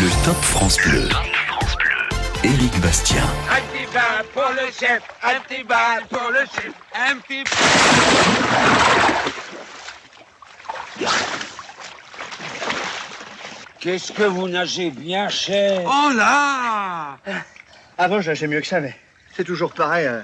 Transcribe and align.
Le 0.00 0.24
Top 0.24 0.36
France 0.42 0.78
Bleu. 0.84 1.08
Éric 2.44 2.80
Bastien. 2.80 3.24
Un 3.50 3.60
petit 3.60 3.86
bal 3.92 4.24
pour 4.32 4.48
le 4.50 4.70
chef, 4.72 5.02
un 5.22 5.40
petit 5.40 5.64
bal 5.64 6.02
pour 6.10 6.30
le 6.30 6.40
chef, 6.54 6.72
un 6.94 7.16
petit... 7.18 7.44
Qu'est-ce 13.80 14.12
que 14.12 14.22
vous 14.22 14.48
nagez 14.48 14.90
bien 14.90 15.28
cher? 15.28 15.82
Oh 15.84 16.10
là 16.14 17.16
Avant, 17.98 18.20
je 18.20 18.30
nageais 18.30 18.46
mieux 18.46 18.60
que 18.60 18.66
ça, 18.66 18.80
mais 18.80 18.94
c'est 19.34 19.44
toujours 19.44 19.72
pareil. 19.72 20.06
euh. 20.06 20.20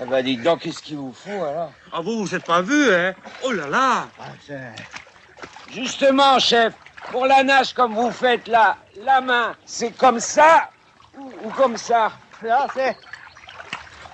Ah 0.00 0.04
bah 0.04 0.22
dites 0.22 0.42
donc, 0.42 0.60
qu'est-ce 0.60 0.82
qu'il 0.82 0.96
vous 0.96 1.12
faut 1.14 1.42
alors? 1.44 1.72
Ah 1.92 2.00
vous, 2.02 2.20
vous 2.24 2.34
êtes 2.34 2.44
pas 2.44 2.60
vu, 2.62 2.92
hein? 2.94 3.14
Oh 3.44 3.50
là 3.52 3.66
là 3.66 4.08
Ah, 4.20 4.24
c'est- 4.46 5.74
Justement, 5.74 6.38
chef, 6.38 6.72
pour 7.10 7.26
la 7.26 7.42
nage 7.42 7.72
comme 7.74 7.94
vous 7.94 8.10
faites 8.10 8.48
là, 8.48 8.76
la 9.04 9.20
main, 9.20 9.54
c'est 9.64 9.96
comme 9.96 10.20
ça 10.20 10.70
ou, 11.18 11.30
ou 11.44 11.50
comme 11.50 11.76
ça 11.76 12.12
Là, 12.42 12.68
c'est 12.72 12.96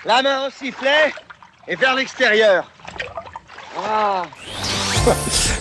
la 0.06 0.22
main 0.22 0.46
au 0.46 0.50
sifflet 0.50 1.12
et 1.68 1.76
vers 1.76 1.94
l'extérieur. 1.94 2.70
Ah 3.76 4.22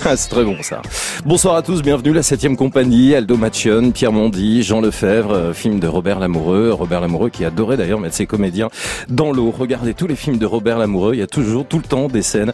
Ah, 0.06 0.18
c'est 0.18 0.28
très 0.28 0.44
bon 0.44 0.62
ça. 0.62 0.82
Bonsoir 1.26 1.56
à 1.56 1.62
tous, 1.62 1.82
bienvenue 1.82 2.12
la 2.12 2.24
7 2.24 2.58
compagnie, 2.58 3.16
Aldo 3.16 3.38
Machion, 3.38 3.92
Pierre 3.92 4.12
Mondy, 4.12 4.62
Jean 4.62 4.82
Lefebvre, 4.82 5.32
euh, 5.32 5.54
film 5.54 5.80
de 5.80 5.88
Robert 5.88 6.20
Lamoureux. 6.20 6.74
Robert 6.74 7.00
Lamoureux 7.00 7.30
qui 7.30 7.46
adorait 7.46 7.78
d'ailleurs 7.78 8.02
mettre 8.02 8.16
ses 8.16 8.26
comédiens 8.26 8.70
dans 9.08 9.32
l'eau. 9.32 9.54
Regardez 9.58 9.94
tous 9.94 10.08
les 10.08 10.18
films 10.18 10.38
de 10.38 10.46
Robert 10.46 10.78
Lamoureux, 10.78 11.14
il 11.14 11.20
y 11.20 11.24
a 11.24 11.28
toujours, 11.28 11.66
tout 11.66 11.78
le 11.78 11.86
temps 11.86 12.10
des 12.10 12.22
scènes 12.22 12.52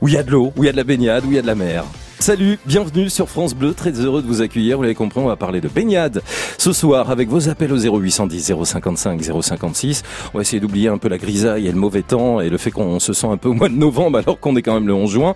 où 0.00 0.08
il 0.08 0.14
y 0.14 0.16
a 0.16 0.22
de 0.22 0.30
l'eau, 0.30 0.52
où 0.56 0.64
il 0.64 0.66
y 0.66 0.68
a 0.70 0.72
de 0.72 0.78
la 0.78 0.84
baignade, 0.84 1.26
où 1.26 1.30
il 1.30 1.36
y 1.36 1.38
a 1.38 1.42
de 1.42 1.46
la 1.46 1.54
mer. 1.54 1.84
Salut, 2.20 2.58
bienvenue 2.66 3.08
sur 3.10 3.28
France 3.28 3.54
Bleu, 3.54 3.74
très 3.74 3.92
heureux 3.92 4.22
de 4.22 4.26
vous 4.26 4.42
accueillir. 4.42 4.76
Vous 4.76 4.82
l'avez 4.82 4.96
compris, 4.96 5.20
on 5.20 5.26
va 5.26 5.36
parler 5.36 5.60
de 5.60 5.68
baignade 5.68 6.20
ce 6.58 6.72
soir 6.72 7.10
avec 7.10 7.28
vos 7.28 7.48
appels 7.48 7.72
au 7.72 7.78
0810 7.78 8.54
055 8.64 9.22
056. 9.40 10.02
On 10.34 10.38
va 10.38 10.42
essayer 10.42 10.58
d'oublier 10.58 10.88
un 10.88 10.98
peu 10.98 11.08
la 11.08 11.16
grisaille 11.16 11.68
et 11.68 11.72
le 11.72 11.78
mauvais 11.78 12.02
temps 12.02 12.40
et 12.40 12.50
le 12.50 12.58
fait 12.58 12.72
qu'on 12.72 12.98
se 12.98 13.12
sent 13.12 13.28
un 13.28 13.36
peu 13.36 13.48
au 13.48 13.54
mois 13.54 13.68
de 13.68 13.76
novembre 13.76 14.18
alors 14.18 14.40
qu'on 14.40 14.56
est 14.56 14.62
quand 14.62 14.74
même 14.74 14.88
le 14.88 14.94
11 14.94 15.10
juin. 15.10 15.34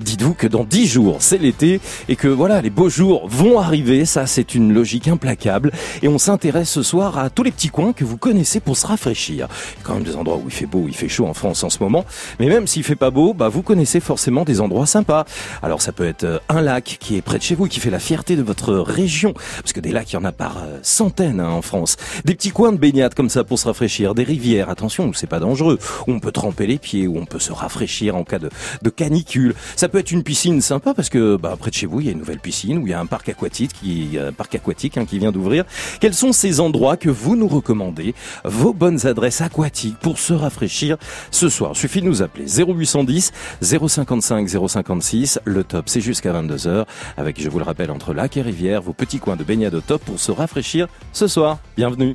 Dites-vous 0.00 0.34
que 0.34 0.46
dans 0.46 0.64
dix 0.64 0.86
jours, 0.86 1.18
c'est 1.20 1.38
l'été 1.38 1.80
et 2.08 2.16
que 2.16 2.28
voilà, 2.28 2.62
les 2.62 2.70
beaux 2.70 2.88
jours 2.88 3.28
vont 3.28 3.58
arriver. 3.58 4.04
Ça, 4.06 4.26
c'est 4.26 4.54
une 4.54 4.72
logique 4.72 5.08
implacable. 5.08 5.72
Et 6.02 6.08
on 6.08 6.18
s'intéresse 6.18 6.70
ce 6.70 6.82
soir 6.82 7.18
à 7.18 7.28
tous 7.28 7.42
les 7.42 7.50
petits 7.50 7.68
coins 7.68 7.92
que 7.92 8.04
vous 8.04 8.16
connaissez 8.16 8.60
pour 8.60 8.76
se 8.76 8.86
rafraîchir. 8.86 9.48
Il 9.74 9.78
y 9.78 9.82
a 9.82 9.84
quand 9.84 9.94
même 9.94 10.02
des 10.02 10.16
endroits 10.16 10.36
où 10.36 10.44
il 10.46 10.52
fait 10.52 10.66
beau, 10.66 10.80
où 10.80 10.88
il 10.88 10.94
fait 10.94 11.08
chaud 11.08 11.26
en 11.26 11.34
France 11.34 11.62
en 11.64 11.70
ce 11.70 11.82
moment. 11.82 12.04
Mais 12.38 12.48
même 12.48 12.66
s'il 12.66 12.82
fait 12.82 12.96
pas 12.96 13.10
beau, 13.10 13.34
bah, 13.34 13.48
vous 13.48 13.62
connaissez 13.62 14.00
forcément 14.00 14.44
des 14.44 14.60
endroits 14.60 14.86
sympas. 14.86 15.26
Alors, 15.62 15.82
ça 15.82 15.92
peut 15.92 16.06
être 16.06 16.24
euh, 16.24 16.38
un 16.48 16.62
lac 16.62 16.96
qui 16.98 17.16
est 17.16 17.22
près 17.22 17.38
de 17.38 17.42
chez 17.42 17.54
vous, 17.54 17.66
qui 17.66 17.80
fait 17.80 17.90
la 17.90 17.98
fierté 17.98 18.36
de 18.36 18.42
votre 18.42 18.74
région. 18.74 19.34
Parce 19.62 19.72
que 19.72 19.80
des 19.80 19.92
lacs, 19.92 20.12
il 20.12 20.14
y 20.14 20.18
en 20.18 20.24
a 20.24 20.32
par 20.32 20.58
euh, 20.58 20.78
centaines 20.82 21.40
hein, 21.40 21.50
en 21.50 21.62
France. 21.62 21.96
Des 22.24 22.34
petits 22.34 22.50
coins 22.50 22.72
de 22.72 22.78
baignade 22.78 23.14
comme 23.14 23.28
ça 23.28 23.44
pour 23.44 23.58
se 23.58 23.66
rafraîchir. 23.66 24.14
Des 24.14 24.24
rivières, 24.24 24.70
attention, 24.70 25.06
où 25.06 25.14
c'est 25.14 25.26
pas 25.26 25.40
dangereux. 25.40 25.78
Où 26.06 26.12
on 26.12 26.20
peut 26.20 26.32
tremper 26.32 26.66
les 26.66 26.78
pieds, 26.78 27.06
où 27.06 27.18
on 27.18 27.26
peut 27.26 27.38
se 27.38 27.52
rafraîchir 27.52 28.16
en 28.16 28.24
cas 28.24 28.38
de, 28.38 28.48
canicule. 28.90 29.54
Peut 29.90 29.98
être 29.98 30.12
une 30.12 30.22
piscine 30.22 30.60
sympa 30.60 30.94
parce 30.94 31.08
que 31.08 31.36
bah, 31.36 31.56
près 31.58 31.70
de 31.70 31.74
chez 31.74 31.86
vous, 31.86 32.00
il 32.00 32.06
y 32.06 32.08
a 32.08 32.12
une 32.12 32.18
nouvelle 32.18 32.38
piscine 32.38 32.78
où 32.78 32.86
il 32.86 32.90
y 32.90 32.94
a 32.94 33.00
un 33.00 33.06
parc 33.06 33.28
aquatique 33.28 33.72
qui, 33.72 34.18
un 34.18 34.32
parc 34.32 34.54
aquatique 34.54 34.96
hein, 34.96 35.04
qui 35.04 35.18
vient 35.18 35.32
d'ouvrir. 35.32 35.64
Quels 36.00 36.14
sont 36.14 36.32
ces 36.32 36.60
endroits 36.60 36.96
que 36.96 37.10
vous 37.10 37.36
nous 37.36 37.48
recommandez? 37.48 38.14
Vos 38.44 38.72
bonnes 38.72 39.06
adresses 39.06 39.40
aquatiques 39.40 39.98
pour 39.98 40.18
se 40.18 40.32
rafraîchir 40.32 40.96
ce 41.30 41.48
soir. 41.48 41.76
Suffit 41.76 42.00
de 42.00 42.06
nous 42.06 42.22
appeler 42.22 42.46
0810 42.46 43.32
055 43.60 44.48
056. 44.48 45.40
Le 45.44 45.64
top, 45.64 45.88
c'est 45.88 46.00
jusqu'à 46.00 46.32
22h 46.32 46.86
avec, 47.16 47.40
je 47.42 47.48
vous 47.48 47.58
le 47.58 47.64
rappelle, 47.64 47.90
entre 47.90 48.14
lac 48.14 48.36
et 48.36 48.42
rivière, 48.42 48.82
vos 48.82 48.92
petits 48.92 49.18
coins 49.18 49.36
de 49.36 49.44
baignade 49.44 49.74
au 49.74 49.80
top 49.80 50.02
pour 50.04 50.20
se 50.20 50.30
rafraîchir 50.30 50.86
ce 51.12 51.26
soir. 51.26 51.58
Bienvenue. 51.76 52.14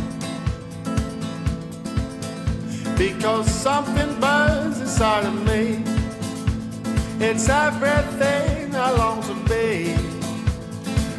Because 3.07 3.49
something 3.49 4.19
burns 4.19 4.79
inside 4.79 5.25
of 5.25 5.33
me. 5.47 5.83
It's 7.19 7.49
everything 7.49 8.75
I 8.75 8.91
long 8.91 9.23
to 9.23 9.33
be. 9.49 9.95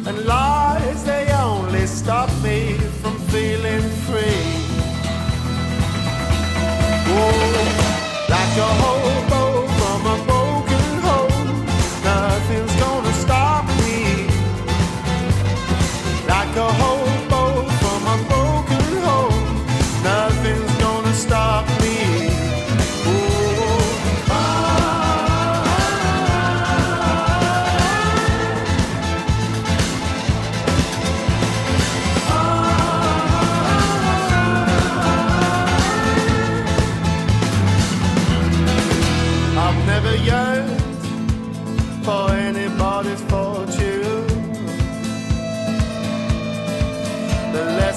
And 0.07 0.23
lies, 0.23 1.03
they 1.03 1.29
only 1.33 1.85
stop 1.85 2.29
me 2.41 2.75
from 3.01 3.19
feeling 3.33 3.85
free. 4.05 4.45
Oh, 7.15 8.27
like 8.29 8.55
a 8.67 8.69
hobo 8.81 9.52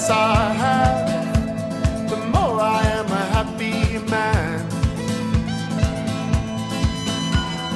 I 0.09 0.53
have, 0.53 2.09
the 2.09 2.17
more 2.17 2.61
I 2.61 2.81
am 2.83 3.07
a 3.07 3.25
happy 3.35 3.97
man. 4.09 4.67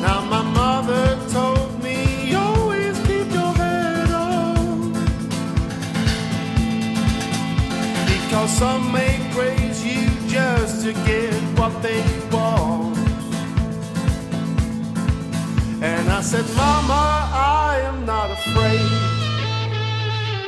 Now 0.01 0.21
my 0.21 0.41
mother 0.41 1.17
told 1.29 1.83
me 1.83 2.33
always 2.33 2.97
keep 2.99 3.31
your 3.33 3.53
head 3.53 4.11
on. 4.11 4.93
Because 8.05 8.51
some 8.51 8.91
may 8.91 9.19
praise 9.33 9.85
you 9.85 10.07
just 10.29 10.85
to 10.85 10.93
get 10.93 11.33
what 11.59 11.73
they 11.81 12.01
want. 12.31 12.97
And 15.81 16.09
I 16.09 16.21
said, 16.21 16.45
Mama, 16.55 17.29
I 17.33 17.81
am 17.83 18.05
not 18.05 18.31
afraid. 18.31 18.91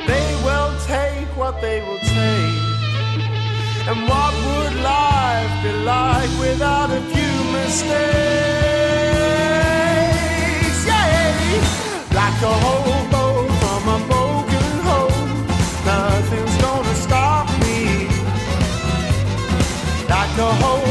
They 0.06 0.28
will 0.44 0.72
take 0.86 1.13
what 1.36 1.60
they 1.60 1.80
will 1.80 1.98
take. 1.98 2.62
And 3.88 4.08
what 4.08 4.32
would 4.46 4.74
life 4.82 5.62
be 5.62 5.72
like 5.84 6.30
without 6.38 6.90
a 6.90 7.00
few 7.12 7.34
mistakes? 7.52 7.94
Yeah, 10.86 11.34
like 12.20 12.42
a 12.42 12.54
hobo 12.64 13.24
from 13.60 13.82
a 13.96 13.98
broken 14.08 14.72
home, 14.88 15.46
nothing's 15.84 16.56
gonna 16.62 16.94
stop 17.06 17.46
me. 17.62 17.78
Like 20.08 20.38
a 20.38 20.50
hobo 20.62 20.83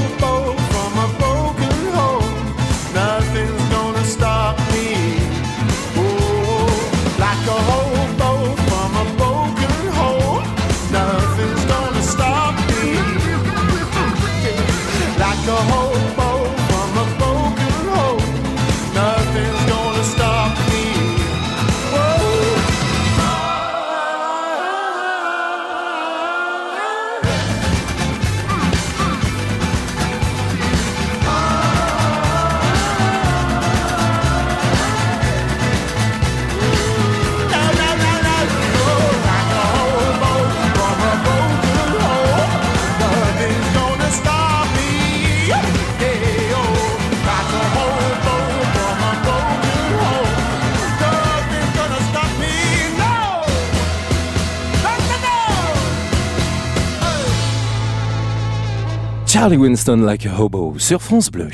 Charlie 59.44 59.58
Winston 59.58 60.06
like 60.06 60.26
a 60.26 60.30
hobo 60.30 60.80
sur 60.80 61.02
France 61.02 61.30
Bleu. 61.30 61.50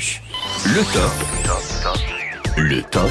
Le 0.64 0.80
top. 0.92 1.10
Le 2.56 2.82
top 2.82 3.10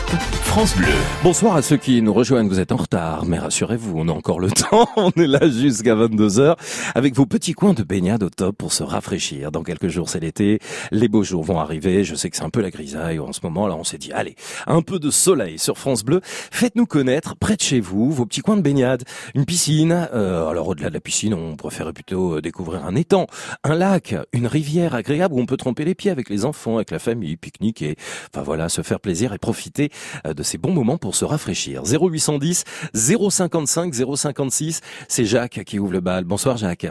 Bonsoir 1.24 1.56
à 1.56 1.62
ceux 1.62 1.78
qui 1.78 2.02
nous 2.02 2.12
rejoignent, 2.12 2.50
vous 2.50 2.60
êtes 2.60 2.74
en 2.74 2.76
retard, 2.76 3.24
mais 3.24 3.40
rassurez-vous, 3.40 3.94
on 3.96 4.10
a 4.10 4.12
encore 4.12 4.42
le 4.42 4.52
temps, 4.52 4.90
on 4.98 5.10
est 5.12 5.26
là 5.26 5.48
jusqu'à 5.50 5.96
22h 5.96 6.58
avec 6.96 7.16
vos 7.16 7.26
petits 7.26 7.54
coins 7.54 7.72
de 7.72 7.84
baignade 7.84 8.24
au 8.24 8.30
top 8.30 8.58
pour 8.58 8.74
se 8.74 8.84
rafraîchir. 8.84 9.54
Dans 9.54 9.64
quelques 9.64 9.88
jours, 9.88 10.10
c'est 10.10 10.20
l'été, 10.20 10.60
les 10.92 11.08
beaux 11.08 11.24
jours 11.24 11.46
vont 11.46 11.60
arriver, 11.60 12.04
je 12.04 12.14
sais 12.14 12.30
que 12.30 12.36
c'est 12.36 12.44
un 12.44 12.50
peu 12.50 12.62
la 12.62 12.72
grisaille 12.72 13.20
en 13.20 13.32
ce 13.32 13.40
moment, 13.44 13.68
là 13.68 13.76
on 13.78 13.86
s'est 13.86 13.98
dit, 13.98 14.12
allez, 14.12 14.36
un 14.68 14.82
peu 14.82 15.00
de 15.00 15.10
soleil 15.12 15.60
sur 15.60 15.78
France 15.78 16.04
Bleu, 16.04 16.20
faites-nous 16.24 16.86
connaître 16.86 17.38
près 17.38 17.56
de 17.56 17.62
chez 17.62 17.80
vous 17.80 18.12
vos 18.12 18.26
petits 18.26 18.42
coins 18.42 18.58
de 18.58 18.62
baignade, 18.62 19.06
une 19.36 19.46
piscine, 19.46 20.10
euh, 20.14 20.46
alors 20.50 20.68
au-delà 20.68 20.90
de 20.90 20.94
la 20.94 21.00
piscine, 21.00 21.34
on 21.34 21.56
préférait 21.56 21.94
plutôt 21.94 22.36
euh, 22.36 22.42
découvrir 22.42 22.86
un 22.86 22.96
étang, 22.96 23.28
un 23.64 23.76
lac, 23.76 24.14
une 24.34 24.48
rivière 24.48 24.94
agréable 24.94 25.36
où 25.36 25.40
on 25.40 25.46
peut 25.46 25.58
tremper 25.58 25.86
les 25.86 25.96
pieds 25.96 26.12
avec 26.12 26.30
les 26.30 26.44
enfants, 26.44 26.76
avec 26.76 26.92
la 26.92 27.00
famille, 27.00 27.38
pique-niquer, 27.38 27.96
enfin 28.34 28.44
voilà, 28.44 28.68
se 28.68 28.82
faire 28.82 29.00
plaisir 29.00 29.32
et 29.32 29.38
profiter 29.38 29.90
euh, 30.26 30.34
de 30.34 30.49
ces 30.50 30.58
bons 30.58 30.74
moments 30.74 30.98
pour 30.98 31.16
se 31.16 31.26
rafraîchir. 31.26 31.84
0810 31.86 32.64
055 32.94 33.94
056, 33.94 34.82
c'est 35.08 35.26
Jacques 35.26 35.64
qui 35.66 35.80
ouvre 35.80 35.94
le 35.94 36.00
bal. 36.02 36.24
Bonsoir 36.24 36.58
Jacques. 36.58 36.88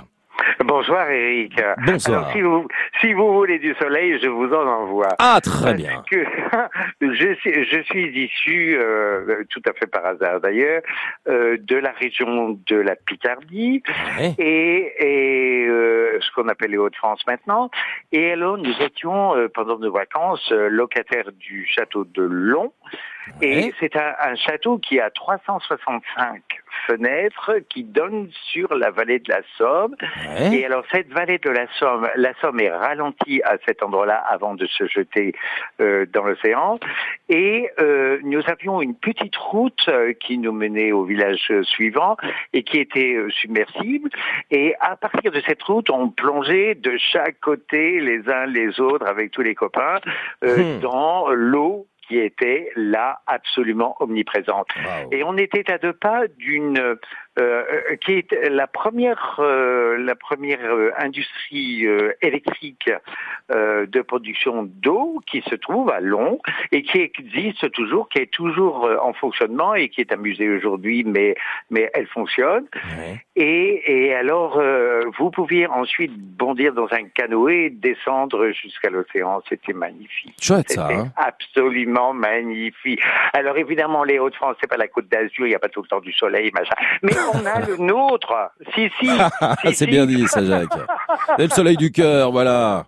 Bonsoir 0.64 1.08
Eric. 1.10 1.54
Bonsoir. 1.86 2.18
Alors, 2.20 2.32
si, 2.32 2.40
vous, 2.42 2.68
si 3.00 3.12
vous 3.14 3.32
voulez 3.32 3.58
du 3.58 3.74
soleil, 3.80 4.18
je 4.22 4.28
vous 4.28 4.52
en 4.52 4.66
envoie. 4.66 5.08
Ah 5.18 5.40
très 5.42 5.70
Parce 5.70 5.76
bien. 5.76 6.02
que 6.10 6.24
je, 7.00 7.34
suis, 7.40 7.64
je 7.64 7.82
suis 7.84 8.24
issu, 8.24 8.76
euh, 8.78 9.44
tout 9.50 9.62
à 9.68 9.72
fait 9.72 9.86
par 9.86 10.04
hasard 10.04 10.40
d'ailleurs, 10.40 10.82
euh, 11.28 11.56
de 11.60 11.76
la 11.76 11.90
région 11.92 12.58
de 12.66 12.76
la 12.76 12.96
Picardie 12.96 13.82
Ouais. 14.18 14.34
et, 14.38 14.92
et 15.00 15.66
euh, 15.68 16.18
ce 16.20 16.30
qu'on 16.34 16.48
appelle 16.48 16.72
les 16.72 16.78
Hauts-de-France 16.78 17.22
maintenant. 17.26 17.70
Et 18.12 18.32
alors 18.32 18.58
nous 18.58 18.74
étions 18.80 19.34
pendant 19.54 19.78
nos 19.78 19.92
vacances 19.92 20.50
locataires 20.50 21.30
du 21.38 21.66
château 21.66 22.04
de 22.04 22.22
Long. 22.22 22.72
Et 23.42 23.72
c'est 23.80 23.96
un, 23.96 24.14
un 24.20 24.36
château 24.36 24.78
qui 24.78 25.00
a 25.00 25.10
365 25.10 26.42
fenêtres 26.86 27.54
qui 27.68 27.82
donnent 27.82 28.30
sur 28.52 28.74
la 28.74 28.90
vallée 28.90 29.18
de 29.18 29.30
la 29.30 29.40
Somme. 29.56 29.96
Et 30.52 30.64
alors 30.64 30.84
cette 30.92 31.08
vallée 31.08 31.38
de 31.38 31.50
la 31.50 31.66
Somme, 31.78 32.08
la 32.14 32.32
Somme 32.40 32.60
est 32.60 32.70
ralentie 32.70 33.42
à 33.44 33.56
cet 33.66 33.82
endroit-là 33.82 34.16
avant 34.16 34.54
de 34.54 34.66
se 34.66 34.86
jeter 34.86 35.32
euh, 35.80 36.06
dans 36.12 36.24
l'océan. 36.24 36.78
Et 37.28 37.70
euh, 37.80 38.18
nous 38.22 38.42
avions 38.46 38.80
une 38.80 38.94
petite 38.94 39.36
route 39.36 39.88
euh, 39.88 40.12
qui 40.12 40.38
nous 40.38 40.52
menait 40.52 40.92
au 40.92 41.04
village 41.04 41.48
euh, 41.50 41.62
suivant 41.64 42.16
et 42.52 42.62
qui 42.62 42.78
était 42.78 43.14
euh, 43.14 43.30
submersible. 43.30 44.10
Et 44.50 44.74
à 44.80 44.96
partir 44.96 45.32
de 45.32 45.40
cette 45.46 45.62
route, 45.62 45.90
on 45.90 46.10
plongeait 46.10 46.74
de 46.74 46.96
chaque 46.98 47.40
côté 47.40 48.00
les 48.00 48.28
uns 48.28 48.46
les 48.46 48.80
autres 48.80 49.06
avec 49.06 49.30
tous 49.30 49.42
les 49.42 49.54
copains 49.54 50.00
euh, 50.44 50.58
Hmm. 50.58 50.80
dans 50.80 51.28
l'eau 51.30 51.86
qui 52.08 52.18
était 52.18 52.70
là 52.74 53.20
absolument 53.26 53.96
omniprésente. 54.00 54.68
Et 55.12 55.22
on 55.22 55.36
était 55.36 55.70
à 55.70 55.78
deux 55.78 55.92
pas 55.92 56.26
d'une 56.26 56.96
euh, 57.38 57.62
qui 58.04 58.12
est 58.12 58.48
la 58.50 58.66
première 58.66 59.36
euh, 59.38 59.96
la 59.98 60.14
première 60.14 60.64
euh, 60.64 60.90
industrie 60.98 61.86
euh, 61.86 62.12
électrique 62.22 62.90
euh, 63.50 63.86
de 63.86 64.00
production 64.02 64.64
d'eau 64.64 65.20
qui 65.26 65.42
se 65.42 65.54
trouve 65.54 65.90
à 65.90 66.00
Long 66.00 66.40
et 66.72 66.82
qui 66.82 66.98
existe 66.98 67.70
toujours, 67.72 68.08
qui 68.08 68.18
est 68.20 68.30
toujours 68.30 68.86
euh, 68.86 68.96
en 69.00 69.12
fonctionnement 69.12 69.74
et 69.74 69.88
qui 69.88 70.00
est 70.00 70.12
amusée 70.12 70.48
aujourd'hui, 70.48 71.04
mais 71.04 71.34
mais 71.70 71.90
elle 71.94 72.06
fonctionne. 72.08 72.66
Et, 73.36 74.06
et 74.06 74.14
alors, 74.14 74.58
euh, 74.58 75.02
vous 75.16 75.30
pouviez 75.30 75.66
ensuite 75.68 76.12
bondir 76.18 76.72
dans 76.72 76.88
un 76.92 77.04
canoë, 77.14 77.70
descendre 77.70 78.50
jusqu'à 78.50 78.90
l'océan. 78.90 79.40
C'était 79.48 79.72
magnifique. 79.72 80.34
Chouette 80.40 80.70
ça. 80.70 80.88
C'était 80.88 80.98
Hein 81.00 81.12
absolument 81.16 82.12
magnifique. 82.12 83.00
Alors 83.32 83.56
évidemment, 83.58 84.02
les 84.02 84.18
Hauts-de-France, 84.18 84.56
c'est 84.60 84.66
pas 84.66 84.76
la 84.76 84.88
Côte 84.88 85.08
d'Azur, 85.08 85.46
il 85.46 85.50
n'y 85.50 85.54
a 85.54 85.58
pas 85.58 85.68
tout 85.68 85.82
le 85.82 85.88
temps 85.88 86.00
du 86.00 86.12
soleil, 86.12 86.50
machin. 86.52 86.74
Mais 87.02 87.12
on 87.34 87.46
a 87.46 87.60
le 87.60 87.76
nôtre. 87.76 88.34
Si, 88.74 88.90
si. 89.00 89.06
si, 89.08 89.16
c'est 89.64 89.72
si. 89.74 89.86
bien 89.86 90.06
dit 90.06 90.26
ça 90.28 90.44
Jacques. 90.44 90.68
C'est 91.36 91.44
le 91.44 91.50
soleil 91.50 91.76
du 91.76 91.90
cœur, 91.92 92.30
voilà. 92.32 92.86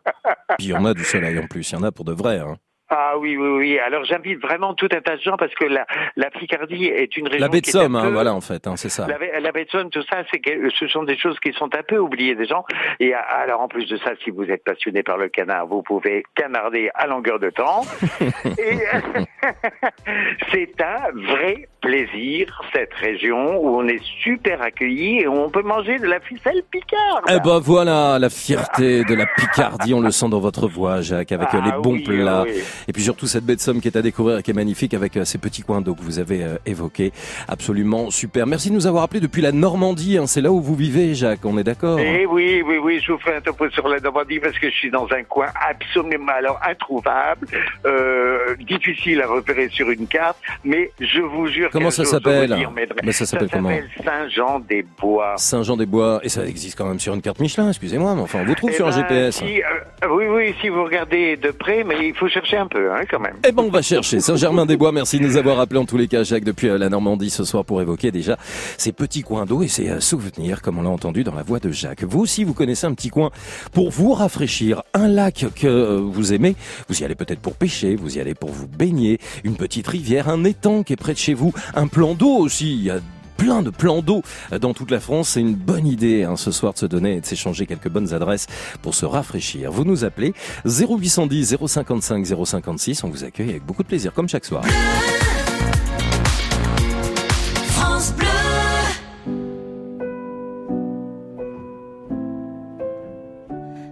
Puis 0.58 0.68
il 0.68 0.70
y 0.70 0.74
en 0.74 0.84
a 0.84 0.94
du 0.94 1.04
soleil 1.04 1.38
en 1.38 1.46
plus, 1.46 1.70
il 1.70 1.74
y 1.74 1.78
en 1.78 1.82
a 1.82 1.92
pour 1.92 2.04
de 2.04 2.12
vrai. 2.12 2.38
Hein. 2.38 2.56
Ah 2.92 3.14
oui, 3.18 3.36
oui, 3.36 3.48
oui. 3.50 3.78
Alors 3.78 4.04
j'invite 4.04 4.40
vraiment 4.42 4.74
tout 4.74 4.88
un 4.92 5.00
tas 5.00 5.14
de 5.14 5.20
gens 5.20 5.36
parce 5.36 5.54
que 5.54 5.64
la, 5.64 5.86
la 6.16 6.28
Picardie 6.28 6.86
est 6.86 7.16
une 7.16 7.28
région 7.28 7.46
La 7.46 7.48
baie 7.48 7.60
de 7.60 7.66
Somme, 7.66 7.94
hein, 7.94 8.02
peu- 8.02 8.10
voilà 8.10 8.34
en 8.34 8.40
fait, 8.40 8.66
hein, 8.66 8.74
c'est 8.74 8.88
ça. 8.88 9.06
La, 9.06 9.16
la 9.38 9.52
baie 9.52 9.64
de 9.64 9.70
Somme, 9.70 9.90
tout 9.90 10.02
ça, 10.10 10.24
c'est 10.32 10.40
que 10.40 10.68
ce 10.70 10.88
sont 10.88 11.04
des 11.04 11.16
choses 11.16 11.38
qui 11.38 11.52
sont 11.52 11.72
un 11.72 11.84
peu 11.86 11.98
oubliées 11.98 12.34
des 12.34 12.46
gens. 12.46 12.64
Et 12.98 13.14
alors, 13.14 13.60
en 13.60 13.68
plus 13.68 13.86
de 13.86 13.96
ça, 13.98 14.10
si 14.24 14.30
vous 14.30 14.42
êtes 14.42 14.64
passionné 14.64 15.04
par 15.04 15.18
le 15.18 15.28
canard, 15.28 15.68
vous 15.68 15.84
pouvez 15.84 16.24
canarder 16.34 16.90
à 16.94 17.06
longueur 17.06 17.38
de 17.38 17.50
temps. 17.50 17.82
et 18.58 18.80
c'est 20.52 20.80
un 20.82 21.10
vrai 21.32 21.68
plaisir, 21.80 22.60
cette 22.74 22.92
région 22.94 23.56
où 23.62 23.76
on 23.80 23.86
est 23.88 24.02
super 24.22 24.60
accueilli 24.62 25.20
et 25.20 25.26
où 25.26 25.32
on 25.34 25.50
peut 25.50 25.62
manger 25.62 25.98
de 25.98 26.06
la 26.06 26.20
ficelle 26.20 26.62
picarde. 26.70 27.24
Eh 27.28 27.38
ben 27.44 27.58
voilà, 27.58 28.18
la 28.18 28.28
fierté 28.30 29.04
de 29.04 29.14
la 29.14 29.26
Picardie, 29.26 29.94
on 29.94 30.00
le 30.00 30.10
sent 30.10 30.28
dans 30.28 30.40
votre 30.40 30.68
voix, 30.68 31.00
Jacques, 31.00 31.32
avec 31.32 31.54
euh, 31.54 31.60
les 31.64 31.70
Ah 31.74 31.78
bons 31.78 31.94
oui, 31.94 32.02
plats. 32.04 32.44
oui. 32.46 32.62
Et 32.88 32.92
puis 32.92 33.02
surtout 33.02 33.26
cette 33.26 33.44
baie 33.44 33.56
de 33.56 33.60
Somme 33.60 33.80
qui 33.80 33.88
est 33.88 33.96
à 33.96 34.02
découvrir 34.02 34.38
et 34.38 34.42
qui 34.42 34.50
est 34.50 34.54
magnifique 34.54 34.94
avec 34.94 35.16
euh, 35.16 35.24
ces 35.24 35.38
petits 35.38 35.62
coins 35.62 35.80
d'eau 35.80 35.94
que 35.94 36.02
vous 36.02 36.18
avez 36.18 36.42
euh, 36.44 36.56
évoqués. 36.66 37.12
Absolument 37.48 38.10
super. 38.10 38.46
Merci 38.46 38.70
de 38.70 38.74
nous 38.74 38.86
avoir 38.86 39.02
appelé 39.04 39.20
depuis 39.20 39.42
la 39.42 39.52
Normandie. 39.52 40.18
hein. 40.18 40.26
C'est 40.26 40.40
là 40.40 40.50
où 40.52 40.60
vous 40.60 40.74
vivez, 40.74 41.14
Jacques. 41.14 41.44
On 41.44 41.56
est 41.58 41.64
d'accord? 41.64 41.98
Eh 41.98 42.26
oui, 42.26 42.62
oui, 42.64 42.76
oui, 42.82 43.00
je 43.04 43.12
vous 43.12 43.18
fais 43.18 43.36
un 43.36 43.40
topo 43.40 43.68
sur 43.70 43.88
la 43.88 44.00
Normandie 44.00 44.38
parce 44.40 44.58
que 44.58 44.68
je 44.70 44.74
suis 44.74 44.90
dans 44.90 45.06
un 45.12 45.22
coin 45.24 45.46
absolument 45.68 46.32
alors 46.36 46.60
introuvable, 46.68 47.46
euh, 47.86 48.54
difficile 48.60 49.22
à 49.22 49.26
repérer 49.26 49.68
sur 49.70 49.90
une 49.90 50.06
carte, 50.06 50.36
mais 50.64 50.90
je 51.00 51.20
vous 51.20 51.46
jure. 51.46 51.69
Comment 51.72 51.90
ça 51.90 52.04
s'appelle. 52.04 52.56
Mais 53.04 53.12
ça 53.12 53.26
s'appelle 53.26 53.48
comment 53.52 53.70
Saint-Jean-des-Bois. 54.04 55.34
Saint-Jean-des-Bois. 55.36 56.20
Et 56.22 56.28
ça 56.28 56.46
existe 56.46 56.76
quand 56.76 56.86
même 56.86 57.00
sur 57.00 57.14
une 57.14 57.22
carte 57.22 57.40
Michelin, 57.40 57.68
excusez-moi, 57.68 58.14
mais 58.14 58.22
enfin 58.22 58.40
on 58.42 58.44
vous 58.44 58.54
trouve 58.54 58.70
Eh 58.72 58.76
sur 58.76 58.86
un 58.86 58.90
ben, 58.90 59.08
GPS. 59.08 59.36
si, 59.36 59.62
euh, 59.62 60.08
oui, 60.10 60.24
oui, 60.28 60.54
si 60.60 60.68
vous 60.68 60.84
regardez 60.84 61.36
de 61.36 61.50
près, 61.50 61.84
mais 61.84 62.08
il 62.08 62.14
faut 62.14 62.28
chercher 62.28 62.56
un 62.58 62.66
peu, 62.66 62.92
hein, 62.92 63.02
quand 63.10 63.20
même. 63.20 63.36
Eh 63.46 63.52
ben, 63.52 63.62
on 63.62 63.70
va 63.70 63.82
chercher 63.82 64.20
Saint-Germain-des-Bois. 64.20 64.92
Merci 64.92 65.18
de 65.18 65.24
nous 65.24 65.36
avoir 65.36 65.60
appelés 65.60 65.80
en 65.80 65.84
tous 65.86 65.96
les 65.96 66.08
cas, 66.08 66.22
Jacques, 66.22 66.44
depuis 66.44 66.68
euh, 66.68 66.78
la 66.78 66.88
Normandie 66.88 67.30
ce 67.30 67.44
soir 67.44 67.64
pour 67.64 67.80
évoquer 67.80 68.10
déjà 68.10 68.36
ces 68.76 68.92
petits 68.92 69.22
coins 69.22 69.46
d'eau 69.46 69.62
et 69.62 69.68
ces 69.68 69.88
euh, 69.88 70.00
souvenirs, 70.00 70.62
comme 70.62 70.78
on 70.78 70.82
l'a 70.82 70.90
entendu 70.90 71.24
dans 71.24 71.34
la 71.34 71.42
voix 71.42 71.58
de 71.58 71.70
Jacques. 71.70 72.02
Vous 72.04 72.20
aussi, 72.20 72.44
vous 72.44 72.54
connaissez 72.54 72.86
un 72.86 72.94
petit 72.94 73.10
coin 73.10 73.30
pour 73.72 73.90
vous 73.90 74.12
rafraîchir, 74.12 74.82
un 74.94 75.08
lac 75.08 75.46
que 75.54 75.96
vous 75.98 76.32
aimez. 76.32 76.56
Vous 76.88 77.00
y 77.00 77.04
allez 77.04 77.14
peut-être 77.14 77.40
pour 77.40 77.54
pêcher, 77.56 77.96
vous 77.96 78.16
y 78.16 78.20
allez 78.20 78.34
pour 78.34 78.50
vous 78.50 78.66
baigner, 78.68 79.18
une 79.44 79.56
petite 79.56 79.86
rivière, 79.86 80.28
un 80.28 80.44
étang 80.44 80.82
qui 80.82 80.92
est 80.92 80.96
près 80.96 81.12
de 81.12 81.18
chez 81.18 81.34
vous, 81.34 81.52
un 81.74 81.86
plan 81.86 82.14
d'eau 82.14 82.36
aussi. 82.36 82.72
Il 82.72 82.82
y 82.82 82.90
a 82.90 83.00
plein 83.40 83.62
de 83.62 83.70
plans 83.70 84.02
d'eau 84.02 84.22
dans 84.60 84.74
toute 84.74 84.90
la 84.90 85.00
France. 85.00 85.30
C'est 85.30 85.40
une 85.40 85.54
bonne 85.54 85.86
idée 85.86 86.24
hein, 86.24 86.36
ce 86.36 86.50
soir 86.50 86.74
de 86.74 86.78
se 86.78 86.86
donner 86.86 87.16
et 87.16 87.20
de 87.22 87.26
s'échanger 87.26 87.66
quelques 87.66 87.88
bonnes 87.88 88.12
adresses 88.12 88.46
pour 88.82 88.94
se 88.94 89.06
rafraîchir. 89.06 89.72
Vous 89.72 89.84
nous 89.84 90.04
appelez 90.04 90.34
0810 90.66 91.56
055 91.66 92.26
056. 92.44 93.04
On 93.04 93.08
vous 93.08 93.24
accueille 93.24 93.50
avec 93.50 93.64
beaucoup 93.64 93.82
de 93.82 93.88
plaisir, 93.88 94.12
comme 94.12 94.28
chaque 94.28 94.44
soir. 94.44 94.62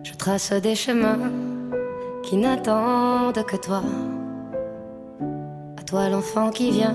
Je 0.04 0.12
trace 0.18 0.52
des 0.52 0.75
chemins 0.75 1.18
qui 2.22 2.37
n'attendent 2.37 3.42
que 3.46 3.56
toi. 3.56 3.82
À 5.78 5.82
toi 5.84 6.10
l'enfant 6.10 6.50
qui 6.50 6.70
vient, 6.70 6.94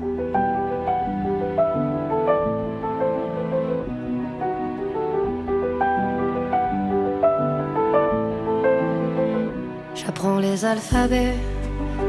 J'apprends 10.13 10.39
les 10.39 10.65
alphabets 10.65 11.37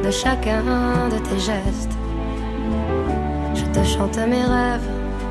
de 0.02 0.11
chacun 0.11 0.64
de 1.09 1.18
tes 1.18 1.38
gestes. 1.38 1.97
Je 3.54 3.64
te 3.66 3.85
chante 3.85 4.18
mes 4.18 4.42
rêves 4.42 4.88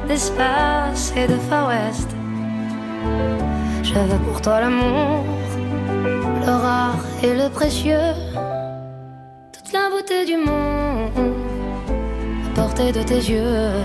d'espace 0.07 1.11
et 1.17 1.27
de 1.27 1.35
Far 1.49 1.67
West. 1.67 2.09
Je 3.83 4.15
pour 4.25 4.41
toi 4.41 4.61
l'amour, 4.61 5.25
le 6.45 6.51
rare 6.65 7.03
et 7.21 7.33
le 7.35 7.49
précieux, 7.49 8.13
toute 9.51 9.73
la 9.73 9.89
beauté 9.89 10.25
du 10.25 10.37
monde 10.37 11.33
à 12.45 12.55
portée 12.55 12.93
de 12.93 13.03
tes 13.03 13.21
yeux, 13.33 13.83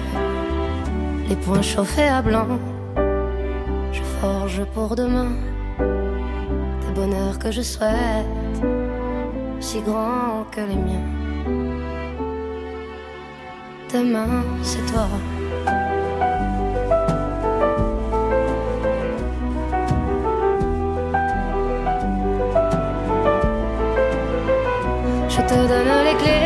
les 1.28 1.36
poings 1.36 1.60
chauffés 1.60 2.08
à 2.08 2.22
blanc. 2.22 2.60
Je 3.90 4.02
forge 4.20 4.62
pour 4.74 4.94
demain 4.94 5.32
des 6.96 7.02
bonheurs 7.02 7.38
que 7.38 7.50
je 7.50 7.62
souhaite, 7.62 8.26
si 9.60 9.80
grands 9.80 10.44
que 10.50 10.60
les 10.60 10.76
miens. 10.76 11.08
Demain, 13.92 14.42
c'est 14.62 14.84
toi. 14.92 15.08
Je 25.28 25.40
te 25.42 25.54
donne 25.54 26.04
les 26.04 26.16
clés 26.22 26.45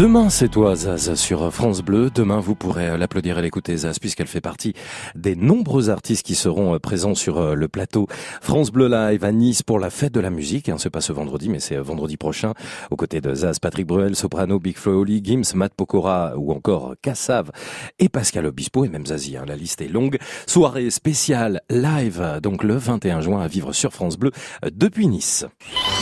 Demain, 0.00 0.30
c'est 0.30 0.48
toi, 0.48 0.74
Zaz, 0.76 1.14
sur 1.14 1.52
France 1.52 1.82
Bleu. 1.82 2.08
Demain, 2.08 2.40
vous 2.40 2.54
pourrez 2.54 2.96
l'applaudir 2.96 3.38
et 3.38 3.42
l'écouter, 3.42 3.76
Zaz, 3.76 3.98
puisqu'elle 3.98 4.28
fait 4.28 4.40
partie 4.40 4.72
des 5.14 5.36
nombreux 5.36 5.90
artistes 5.90 6.24
qui 6.24 6.34
seront 6.34 6.78
présents 6.78 7.14
sur 7.14 7.54
le 7.54 7.68
plateau 7.68 8.06
France 8.40 8.70
Bleu 8.70 8.88
Live 8.88 9.22
à 9.26 9.30
Nice 9.30 9.62
pour 9.62 9.78
la 9.78 9.90
fête 9.90 10.14
de 10.14 10.20
la 10.20 10.30
musique. 10.30 10.70
Hein, 10.70 10.76
c'est 10.78 10.88
pas 10.88 11.02
ce 11.02 11.12
vendredi, 11.12 11.50
mais 11.50 11.60
c'est 11.60 11.76
vendredi 11.76 12.16
prochain, 12.16 12.54
aux 12.90 12.96
côtés 12.96 13.20
de 13.20 13.34
Zaz, 13.34 13.58
Patrick 13.58 13.86
Bruel, 13.86 14.16
Soprano, 14.16 14.58
Big 14.58 14.78
Flo 14.78 15.02
Oli, 15.02 15.20
Gims, 15.22 15.54
Matt 15.54 15.74
Pokora 15.74 16.32
ou 16.38 16.52
encore 16.52 16.94
Kassav 17.02 17.50
et 17.98 18.08
Pascal 18.08 18.46
Obispo 18.46 18.86
et 18.86 18.88
même 18.88 19.04
Zazie. 19.04 19.36
Hein, 19.36 19.44
la 19.46 19.56
liste 19.56 19.82
est 19.82 19.88
longue. 19.88 20.16
Soirée 20.46 20.88
spéciale 20.88 21.60
live, 21.68 22.40
donc 22.42 22.64
le 22.64 22.74
21 22.74 23.20
juin 23.20 23.42
à 23.42 23.48
vivre 23.48 23.74
sur 23.74 23.92
France 23.92 24.16
Bleu 24.16 24.30
depuis 24.72 25.08
Nice. 25.08 25.44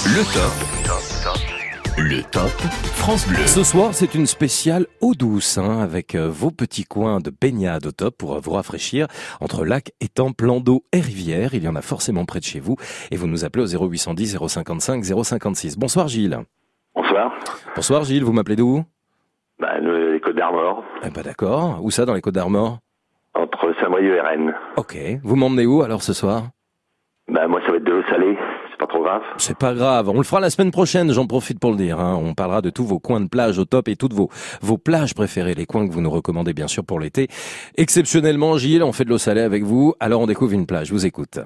Le 0.05 0.23
top. 0.33 1.38
Le 2.01 2.23
top 2.31 2.51
France 2.95 3.27
Bleu. 3.27 3.45
Ce 3.47 3.65
soir, 3.65 3.93
c'est 3.93 4.15
une 4.15 4.27
spéciale 4.27 4.87
eau 5.01 5.15
douce, 5.15 5.59
hein, 5.59 5.81
avec 5.81 6.15
euh, 6.15 6.29
vos 6.29 6.53
petits 6.53 6.85
coins 6.85 7.19
de 7.19 7.31
baignade 7.31 7.87
au 7.87 7.91
top 7.91 8.17
pour 8.17 8.35
euh, 8.37 8.39
vous 8.41 8.53
rafraîchir 8.53 9.09
entre 9.41 9.65
lac, 9.65 9.91
étang, 10.01 10.31
plan 10.31 10.61
d'eau 10.61 10.85
et 10.93 11.01
rivière. 11.01 11.55
Il 11.55 11.65
y 11.65 11.69
en 11.69 11.75
a 11.75 11.83
forcément 11.83 12.25
près 12.25 12.39
de 12.39 12.45
chez 12.45 12.61
vous. 12.61 12.77
Et 13.11 13.17
vous 13.17 13.27
nous 13.27 13.45
appelez 13.45 13.65
au 13.75 13.89
0810 13.89 14.39
055 14.47 15.05
056. 15.05 15.77
Bonsoir 15.77 16.07
Gilles. 16.07 16.39
Bonsoir. 16.95 17.33
Bonsoir 17.75 18.05
Gilles, 18.05 18.23
vous 18.23 18.33
m'appelez 18.33 18.57
d'où? 18.57 18.85
Bah, 19.59 19.79
Les 19.81 20.21
Côtes 20.21 20.37
d'Armor. 20.37 20.85
Eh 21.03 21.11
ben 21.11 21.23
d'accord. 21.23 21.81
Où 21.83 21.91
ça 21.91 22.05
dans 22.05 22.15
les 22.15 22.21
Côtes 22.21 22.35
d'Armor? 22.35 22.79
Entre 23.35 23.75
Saint-Brieuc 23.81 24.15
et 24.17 24.21
Rennes. 24.21 24.55
Ok. 24.77 24.97
Vous 25.25 25.35
m'emmenez 25.35 25.67
où 25.67 25.83
alors 25.83 26.03
ce 26.03 26.13
soir? 26.13 26.45
Bah 27.29 27.47
moi 27.49 27.61
ça 27.67 27.73
va 27.73 27.77
être 27.77 27.85
de 27.85 27.91
l'eau 27.93 28.03
salée 28.09 28.39
pas 28.79 28.87
trop 28.87 29.03
grave. 29.03 29.23
C'est 29.37 29.59
pas 29.59 29.75
grave. 29.75 30.09
On 30.09 30.17
le 30.17 30.23
fera 30.23 30.41
la 30.41 30.51
semaine 30.51 30.71
prochaine, 30.71 31.13
j'en 31.13 31.27
profite 31.27 31.59
pour 31.61 31.71
le 31.73 31.77
dire. 31.77 31.99
Hein. 32.01 32.19
On 32.23 32.35
parlera 32.35 32.63
de 32.63 32.71
tous 32.71 32.85
vos 32.85 32.99
coins 32.99 33.21
de 33.21 33.29
plage 33.29 33.59
au 33.59 33.65
top 33.65 33.89
et 33.89 33.97
toutes 33.97 34.13
vos, 34.15 34.29
vos 34.63 34.79
plages 34.79 35.15
préférées, 35.15 35.55
les 35.55 35.67
coins 35.67 35.87
que 35.87 35.93
vous 35.93 36.01
nous 36.01 36.11
recommandez 36.11 36.55
bien 36.55 36.69
sûr 36.69 36.85
pour 36.85 37.01
l'été. 37.01 37.29
Exceptionnellement, 37.77 38.57
Gilles, 38.57 38.83
on 38.83 38.93
fait 38.93 39.05
de 39.05 39.11
l'eau 39.11 39.19
salée 39.19 39.41
avec 39.41 39.63
vous, 39.65 39.95
alors 40.01 40.21
on 40.21 40.27
découvre 40.27 40.53
une 40.53 40.67
plage. 40.67 40.89
Je 40.89 40.93
vous 40.93 41.07
écoute. 41.07 41.39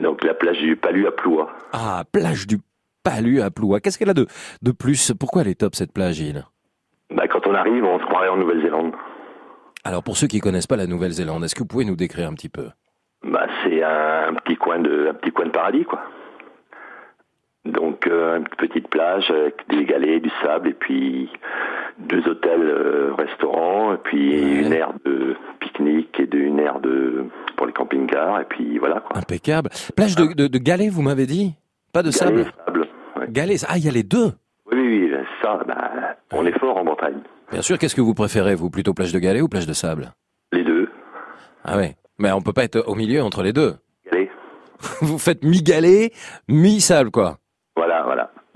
Donc 0.00 0.24
la 0.24 0.34
plage 0.34 0.58
du 0.58 0.76
Palu 0.76 1.06
à 1.06 1.12
Ploua. 1.12 1.48
Ah, 1.72 2.04
plage 2.12 2.46
du 2.46 2.58
Palu 3.02 3.40
à 3.40 3.50
Ploua. 3.50 3.80
Qu'est-ce 3.80 3.98
qu'elle 3.98 4.10
a 4.10 4.14
de, 4.14 4.26
de 4.62 4.72
plus? 4.72 5.12
Pourquoi 5.18 5.42
elle 5.42 5.48
est 5.48 5.60
top 5.60 5.74
cette 5.74 5.92
plage, 5.92 6.16
Gilles? 6.16 6.44
Bah, 7.14 7.26
Quand 7.28 7.46
on 7.46 7.54
arrive, 7.54 7.84
on 7.84 7.98
se 7.98 8.04
croirait 8.04 8.28
en 8.28 8.36
Nouvelle-Zélande. 8.36 8.92
Alors 9.84 10.02
pour 10.02 10.16
ceux 10.16 10.26
qui 10.26 10.40
connaissent 10.40 10.66
pas 10.66 10.76
la 10.76 10.86
Nouvelle-Zélande, 10.86 11.42
est-ce 11.44 11.54
que 11.54 11.60
vous 11.60 11.66
pouvez 11.66 11.84
nous 11.86 11.96
décrire 11.96 12.28
un 12.28 12.34
petit 12.34 12.48
peu? 12.50 12.68
Bah, 13.24 13.46
C'est 13.64 13.82
un, 13.82 14.34
petit 14.44 14.56
coin 14.56 14.78
de, 14.78 15.08
un 15.10 15.14
petit 15.14 15.30
coin 15.32 15.46
de 15.46 15.50
paradis, 15.50 15.84
quoi. 15.84 16.00
Donc 17.66 18.06
euh, 18.06 18.38
une 18.38 18.48
petite 18.56 18.88
plage 18.88 19.30
avec 19.30 19.56
des 19.68 19.84
galets, 19.84 20.22
du 20.22 20.30
sable 20.42 20.68
et 20.68 20.72
puis 20.74 21.28
deux 21.98 22.26
hôtels, 22.26 22.62
euh, 22.62 23.12
restaurants 23.18 23.92
et 23.94 23.98
puis 23.98 24.30
Ouais. 24.30 24.62
une 24.66 24.72
aire 24.72 24.92
de 25.04 25.36
pique-nique 25.60 26.18
et 26.18 26.26
de, 26.26 26.38
une 26.38 26.58
aire 26.58 26.80
de 26.80 27.26
pour 27.56 27.66
les 27.66 27.72
camping-cars 27.72 28.40
et 28.40 28.44
puis 28.44 28.78
voilà 28.78 29.00
quoi. 29.00 29.18
Impeccable. 29.18 29.68
Plage 29.94 30.16
de, 30.16 30.32
de, 30.32 30.46
de 30.46 30.58
galets, 30.58 30.88
vous 30.88 31.02
m'avez 31.02 31.26
dit? 31.26 31.52
Pas 31.92 32.02
de 32.02 32.10
Galets, 32.10 32.18
sable? 32.18 32.52
sable. 32.66 32.88
ouais. 33.16 33.26
Galets, 33.28 33.64
ah 33.68 33.76
il 33.76 33.84
y 33.84 33.88
a 33.88 33.92
les 33.92 34.04
deux? 34.04 34.32
Oui 34.72 34.78
oui 34.78 35.10
oui, 35.12 35.18
ça 35.42 35.60
bah, 35.66 36.16
on 36.32 36.46
est 36.46 36.58
fort 36.58 36.78
en 36.78 36.84
Bretagne. 36.84 37.20
Bien 37.52 37.62
sûr, 37.62 37.78
qu'est-ce 37.78 37.94
que 37.96 38.00
vous 38.00 38.14
préférez, 38.14 38.54
vous 38.54 38.70
Plutôt 38.70 38.94
plage 38.94 39.12
de 39.12 39.18
galets 39.18 39.42
ou 39.42 39.48
plage 39.48 39.66
de 39.66 39.72
sable? 39.74 40.12
Les 40.52 40.64
deux. 40.64 40.88
Ah 41.64 41.76
ouais, 41.76 41.96
mais 42.18 42.30
on 42.32 42.40
peut 42.40 42.52
pas 42.54 42.64
être 42.64 42.84
au 42.86 42.94
milieu 42.94 43.22
entre 43.22 43.42
les 43.42 43.52
deux. 43.52 43.74
Galets. 44.10 44.30
Vous 45.02 45.18
faites 45.18 45.44
mi-galet, 45.44 46.10
mi-sable 46.48 47.10
quoi. 47.10 47.36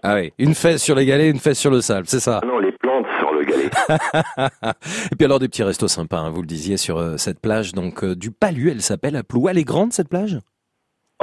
Ah 0.06 0.16
oui, 0.16 0.32
une 0.38 0.54
fesse 0.54 0.82
sur 0.82 0.94
les 0.94 1.06
galets, 1.06 1.30
une 1.30 1.38
fesse 1.38 1.58
sur 1.58 1.70
le 1.70 1.80
sable, 1.80 2.06
c'est 2.06 2.20
ça. 2.20 2.40
Ah 2.42 2.46
non 2.46 2.58
les 2.58 2.72
plantes 2.72 3.06
sur 3.18 3.32
le 3.32 3.42
galet. 3.42 3.70
Et 5.10 5.16
puis 5.16 5.24
alors 5.24 5.38
des 5.38 5.48
petits 5.48 5.62
restos 5.62 5.88
sympas, 5.88 6.18
hein, 6.18 6.28
vous 6.28 6.42
le 6.42 6.46
disiez, 6.46 6.76
sur 6.76 6.98
euh, 6.98 7.16
cette 7.16 7.40
plage, 7.40 7.72
donc 7.72 8.04
euh, 8.04 8.14
du 8.14 8.30
Palu, 8.30 8.70
elle 8.70 8.82
s'appelle, 8.82 9.16
à 9.16 9.22
Ploua. 9.22 9.52
Elle 9.52 9.58
est 9.58 9.64
grande 9.64 9.94
cette 9.94 10.10
plage? 10.10 10.38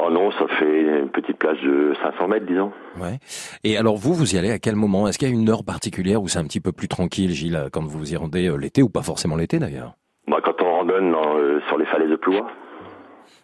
Oh 0.01 0.09
non 0.09 0.31
ça 0.31 0.47
fait 0.57 0.81
une 0.99 1.09
petite 1.09 1.37
plage 1.37 1.61
de 1.61 1.93
500 2.01 2.27
mètres 2.27 2.47
disons. 2.47 2.71
Ouais. 2.99 3.19
Et 3.63 3.77
alors 3.77 3.97
vous, 3.97 4.15
vous 4.15 4.33
y 4.33 4.39
allez 4.39 4.49
à 4.49 4.57
quel 4.57 4.75
moment? 4.75 5.07
Est-ce 5.07 5.19
qu'il 5.19 5.27
y 5.27 5.31
a 5.31 5.33
une 5.33 5.49
heure 5.49 5.63
particulière 5.63 6.23
où 6.23 6.27
c'est 6.27 6.39
un 6.39 6.45
petit 6.45 6.61
peu 6.61 6.71
plus 6.71 6.87
tranquille, 6.87 7.31
Gilles, 7.31 7.67
quand 7.71 7.85
vous 7.85 8.11
y 8.11 8.15
rendez 8.15 8.47
euh, 8.47 8.55
l'été, 8.55 8.81
ou 8.81 8.89
pas 8.89 9.03
forcément 9.03 9.35
l'été 9.35 9.59
d'ailleurs? 9.59 9.93
Moi 10.25 10.41
quand 10.43 10.59
on 10.63 10.71
randonne 10.77 11.13
euh, 11.13 11.59
sur 11.67 11.77
les 11.77 11.85
falaises 11.85 12.09
de 12.09 12.15
Ploua. 12.15 12.47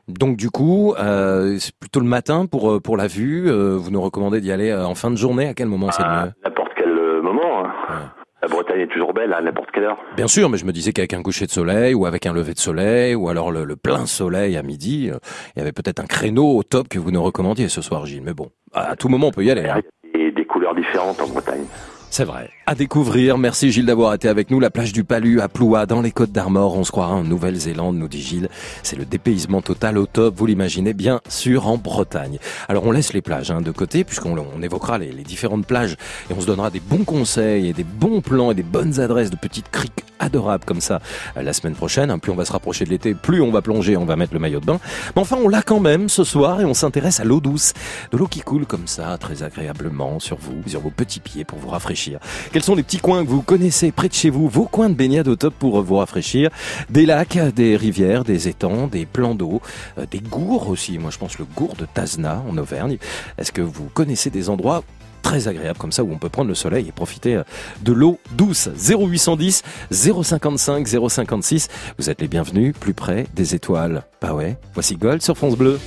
Donc 0.07 0.37
du 0.37 0.49
coup, 0.49 0.93
euh, 0.99 1.57
c'est 1.59 1.75
plutôt 1.79 1.99
le 1.99 2.05
matin 2.07 2.45
pour 2.45 2.71
euh, 2.71 2.79
pour 2.79 2.95
la 2.97 3.07
vue. 3.07 3.49
euh, 3.49 3.75
vous 3.77 3.91
nous 3.91 4.01
recommandez 4.01 4.39
d'y 4.41 4.51
aller 4.51 4.69
euh, 4.69 4.85
en 4.85 4.95
fin 4.95 5.11
de 5.11 5.15
journée. 5.17 5.47
À 5.47 5.53
quel 5.53 5.67
moment 5.67 5.91
c'est 5.91 6.01
le 6.03 6.07
à 6.09 6.25
mieux 6.25 6.31
n'importe 6.45 6.71
quel 6.77 6.93
moment. 7.21 7.65
hein. 7.65 7.71
Ouais. 7.89 7.95
La 8.41 8.47
Bretagne 8.47 8.81
est 8.81 8.87
toujours 8.87 9.13
belle 9.13 9.33
à 9.33 9.41
n'importe 9.41 9.71
quelle 9.73 9.83
heure. 9.85 9.97
Bien 10.15 10.27
sûr, 10.27 10.47
mais 10.49 10.57
je 10.57 10.65
me 10.65 10.71
disais 10.71 10.93
qu'avec 10.93 11.13
un 11.13 11.23
coucher 11.23 11.45
de 11.47 11.51
soleil 11.51 11.93
ou 11.95 12.05
avec 12.05 12.25
un 12.25 12.33
lever 12.33 12.53
de 12.53 12.59
soleil 12.59 13.15
ou 13.15 13.29
alors 13.29 13.51
le, 13.51 13.65
le 13.65 13.75
plein 13.75 14.05
soleil 14.05 14.55
à 14.57 14.63
midi, 14.63 15.09
euh, 15.11 15.17
il 15.55 15.59
y 15.59 15.61
avait 15.61 15.71
peut-être 15.73 15.99
un 15.99 16.05
créneau 16.05 16.55
au 16.55 16.63
top 16.63 16.87
que 16.87 16.99
vous 16.99 17.11
nous 17.11 17.21
recommandiez 17.23 17.67
ce 17.67 17.81
soir, 17.81 18.05
Gilles. 18.05 18.21
Mais 18.23 18.33
bon, 18.35 18.49
à 18.73 18.95
tout 18.95 19.09
moment 19.09 19.27
on 19.27 19.31
peut 19.31 19.43
y 19.43 19.51
aller. 19.51 19.67
hein. 19.67 19.81
Et 20.13 20.31
des 20.31 20.45
couleurs 20.45 20.75
différentes 20.75 21.19
en 21.19 21.27
Bretagne. 21.27 21.65
C'est 22.09 22.23
vrai. 22.23 22.49
À 22.65 22.73
découvrir. 22.73 23.37
Merci 23.37 23.71
Gilles 23.71 23.85
d'avoir 23.85 24.13
été 24.13 24.27
avec 24.27 24.49
nous. 24.49 24.59
La 24.59 24.69
plage 24.69 24.93
du 24.93 25.03
Palu 25.03 25.39
à 25.41 25.49
Ploua, 25.49 25.85
dans 25.85 26.01
les 26.01 26.11
Côtes 26.11 26.31
d'Armor. 26.31 26.75
On 26.75 26.83
se 26.83 26.91
croira 26.91 27.13
en 27.13 27.23
Nouvelle-Zélande, 27.23 27.97
nous 27.97 28.07
dit 28.07 28.21
Gilles. 28.21 28.49
C'est 28.81 28.95
le 28.95 29.05
dépaysement 29.05 29.61
total 29.61 29.97
au 29.97 30.05
top. 30.05 30.35
Vous 30.35 30.45
l'imaginez 30.45 30.93
bien 30.93 31.21
sûr 31.29 31.67
en 31.67 31.77
Bretagne. 31.77 32.39
Alors 32.69 32.85
on 32.85 32.91
laisse 32.91 33.13
les 33.13 33.21
plages 33.21 33.51
hein, 33.51 33.61
de 33.61 33.71
côté 33.71 34.03
puisqu'on 34.03 34.35
on 34.37 34.61
évoquera 34.61 34.97
les 34.97 35.11
différentes 35.23 35.67
plages 35.67 35.97
et 36.29 36.33
on 36.33 36.41
se 36.41 36.47
donnera 36.47 36.71
des 36.71 36.79
bons 36.79 37.03
conseils 37.03 37.67
et 37.67 37.73
des 37.73 37.83
bons 37.83 38.21
plans 38.21 38.51
et 38.51 38.55
des 38.55 38.63
bonnes 38.63 38.99
adresses 38.99 39.29
de 39.29 39.37
petites 39.37 39.69
criques 39.69 40.06
adorables 40.19 40.65
comme 40.65 40.81
ça 40.81 40.99
euh, 41.37 41.43
la 41.43 41.53
semaine 41.53 41.75
prochaine. 41.75 42.11
hein. 42.11 42.19
Plus 42.19 42.31
on 42.31 42.35
va 42.35 42.45
se 42.45 42.51
rapprocher 42.51 42.85
de 42.85 42.89
l'été, 42.89 43.13
plus 43.13 43.41
on 43.41 43.51
va 43.51 43.61
plonger, 43.61 43.97
on 43.97 44.05
va 44.05 44.15
mettre 44.15 44.33
le 44.33 44.39
maillot 44.39 44.59
de 44.59 44.65
bain. 44.65 44.79
Mais 45.15 45.21
enfin, 45.21 45.37
on 45.43 45.47
l'a 45.49 45.61
quand 45.61 45.79
même 45.79 46.09
ce 46.09 46.23
soir 46.23 46.61
et 46.61 46.65
on 46.65 46.73
s'intéresse 46.73 47.19
à 47.19 47.23
l'eau 47.23 47.39
douce. 47.39 47.73
De 48.11 48.17
l'eau 48.17 48.27
qui 48.27 48.41
coule 48.41 48.65
comme 48.65 48.87
ça, 48.87 49.17
très 49.17 49.43
agréablement 49.43 50.19
sur 50.19 50.37
vous, 50.37 50.61
sur 50.67 50.81
vos 50.81 50.89
petits 50.89 51.19
pieds 51.19 51.45
pour 51.45 51.59
vous 51.59 51.69
rafraîchir. 51.69 52.19
Quels 52.51 52.63
sont 52.63 52.75
les 52.75 52.83
petits 52.83 52.99
coins 52.99 53.23
que 53.23 53.29
vous 53.29 53.41
connaissez 53.41 53.91
près 53.91 54.07
de 54.09 54.13
chez 54.13 54.29
vous, 54.29 54.47
vos 54.47 54.65
coins 54.65 54.89
de 54.89 54.95
baignade 54.95 55.27
au 55.27 55.35
top 55.35 55.53
pour 55.57 55.81
vous 55.81 55.97
rafraîchir 55.97 56.49
Des 56.89 57.05
lacs, 57.05 57.37
des 57.55 57.75
rivières, 57.77 58.23
des 58.23 58.47
étangs, 58.47 58.87
des 58.87 59.05
plans 59.05 59.35
d'eau, 59.35 59.61
euh, 59.97 60.05
des 60.09 60.19
gourds 60.19 60.69
aussi. 60.69 60.97
Moi, 60.97 61.11
je 61.11 61.17
pense 61.17 61.37
le 61.39 61.45
gourd 61.45 61.75
de 61.75 61.85
Tazna 61.85 62.43
en 62.49 62.57
Auvergne. 62.57 62.97
Est-ce 63.37 63.51
que 63.51 63.61
vous 63.61 63.89
connaissez 63.93 64.29
des 64.29 64.49
endroits 64.49 64.83
très 65.21 65.47
agréable 65.47 65.77
comme 65.77 65.91
ça 65.91 66.03
où 66.03 66.11
on 66.11 66.17
peut 66.17 66.29
prendre 66.29 66.49
le 66.49 66.55
soleil 66.55 66.87
et 66.87 66.91
profiter 66.91 67.35
euh, 67.35 67.43
de 67.81 67.93
l'eau 67.93 68.19
douce. 68.31 68.69
0810 68.77 69.63
055 69.91 70.87
056. 70.87 71.67
Vous 71.97 72.09
êtes 72.09 72.21
les 72.21 72.27
bienvenus 72.27 72.73
plus 72.79 72.93
près 72.93 73.27
des 73.35 73.55
étoiles. 73.55 74.03
Bah 74.21 74.33
ouais, 74.33 74.57
voici 74.73 74.95
Gold 74.95 75.21
sur 75.21 75.37
France 75.37 75.55
Bleu. 75.55 75.79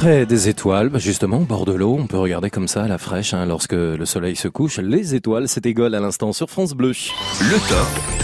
Près 0.00 0.24
des 0.24 0.48
étoiles, 0.48 0.90
justement, 0.98 1.36
au 1.36 1.44
bord 1.44 1.66
de 1.66 1.74
l'eau, 1.74 1.94
on 2.00 2.06
peut 2.06 2.16
regarder 2.16 2.48
comme 2.48 2.68
ça 2.68 2.84
à 2.84 2.88
la 2.88 2.96
fraîche, 2.96 3.34
hein, 3.34 3.44
lorsque 3.44 3.74
le 3.74 4.06
soleil 4.06 4.34
se 4.34 4.48
couche. 4.48 4.78
Les 4.78 5.14
étoiles, 5.14 5.46
Gol 5.74 5.94
à 5.94 6.00
l'instant 6.00 6.32
sur 6.32 6.48
France 6.48 6.72
Bleu. 6.72 6.92
Le 7.40 7.68
top. 7.68 8.19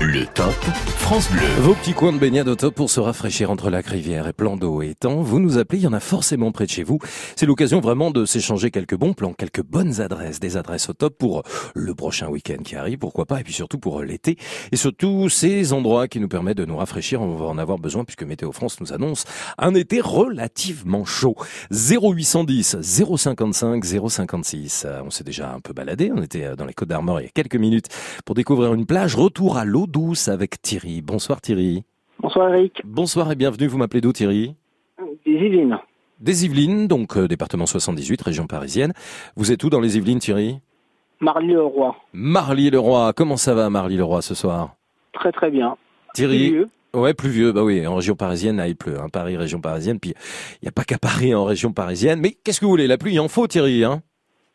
Le 0.00 0.26
top 0.26 0.52
France 0.52 1.28
Bleu. 1.32 1.48
Vos 1.58 1.74
petits 1.74 1.92
coins 1.92 2.12
de 2.12 2.18
baignade 2.18 2.46
au 2.46 2.54
top 2.54 2.76
pour 2.76 2.88
se 2.88 3.00
rafraîchir 3.00 3.50
entre 3.50 3.68
lac, 3.68 3.86
rivière 3.86 4.28
et 4.28 4.32
plan 4.32 4.56
d'eau 4.56 4.80
et 4.80 4.94
temps. 4.94 5.22
Vous 5.22 5.40
nous 5.40 5.58
appelez, 5.58 5.80
il 5.80 5.84
y 5.84 5.86
en 5.88 5.92
a 5.92 5.98
forcément 5.98 6.52
près 6.52 6.66
de 6.66 6.70
chez 6.70 6.84
vous. 6.84 7.00
C'est 7.34 7.46
l'occasion 7.46 7.80
vraiment 7.80 8.12
de 8.12 8.24
s'échanger 8.24 8.70
quelques 8.70 8.94
bons 8.94 9.12
plans, 9.12 9.32
quelques 9.32 9.62
bonnes 9.62 10.00
adresses, 10.00 10.38
des 10.38 10.56
adresses 10.56 10.88
au 10.88 10.92
top 10.92 11.18
pour 11.18 11.42
le 11.74 11.94
prochain 11.96 12.28
week-end 12.28 12.62
qui 12.64 12.76
arrive, 12.76 12.98
pourquoi 12.98 13.26
pas, 13.26 13.40
et 13.40 13.42
puis 13.42 13.52
surtout 13.52 13.78
pour 13.78 14.02
l'été. 14.02 14.36
Et 14.70 14.76
surtout 14.76 15.28
ces 15.28 15.72
endroits 15.72 16.06
qui 16.06 16.20
nous 16.20 16.28
permettent 16.28 16.58
de 16.58 16.64
nous 16.64 16.76
rafraîchir. 16.76 17.20
On 17.20 17.34
va 17.34 17.46
en 17.46 17.58
avoir 17.58 17.78
besoin 17.78 18.04
puisque 18.04 18.22
Météo 18.22 18.52
France 18.52 18.80
nous 18.80 18.92
annonce 18.92 19.24
un 19.58 19.74
été 19.74 20.00
relativement 20.00 21.04
chaud. 21.04 21.34
0810 21.72 22.76
055 22.82 23.84
056. 23.84 24.84
Euh, 24.86 25.02
On 25.04 25.10
s'est 25.10 25.24
déjà 25.24 25.52
un 25.52 25.58
peu 25.58 25.72
baladé. 25.72 26.12
On 26.14 26.22
était 26.22 26.44
euh, 26.44 26.54
dans 26.54 26.66
les 26.66 26.74
Côtes 26.74 26.88
d'Armor 26.88 27.20
il 27.20 27.24
y 27.24 27.26
a 27.26 27.32
quelques 27.34 27.56
minutes 27.56 27.88
pour 28.24 28.36
découvrir 28.36 28.74
une 28.74 28.86
plage. 28.86 29.16
Retour 29.16 29.56
à 29.56 29.64
l'eau 29.64 29.87
douce 29.88 30.28
avec 30.28 30.60
Thierry. 30.60 31.00
Bonsoir 31.00 31.40
Thierry. 31.40 31.82
Bonsoir 32.20 32.54
Eric. 32.54 32.82
Bonsoir 32.84 33.32
et 33.32 33.34
bienvenue. 33.34 33.66
Vous 33.66 33.78
m'appelez 33.78 34.00
d'où 34.00 34.12
Thierry? 34.12 34.54
Des 35.24 35.32
Yvelines. 35.32 35.78
Des 36.20 36.44
Yvelines, 36.44 36.86
donc 36.88 37.16
euh, 37.16 37.26
département 37.26 37.64
78, 37.66 38.20
région 38.22 38.46
parisienne. 38.46 38.92
Vous 39.36 39.50
êtes 39.50 39.64
où 39.64 39.70
dans 39.70 39.80
les 39.80 39.96
Yvelines 39.96 40.18
Thierry? 40.18 40.58
Marly-le-Roi. 41.20 41.96
Marly-le-Roi. 42.12 43.12
Comment 43.14 43.36
ça 43.36 43.54
va 43.54 43.70
Marly-le-Roi 43.70 44.20
ce 44.20 44.34
soir? 44.34 44.74
Très 45.14 45.32
très 45.32 45.50
bien. 45.50 45.76
Thierry, 46.14 46.50
Milieu. 46.50 46.68
Ouais, 46.94 47.14
pluvieux, 47.14 47.52
bah 47.52 47.62
oui, 47.62 47.86
en 47.86 47.96
région 47.96 48.14
parisienne, 48.14 48.56
là, 48.56 48.66
il 48.66 48.74
pleut, 48.74 48.98
hein, 48.98 49.08
Paris, 49.12 49.36
région 49.36 49.60
parisienne, 49.60 50.00
puis 50.00 50.14
il 50.54 50.64
n'y 50.64 50.68
a 50.68 50.72
pas 50.72 50.84
qu'à 50.84 50.96
Paris 50.98 51.34
en 51.34 51.44
région 51.44 51.70
parisienne. 51.70 52.18
Mais 52.18 52.30
qu'est-ce 52.32 52.60
que 52.60 52.64
vous 52.64 52.70
voulez, 52.70 52.86
la 52.86 52.96
pluie, 52.96 53.12
il 53.12 53.20
en 53.20 53.28
faut, 53.28 53.46
Thierry, 53.46 53.84
hein? 53.84 54.02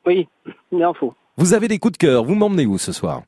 Oui, 0.05 0.27
il 0.71 0.83
en 0.83 0.93
faut. 0.93 1.13
Vous 1.37 1.53
avez 1.53 1.67
des 1.67 1.77
coups 1.79 1.93
de 1.93 1.97
cœur, 1.97 2.23
vous 2.23 2.35
m'emmenez 2.35 2.65
où 2.65 2.77
ce 2.77 2.91
soir? 2.91 3.21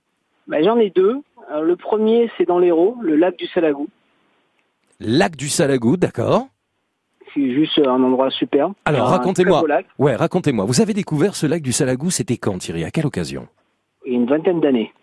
Bah, 0.48 0.62
J'en 0.64 0.78
ai 0.78 0.90
deux. 0.90 1.22
Euh, 1.52 1.62
le 1.62 1.76
premier, 1.76 2.30
c'est 2.38 2.46
dans 2.48 2.60
l'Hérault, 2.60 2.98
le 3.02 3.16
lac 3.16 3.38
du 3.38 3.46
Salagou. 3.48 3.88
Lac 5.00 5.36
du 5.36 5.50
Salagou, 5.50 5.98
d'accord 5.98 6.48
C'est 7.34 7.52
juste 7.52 7.80
un 7.80 8.02
endroit 8.02 8.30
superbe. 8.32 8.74
Alors, 8.86 9.08
racontez-moi. 9.10 9.64
Ouais, 10.00 10.16
racontez-moi. 10.16 10.66
Vous 10.66 10.82
avez 10.82 10.94
découvert 10.94 11.36
ce 11.36 11.46
lac 11.46 11.62
du 11.62 11.72
Salagou, 11.72 12.10
c'était 12.10 12.38
quand, 12.38 12.58
Thierry? 12.58 12.84
À 12.84 12.92
quelle 12.92 13.06
occasion? 13.06 13.48
Il 14.06 14.14
y 14.14 14.16
a 14.16 14.20
une 14.20 14.26
vingtaine 14.28 14.62
d'années. 14.62 14.94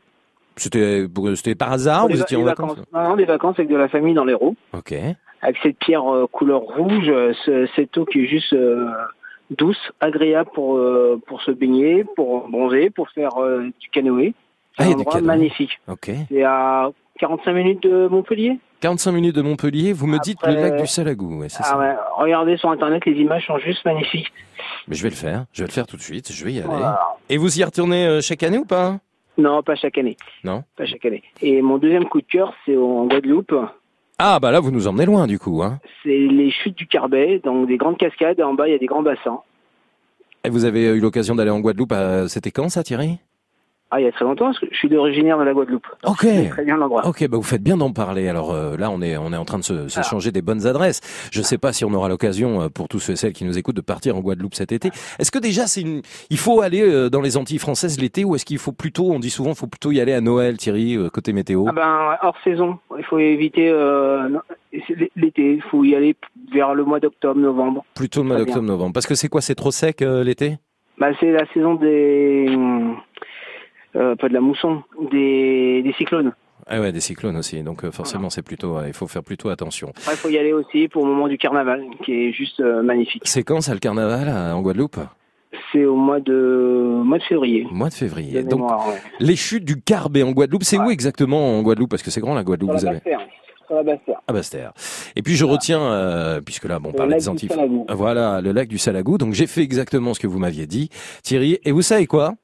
C'était 0.56 1.06
c'était 1.34 1.54
par 1.54 1.72
hasard 1.72 2.08
Vous 2.08 2.20
étiez 2.20 2.36
en 2.36 2.42
vacances 2.42 2.76
Non, 2.92 3.16
des 3.16 3.24
vacances 3.24 3.58
avec 3.58 3.68
de 3.70 3.76
la 3.76 3.88
famille 3.88 4.14
dans 4.14 4.24
l'Hérault. 4.24 4.54
Ok. 4.74 4.92
Avec 5.40 5.56
cette 5.62 5.78
pierre 5.78 6.06
euh, 6.12 6.26
couleur 6.26 6.60
rouge, 6.60 7.08
euh, 7.08 7.32
ce- 7.44 7.66
cette 7.74 7.96
eau 7.98 8.04
qui 8.04 8.20
est 8.20 8.26
juste 8.26 8.52
euh, 8.52 8.86
douce, 9.50 9.78
agréable 10.00 10.50
pour, 10.54 10.76
euh, 10.76 11.18
pour 11.26 11.42
se 11.42 11.50
baigner, 11.50 12.04
pour 12.16 12.48
bronzer, 12.48 12.90
pour 12.90 13.08
faire 13.10 13.38
euh, 13.38 13.68
du 13.80 13.88
canoë. 13.90 14.34
C'est 14.78 14.84
Ah, 14.84 14.88
un 14.88 14.92
endroit 14.92 15.20
magnifique. 15.20 15.78
Ok. 15.88 16.10
C'est 16.30 16.42
à 16.44 16.90
45 17.18 17.52
minutes 17.52 17.82
de 17.82 18.08
Montpellier. 18.08 18.58
45 18.80 19.12
minutes 19.12 19.36
de 19.36 19.42
Montpellier, 19.42 19.92
vous 19.92 20.06
me 20.08 20.18
dites 20.18 20.38
le 20.44 20.54
lac 20.54 20.76
du 20.80 20.86
Salagou, 20.88 21.38
ouais, 21.40 21.46
Ah 21.58 21.62
ça. 21.62 21.78
ouais, 21.78 21.94
regardez 22.16 22.56
sur 22.56 22.68
internet, 22.70 23.04
les 23.06 23.12
images 23.12 23.46
sont 23.46 23.58
juste 23.58 23.84
magnifiques. 23.84 24.32
Mais 24.88 24.96
je 24.96 25.02
vais 25.04 25.10
le 25.10 25.14
faire, 25.14 25.44
je 25.52 25.62
vais 25.62 25.68
le 25.68 25.72
faire 25.72 25.86
tout 25.86 25.96
de 25.96 26.02
suite, 26.02 26.32
je 26.32 26.44
vais 26.44 26.52
y 26.54 26.58
aller. 26.58 26.66
Voilà. 26.68 26.98
Et 27.28 27.36
vous 27.36 27.60
y 27.60 27.62
retournez 27.62 28.06
euh, 28.06 28.20
chaque 28.20 28.42
année 28.42 28.58
ou 28.58 28.64
pas 28.64 28.98
Non, 29.38 29.62
pas 29.62 29.76
chaque 29.76 29.98
année. 29.98 30.16
Non? 30.42 30.64
Pas 30.76 30.84
chaque 30.86 31.04
année. 31.04 31.22
Et 31.42 31.62
mon 31.62 31.78
deuxième 31.78 32.06
coup 32.06 32.20
de 32.20 32.26
cœur, 32.26 32.54
c'est 32.66 32.76
en 32.76 33.06
Guadeloupe. 33.06 33.54
Ah 34.18 34.38
bah 34.40 34.50
là 34.50 34.58
vous 34.60 34.70
nous 34.72 34.86
emmenez 34.88 35.06
loin 35.06 35.26
du 35.28 35.38
coup. 35.38 35.62
Hein. 35.62 35.78
C'est 36.02 36.08
les 36.10 36.50
chutes 36.50 36.76
du 36.76 36.86
Carbet, 36.88 37.40
donc 37.44 37.68
des 37.68 37.76
grandes 37.76 37.98
cascades. 37.98 38.38
Et 38.40 38.42
en 38.42 38.54
bas, 38.54 38.66
il 38.68 38.72
y 38.72 38.74
a 38.74 38.78
des 38.78 38.86
grands 38.86 39.02
bassins. 39.02 39.40
Et 40.44 40.50
vous 40.50 40.64
avez 40.64 40.86
eu 40.96 41.00
l'occasion 41.00 41.36
d'aller 41.36 41.50
en 41.50 41.60
Guadeloupe, 41.60 41.92
à... 41.92 42.26
c'était 42.28 42.50
quand 42.50 42.68
ça 42.68 42.82
Thierry? 42.82 43.18
Ah, 43.94 44.00
il 44.00 44.04
y 44.04 44.06
a 44.06 44.12
très 44.12 44.24
longtemps, 44.24 44.46
parce 44.46 44.58
que 44.58 44.64
je 44.70 44.76
suis 44.78 44.88
d'originaire 44.88 45.36
de 45.38 45.44
la 45.44 45.52
Guadeloupe. 45.52 45.86
Ok. 46.06 46.26
Très 46.48 46.64
bien 46.64 46.78
l'endroit. 46.78 47.06
Ok, 47.06 47.28
bah 47.28 47.36
vous 47.36 47.42
faites 47.42 47.62
bien 47.62 47.76
d'en 47.76 47.92
parler. 47.92 48.26
Alors 48.26 48.50
euh, 48.50 48.74
là, 48.78 48.90
on 48.90 49.02
est 49.02 49.18
on 49.18 49.34
est 49.34 49.36
en 49.36 49.44
train 49.44 49.58
de 49.58 49.64
se, 49.64 49.88
se 49.88 50.00
Ah. 50.00 50.02
changer 50.02 50.32
des 50.32 50.40
bonnes 50.40 50.66
adresses. 50.66 51.02
Je 51.30 51.40
ne 51.40 51.44
sais 51.44 51.58
pas 51.58 51.74
si 51.74 51.84
on 51.84 51.92
aura 51.92 52.08
l'occasion 52.08 52.62
euh, 52.62 52.68
pour 52.70 52.88
tous 52.88 53.00
ceux 53.00 53.12
et 53.12 53.16
celles 53.16 53.34
qui 53.34 53.44
nous 53.44 53.58
écoutent 53.58 53.76
de 53.76 53.82
partir 53.82 54.16
en 54.16 54.20
Guadeloupe 54.20 54.54
cet 54.54 54.72
été. 54.72 54.90
Est-ce 55.18 55.30
que 55.30 55.38
déjà 55.38 55.66
c'est 55.66 55.82
une 55.82 56.00
il 56.30 56.38
faut 56.38 56.62
aller 56.62 56.80
euh, 56.80 57.10
dans 57.10 57.20
les 57.20 57.36
Antilles 57.36 57.58
françaises 57.58 58.00
l'été 58.00 58.24
ou 58.24 58.34
est-ce 58.34 58.46
qu'il 58.46 58.56
faut 58.56 58.72
plutôt 58.72 59.12
on 59.12 59.18
dit 59.18 59.28
souvent 59.28 59.50
il 59.50 59.56
faut 59.56 59.66
plutôt 59.66 59.92
y 59.92 60.00
aller 60.00 60.14
à 60.14 60.22
Noël 60.22 60.56
Thierry 60.56 60.96
euh, 60.96 61.10
côté 61.10 61.34
météo? 61.34 61.66
Ah 61.68 61.72
ben, 61.72 62.16
hors 62.22 62.36
saison. 62.44 62.78
Il 62.96 63.04
faut 63.04 63.18
éviter 63.18 63.68
euh, 63.68 64.26
l'été. 65.16 65.52
Il 65.52 65.62
faut 65.70 65.84
y 65.84 65.94
aller 65.94 66.16
vers 66.50 66.74
le 66.74 66.84
mois 66.86 66.98
d'octobre, 66.98 67.38
novembre. 67.38 67.84
Plutôt 67.94 68.22
le 68.22 68.28
mois 68.28 68.38
d'octobre 68.38 68.62
novembre 68.62 68.94
parce 68.94 69.06
que 69.06 69.14
c'est 69.14 69.28
quoi 69.28 69.42
c'est 69.42 69.54
trop 69.54 69.70
sec 69.70 70.00
euh, 70.00 70.24
l'été? 70.24 70.56
Bah, 70.98 71.08
c'est 71.20 71.30
la 71.32 71.44
saison 71.52 71.74
des... 71.74 72.46
euh, 73.96 74.16
pas 74.16 74.28
de 74.28 74.34
la 74.34 74.40
mousson, 74.40 74.82
des, 75.10 75.82
des 75.82 75.92
cyclones. 75.94 76.32
Ah 76.66 76.80
ouais, 76.80 76.92
des 76.92 77.00
cyclones 77.00 77.36
aussi. 77.36 77.62
Donc 77.62 77.84
euh, 77.84 77.90
forcément 77.90 78.30
c'est 78.30 78.42
plutôt 78.42 78.76
ouais, 78.76 78.88
il 78.88 78.94
faut 78.94 79.08
faire 79.08 79.24
plutôt 79.24 79.48
attention. 79.48 79.92
Il 80.10 80.16
faut 80.16 80.28
y 80.28 80.38
aller 80.38 80.52
aussi 80.52 80.88
pour 80.88 81.04
le 81.04 81.12
moment 81.12 81.28
du 81.28 81.36
carnaval, 81.38 81.84
qui 82.04 82.12
est 82.12 82.32
juste 82.32 82.60
euh, 82.60 82.82
magnifique. 82.82 83.22
C'est 83.24 83.42
quand 83.42 83.60
ça 83.60 83.74
le 83.74 83.80
carnaval 83.80 84.28
en 84.28 84.60
Guadeloupe? 84.62 84.98
C'est 85.70 85.84
au 85.84 85.96
mois 85.96 86.20
de 86.20 87.02
mois 87.04 87.18
de 87.18 87.22
février. 87.24 87.66
Mois 87.70 87.88
de 87.88 87.94
février. 87.94 88.42
De 88.42 88.48
Donc 88.48 88.60
mémoire, 88.60 88.88
ouais. 88.88 89.00
les 89.20 89.36
chutes 89.36 89.64
du 89.64 89.80
Carbet 89.82 90.22
en 90.22 90.30
Guadeloupe, 90.32 90.62
c'est 90.64 90.78
où 90.78 90.90
exactement 90.90 91.58
en 91.58 91.62
Guadeloupe? 91.62 91.90
Parce 91.90 92.02
que 92.02 92.10
c'est 92.10 92.20
grand 92.20 92.34
la 92.34 92.44
Guadeloupe, 92.44 92.78
Sur 92.78 92.80
vous 92.80 92.86
la 92.86 92.90
avez. 92.92 93.16
La 93.70 93.82
Basse-Terre. 93.82 94.20
Ah 94.26 94.32
Bastère. 94.34 94.72
Et 95.16 95.22
puis 95.22 95.34
je 95.34 95.46
retiens, 95.46 95.80
euh, 95.80 96.40
puisque 96.42 96.64
là, 96.64 96.78
bon, 96.78 96.90
on 96.90 96.92
parlait 96.92 97.16
des 97.16 97.28
Antilles. 97.28 97.48
Voilà, 97.88 98.42
le 98.42 98.52
lac 98.52 98.68
du 98.68 98.76
Salagou. 98.76 99.16
Donc 99.16 99.32
j'ai 99.32 99.46
fait 99.46 99.62
exactement 99.62 100.12
ce 100.12 100.20
que 100.20 100.26
vous 100.26 100.38
m'aviez 100.38 100.66
dit, 100.66 100.90
Thierry. 101.22 101.58
Et 101.64 101.72
vous 101.72 101.80
savez 101.80 102.06
quoi? 102.06 102.34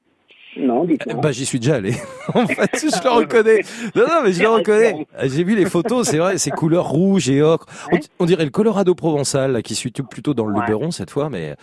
Non. 0.57 0.87
Bah 1.21 1.31
j'y 1.31 1.45
suis 1.45 1.59
déjà 1.59 1.75
allé. 1.75 1.93
en 2.33 2.47
fait, 2.47 2.69
je 2.73 3.03
le 3.03 3.09
reconnais. 3.09 3.61
Non, 3.95 4.03
non, 4.07 4.21
mais 4.23 4.33
je 4.33 4.41
le 4.41 4.49
reconnais. 4.49 5.05
J'ai 5.23 5.43
vu 5.43 5.55
les 5.55 5.65
photos, 5.65 6.07
c'est 6.07 6.17
vrai, 6.17 6.37
ces 6.37 6.49
couleurs 6.51 6.89
rouges 6.89 7.29
et 7.29 7.41
ocre. 7.41 7.67
On, 7.91 7.99
on 8.19 8.25
dirait 8.25 8.45
le 8.45 8.49
Colorado 8.49 8.95
provençal, 8.95 9.51
là, 9.51 9.61
qui 9.61 9.75
suit 9.75 9.91
plutôt 9.91 10.33
dans 10.33 10.45
le 10.45 10.53
Ouais. 10.53 10.65
Luberon 10.65 10.91
cette 10.91 11.11
fois, 11.11 11.29
mais 11.29 11.55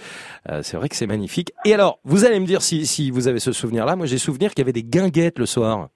euh, 0.48 0.60
c'est 0.62 0.76
vrai 0.76 0.88
que 0.88 0.96
c'est 0.96 1.06
magnifique. 1.06 1.52
Et 1.64 1.74
alors, 1.74 1.98
vous 2.04 2.24
allez 2.24 2.38
me 2.40 2.46
dire 2.46 2.62
si, 2.62 2.86
si 2.86 3.10
vous 3.10 3.28
avez 3.28 3.40
ce 3.40 3.52
souvenir-là. 3.52 3.96
Moi, 3.96 4.06
j'ai 4.06 4.18
souvenir 4.18 4.50
qu'il 4.50 4.60
y 4.60 4.64
avait 4.64 4.72
des 4.72 4.84
guinguettes 4.84 5.38
le 5.38 5.46
soir. 5.46 5.88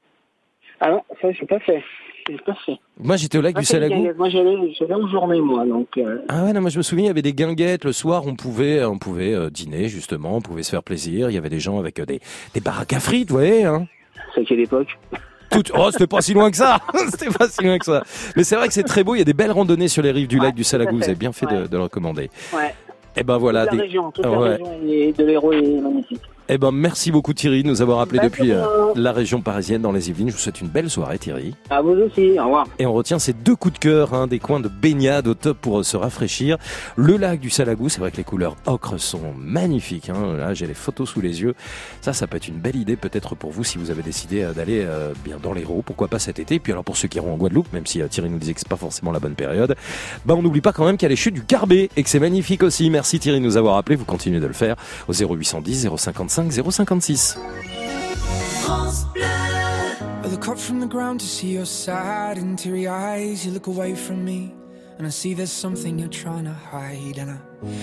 Ah 0.81 0.91
non, 0.91 1.03
ça, 1.23 1.31
je 1.31 1.45
pas 1.45 1.61
fait. 1.61 1.83
Fait. 2.27 2.79
Moi, 2.99 3.17
j'étais 3.17 3.39
au 3.39 3.41
lac 3.41 3.55
Pas 3.55 3.61
du 3.61 3.67
Salagou. 3.67 4.09
Moi, 4.17 4.29
j'allais, 4.29 4.57
en 4.95 5.09
journée, 5.09 5.41
moi, 5.41 5.65
donc. 5.67 5.89
euh, 5.99 6.19
Ah 6.29 6.45
ouais, 6.45 6.53
non, 6.53 6.61
moi 6.61 6.71
je 6.71 6.79
me 6.79 6.83
souviens, 6.83 7.05
il 7.05 7.09
y 7.09 7.11
avait 7.11 7.23
des 7.23 7.33
guinguettes 7.33 7.85
le 7.85 7.93
soir, 7.93 8.25
on 8.27 8.35
pouvait, 8.37 8.85
on 8.85 8.99
pouvait 8.99 9.35
euh, 9.35 9.51
dîner 9.51 9.89
justement, 9.89 10.37
on 10.37 10.41
pouvait 10.41 10.63
se 10.63 10.71
faire 10.71 10.83
plaisir. 10.83 11.31
Il 11.31 11.35
y 11.35 11.39
avait 11.39 11.49
des 11.49 11.61
gens 11.61 11.79
avec 11.79 11.99
euh, 11.99 12.07
des, 12.07 12.21
des 12.55 12.61
baraques 12.61 12.93
à 12.93 13.01
frites, 13.01 13.31
vous 13.31 13.37
voyez. 13.39 13.65
Hein. 13.65 13.87
c'est 14.35 14.43
à 14.43 14.45
quelle 14.45 14.61
époque? 14.61 14.99
Tout... 15.51 15.63
Oh, 15.77 15.89
c'était 15.91 16.07
pas 16.07 16.21
si 16.21 16.33
loin 16.35 16.51
que 16.51 16.57
ça. 16.57 16.79
c'était 17.11 17.31
pas 17.37 17.49
si 17.49 17.65
loin 17.65 17.79
que 17.79 17.85
ça. 17.87 18.03
Mais 18.37 18.45
c'est 18.45 18.55
vrai 18.57 18.69
que 18.69 18.75
c'est 18.75 18.85
très 18.85 19.03
beau. 19.03 19.15
Il 19.15 19.19
y 19.19 19.23
a 19.23 19.25
des 19.25 19.35
belles 19.35 19.51
randonnées 19.51 19.89
sur 19.89 20.03
les 20.03 20.13
rives 20.13 20.29
du 20.29 20.39
Ouais, 20.39 20.47
lac 20.47 20.55
du 20.55 20.63
Salagou. 20.65 20.97
Vous 20.97 21.05
avez 21.05 21.15
bien 21.17 21.33
fait 21.33 21.47
de, 21.47 21.53
Ouais. 21.63 21.69
de 21.69 21.77
le 21.77 21.83
recommander. 21.83 22.31
Ouais. 22.55 22.75
Et 23.17 23.25
ben 23.25 23.39
voilà. 23.39 23.63
toute 23.67 23.73
la 23.73 23.77
des- 23.79 23.83
région, 23.83 24.11
toute 24.13 24.25
Ah 24.27 24.31
la 24.31 24.39
ouais. 24.39 24.49
région 24.51 24.79
de 25.19 25.25
l'Hérault 25.25 25.53
est 25.53 25.81
magnifique. 25.81 26.21
Eh 26.53 26.59
ben 26.59 26.73
merci 26.73 27.13
beaucoup 27.13 27.33
Thierry 27.33 27.63
de 27.63 27.69
nous 27.69 27.81
avoir 27.81 28.01
appelé 28.01 28.19
depuis 28.21 28.49
de 28.49 28.55
euh, 28.55 28.93
la 28.97 29.13
région 29.13 29.41
parisienne 29.41 29.83
dans 29.83 29.93
les 29.93 30.11
Yvelines. 30.11 30.31
Je 30.31 30.33
vous 30.33 30.41
souhaite 30.41 30.61
une 30.61 30.67
belle 30.67 30.91
soirée 30.91 31.17
Thierry. 31.17 31.55
À 31.71 31.81
vous 31.81 31.91
aussi, 31.91 32.41
au 32.41 32.43
revoir. 32.43 32.67
Et 32.81 32.87
on 32.87 32.93
retient 32.93 33.21
ces 33.21 33.33
deux 33.33 33.55
coups 33.55 33.75
de 33.75 33.79
cœur, 33.79 34.15
hein, 34.15 34.27
des 34.27 34.41
coins 34.41 34.59
de 34.59 34.67
baignade 34.67 35.29
au 35.29 35.35
top 35.35 35.59
pour 35.61 35.79
euh, 35.79 35.83
se 35.85 35.97
rafraîchir. 35.97 36.59
Le 36.97 37.17
lac 37.17 37.39
du 37.39 37.51
Salagou, 37.51 37.89
c'est 37.89 38.01
vrai 38.01 38.11
que 38.11 38.17
les 38.17 38.25
couleurs 38.25 38.57
ocre 38.67 38.99
sont 38.99 39.33
magnifiques. 39.39 40.11
Hein. 40.11 40.35
Là, 40.39 40.53
j'ai 40.53 40.67
les 40.67 40.75
photos 40.75 41.09
sous 41.09 41.21
les 41.21 41.41
yeux. 41.41 41.55
Ça, 42.01 42.13
ça 42.13 42.27
peut 42.27 42.37
être 42.37 42.49
une 42.49 42.59
belle 42.59 42.75
idée 42.75 42.97
peut-être 42.97 43.37
pour 43.37 43.51
vous 43.51 43.63
si 43.63 43.79
vous 43.79 43.93
avez 43.93 44.03
décidé 44.03 44.43
euh, 44.43 44.53
d'aller 44.53 44.83
euh, 44.85 45.13
bien 45.25 45.37
dans 45.41 45.53
l'Hérault. 45.53 45.83
Pourquoi 45.87 46.09
pas 46.09 46.19
cet 46.19 46.39
été? 46.41 46.59
Puis 46.59 46.73
alors 46.73 46.83
pour 46.83 46.97
ceux 46.97 47.07
qui 47.07 47.19
iront 47.19 47.33
en 47.33 47.37
Guadeloupe, 47.37 47.73
même 47.73 47.87
si 47.87 48.03
euh, 48.03 48.09
Thierry 48.09 48.29
nous 48.29 48.39
disait 48.39 48.55
que 48.55 48.61
c'est 48.61 48.69
pas 48.69 48.77
forcément 48.77 49.13
la 49.13 49.21
bonne 49.21 49.35
période, 49.35 49.77
bah 50.25 50.35
on 50.37 50.43
n'oublie 50.43 50.61
pas 50.61 50.73
quand 50.73 50.85
même 50.85 50.97
qu'il 50.97 51.07
y 51.07 51.07
a 51.07 51.11
les 51.11 51.17
chutes 51.17 51.35
du 51.35 51.45
Carbet 51.45 51.91
et 51.97 52.03
que 52.03 52.09
c'est 52.09 52.19
magnifique 52.19 52.63
aussi. 52.65 52.91
Merci 52.91 53.21
Thierry 53.21 53.39
de 53.39 53.45
nous 53.45 53.57
avoir 53.57 53.77
appelé. 53.77 53.95
Vous 53.95 54.05
continuez 54.05 54.41
de 54.41 54.47
le 54.47 54.53
faire 54.53 54.77
au 55.07 55.13
0810 55.13 55.89
055 55.97 56.19
056. 56.49 57.37
I 58.73 60.27
look 60.27 60.49
up 60.49 60.59
from 60.59 60.81
the 60.81 60.87
ground 60.87 61.21
to 61.21 61.27
see 61.27 61.53
your 61.53 61.67
sad 61.67 62.39
and 62.39 62.59
teary 62.59 62.89
eyes. 62.89 63.45
You 63.45 63.53
look 63.53 63.67
away 63.67 63.95
from 63.95 64.25
me, 64.25 64.55
and 64.97 65.07
I 65.07 65.11
see 65.11 65.35
there's 65.35 65.53
something 65.53 65.99
you're 65.99 66.09
trying 66.09 66.45
to 66.45 66.53
hide. 66.53 67.19
And 67.19 67.31
I 67.33 67.39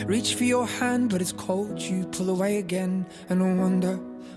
reach 0.05 0.33
for 0.35 0.45
your 0.45 0.65
hand, 0.65 1.11
but 1.11 1.21
it's 1.21 1.33
cold. 1.33 1.79
You 1.79 2.05
pull 2.05 2.31
away 2.31 2.57
again, 2.57 3.05
and 3.29 3.43
I 3.43 3.53
wonder 3.53 3.99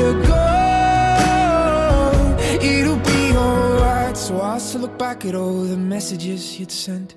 her 0.00 0.14
go. 0.28 0.44
It'll 2.64 2.96
be 2.96 3.36
alright. 3.36 4.16
So 4.16 4.40
I 4.40 4.58
still 4.58 4.82
look 4.82 4.98
back 4.98 5.24
at 5.24 5.34
all 5.34 5.62
the 5.62 5.76
messages 5.76 6.58
you'd 6.58 6.72
sent. 6.72 7.16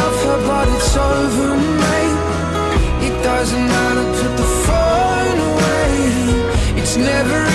but 0.61 0.75
it's 0.75 0.95
over, 0.95 1.55
mate. 1.81 2.19
It 3.07 3.15
doesn't 3.23 3.67
matter, 3.67 4.05
put 4.19 4.33
the 4.41 4.49
phone 4.65 5.37
away. 5.49 6.79
It's 6.79 6.97
never 6.97 7.50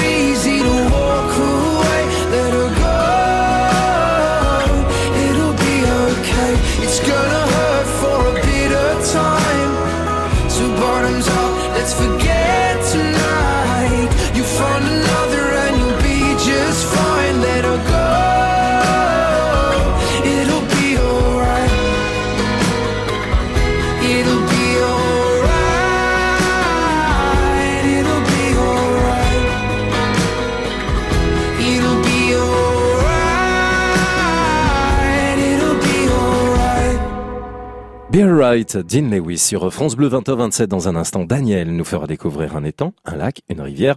Right, 38.48 38.76
Dean 38.76 39.10
Lewis 39.10 39.38
sur 39.38 39.72
France 39.72 39.96
Bleu 39.96 40.08
20h27 40.08 40.66
dans 40.66 40.86
un 40.86 40.94
instant. 40.94 41.24
Daniel 41.24 41.74
nous 41.74 41.84
fera 41.84 42.06
découvrir 42.06 42.56
un 42.56 42.62
étang, 42.62 42.92
un 43.04 43.16
lac, 43.16 43.40
une 43.48 43.60
rivière. 43.60 43.96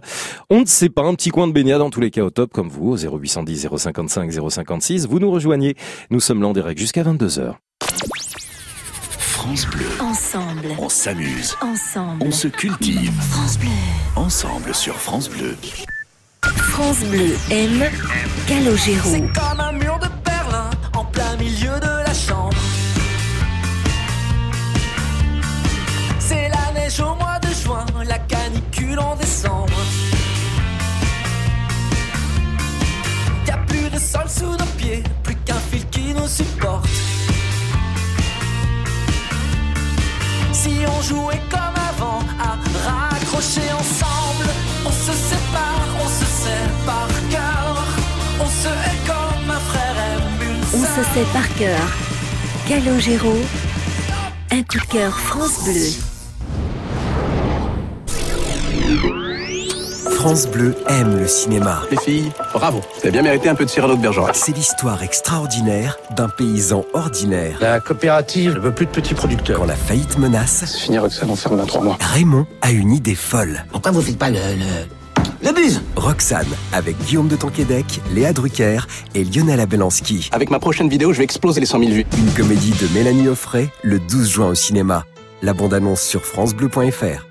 On 0.50 0.62
ne 0.62 0.66
sait 0.66 0.88
pas, 0.88 1.02
un 1.02 1.14
petit 1.14 1.30
coin 1.30 1.46
de 1.46 1.52
baignade 1.52 1.80
en 1.80 1.88
tous 1.88 2.00
les 2.00 2.10
cas 2.10 2.22
au 2.22 2.30
top 2.30 2.52
comme 2.52 2.68
vous 2.68 2.90
au 2.90 2.96
0810 2.96 3.68
055 3.76 4.32
056. 4.50 5.06
Vous 5.06 5.20
nous 5.20 5.30
rejoignez. 5.30 5.76
Nous 6.10 6.18
sommes 6.18 6.42
là 6.42 6.48
en 6.48 6.52
direct 6.52 6.80
jusqu'à 6.80 7.04
22h. 7.04 7.54
France 9.18 9.68
Bleu. 9.68 9.86
Ensemble. 10.00 10.66
On 10.80 10.88
s'amuse. 10.88 11.54
Ensemble. 11.60 12.24
On 12.26 12.32
se 12.32 12.48
cultive. 12.48 13.12
France 13.30 13.56
Bleu. 13.56 13.68
Ensemble 14.16 14.74
sur 14.74 14.96
France 14.96 15.30
Bleu. 15.30 15.54
France 16.42 17.04
Bleu 17.04 17.36
aime 17.52 17.84
Calogero. 18.48 19.10
C'est 19.10 19.20
comme 19.32 19.60
un 19.60 19.72
mur 19.72 20.00
de 20.00 20.19
Si 40.62 40.76
on 40.86 41.00
jouait 41.00 41.40
comme 41.48 41.78
avant 41.88 42.20
à 42.38 42.58
raccrocher 42.86 43.72
ensemble, 43.72 44.50
on 44.84 44.90
se 44.90 45.12
sépare, 45.12 45.88
on 46.04 46.06
se 46.06 46.26
sait 46.26 46.68
par 46.84 47.08
cœur, 47.30 47.82
on 48.38 48.44
se 48.44 48.68
hait 48.68 49.00
comme 49.06 49.50
un 49.50 49.58
frère 49.58 49.96
aime 50.12 50.42
une 50.42 50.62
On 50.78 50.84
se 50.84 51.02
sait 51.14 51.28
par 51.32 51.48
cœur. 51.54 51.80
Calogero. 52.68 53.36
Un 54.50 54.62
coup 54.62 54.80
de 54.80 54.92
cœur 54.92 55.18
France 55.18 55.64
Bleu. 55.64 55.94
France 60.20 60.46
Bleu 60.48 60.74
aime 60.86 61.18
le 61.18 61.26
cinéma. 61.26 61.80
Les 61.90 61.96
filles, 61.96 62.30
bravo. 62.52 62.80
Vous 62.80 63.00
avez 63.04 63.10
bien 63.10 63.22
mérité 63.22 63.48
un 63.48 63.54
peu 63.54 63.64
de 63.64 63.70
Cyrano 63.70 63.96
de 63.96 64.02
Bergerac. 64.02 64.36
C'est 64.36 64.54
l'histoire 64.54 65.02
extraordinaire 65.02 65.96
d'un 66.14 66.28
paysan 66.28 66.84
ordinaire. 66.92 67.56
La 67.62 67.80
coopérative 67.80 68.52
ne 68.56 68.58
veut 68.60 68.70
plus 68.74 68.84
de 68.84 68.90
petits 68.90 69.14
producteurs. 69.14 69.60
Quand 69.60 69.64
la 69.64 69.74
faillite 69.76 70.18
menace, 70.18 70.64
C'est 70.66 70.78
fini, 70.78 70.98
Roxane, 70.98 71.30
on 71.30 71.36
ferme 71.36 71.56
dans 71.56 71.64
trois 71.64 71.82
mois. 71.82 71.96
Raymond 72.02 72.46
a 72.60 72.70
une 72.70 72.92
idée 72.92 73.14
folle. 73.14 73.64
Pourquoi 73.72 73.92
vous 73.92 74.02
faites 74.02 74.18
pas 74.18 74.28
le, 74.28 74.36
le, 74.58 75.46
le 75.48 75.54
buzz? 75.54 75.80
Roxane, 75.96 76.44
avec 76.74 76.98
Guillaume 77.06 77.28
de 77.28 77.36
Tonquédec, 77.36 78.02
Léa 78.14 78.34
Drucker 78.34 78.80
et 79.14 79.24
Lionel 79.24 79.58
Abelanski. 79.58 80.28
Avec 80.32 80.50
ma 80.50 80.58
prochaine 80.58 80.90
vidéo, 80.90 81.14
je 81.14 81.18
vais 81.18 81.24
exploser 81.24 81.60
les 81.60 81.66
100 81.66 81.78
000 81.78 81.90
vues. 81.92 82.06
Une 82.18 82.30
comédie 82.34 82.72
de 82.72 82.88
Mélanie 82.92 83.26
Offray, 83.28 83.70
le 83.82 83.98
12 83.98 84.28
juin 84.28 84.48
au 84.48 84.54
cinéma. 84.54 85.06
La 85.40 85.54
bande-annonce 85.54 86.02
sur 86.02 86.26
francebleu.fr. 86.26 87.24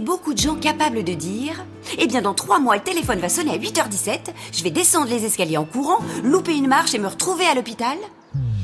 Beaucoup 0.00 0.32
de 0.32 0.38
gens 0.38 0.56
capables 0.56 1.04
de 1.04 1.12
dire 1.12 1.64
Eh 1.98 2.06
bien, 2.06 2.22
dans 2.22 2.32
trois 2.32 2.58
mois, 2.58 2.76
le 2.76 2.82
téléphone 2.82 3.18
va 3.18 3.28
sonner 3.28 3.52
à 3.52 3.58
8h17, 3.58 4.18
je 4.52 4.64
vais 4.64 4.70
descendre 4.70 5.08
les 5.10 5.24
escaliers 5.26 5.58
en 5.58 5.64
courant, 5.64 5.98
louper 6.24 6.56
une 6.56 6.68
marche 6.68 6.94
et 6.94 6.98
me 6.98 7.06
retrouver 7.06 7.44
à 7.44 7.54
l'hôpital 7.54 7.98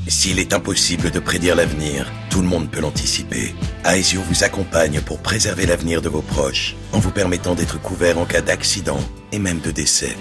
S'il 0.07 0.39
est 0.39 0.53
impossible 0.53 1.11
de 1.11 1.19
prédire 1.19 1.55
l'avenir, 1.55 2.11
tout 2.31 2.41
le 2.41 2.47
monde 2.47 2.69
peut 2.71 2.79
l'anticiper. 2.79 3.53
Aesio 3.85 4.21
vous 4.21 4.43
accompagne 4.43 4.99
pour 5.01 5.19
préserver 5.19 5.67
l'avenir 5.67 6.01
de 6.01 6.09
vos 6.09 6.21
proches, 6.21 6.75
en 6.91 6.99
vous 6.99 7.11
permettant 7.11 7.53
d'être 7.53 7.79
couvert 7.79 8.17
en 8.17 8.25
cas 8.25 8.41
d'accident 8.41 8.99
et 9.31 9.39
même 9.39 9.59
de 9.59 9.71
décès. 9.71 10.15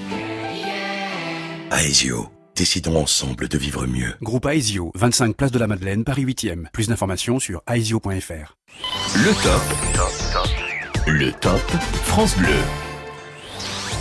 Aesio, 1.72 2.28
décidons 2.54 2.98
ensemble 2.98 3.48
de 3.48 3.56
vivre 3.56 3.86
mieux. 3.86 4.12
Groupe 4.20 4.46
Aesio, 4.46 4.92
25 4.94 5.34
place 5.34 5.50
de 5.50 5.58
la 5.58 5.66
Madeleine, 5.66 6.04
Paris 6.04 6.26
8e. 6.26 6.66
Plus 6.72 6.88
d'informations 6.88 7.38
sur 7.40 7.62
aesio.fr. 7.66 8.56
Le 9.14 9.42
top. 9.42 9.62
Le 11.08 11.30
top 11.30 11.60
France 12.04 12.36
Bleu. 12.36 12.85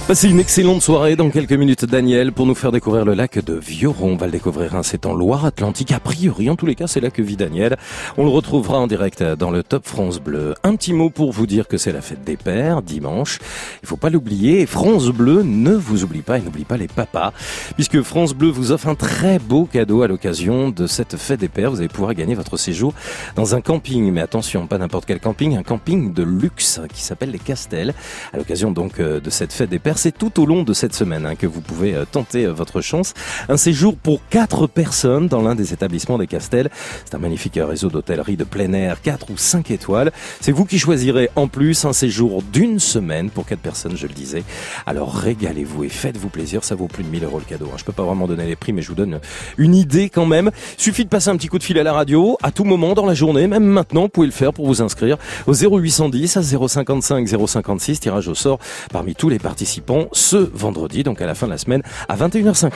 Passez 0.07 0.29
une 0.29 0.39
excellente 0.39 0.83
soirée 0.83 1.15
dans 1.15 1.31
quelques 1.31 1.53
minutes 1.53 1.83
Daniel 1.83 2.31
pour 2.31 2.45
nous 2.45 2.53
faire 2.53 2.71
découvrir 2.71 3.05
le 3.05 3.15
lac 3.15 3.43
de 3.43 3.55
Vioron. 3.55 4.11
On 4.11 4.17
va 4.17 4.27
le 4.27 4.33
découvrir, 4.33 4.75
hein, 4.75 4.83
c'est 4.83 5.07
en 5.07 5.15
Loire-Atlantique. 5.15 5.91
A 5.93 5.99
priori, 5.99 6.47
en 6.47 6.55
tous 6.55 6.67
les 6.67 6.75
cas, 6.75 6.85
c'est 6.85 6.99
là 6.99 7.09
que 7.09 7.23
vit 7.23 7.37
Daniel. 7.37 7.75
On 8.15 8.23
le 8.23 8.29
retrouvera 8.29 8.77
en 8.77 8.85
direct 8.85 9.23
dans 9.23 9.49
le 9.49 9.63
Top 9.63 9.87
France 9.87 10.19
Bleu. 10.19 10.53
Un 10.61 10.75
petit 10.75 10.93
mot 10.93 11.09
pour 11.09 11.31
vous 11.31 11.47
dire 11.47 11.67
que 11.67 11.79
c'est 11.79 11.91
la 11.91 12.01
fête 12.01 12.23
des 12.23 12.37
pères, 12.37 12.83
dimanche. 12.83 13.39
Il 13.81 13.87
faut 13.87 13.97
pas 13.97 14.11
l'oublier. 14.11 14.67
France 14.67 15.07
Bleu 15.07 15.41
ne 15.41 15.71
vous 15.71 16.03
oublie 16.03 16.21
pas 16.21 16.37
et 16.37 16.41
n'oublie 16.41 16.65
pas 16.65 16.77
les 16.77 16.87
papas. 16.87 17.33
Puisque 17.73 18.03
France 18.03 18.35
Bleu 18.35 18.49
vous 18.49 18.71
offre 18.71 18.87
un 18.89 18.95
très 18.95 19.39
beau 19.39 19.65
cadeau 19.65 20.03
à 20.03 20.07
l'occasion 20.07 20.69
de 20.69 20.85
cette 20.85 21.17
fête 21.17 21.39
des 21.39 21.49
pères. 21.49 21.71
Vous 21.71 21.79
allez 21.79 21.89
pouvoir 21.89 22.13
gagner 22.13 22.35
votre 22.35 22.57
séjour 22.57 22.93
dans 23.35 23.55
un 23.55 23.61
camping. 23.61 24.11
Mais 24.11 24.21
attention, 24.21 24.67
pas 24.67 24.77
n'importe 24.77 25.05
quel 25.05 25.19
camping, 25.19 25.57
un 25.57 25.63
camping 25.63 26.13
de 26.13 26.21
luxe 26.21 26.79
qui 26.93 27.01
s'appelle 27.01 27.31
les 27.31 27.39
Castels. 27.39 27.95
À 28.33 28.37
l'occasion 28.37 28.69
donc 28.69 28.99
euh, 28.99 29.19
de 29.19 29.31
cette 29.31 29.51
fête 29.51 29.71
des 29.71 29.79
pères, 29.79 29.94
c'est 29.95 30.17
tout 30.17 30.39
au 30.41 30.45
long 30.45 30.63
de 30.63 30.73
cette 30.73 30.93
semaine 30.93 31.25
hein, 31.25 31.35
que 31.35 31.47
vous 31.47 31.61
pouvez 31.61 31.95
euh, 31.95 32.05
tenter 32.05 32.45
euh, 32.45 32.51
votre 32.51 32.81
chance. 32.81 33.13
Un 33.49 33.57
séjour 33.57 33.95
pour 33.95 34.19
quatre 34.29 34.67
personnes 34.67 35.27
dans 35.27 35.41
l'un 35.41 35.55
des 35.55 35.73
établissements 35.73 36.17
des 36.17 36.27
Castels. 36.27 36.69
C'est 37.05 37.15
un 37.15 37.19
magnifique 37.19 37.57
euh, 37.57 37.65
réseau 37.65 37.89
d'hôtellerie 37.89 38.37
de 38.37 38.43
plein 38.43 38.73
air, 38.73 39.01
4 39.01 39.31
ou 39.31 39.37
5 39.37 39.71
étoiles. 39.71 40.11
C'est 40.41 40.51
vous 40.51 40.65
qui 40.65 40.79
choisirez 40.79 41.29
en 41.35 41.47
plus 41.47 41.85
un 41.85 41.93
séjour 41.93 42.43
d'une 42.43 42.79
semaine 42.79 43.29
pour 43.29 43.45
quatre 43.45 43.59
personnes, 43.59 43.95
je 43.95 44.07
le 44.07 44.13
disais. 44.13 44.43
Alors 44.85 45.15
régalez-vous 45.15 45.85
et 45.85 45.89
faites-vous 45.89 46.29
plaisir, 46.29 46.63
ça 46.63 46.75
vaut 46.75 46.87
plus 46.87 47.03
de 47.03 47.09
1000 47.09 47.23
euros 47.23 47.39
le 47.39 47.45
cadeau. 47.45 47.65
hein. 47.73 47.77
Je 47.77 47.83
peux 47.83 47.93
pas 47.93 48.03
vraiment 48.03 48.27
donner 48.27 48.45
les 48.45 48.55
prix, 48.55 48.73
mais 48.73 48.81
je 48.81 48.89
vous 48.89 48.95
donne 48.95 49.19
une 49.57 49.75
idée 49.75 50.09
quand 50.09 50.25
même. 50.25 50.51
Suffit 50.77 51.05
de 51.05 51.09
passer 51.09 51.29
un 51.29 51.37
petit 51.37 51.47
coup 51.47 51.59
de 51.59 51.63
fil 51.63 51.79
à 51.79 51.83
la 51.83 51.93
radio, 51.93 52.37
à 52.43 52.51
tout 52.51 52.63
moment 52.63 52.93
dans 52.93 53.05
la 53.05 53.13
journée, 53.13 53.47
même 53.47 53.65
maintenant, 53.65 54.03
vous 54.03 54.09
pouvez 54.09 54.27
le 54.27 54.33
faire 54.33 54.53
pour 54.53 54.67
vous 54.67 54.81
inscrire 54.81 55.17
au 55.47 55.53
0810 55.53 56.37
à 56.37 56.43
055 56.43 57.27
056, 57.27 57.99
tirage 57.99 58.27
au 58.27 58.35
sort 58.35 58.59
parmi 58.91 59.15
tous 59.15 59.29
les 59.29 59.39
participants 59.39 59.84
ce 60.11 60.37
vendredi, 60.37 61.03
donc 61.03 61.21
à 61.21 61.25
la 61.25 61.35
fin 61.35 61.47
de 61.47 61.51
la 61.51 61.57
semaine, 61.57 61.81
à 62.09 62.15
21h50. 62.15 62.71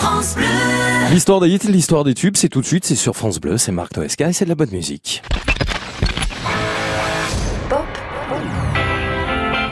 France 0.00 0.34
Bleu. 0.34 0.46
L'histoire 1.10 1.40
des 1.40 1.48
hits, 1.48 1.60
l'histoire 1.68 2.04
des 2.04 2.14
tubes, 2.14 2.36
c'est 2.36 2.48
tout 2.48 2.60
de 2.60 2.66
suite, 2.66 2.84
c'est 2.84 2.94
sur 2.94 3.16
France 3.16 3.40
Bleu, 3.40 3.58
c'est 3.58 3.72
Marc 3.72 3.92
Toesca 3.92 4.28
et 4.28 4.32
c'est 4.32 4.44
de 4.44 4.50
la 4.50 4.54
bonne 4.54 4.70
musique. 4.70 5.22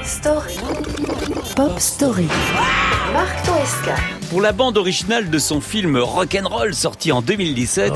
Story. 0.03 0.57
Pop 1.57 1.81
Story. 1.81 2.29
Marc 3.13 3.43
Toesca. 3.45 4.16
Pour 4.31 4.41
la 4.41 4.53
bande 4.53 4.77
originale 4.77 5.31
de 5.31 5.39
son 5.39 5.61
film 5.61 5.97
Rock'n'Roll 5.97 6.75
sorti 6.75 7.13
en 7.13 7.23
2017, 7.23 7.93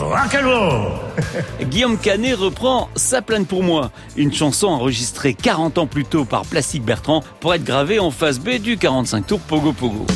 Guillaume 1.62 1.98
Canet 1.98 2.36
reprend 2.36 2.88
Sa 2.94 3.20
plaine 3.20 3.46
pour 3.46 3.64
moi, 3.64 3.90
une 4.16 4.32
chanson 4.32 4.68
enregistrée 4.68 5.34
40 5.34 5.78
ans 5.78 5.86
plus 5.86 6.04
tôt 6.04 6.24
par 6.24 6.42
Plastique 6.42 6.84
Bertrand 6.84 7.24
pour 7.40 7.54
être 7.54 7.64
gravée 7.64 7.98
en 7.98 8.10
face 8.10 8.38
B 8.38 8.60
du 8.60 8.76
45 8.76 9.26
tours 9.26 9.40
Pogo 9.40 9.72
Pogo. 9.72 10.06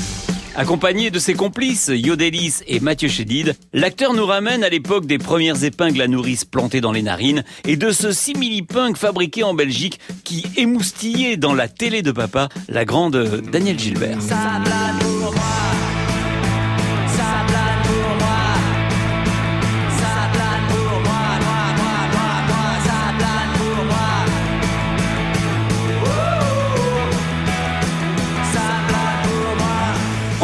Accompagné 0.56 1.10
de 1.10 1.18
ses 1.18 1.34
complices, 1.34 1.90
Yodelis 1.92 2.60
et 2.68 2.78
Mathieu 2.78 3.08
Chédid, 3.08 3.56
l'acteur 3.72 4.14
nous 4.14 4.24
ramène 4.24 4.62
à 4.62 4.68
l'époque 4.68 5.06
des 5.06 5.18
premières 5.18 5.64
épingles 5.64 6.00
à 6.00 6.06
nourrice 6.06 6.44
plantées 6.44 6.80
dans 6.80 6.92
les 6.92 7.02
narines 7.02 7.42
et 7.64 7.76
de 7.76 7.90
ce 7.90 8.12
simili-punk 8.12 8.96
fabriqué 8.96 9.42
en 9.42 9.54
Belgique 9.54 9.98
qui 10.22 10.46
émoustillait 10.56 11.36
dans 11.36 11.54
la 11.54 11.66
télé 11.66 12.02
de 12.02 12.12
papa 12.12 12.48
la 12.68 12.84
grande 12.84 13.42
Danielle 13.50 13.80
Gilbert. 13.80 14.22
Ça 14.22 14.36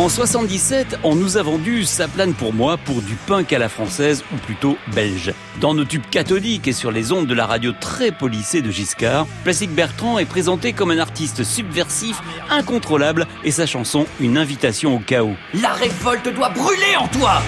En 0.01 0.09
77, 0.09 0.99
on 1.05 1.15
nous 1.15 1.37
a 1.37 1.43
vendu 1.43 1.85
Sa 1.85 2.09
plane 2.09 2.33
pour 2.33 2.55
moi 2.55 2.79
pour 2.79 3.03
du 3.03 3.17
punk 3.17 3.53
à 3.53 3.59
la 3.59 3.69
française 3.69 4.25
ou 4.33 4.39
plutôt 4.39 4.79
belge. 4.95 5.35
Dans 5.61 5.75
nos 5.75 5.85
tubes 5.85 6.07
cathodiques 6.11 6.67
et 6.69 6.73
sur 6.73 6.91
les 6.91 7.13
ondes 7.13 7.27
de 7.27 7.35
la 7.35 7.45
radio 7.45 7.73
très 7.79 8.11
polissée 8.11 8.63
de 8.63 8.71
Giscard, 8.71 9.27
Plastique 9.45 9.75
Bertrand 9.75 10.19
est 10.19 10.25
présenté 10.25 10.73
comme 10.73 10.91
un 10.91 10.97
artiste 10.97 11.45
subversif, 11.45 12.23
incontrôlable 12.49 13.27
et 13.45 13.51
sa 13.51 13.67
chanson 13.67 14.07
une 14.21 14.39
invitation 14.39 14.97
au 14.97 15.01
chaos. 15.01 15.37
La 15.53 15.75
révolte 15.75 16.35
doit 16.35 16.49
brûler 16.49 16.97
en 16.99 17.07
toi 17.09 17.43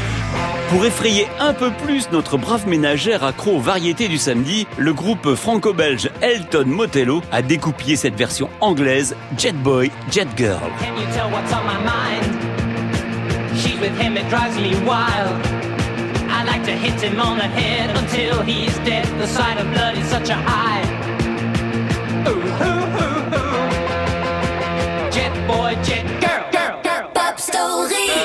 Pour 0.68 0.84
effrayer 0.84 1.28
un 1.40 1.54
peu 1.54 1.70
plus 1.70 2.10
notre 2.12 2.36
brave 2.36 2.68
ménagère 2.68 3.24
accro 3.24 3.52
aux 3.52 3.60
variétés 3.60 4.08
du 4.08 4.18
samedi, 4.18 4.66
le 4.76 4.92
groupe 4.92 5.36
franco-belge 5.36 6.10
Elton 6.20 6.66
Motello 6.66 7.22
a 7.32 7.40
découpillé 7.40 7.96
cette 7.96 8.16
version 8.16 8.50
anglaise 8.60 9.16
Jet 9.38 9.54
Boy, 9.54 9.90
Jet 10.10 10.28
Girl. 10.36 10.60
Can 10.80 11.00
you 11.00 11.06
tell 11.14 11.30
what's 11.30 11.50
on 11.50 11.64
my 11.64 11.82
mind? 11.82 12.41
With 13.82 13.98
him, 13.98 14.16
it 14.16 14.28
drives 14.28 14.56
me 14.58 14.80
wild. 14.84 15.44
I 16.30 16.44
like 16.44 16.62
to 16.66 16.70
hit 16.70 17.00
him 17.00 17.18
on 17.18 17.38
the 17.38 17.48
head 17.48 17.90
until 17.96 18.40
he's 18.40 18.78
dead. 18.86 19.04
The 19.18 19.26
sight 19.26 19.58
of 19.58 19.68
blood 19.72 19.98
is 19.98 20.06
such 20.06 20.28
a 20.28 20.34
high. 20.34 20.84
Ooh, 22.28 22.30
ooh, 22.30 22.84
ooh, 23.02 23.26
ooh. 23.34 25.10
Jet 25.10 25.34
boy, 25.48 25.74
jet 25.82 26.06
girl, 26.20 26.48
girl, 26.52 26.80
girl. 26.84 27.10
Pop 27.12 27.40
story. 27.40 28.21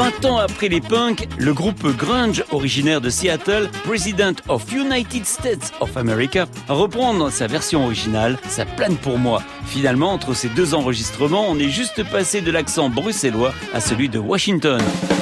20 0.00 0.24
ans 0.24 0.38
après 0.38 0.68
les 0.68 0.80
punks, 0.80 1.28
le 1.36 1.52
groupe 1.52 1.86
grunge 1.94 2.42
originaire 2.52 3.02
de 3.02 3.10
Seattle, 3.10 3.68
President 3.84 4.32
of 4.48 4.72
United 4.72 5.26
States 5.26 5.74
of 5.80 5.94
America, 5.98 6.46
reprend 6.68 7.12
dans 7.12 7.28
sa 7.28 7.46
version 7.46 7.84
originale 7.84 8.38
sa 8.48 8.64
plane 8.64 8.96
pour 8.96 9.18
moi. 9.18 9.42
Finalement, 9.66 10.10
entre 10.14 10.32
ces 10.32 10.48
deux 10.48 10.72
enregistrements, 10.72 11.50
on 11.50 11.58
est 11.58 11.68
juste 11.68 12.02
passé 12.10 12.40
de 12.40 12.50
l'accent 12.50 12.88
bruxellois 12.88 13.52
à 13.74 13.80
celui 13.80 14.08
de 14.08 14.18
Washington. 14.18 14.80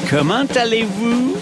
Comment 0.08 0.46
allez-vous? 0.54 1.34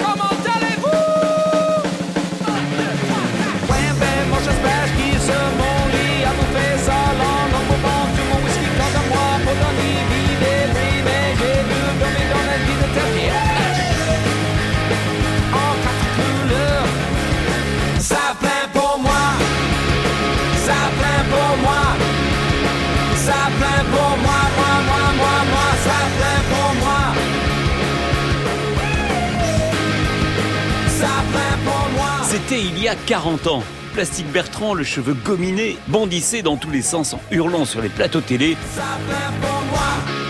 Il 32.58 32.82
y 32.82 32.88
a 32.88 32.94
40 32.94 33.48
ans. 33.48 33.62
Plastique 33.92 34.32
Bertrand, 34.32 34.72
le 34.72 34.82
cheveu 34.82 35.12
gominé, 35.12 35.76
bondissait 35.88 36.40
dans 36.40 36.56
tous 36.56 36.70
les 36.70 36.80
sens 36.80 37.12
en 37.12 37.20
hurlant 37.30 37.66
sur 37.66 37.82
les 37.82 37.90
plateaux 37.90 38.22
télé. 38.22 38.56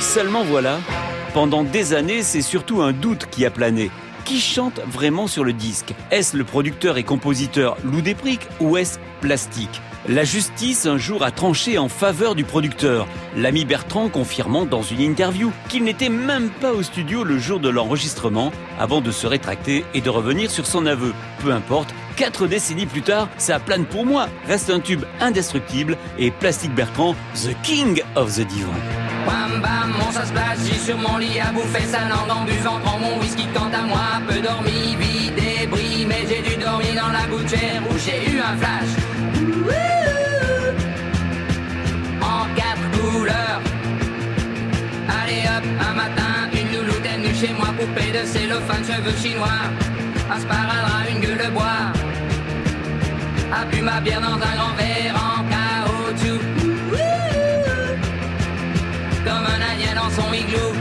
Seulement 0.00 0.42
voilà, 0.42 0.80
pendant 1.34 1.62
des 1.62 1.94
années, 1.94 2.22
c'est 2.22 2.42
surtout 2.42 2.82
un 2.82 2.92
doute 2.92 3.26
qui 3.30 3.46
a 3.46 3.50
plané. 3.52 3.92
Qui 4.24 4.40
chante 4.40 4.80
vraiment 4.88 5.28
sur 5.28 5.44
le 5.44 5.52
disque? 5.52 5.94
Est-ce 6.10 6.36
le 6.36 6.42
producteur 6.42 6.98
et 6.98 7.04
compositeur 7.04 7.76
Lou 7.84 8.00
Despric 8.00 8.40
ou 8.58 8.76
est-ce 8.76 8.98
Plastique? 9.20 9.80
La 10.08 10.22
justice 10.22 10.86
un 10.86 10.98
jour 10.98 11.24
a 11.24 11.32
tranché 11.32 11.78
en 11.78 11.88
faveur 11.88 12.36
du 12.36 12.44
producteur, 12.44 13.08
l'ami 13.36 13.64
Bertrand 13.64 14.08
confirmant 14.08 14.64
dans 14.64 14.82
une 14.82 15.00
interview 15.00 15.50
qu'il 15.68 15.82
n'était 15.82 16.10
même 16.10 16.48
pas 16.48 16.72
au 16.72 16.84
studio 16.84 17.24
le 17.24 17.38
jour 17.38 17.58
de 17.58 17.68
l'enregistrement 17.68 18.52
avant 18.78 19.00
de 19.00 19.10
se 19.10 19.26
rétracter 19.26 19.84
et 19.94 20.00
de 20.00 20.08
revenir 20.08 20.48
sur 20.48 20.64
son 20.64 20.86
aveu. 20.86 21.12
Peu 21.40 21.50
importe, 21.50 21.92
quatre 22.14 22.46
décennies 22.46 22.86
plus 22.86 23.02
tard, 23.02 23.28
ça 23.36 23.58
plane 23.58 23.84
pour 23.84 24.06
moi, 24.06 24.28
reste 24.46 24.70
un 24.70 24.78
tube 24.78 25.02
indestructible 25.18 25.96
et 26.20 26.30
Plastique 26.30 26.74
Bertrand, 26.74 27.16
the 27.34 27.60
king 27.64 28.00
of 28.14 28.32
the 28.36 28.46
divan. 28.46 28.74
Bam 29.26 29.60
bam, 29.60 29.90
mon 29.90 30.12
sur 30.84 30.98
mon 30.98 31.18
lit 31.18 31.40
à 31.40 31.50
bouffer 31.50 31.82
mon 33.00 33.20
whisky 33.20 33.46
quant 33.52 33.70
à 33.76 33.82
moi, 33.84 34.22
peu 34.28 34.40
dormi, 34.40 34.94
vie 35.00 35.30
débris, 35.32 36.06
mais 36.06 36.24
j'ai 36.28 36.48
dû 36.48 36.62
dormir 36.62 36.94
dans 36.94 37.10
la 37.10 37.26
gouttière 37.26 37.82
où 37.90 37.94
j'ai 37.98 38.30
eu 38.30 38.38
un 38.38 38.56
flash. 38.56 39.35
En 42.22 42.46
quatre 42.56 42.90
couleurs. 42.92 43.60
Allez 45.08 45.42
hop, 45.46 45.64
un 45.88 45.94
matin, 45.94 46.48
une 46.52 46.76
louloute 46.76 47.06
est 47.06 47.34
chez 47.34 47.52
moi, 47.52 47.68
poupée 47.78 48.12
de 48.12 48.26
cellophane, 48.26 48.84
cheveux 48.84 49.16
chinois, 49.22 49.62
un 50.32 50.40
sparadrap, 50.40 51.08
une 51.10 51.20
gueule 51.20 51.38
de 51.38 51.50
bois, 51.52 51.92
a 53.52 53.64
bu 53.66 53.82
ma 53.82 54.00
bière 54.00 54.20
dans 54.20 54.34
un 54.34 54.54
grand 54.56 54.74
verre 54.76 55.14
en 55.14 55.44
caoutchouc. 55.52 56.40
Comme 59.24 59.46
un 59.54 59.60
indien 59.72 59.94
dans 59.94 60.10
son 60.10 60.32
igloo. 60.32 60.72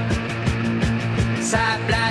Ça 1.41 1.77
plane 1.87 2.04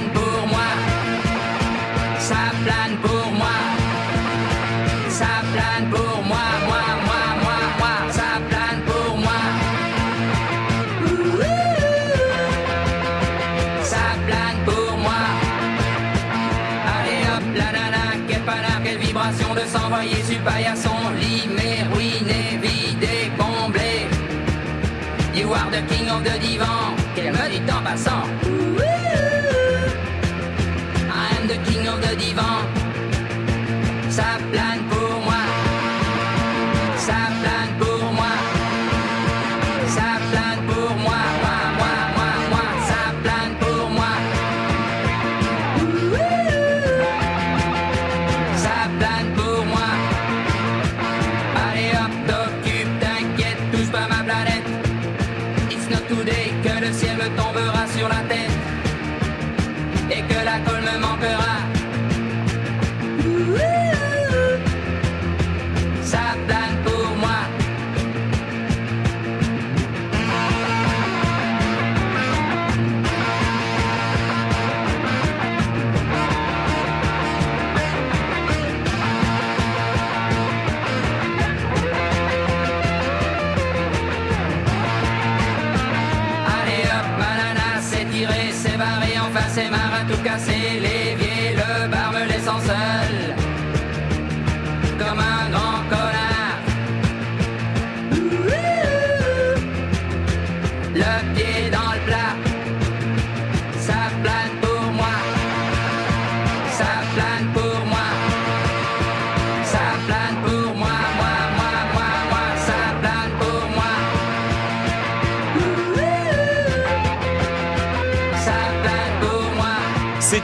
The 25.75 25.83
king 25.93 26.09
of 26.09 26.22
the 26.22 26.39
divan. 26.39 26.95
Qu'elle 27.16 27.33
me 27.33 27.49
dit 27.49 27.68
en 27.68 27.83
passant. 27.83 28.22
I 31.11 31.37
am 31.37 31.49
the 31.49 31.59
king 31.68 31.89
of 31.89 32.01
the 32.01 32.14
divan. 32.14 32.74
Tout 90.25 90.64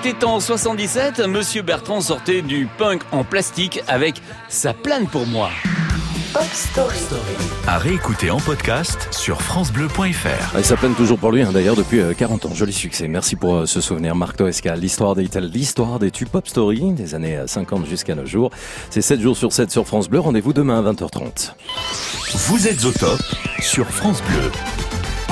C'était 0.02 0.24
en 0.24 0.40
77, 0.40 1.20
Monsieur 1.26 1.60
Bertrand 1.60 2.00
sortait 2.00 2.40
du 2.40 2.66
punk 2.78 3.02
en 3.12 3.22
plastique 3.22 3.82
avec 3.86 4.22
sa 4.48 4.72
plane 4.72 5.06
pour 5.06 5.26
moi. 5.26 5.50
Pop 6.32 6.42
Story. 6.54 6.96
À 7.66 7.76
réécouter 7.76 8.30
en 8.30 8.38
podcast 8.38 9.08
sur 9.10 9.42
FranceBleu.fr. 9.42 10.58
Et 10.58 10.62
ça 10.62 10.76
plane 10.78 10.94
toujours 10.94 11.18
pour 11.18 11.32
lui, 11.32 11.42
hein, 11.42 11.50
d'ailleurs, 11.52 11.76
depuis 11.76 12.00
euh, 12.00 12.14
40 12.14 12.46
ans. 12.46 12.54
Joli 12.54 12.72
succès. 12.72 13.08
Merci 13.08 13.36
pour 13.36 13.56
euh, 13.56 13.66
ce 13.66 13.82
souvenir, 13.82 14.16
Marc 14.16 14.38
Toesca. 14.38 14.74
L'histoire 14.74 15.14
des 15.14 15.28
l'histoire 15.38 15.98
des 15.98 16.10
tubes 16.10 16.28
Pop 16.28 16.48
Story, 16.48 16.92
des 16.92 17.14
années 17.14 17.36
euh, 17.36 17.46
50 17.46 17.84
jusqu'à 17.84 18.14
nos 18.14 18.24
jours. 18.24 18.50
C'est 18.88 19.02
7 19.02 19.20
jours 19.20 19.36
sur 19.36 19.52
7 19.52 19.70
sur 19.70 19.86
France 19.86 20.08
Bleu. 20.08 20.20
Rendez-vous 20.20 20.54
demain 20.54 20.82
à 20.82 20.92
20h30. 20.92 21.52
Vous 22.32 22.66
êtes 22.66 22.86
au 22.86 22.92
top 22.92 23.20
sur 23.60 23.86
France 23.86 24.22
Bleu. 24.22 24.50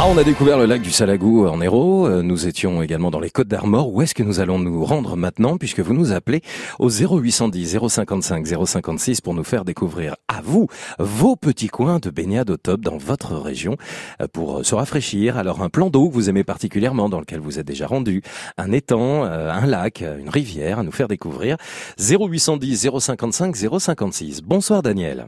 Ah, 0.00 0.04
on 0.08 0.16
a 0.16 0.22
découvert 0.22 0.58
le 0.58 0.66
lac 0.66 0.80
du 0.80 0.92
Salagou 0.92 1.48
en 1.48 1.60
Hérault. 1.60 2.06
Euh, 2.06 2.22
Nous 2.22 2.46
étions 2.46 2.82
également 2.82 3.10
dans 3.10 3.18
les 3.18 3.30
Côtes 3.30 3.48
d'Armor. 3.48 3.92
Où 3.92 4.00
est-ce 4.00 4.14
que 4.14 4.22
nous 4.22 4.38
allons 4.38 4.60
nous 4.60 4.84
rendre 4.84 5.16
maintenant 5.16 5.58
puisque 5.58 5.80
vous 5.80 5.92
nous 5.92 6.12
appelez 6.12 6.40
au 6.78 6.88
0810 6.88 7.78
055 7.88 8.46
056 8.46 9.20
pour 9.20 9.34
nous 9.34 9.42
faire 9.42 9.64
découvrir 9.64 10.14
à 10.28 10.40
vous 10.40 10.68
vos 11.00 11.34
petits 11.34 11.66
coins 11.66 11.98
de 11.98 12.10
baignade 12.10 12.48
au 12.50 12.56
top 12.56 12.80
dans 12.80 12.96
votre 12.96 13.34
région 13.34 13.76
euh, 14.22 14.28
pour 14.32 14.64
se 14.64 14.76
rafraîchir. 14.76 15.36
Alors 15.36 15.62
un 15.62 15.68
plan 15.68 15.90
d'eau 15.90 16.08
que 16.08 16.14
vous 16.14 16.30
aimez 16.30 16.44
particulièrement 16.44 17.08
dans 17.08 17.18
lequel 17.18 17.40
vous 17.40 17.58
êtes 17.58 17.66
déjà 17.66 17.88
rendu, 17.88 18.22
un 18.56 18.70
étang, 18.70 19.24
euh, 19.24 19.50
un 19.50 19.66
lac, 19.66 20.02
euh, 20.02 20.18
une 20.20 20.28
rivière 20.28 20.78
à 20.78 20.82
nous 20.84 20.92
faire 20.92 21.08
découvrir. 21.08 21.56
0810 21.98 22.88
055 23.00 23.56
056. 23.56 24.42
Bonsoir 24.42 24.80
Daniel. 24.82 25.26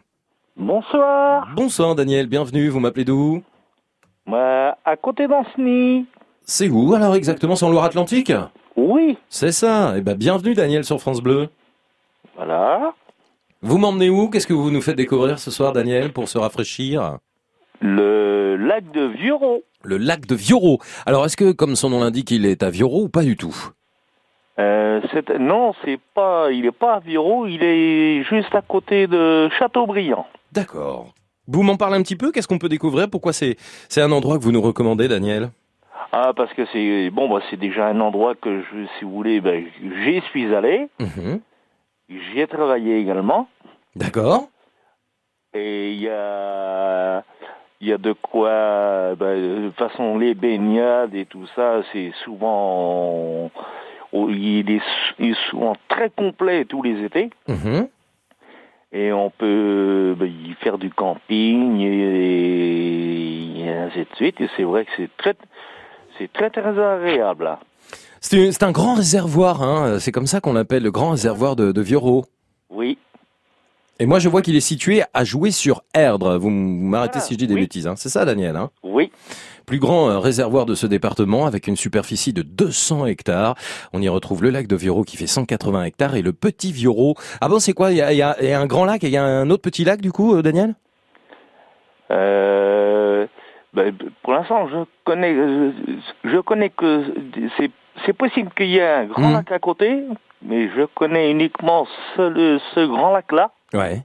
Bonsoir. 0.57 1.49
Bonsoir 1.57 1.97
Daniel, 1.97 2.29
bienvenue. 2.29 2.69
Vous 2.69 2.79
m'appelez 2.79 3.05
d'où? 3.05 3.43
Bah, 4.31 4.77
à 4.85 4.97
côté 4.97 5.27
d'Ancenis. 5.27 6.07
C'est 6.45 6.69
où 6.69 6.95
alors 6.95 7.15
exactement 7.15 7.57
C'est 7.57 7.65
en 7.65 7.71
Loire-Atlantique? 7.71 8.33
Oui. 8.77 9.19
C'est 9.29 9.53
ça. 9.53 9.95
Eh 9.97 10.01
ben 10.01 10.15
bienvenue 10.15 10.55
Daniel 10.55 10.85
sur 10.85 11.01
France 11.01 11.21
Bleu. 11.21 11.49
Voilà. 12.37 12.93
Vous 13.63 13.77
m'emmenez 13.79 14.09
où? 14.09 14.29
Qu'est-ce 14.31 14.47
que 14.47 14.53
vous 14.53 14.71
nous 14.71 14.81
faites 14.81 14.97
découvrir 14.97 15.39
ce 15.39 15.51
soir 15.51 15.73
Daniel 15.73 16.13
pour 16.13 16.29
se 16.29 16.39
rafraîchir? 16.39 17.19
Le 17.81 18.57
lac 18.57 18.91
de 18.93 19.03
Vioro. 19.07 19.63
Le 19.83 19.97
lac 19.97 20.27
de 20.27 20.35
Vioro. 20.35 20.79
Alors 21.07 21.25
est-ce 21.27 21.37
que 21.37 21.53
comme 21.53 21.75
son 21.77 21.91
nom 21.91 22.01
l'indique, 22.01 22.31
il 22.31 22.47
est 22.47 22.63
à 22.63 22.71
Vioro 22.71 23.03
ou 23.05 23.09
pas 23.09 23.23
du 23.23 23.37
tout? 23.37 23.55
Euh, 24.59 25.01
c'est- 25.13 25.39
non, 25.39 25.73
c'est 25.85 25.99
pas, 26.15 26.51
il 26.53 26.67
est 26.67 26.73
pas 26.73 26.95
à 26.95 27.01
Vioro, 27.01 27.47
il 27.47 27.63
est 27.63 28.23
juste 28.25 28.55
à 28.55 28.61
côté 28.63 29.07
de 29.07 29.49
Châteaubriand. 29.59 30.27
D'accord. 30.53 31.09
Vous 31.53 31.63
m'en 31.63 31.77
parlez 31.77 31.97
un 31.97 32.03
petit 32.03 32.17
peu 32.17 32.31
Qu'est-ce 32.31 32.47
qu'on 32.49 32.59
peut 32.59 32.69
découvrir? 32.69 33.09
Pourquoi 33.11 33.33
c'est 33.33 33.57
c'est 33.89 34.01
un 34.03 34.13
endroit 34.13 34.39
que 34.39 34.43
vous 34.43 34.53
nous 34.53 34.63
recommandez 34.63 35.09
Daniel? 35.09 35.51
Ah, 36.13 36.33
parce 36.37 36.53
que 36.55 36.63
c'est 36.73 37.11
bon, 37.11 37.29
bah, 37.29 37.41
c'est 37.51 37.57
déjà 37.57 37.87
un 37.87 38.01
endroit 38.01 38.35
que 38.35 38.61
je, 38.63 38.87
si 38.99 39.05
vous 39.05 39.13
voulez, 39.13 39.41
ben, 39.41 39.65
j'y 40.05 40.21
suis 40.31 40.53
allé, 40.55 40.89
Mhm. 40.99 41.41
j'y 42.09 42.41
ai 42.41 42.47
travaillé 42.49 42.99
également, 42.99 43.49
D'accord. 43.95 44.49
et 45.55 45.93
il 45.93 46.01
y 46.03 46.09
a, 46.09 47.23
il 47.81 47.89
y 47.89 47.93
a 47.93 47.99
de 47.99 48.13
quoi, 48.13 49.15
ben, 49.17 49.63
de 49.63 49.69
toute 49.69 49.79
façon, 49.79 50.19
les 50.19 50.35
baignades 50.35 51.15
et 51.15 51.27
tout 51.27 51.47
ça, 51.55 51.83
c'est 51.93 52.13
souvent, 52.25 53.51
oh, 54.13 54.29
il 54.31 54.69
est, 54.71 54.83
il 55.21 55.31
est 55.31 55.49
souvent 55.51 55.77
très 55.89 56.11
complet 56.11 56.65
tous 56.65 56.83
les 56.83 57.05
étés. 57.05 57.31
Mhm. 57.47 57.87
Et 58.93 59.13
on 59.13 59.31
peut 59.31 60.17
ben, 60.19 60.27
y 60.27 60.55
faire 60.61 60.79
du 60.79 60.91
camping 60.91 61.81
et, 61.81 63.61
et 63.61 63.69
ainsi 63.69 64.01
de 64.01 64.17
suite. 64.17 64.41
Et 64.41 64.49
c'est 64.57 64.65
vrai 64.65 64.85
que 64.85 64.91
c'est 64.97 65.17
très, 65.17 65.35
c'est 66.19 66.33
très 66.33 66.51
très 66.51 66.77
agréable. 66.79 67.45
là. 67.45 67.61
C'est 68.21 68.53
c'est 68.53 68.65
un 68.65 68.73
grand 68.73 68.95
réservoir, 68.95 69.63
hein. 69.63 69.99
c'est 69.99 70.13
comme 70.13 70.27
ça 70.27 70.41
qu'on 70.41 70.53
l'appelle 70.53 70.83
le 70.83 70.91
grand 70.91 71.11
réservoir 71.11 71.57
de, 71.57 71.73
de 71.73 71.81
Vioro. 71.81 72.27
Oui. 72.69 72.99
Et 74.01 74.07
moi 74.07 74.19
je 74.19 74.29
vois 74.31 74.41
qu'il 74.43 74.57
est 74.57 74.61
situé 74.61 75.03
à 75.15 75.25
jouer 75.25 75.51
sur 75.51 75.83
Erdre. 75.95 76.39
Vous 76.39 76.49
m'arrêtez 76.51 77.19
Ah, 77.19 77.21
si 77.21 77.35
je 77.35 77.39
dis 77.39 77.47
des 77.47 77.55
oui. 77.55 77.61
bêtises, 77.61 77.87
hein. 77.87 77.95
c'est 77.97 78.09
ça 78.09 78.25
Daniel 78.25 78.57
hein? 78.57 78.71
Oui. 78.83 79.13
Plus 79.67 79.79
grand 79.79 80.09
euh, 80.11 80.19
réservoir 80.19 80.65
de 80.67 80.75
ce 80.75 80.87
département 80.87 81.45
avec 81.47 81.67
une 81.69 81.77
superficie 81.77 82.33
de 82.33 82.43
200 82.43 83.07
hectares. 83.07 83.55
On 83.93 84.01
y 84.01 84.09
retrouve 84.09 84.43
le 84.43 84.51
lac 84.51 84.67
de 84.67 84.75
Vioro 84.75 85.05
qui 85.05 85.17
fait 85.19 85.27
180 85.29 85.85
hectares 85.85 86.17
et 86.17 86.23
le 86.23 86.33
petit 86.33 86.73
Vioro. 86.73 87.15
Ah 87.43 87.49
bon 87.49 87.59
c'est 87.61 87.75
quoi? 87.75 87.91
Il 87.93 87.99
y, 87.99 88.03
a, 88.03 88.13
il 88.13 88.17
y 88.19 88.23
a- 88.23 88.37
il 88.41 88.49
y 88.49 88.53
a 88.53 88.59
un 88.61 88.67
grand 88.67 88.85
lac 88.87 89.05
et 89.05 89.09
il 89.09 89.13
y 89.13 89.17
a 89.19 89.23
un 89.25 89.49
autre 89.51 89.63
petit 89.63 89.85
lac 89.85 90.01
du 90.01 90.11
coup 90.13 90.35
euh, 90.35 90.43
Daniel? 90.43 90.75
Euh, 92.11 93.27
ben, 93.75 93.95
pour 94.23 94.33
l'instant, 94.33 94.67
je 94.69 94.79
connais, 95.05 95.35
je, 95.35 95.71
je 96.25 96.39
connais 96.39 96.71
que 96.71 97.05
c'est, 97.59 97.71
c'est 98.07 98.13
possible 98.15 98.51
qu'il 98.57 98.67
y 98.71 98.79
ait 98.79 98.83
un 98.89 99.05
grand 99.05 99.29
Mhm. 99.29 99.35
lac 99.35 99.53
à 99.53 99.59
côté, 99.61 100.03
mais 100.43 100.69
je 100.75 100.87
connais 100.95 101.31
uniquement 101.31 101.87
ce, 102.17 102.59
ce 102.75 102.87
grand 102.87 103.13
lac-là. 103.13 103.53
Ouais. 103.75 104.03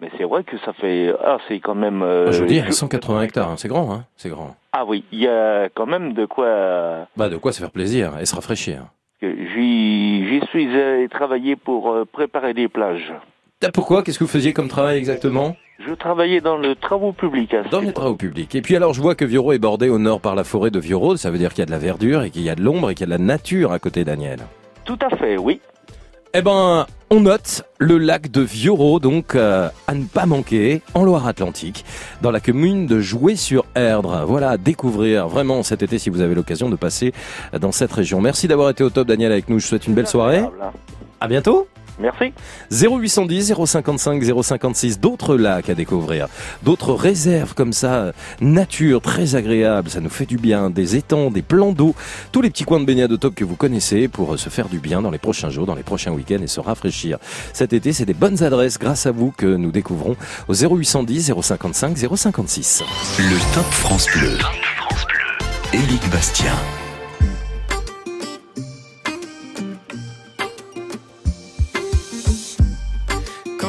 Mais 0.00 0.10
c'est 0.18 0.24
vrai 0.24 0.42
que 0.44 0.58
ça 0.58 0.72
fait, 0.72 1.14
ah, 1.24 1.38
c'est 1.48 1.60
quand 1.60 1.74
même. 1.74 2.02
euh, 2.02 2.32
je 2.32 2.40
veux 2.42 2.46
dire, 2.46 2.64
je- 2.66 2.72
180 2.72 3.22
hectares, 3.22 3.50
hein, 3.50 3.54
c'est 3.56 3.68
grand, 3.68 3.92
hein 3.92 4.04
c'est 4.16 4.28
grand. 4.28 4.56
Ah 4.72 4.84
oui, 4.84 5.04
il 5.12 5.20
y 5.20 5.28
a 5.28 5.68
quand 5.70 5.86
même 5.86 6.14
de 6.14 6.26
quoi. 6.26 7.06
Bah 7.16 7.28
de 7.28 7.36
quoi 7.36 7.52
se 7.52 7.60
faire 7.60 7.70
plaisir 7.70 8.12
et 8.20 8.26
se 8.26 8.34
rafraîchir. 8.34 8.82
J'y, 9.22 10.40
suis 10.50 10.66
allé 10.76 11.08
travailler 11.08 11.56
pour 11.56 11.90
euh, 11.92 12.04
préparer 12.04 12.52
des 12.54 12.68
plages. 12.68 13.12
Pourquoi? 13.72 14.02
Qu'est-ce 14.02 14.18
que 14.18 14.24
vous 14.24 14.30
faisiez 14.30 14.52
comme 14.52 14.68
travail 14.68 14.98
exactement? 14.98 15.56
Je 15.78 15.94
travaillais 15.94 16.40
dans 16.42 16.58
le 16.58 16.74
travaux 16.74 17.12
publics. 17.12 17.54
à 17.54 17.62
Dans 17.62 17.80
les 17.80 17.92
travaux 17.92 18.16
publics. 18.16 18.54
Et 18.54 18.60
puis 18.60 18.76
alors 18.76 18.92
je 18.92 19.00
vois 19.00 19.14
que 19.14 19.24
Vioro 19.24 19.52
est 19.52 19.58
bordé 19.58 19.88
au 19.88 19.98
nord 19.98 20.20
par 20.20 20.34
la 20.34 20.44
forêt 20.44 20.70
de 20.70 20.78
Vioro, 20.78 21.16
ça 21.16 21.30
veut 21.30 21.38
dire 21.38 21.50
qu'il 21.50 21.60
y 21.60 21.62
a 21.62 21.66
de 21.66 21.70
la 21.70 21.78
verdure 21.78 22.22
et 22.24 22.30
qu'il 22.30 22.42
y 22.42 22.50
a 22.50 22.54
de 22.54 22.62
l'ombre 22.62 22.90
et 22.90 22.94
qu'il 22.94 23.08
y 23.08 23.12
a 23.12 23.16
de 23.16 23.22
la 23.22 23.24
nature 23.26 23.72
à 23.72 23.78
côté 23.78 24.04
Daniel. 24.04 24.40
Tout 24.84 24.98
à 25.00 25.16
fait, 25.16 25.38
oui. 25.38 25.60
Eh 26.36 26.42
ben, 26.42 26.84
on 27.10 27.20
note 27.20 27.62
le 27.78 27.96
lac 27.96 28.28
de 28.28 28.40
Vioro, 28.40 28.98
donc 28.98 29.36
euh, 29.36 29.68
à 29.86 29.94
ne 29.94 30.02
pas 30.02 30.26
manquer, 30.26 30.82
en 30.94 31.04
Loire-Atlantique, 31.04 31.84
dans 32.22 32.32
la 32.32 32.40
commune 32.40 32.88
de 32.88 32.98
Joué-sur-Erdre. 32.98 34.24
Voilà, 34.26 34.50
à 34.50 34.56
découvrir 34.56 35.28
vraiment 35.28 35.62
cet 35.62 35.84
été 35.84 35.96
si 36.00 36.10
vous 36.10 36.22
avez 36.22 36.34
l'occasion 36.34 36.68
de 36.70 36.74
passer 36.74 37.12
dans 37.60 37.70
cette 37.70 37.92
région. 37.92 38.20
Merci 38.20 38.48
d'avoir 38.48 38.70
été 38.70 38.82
au 38.82 38.90
top, 38.90 39.06
Daniel, 39.06 39.30
avec 39.30 39.48
nous. 39.48 39.60
Je 39.60 39.64
vous 39.64 39.68
souhaite 39.68 39.86
une 39.86 39.94
belle 39.94 40.08
soirée. 40.08 40.42
À 41.20 41.28
bientôt. 41.28 41.68
Merci. 41.98 42.32
0810 42.70 43.54
055 43.66 44.22
056, 44.42 45.00
d'autres 45.00 45.36
lacs 45.36 45.68
à 45.68 45.74
découvrir, 45.74 46.28
d'autres 46.62 46.92
réserves 46.92 47.54
comme 47.54 47.72
ça, 47.72 48.12
nature 48.40 49.00
très 49.00 49.36
agréable, 49.36 49.90
ça 49.90 50.00
nous 50.00 50.10
fait 50.10 50.26
du 50.26 50.36
bien, 50.36 50.70
des 50.70 50.96
étangs, 50.96 51.30
des 51.30 51.42
plans 51.42 51.72
d'eau, 51.72 51.94
tous 52.32 52.42
les 52.42 52.50
petits 52.50 52.64
coins 52.64 52.80
de 52.80 52.84
baignade 52.84 53.12
au 53.12 53.16
top 53.16 53.34
que 53.34 53.44
vous 53.44 53.56
connaissez 53.56 54.08
pour 54.08 54.34
euh, 54.34 54.36
se 54.36 54.48
faire 54.48 54.68
du 54.68 54.78
bien 54.78 55.02
dans 55.02 55.10
les 55.10 55.18
prochains 55.18 55.50
jours, 55.50 55.66
dans 55.66 55.74
les 55.74 55.82
prochains 55.82 56.12
week-ends 56.12 56.42
et 56.42 56.46
se 56.46 56.60
rafraîchir. 56.60 57.18
Cet 57.52 57.72
été, 57.72 57.92
c'est 57.92 58.06
des 58.06 58.14
bonnes 58.14 58.42
adresses 58.42 58.78
grâce 58.78 59.06
à 59.06 59.12
vous 59.12 59.30
que 59.30 59.46
nous 59.46 59.70
découvrons 59.70 60.16
au 60.48 60.54
0810 60.54 61.32
055 61.40 61.96
056. 62.16 62.82
Le 63.18 63.54
Top 63.54 63.66
France 63.66 64.06
Bleu. 64.14 64.36
Éric 65.72 66.08
Bastien. 66.10 66.54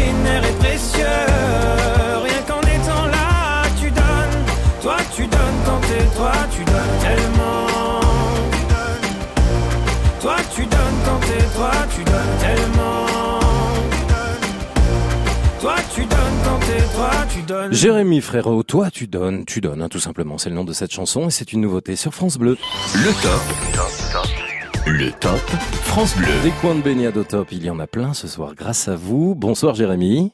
Génères 0.00 0.44
est 0.44 0.58
précieux. 0.58 1.04
Rien 2.24 2.42
qu'en 2.46 2.60
étant 2.60 3.06
là, 3.06 3.62
tu 3.80 3.90
donnes, 3.90 4.44
toi 4.82 4.96
tu 5.14 5.26
donnes 5.26 5.60
quand 5.64 5.80
t'es 5.80 6.16
toi, 6.16 6.32
tu 6.54 6.64
donnes 6.64 6.96
tellement. 7.02 7.66
Toi 10.20 10.36
tu 10.54 10.62
donnes 10.62 11.00
quand 11.04 11.20
t'es 11.20 11.44
toi, 11.56 11.70
tu 11.94 12.04
donnes 12.04 12.36
tellement. 12.40 13.06
Toi 15.60 15.76
tu 15.94 16.00
donnes 16.00 16.38
quand 16.44 16.58
t'es 16.60 16.82
toi, 16.94 17.10
tu 17.34 17.42
donnes. 17.42 17.72
Jérémy 17.72 18.20
Frérot, 18.20 18.62
toi 18.62 18.90
tu 18.90 19.06
donnes, 19.06 19.44
tu 19.44 19.60
donnes, 19.60 19.82
hein, 19.82 19.88
tout 19.88 20.00
simplement. 20.00 20.38
C'est 20.38 20.50
le 20.50 20.56
nom 20.56 20.64
de 20.64 20.72
cette 20.72 20.92
chanson 20.92 21.28
et 21.28 21.30
c'est 21.30 21.52
une 21.52 21.60
nouveauté 21.60 21.96
sur 21.96 22.14
France 22.14 22.38
Bleu. 22.38 22.56
Le 22.94 23.12
top. 23.22 24.39
Le 24.86 25.10
top 25.20 25.38
France 25.84 26.16
Bleu. 26.16 26.28
Des 26.42 26.50
coins 26.60 26.74
de 26.74 26.80
baignade 26.82 27.16
au 27.16 27.24
top, 27.24 27.52
il 27.52 27.64
y 27.64 27.70
en 27.70 27.78
a 27.78 27.86
plein 27.86 28.14
ce 28.14 28.26
soir 28.26 28.54
grâce 28.54 28.88
à 28.88 28.96
vous. 28.96 29.34
Bonsoir 29.34 29.74
Jérémy. 29.74 30.32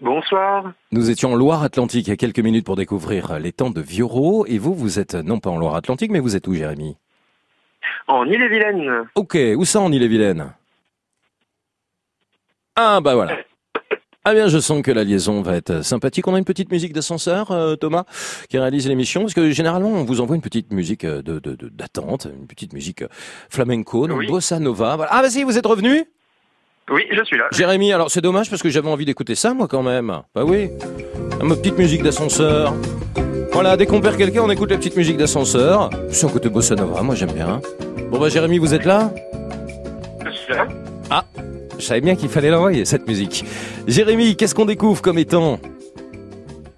Bonsoir. 0.00 0.72
Nous 0.92 1.10
étions 1.10 1.32
en 1.32 1.36
Loire-Atlantique 1.36 2.06
il 2.06 2.10
y 2.10 2.12
a 2.12 2.16
quelques 2.16 2.38
minutes 2.38 2.64
pour 2.64 2.76
découvrir 2.76 3.38
les 3.38 3.52
temps 3.52 3.70
de 3.70 3.80
Vioro 3.80 4.46
et 4.46 4.58
vous, 4.58 4.74
vous 4.74 4.98
êtes 4.98 5.14
non 5.14 5.40
pas 5.40 5.50
en 5.50 5.58
Loire-Atlantique 5.58 6.10
mais 6.10 6.20
vous 6.20 6.36
êtes 6.36 6.46
où 6.46 6.54
Jérémy? 6.54 6.96
En 8.08 8.24
Ille-et-Vilaine. 8.24 9.08
Ok, 9.14 9.36
où 9.56 9.64
ça 9.64 9.80
en 9.80 9.90
Ille-et-Vilaine? 9.90 10.52
Ah 12.76 13.00
bah 13.00 13.14
voilà. 13.14 13.38
Ah 14.28 14.34
bien, 14.34 14.48
je 14.48 14.58
sens 14.58 14.82
que 14.82 14.90
la 14.90 15.04
liaison 15.04 15.40
va 15.40 15.54
être 15.54 15.84
sympathique. 15.84 16.26
On 16.26 16.34
a 16.34 16.38
une 16.38 16.44
petite 16.44 16.72
musique 16.72 16.92
d'ascenseur, 16.92 17.52
euh, 17.52 17.76
Thomas, 17.76 18.02
qui 18.48 18.58
réalise 18.58 18.88
l'émission, 18.88 19.20
parce 19.20 19.34
que 19.34 19.52
généralement, 19.52 19.90
on 19.90 20.02
vous 20.02 20.20
envoie 20.20 20.34
une 20.34 20.42
petite 20.42 20.72
musique 20.72 21.04
euh, 21.04 21.22
de 21.22 21.38
d'attente, 21.72 22.26
une 22.36 22.48
petite 22.48 22.72
musique 22.72 23.02
euh, 23.02 23.08
flamenco, 23.48 24.08
donc 24.08 24.26
bossa 24.26 24.58
nova. 24.58 24.96
Voilà. 24.96 25.12
Ah 25.14 25.22
vas-y, 25.22 25.44
vous 25.44 25.56
êtes 25.56 25.66
revenu? 25.66 26.06
Oui, 26.90 27.02
je 27.08 27.22
suis 27.22 27.38
là. 27.38 27.44
Jérémy, 27.52 27.92
alors 27.92 28.10
c'est 28.10 28.20
dommage 28.20 28.50
parce 28.50 28.62
que 28.62 28.68
j'avais 28.68 28.88
envie 28.88 29.04
d'écouter 29.04 29.36
ça, 29.36 29.54
moi, 29.54 29.68
quand 29.68 29.84
même. 29.84 30.08
Bah 30.34 30.42
oui. 30.44 30.70
Ah, 31.40 31.44
Ma 31.44 31.54
petite 31.54 31.78
musique 31.78 32.02
d'ascenseur. 32.02 32.74
Voilà, 33.52 33.76
dès 33.76 33.86
qu'on 33.86 34.00
perd 34.00 34.16
quelqu'un, 34.16 34.42
on 34.42 34.50
écoute 34.50 34.72
la 34.72 34.76
petite 34.76 34.96
musique 34.96 35.18
d'ascenseur. 35.18 35.88
Un 36.20 36.28
côté 36.28 36.48
bossa 36.48 36.74
nova, 36.74 37.00
moi 37.02 37.14
j'aime 37.14 37.30
bien. 37.30 37.60
Bon 38.10 38.18
bah 38.18 38.28
Jérémy, 38.28 38.58
vous 38.58 38.74
êtes 38.74 38.86
là? 38.86 39.14
Je 40.24 40.30
suis 40.32 40.52
là. 40.52 40.66
Ah, 41.10 41.24
je 41.78 41.84
savais 41.84 42.00
bien 42.00 42.16
qu'il 42.16 42.28
fallait 42.28 42.50
l'envoyer, 42.50 42.84
cette 42.84 43.06
musique. 43.06 43.44
Jérémy, 43.86 44.36
qu'est-ce 44.36 44.54
qu'on 44.54 44.64
découvre 44.64 45.02
comme 45.02 45.18
étang? 45.18 45.58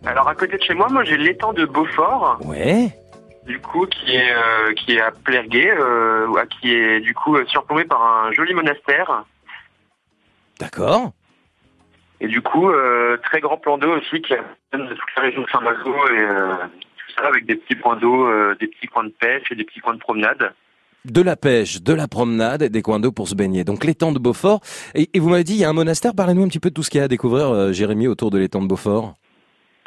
Alors 0.05 0.28
à 0.28 0.34
côté 0.34 0.57
de 0.57 0.62
chez 0.62 0.74
moi, 0.74 0.88
moi 0.90 1.05
j'ai 1.05 1.16
l'étang 1.16 1.53
de 1.53 1.64
Beaufort. 1.66 2.38
Ouais. 2.44 2.90
Du 3.46 3.59
coup, 3.61 3.86
qui 3.86 4.14
est 4.14 4.30
euh, 4.30 4.74
qui 4.74 4.92
est 4.96 5.01
à 5.01 5.11
Plerguet, 5.11 5.70
euh, 5.70 6.26
qui 6.61 6.74
est 6.74 7.01
du 7.01 7.14
coup 7.14 7.36
euh, 7.36 7.46
surplombé 7.46 7.84
par 7.84 8.03
un 8.03 8.32
joli 8.32 8.53
monastère. 8.55 9.24
D'accord. 10.61 11.12
Et 12.20 12.26
du 12.26 12.42
coup, 12.42 12.68
euh, 12.68 13.16
très 13.22 13.40
grand 13.40 13.57
plan 13.57 13.78
d'eau 13.78 13.96
aussi 13.96 14.20
qui 14.20 14.34
donne 14.72 14.86
de 14.86 14.94
toute 14.94 15.16
la 15.16 15.22
région 15.22 15.42
de 15.42 15.49
Saint-Malo 15.51 15.94
et 16.09 16.26
tout 16.99 17.12
ça 17.16 17.26
avec 17.26 17.46
des 17.46 17.55
petits 17.55 17.76
points 17.76 17.96
d'eau, 17.96 18.28
des 18.55 18.66
petits 18.66 18.88
coins 18.88 19.05
de 19.05 19.14
pêche 19.20 19.51
et 19.51 19.55
des 19.55 19.64
petits 19.64 19.80
coins 19.80 19.94
de 19.94 20.01
promenade. 20.01 20.53
De 21.05 21.22
la 21.22 21.36
pêche, 21.36 21.80
de 21.82 21.94
la 21.94 22.09
promenade, 22.09 22.62
et 22.62 22.68
des 22.68 22.82
coins 22.82 23.01
d'eau 23.01 23.12
pour 23.12 23.28
se 23.28 23.34
baigner. 23.34 23.64
Donc 23.64 23.84
l'étang 23.84 24.12
de 24.12 24.18
Beaufort. 24.18 24.61
Et, 24.94 25.09
et 25.14 25.20
vous 25.20 25.28
m'avez 25.28 25.44
dit, 25.44 25.55
il 25.55 25.61
y 25.61 25.64
a 25.64 25.68
un 25.70 25.72
monastère. 25.72 26.14
Parlez-nous 26.14 26.42
un 26.42 26.49
petit 26.49 26.61
peu 26.61 26.70
de 26.70 26.74
tout 26.74 26.82
ce 26.82 26.90
qu'il 26.90 26.99
y 26.99 27.01
a 27.01 27.05
à 27.05 27.09
découvrir, 27.09 27.49
euh, 27.49 27.72
Jérémy, 27.72 28.09
autour 28.09 28.30
de 28.30 28.38
l'étang 28.38 28.61
de 28.61 28.66
Beaufort. 28.66 29.14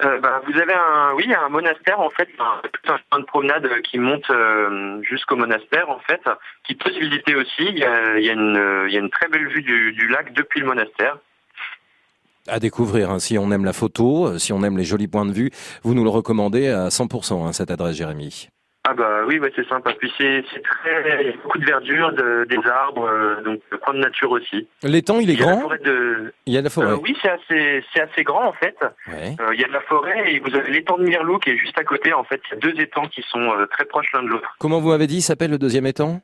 Euh, 0.04 0.20
bah, 0.20 0.42
vous 0.48 0.60
avez 0.60 0.74
un, 0.74 1.14
oui, 1.16 1.32
un 1.34 1.50
monastère 1.50 2.00
en 2.00 2.10
fait, 2.10 2.28
un, 2.40 2.62
un 2.92 2.98
chemin 2.98 3.22
de 3.22 3.26
promenade 3.26 3.66
euh, 3.66 3.82
qui 3.82 4.00
monte 4.00 4.28
euh, 4.32 5.00
jusqu'au 5.04 5.36
monastère 5.36 5.90
en 5.90 6.00
fait, 6.00 6.22
qui 6.66 6.74
peut 6.74 6.92
se 6.92 7.00
visiter 7.00 7.36
aussi. 7.36 7.60
Il 7.60 7.78
y 7.78 7.84
a, 7.84 8.18
il 8.18 8.26
y 8.26 8.30
a 8.30 8.34
une, 8.34 8.86
il 8.88 8.94
y 8.94 8.98
a 8.98 9.00
une 9.00 9.12
très 9.12 9.28
belle 9.28 9.48
vue 9.48 9.62
du, 9.62 9.94
du 9.94 10.08
lac 10.08 10.34
depuis 10.34 10.62
le 10.62 10.66
monastère. 10.66 11.20
À 12.48 12.60
découvrir, 12.60 13.12
hein, 13.12 13.20
si 13.20 13.38
on 13.38 13.52
aime 13.52 13.66
la 13.66 13.74
photo, 13.74 14.40
si 14.40 14.52
on 14.52 14.64
aime 14.64 14.78
les 14.78 14.84
jolis 14.86 15.08
points 15.08 15.28
de 15.28 15.34
vue, 15.34 15.52
vous 15.84 15.94
nous 15.94 16.04
le 16.04 16.10
recommandez 16.10 16.70
à 16.70 16.88
100%, 16.88 17.46
hein, 17.46 17.54
cette 17.54 17.70
adresse, 17.70 17.96
Jérémy. 17.96 18.50
Ah 18.92 18.94
bah 18.94 19.22
oui, 19.26 19.40
ouais, 19.40 19.54
c'est 19.56 19.66
sympa. 19.70 19.94
Puis 19.94 20.12
c'est, 20.18 20.44
très, 20.64 21.22
il 21.24 21.28
y 21.28 21.30
a 21.30 21.38
beaucoup 21.44 21.60
de 21.60 21.66
verdure, 21.66 22.12
de- 22.12 22.46
des 22.50 22.58
arbres, 22.70 23.08
euh, 23.08 23.42
donc 23.42 23.62
le 23.72 23.78
coin 23.78 23.94
de 23.94 24.00
nature 24.00 24.32
aussi. 24.32 24.68
L'étang, 24.84 25.20
il 25.22 25.30
est 25.30 25.34
Il 25.36 25.40
y 25.40 25.44
a 25.44 25.46
la 25.46 25.56
grand 25.56 25.70
de- 25.82 26.34
Il 26.46 26.54
y 26.54 26.58
a 26.58 26.62
la 26.62 26.70
forêt. 26.70 26.88
Euh, 26.88 26.98
oui, 27.02 27.16
c'est 27.22 27.30
assez, 27.30 27.86
c'est 27.94 28.02
assez 28.02 28.24
grand 28.24 28.44
en 28.50 28.54
fait. 28.54 28.76
Ouais. 29.08 29.36
Euh, 29.40 29.54
il 29.54 29.62
y 29.62 29.64
a 29.64 29.68
de 29.70 29.74
la 29.74 29.80
forêt 29.82 30.34
et 30.34 30.40
vous 30.40 30.54
avez 30.54 30.70
l'étang 30.72 30.98
de 30.98 31.04
Mirlou 31.04 31.40
qui 31.40 31.52
est 31.52 31.58
juste 31.58 31.78
à 31.78 31.86
côté. 31.86 32.12
En 32.12 32.26
fait, 32.26 32.42
il 32.50 32.56
y 32.56 32.58
a 32.58 32.60
deux 32.72 32.82
étangs 32.82 33.08
qui 33.08 33.22
sont 33.30 33.40
euh, 33.54 33.66
très 33.68 33.86
proches 33.86 34.12
l'un 34.14 34.24
de 34.24 34.28
l'autre. 34.28 34.54
Comment 34.60 34.82
vous 34.82 34.90
m'avez 34.90 35.08
dit, 35.08 35.18
il 35.18 35.22
s'appelle 35.22 35.52
le 35.52 35.58
deuxième 35.58 35.86
étang? 35.86 36.20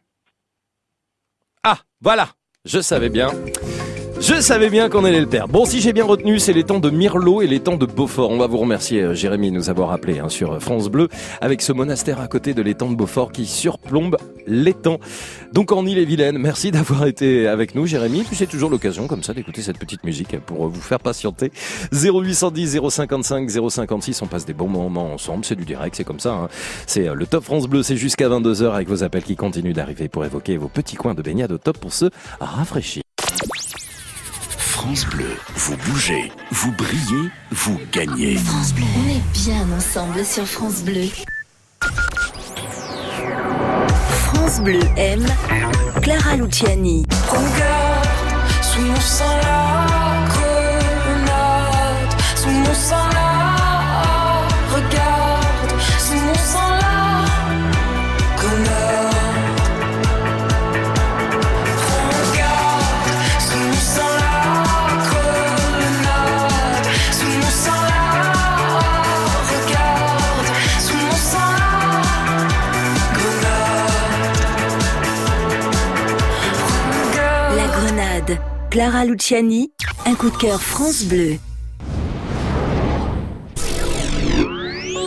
Ah, 1.63 1.77
voilà 2.01 2.27
Je 2.65 2.79
savais 2.81 3.09
bien. 3.09 3.29
Je 4.19 4.41
savais 4.41 4.69
bien 4.69 4.89
qu'on 4.89 5.05
allait 5.05 5.21
le 5.21 5.27
perdre. 5.27 5.53
Bon, 5.53 5.65
si 5.65 5.79
j'ai 5.79 5.93
bien 5.93 6.03
retenu, 6.03 6.39
c'est 6.39 6.51
l'étang 6.51 6.79
de 6.79 6.89
Mirlot 6.89 7.41
et 7.43 7.47
l'étang 7.47 7.77
de 7.77 7.85
Beaufort. 7.85 8.31
On 8.31 8.37
va 8.37 8.47
vous 8.47 8.57
remercier, 8.57 9.01
euh, 9.01 9.13
Jérémy, 9.13 9.51
de 9.51 9.55
nous 9.55 9.69
avoir 9.69 9.91
appelé 9.91 10.19
hein, 10.19 10.27
sur 10.27 10.59
France 10.61 10.89
Bleu, 10.89 11.07
avec 11.39 11.61
ce 11.61 11.71
monastère 11.71 12.19
à 12.19 12.27
côté 12.27 12.53
de 12.53 12.61
l'étang 12.61 12.89
de 12.89 12.95
Beaufort 12.95 13.31
qui 13.31 13.45
surplombe 13.45 14.17
l'étang. 14.47 14.97
Donc 15.53 15.71
en 15.71 15.85
Ille-et-Vilaine, 15.85 16.37
merci 16.39 16.71
d'avoir 16.71 17.05
été 17.05 17.47
avec 17.47 17.75
nous, 17.75 17.85
Jérémy. 17.85 18.23
Puis 18.23 18.35
c'est 18.35 18.47
toujours 18.47 18.69
l'occasion, 18.69 19.07
comme 19.07 19.23
ça, 19.23 19.33
d'écouter 19.33 19.61
cette 19.61 19.77
petite 19.77 20.03
musique 20.03 20.37
pour 20.39 20.65
euh, 20.65 20.69
vous 20.69 20.81
faire 20.81 20.99
patienter. 20.99 21.51
0810 21.93 22.79
055 22.89 23.49
056, 23.69 24.21
on 24.23 24.27
passe 24.27 24.45
des 24.45 24.53
bons 24.53 24.67
moments 24.67 25.13
ensemble. 25.13 25.45
C'est 25.45 25.55
du 25.55 25.65
direct, 25.65 25.95
c'est 25.95 26.03
comme 26.03 26.19
ça. 26.19 26.33
hein. 26.33 26.49
C'est 26.87 27.07
euh, 27.07 27.13
le 27.13 27.27
Top 27.27 27.43
France 27.43 27.67
Bleu, 27.67 27.83
c'est 27.83 27.97
jusqu'à 27.97 28.27
22h 28.27 28.71
avec 28.71 28.89
vos 28.89 29.03
appels 29.03 29.23
qui 29.23 29.35
continuent 29.35 29.73
d'arriver 29.73 30.09
pour 30.09 30.25
évoquer 30.25 30.57
vos 30.57 30.69
petits 30.69 30.95
coins 30.95 31.13
de 31.13 31.21
baignade 31.21 31.51
au 31.51 31.57
top 31.59 31.77
pour 31.77 31.93
se 31.93 32.05
rafraîchir. 32.39 33.03
France 34.87 35.05
Bleu, 35.07 35.35
vous 35.55 35.75
bougez, 35.75 36.31
vous 36.51 36.71
brillez, 36.71 37.29
vous 37.51 37.77
gagnez. 37.91 38.37
France 38.37 38.73
Bleu. 38.73 38.85
On 38.95 39.09
est 39.09 39.21
bien 39.33 39.67
ensemble 39.75 40.23
sur 40.23 40.47
France 40.47 40.81
Bleu. 40.81 41.09
France 44.07 44.61
Bleu 44.61 44.79
aime 44.95 45.25
Clara 46.01 46.37
Luciani. 46.37 47.05
Regarde, 47.27 48.07
sous 48.61 48.79
mon 48.79 49.01
sang 49.01 49.37
la 49.43 50.25
grenade, 50.29 52.21
sous 52.37 52.49
mon 52.49 52.73
sang 52.73 53.16
Clara 78.77 79.05
Luciani, 79.05 79.71
un 80.05 80.13
coup 80.13 80.29
de 80.29 80.37
cœur 80.37 80.61
France 80.61 81.03
Bleu. 81.05 81.39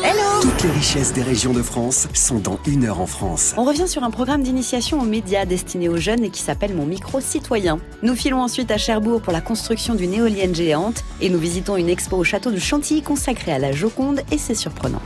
Hello 0.03 0.41
Toutes 0.43 0.64
les 0.64 0.71
richesses 0.73 1.12
des 1.12 1.23
régions 1.23 1.53
de 1.53 1.62
France 1.62 2.09
sont 2.12 2.41
dans 2.41 2.59
une 2.66 2.87
heure 2.87 3.01
en 3.01 3.07
France. 3.07 3.55
On 3.57 3.62
revient 3.62 3.87
sur 3.87 4.03
un 4.03 4.11
programme 4.11 4.43
d'initiation 4.43 5.01
aux 5.01 5.05
médias 5.05 5.45
destiné 5.45 5.89
aux 5.89 5.99
jeunes 5.99 6.25
et 6.25 6.31
qui 6.31 6.43
s'appelle 6.43 6.75
Mon 6.75 6.85
micro 6.85 7.21
citoyen. 7.21 7.79
Nous 8.03 8.16
filons 8.16 8.43
ensuite 8.43 8.73
à 8.73 8.77
Cherbourg 8.77 9.23
pour 9.23 9.33
la 9.33 9.41
construction 9.41 9.95
d'une 9.95 10.14
éolienne 10.14 10.53
géante 10.53 11.05
et 11.21 11.31
nous 11.31 11.39
visitons 11.39 11.77
une 11.77 11.91
expo 11.91 12.16
au 12.16 12.25
château 12.25 12.51
de 12.51 12.59
Chantilly 12.59 13.03
consacrée 13.03 13.53
à 13.53 13.61
la 13.61 13.71
Joconde 13.71 14.23
et 14.33 14.39
c'est 14.39 14.57
surprenant. 14.57 15.03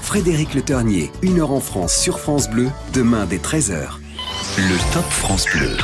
Frédéric 0.00 0.54
Le 0.54 0.62
Ternier, 0.62 1.12
une 1.20 1.40
heure 1.40 1.52
en 1.52 1.60
France 1.60 1.94
sur 1.94 2.20
France 2.20 2.48
Bleu, 2.48 2.70
demain 2.94 3.26
dès 3.26 3.36
13h. 3.36 3.98
Le 4.56 4.94
Top 4.94 5.04
France 5.10 5.44
Bleu. 5.52 5.76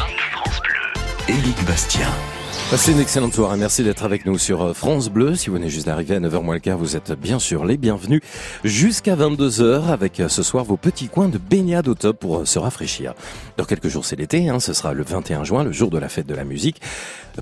Éric 1.29 1.63
Bastien. 1.67 2.09
Passez 2.71 2.93
une 2.93 3.01
excellente 3.01 3.35
soirée. 3.35 3.59
Merci 3.59 3.85
d'être 3.85 4.03
avec 4.03 4.25
nous 4.25 4.39
sur 4.39 4.63
euh, 4.63 4.73
France 4.73 5.11
Bleu. 5.11 5.35
Si 5.35 5.51
vous 5.51 5.57
venez 5.57 5.69
juste 5.69 5.85
d'arriver 5.85 6.15
à 6.15 6.21
9h 6.21 6.43
moins 6.43 6.55
le 6.55 6.61
quart, 6.61 6.79
vous 6.79 6.97
êtes 6.97 7.13
bien 7.13 7.39
sûr 7.39 7.67
les 7.67 7.77
bienvenus 7.77 8.23
jusqu'à 8.65 9.15
22h 9.15 9.89
avec 9.89 10.21
euh, 10.21 10.29
ce 10.31 10.43
soir 10.43 10.65
vos 10.65 10.79
petits 10.79 11.09
coins 11.09 11.29
de 11.29 11.37
baignade 11.37 11.87
au 11.87 11.95
top 11.95 12.19
pour 12.19 12.39
euh, 12.39 12.45
se 12.47 12.59
rafraîchir. 12.59 13.13
Dans 13.59 13.67
quelques 13.67 13.89
jours, 13.89 14.07
c'est 14.07 14.17
l'été. 14.17 14.49
Hein, 14.49 14.59
ce 14.59 14.73
sera 14.73 14.95
le 14.95 15.03
21 15.03 15.45
juin, 15.45 15.65
le 15.65 15.73
jour 15.73 15.91
de 15.91 15.99
la 15.99 16.09
fête 16.09 16.27
de 16.27 16.35
la 16.35 16.45
musique. 16.45 16.81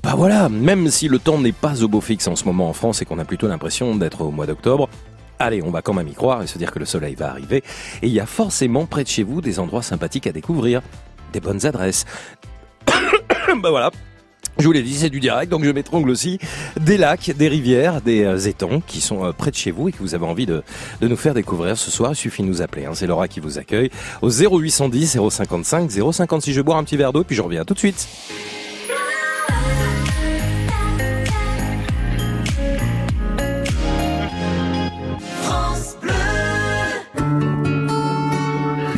Bah 0.03 0.15
voilà, 0.17 0.49
même 0.49 0.89
si 0.89 1.07
le 1.07 1.17
temps 1.17 1.39
n'est 1.39 1.53
pas 1.53 1.81
au 1.81 1.87
beau 1.87 2.01
fixe 2.01 2.27
en 2.27 2.35
ce 2.35 2.43
moment 2.43 2.67
en 2.67 2.73
France 2.73 3.01
et 3.01 3.05
qu'on 3.05 3.19
a 3.19 3.25
plutôt 3.25 3.47
l'impression 3.47 3.95
d'être 3.95 4.19
au 4.21 4.31
mois 4.31 4.47
d'octobre, 4.47 4.89
Allez, 5.39 5.61
on 5.61 5.69
va 5.69 5.83
quand 5.83 5.93
même 5.93 6.07
y 6.07 6.15
croire 6.15 6.41
et 6.41 6.47
se 6.47 6.57
dire 6.57 6.71
que 6.71 6.79
le 6.79 6.85
soleil 6.85 7.13
va 7.13 7.29
arriver. 7.29 7.63
Et 8.01 8.07
il 8.07 8.11
y 8.11 8.19
a 8.19 8.25
forcément 8.25 8.87
près 8.87 9.03
de 9.03 9.07
chez 9.07 9.21
vous 9.21 9.39
des 9.39 9.59
endroits 9.59 9.83
sympathiques 9.83 10.25
à 10.25 10.31
découvrir, 10.31 10.81
des 11.31 11.39
bonnes 11.39 11.63
adresses. 11.65 12.05
bah 13.61 13.69
voilà. 13.69 13.91
Je 14.59 14.65
vous 14.65 14.71
l'ai 14.71 14.81
dit, 14.81 14.95
c'est 14.95 15.11
du 15.11 15.19
direct, 15.19 15.51
donc 15.51 15.63
je 15.63 15.69
m'étrangle 15.69 16.09
aussi 16.09 16.39
des 16.79 16.97
lacs, 16.97 17.29
des 17.37 17.47
rivières, 17.47 18.01
des 18.01 18.23
euh, 18.23 18.39
étangs 18.39 18.81
qui 18.81 19.01
sont 19.01 19.23
euh, 19.23 19.31
près 19.31 19.51
de 19.51 19.55
chez 19.55 19.69
vous 19.69 19.89
et 19.89 19.91
que 19.91 19.99
vous 19.99 20.15
avez 20.15 20.25
envie 20.25 20.47
de, 20.47 20.63
de 20.99 21.07
nous 21.07 21.15
faire 21.15 21.35
découvrir 21.35 21.77
ce 21.77 21.91
soir. 21.91 22.13
Il 22.13 22.15
suffit 22.15 22.41
de 22.41 22.47
nous 22.47 22.63
appeler. 22.63 22.85
hein. 22.85 22.91
C'est 22.95 23.05
Laura 23.05 23.27
qui 23.27 23.39
vous 23.39 23.59
accueille 23.59 23.91
au 24.23 24.29
0810 24.31 25.19
055 25.29 25.91
056. 25.91 26.51
Je 26.53 26.55
vais 26.59 26.63
boire 26.63 26.79
un 26.79 26.83
petit 26.83 26.97
verre 26.97 27.13
d'eau 27.13 27.23
puis 27.23 27.35
je 27.35 27.43
reviens 27.43 27.65
tout 27.65 27.75
de 27.75 27.79
suite. 27.79 28.07
France 35.43 35.97
Bleu. 36.01 36.13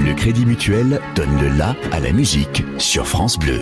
Le 0.06 0.14
Crédit 0.16 0.46
Mutuel 0.46 1.00
donne 1.16 1.40
le 1.42 1.50
la 1.58 1.76
à 1.92 2.00
la 2.00 2.12
musique 2.12 2.64
sur 2.78 3.08
France 3.08 3.38
Bleu. 3.38 3.62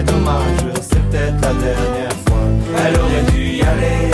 assez 0.00 0.12
dommage, 0.12 0.74
c'est 0.82 1.10
peut-être 1.10 1.40
la 1.42 1.52
dernière 1.54 2.12
fois. 2.26 2.42
Elle 2.84 2.96
aurait 2.96 3.32
dû 3.32 3.56
y 3.56 3.62
aller, 3.62 4.10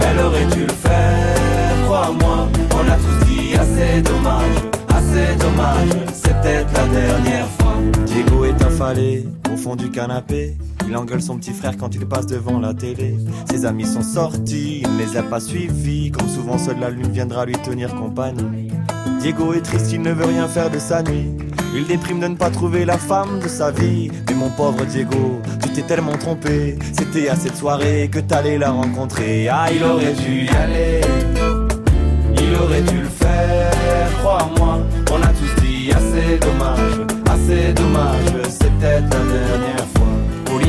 elle 0.00 0.20
aurait 0.20 0.46
dû 0.46 0.62
le 0.62 0.72
faire, 0.72 1.84
crois-moi. 1.84 2.48
On 2.72 2.90
a 2.90 2.96
tous 2.96 3.26
dit 3.26 3.54
assez 3.54 4.02
dommage, 4.02 4.56
assez 4.88 5.36
dommage, 5.38 5.88
c'est 6.12 6.40
peut-être 6.40 6.72
la 6.72 6.86
dernière 6.86 7.48
fois. 7.58 7.74
Diego 8.06 8.44
est 8.44 8.62
affalé 8.62 9.26
au 9.52 9.56
fond 9.56 9.76
du 9.76 9.90
canapé. 9.90 10.56
Il 10.86 10.94
engueule 10.96 11.22
son 11.22 11.38
petit 11.38 11.52
frère 11.52 11.76
quand 11.78 11.94
il 11.94 12.06
passe 12.06 12.26
devant 12.26 12.60
la 12.60 12.74
télé. 12.74 13.16
Ses 13.50 13.64
amis 13.64 13.86
sont 13.86 14.02
sortis, 14.02 14.82
il 14.82 14.92
ne 14.92 14.98
les 14.98 15.16
a 15.16 15.22
pas 15.22 15.40
suivis. 15.40 16.10
Comme 16.10 16.28
souvent, 16.28 16.58
seule 16.58 16.78
la 16.78 16.90
lune 16.90 17.10
viendra 17.10 17.46
lui 17.46 17.54
tenir 17.54 17.94
compagnie. 17.94 18.68
Diego 19.20 19.54
est 19.54 19.62
triste, 19.62 19.92
il 19.92 20.02
ne 20.02 20.12
veut 20.12 20.26
rien 20.26 20.46
faire 20.46 20.70
de 20.70 20.78
sa 20.78 21.02
nuit. 21.02 21.30
Il 21.76 21.84
déprime 21.86 22.20
de 22.20 22.28
ne 22.28 22.36
pas 22.36 22.50
trouver 22.50 22.84
la 22.84 22.96
femme 22.96 23.40
de 23.40 23.48
sa 23.48 23.72
vie. 23.72 24.08
Mais 24.28 24.34
mon 24.34 24.48
pauvre 24.50 24.84
Diego, 24.84 25.40
tu 25.60 25.70
t'es 25.70 25.82
tellement 25.82 26.16
trompé. 26.16 26.78
C'était 26.96 27.28
à 27.28 27.34
cette 27.34 27.56
soirée 27.56 28.08
que 28.12 28.20
t'allais 28.20 28.58
la 28.58 28.70
rencontrer. 28.70 29.48
Ah, 29.48 29.66
il 29.74 29.82
aurait 29.82 30.12
dû 30.12 30.44
y 30.44 30.48
aller. 30.50 31.00
Il 32.36 32.54
aurait 32.62 32.82
dû 32.82 32.98
le 32.98 33.08
faire, 33.08 33.72
crois-moi. 34.20 34.78
On 35.10 35.22
a 35.22 35.26
tous 35.28 35.62
dit 35.62 35.90
assez 35.90 36.38
dommage, 36.38 37.06
assez 37.28 37.72
dommage. 37.72 38.48
C'est 38.48 38.70
peut-être 38.78 39.02
la 39.02 39.32
dernière 39.32 39.78
fois. 39.78 39.93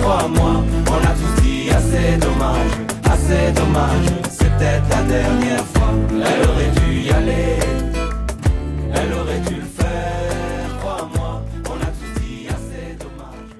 crois-moi. 0.00 0.64
On 0.88 1.00
a 1.06 1.14
tous 1.14 1.42
dit 1.42 1.70
assez 1.70 2.16
dommage, 2.18 2.72
assez 3.04 3.52
dommage, 3.52 4.06
c'est 4.30 4.50
peut-être 4.56 4.88
la 4.90 5.02
dernière 5.02 5.64
fois. 5.66 5.92
Elle 6.10 6.48
aurait 6.48 6.70
dû 6.80 7.00
y 7.02 7.10
aller, 7.10 7.58
elle 8.94 9.12
aurait 9.14 9.40
dû 9.40 9.54
le 9.56 9.62
faire, 9.62 10.78
crois-moi. 10.80 11.42
On 11.66 11.76
a 11.80 11.86
tous 11.86 12.20
dit 12.20 12.46
assez 12.48 12.96
dommage. 12.98 13.50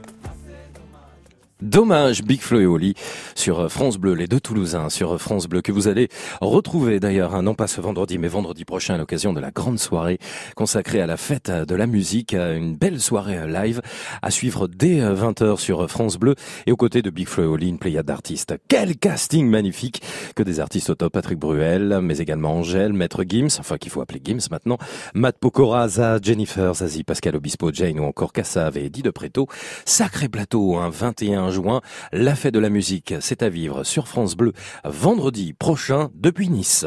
Dommage, 1.60 2.22
Big 2.22 2.40
Flo 2.40 2.60
et 2.60 2.66
Oli 2.66 2.94
sur 3.34 3.70
France 3.70 3.98
Bleu, 3.98 4.14
les 4.14 4.26
deux 4.26 4.40
Toulousains 4.40 4.90
sur 4.90 5.20
France 5.20 5.46
Bleu, 5.46 5.62
que 5.62 5.72
vous 5.72 5.88
allez 5.88 6.08
retrouver 6.40 7.00
d'ailleurs, 7.00 7.34
hein, 7.34 7.42
non 7.42 7.54
pas 7.54 7.66
ce 7.66 7.80
vendredi, 7.80 8.18
mais 8.18 8.28
vendredi 8.28 8.64
prochain 8.64 8.94
à 8.94 8.98
l'occasion 8.98 9.32
de 9.32 9.40
la 9.40 9.50
grande 9.50 9.78
soirée 9.78 10.18
consacrée 10.56 11.00
à 11.00 11.06
la 11.06 11.16
fête 11.16 11.50
de 11.50 11.74
la 11.74 11.86
musique, 11.86 12.34
une 12.34 12.76
belle 12.76 13.00
soirée 13.00 13.46
live 13.46 13.80
à 14.22 14.30
suivre 14.30 14.68
dès 14.68 15.00
euh, 15.00 15.14
20h 15.14 15.58
sur 15.58 15.82
euh, 15.82 15.86
France 15.86 16.16
Bleu 16.16 16.34
et 16.66 16.72
aux 16.72 16.76
côtés 16.76 17.02
de 17.02 17.10
Big 17.10 17.28
Flo 17.28 17.56
et 17.58 17.64
une 17.66 17.78
d'artistes. 17.78 18.54
Quel 18.68 18.96
casting 18.96 19.46
magnifique 19.48 20.02
que 20.34 20.42
des 20.42 20.60
artistes 20.60 20.90
au 20.90 20.94
top, 20.94 21.12
Patrick 21.12 21.38
Bruel, 21.38 22.00
mais 22.02 22.18
également 22.18 22.54
Angèle, 22.54 22.92
Maître 22.92 23.24
Gims, 23.28 23.58
enfin 23.58 23.76
qu'il 23.76 23.90
faut 23.90 24.00
appeler 24.00 24.20
Gims 24.24 24.48
maintenant, 24.50 24.78
Matt 25.14 25.38
Pokora, 25.38 25.88
Za, 25.88 26.18
Jennifer, 26.22 26.74
Zazie, 26.74 27.04
Pascal 27.04 27.36
Obispo, 27.36 27.72
Jane 27.72 28.00
ou 28.00 28.04
encore 28.04 28.32
Cassav 28.32 28.78
et 28.78 28.86
Eddie 28.86 29.02
de 29.02 29.10
Préto. 29.10 29.46
Sacré 29.84 30.28
plateau, 30.28 30.76
un 30.76 30.90
21 30.90 31.50
juin, 31.50 31.80
la 32.12 32.34
fête 32.34 32.54
de 32.54 32.58
la 32.58 32.70
musique, 32.70 33.14
c'est 33.22 33.42
à 33.42 33.48
vivre 33.48 33.84
sur 33.84 34.08
France 34.08 34.36
Bleu 34.36 34.52
vendredi 34.84 35.52
prochain 35.52 36.10
depuis 36.14 36.48
Nice. 36.48 36.84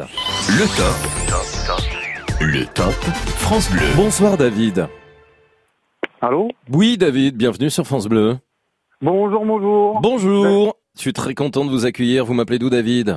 Le 0.48 0.66
top. 0.76 2.40
Le 2.40 2.66
top 2.66 2.94
France 3.38 3.70
Bleu. 3.70 3.86
Bonsoir 3.96 4.36
David. 4.36 4.88
Allô? 6.20 6.50
Oui 6.70 6.98
David, 6.98 7.36
bienvenue 7.36 7.70
sur 7.70 7.86
France 7.86 8.06
Bleu. 8.06 8.38
Bonjour, 9.00 9.44
bonjour. 9.44 10.00
Bonjour. 10.00 10.76
Je 10.94 11.00
suis 11.00 11.12
très 11.12 11.34
content 11.34 11.64
de 11.64 11.70
vous 11.70 11.84
accueillir. 11.84 12.24
Vous 12.24 12.34
m'appelez 12.34 12.58
d'où 12.58 12.70
David? 12.70 13.16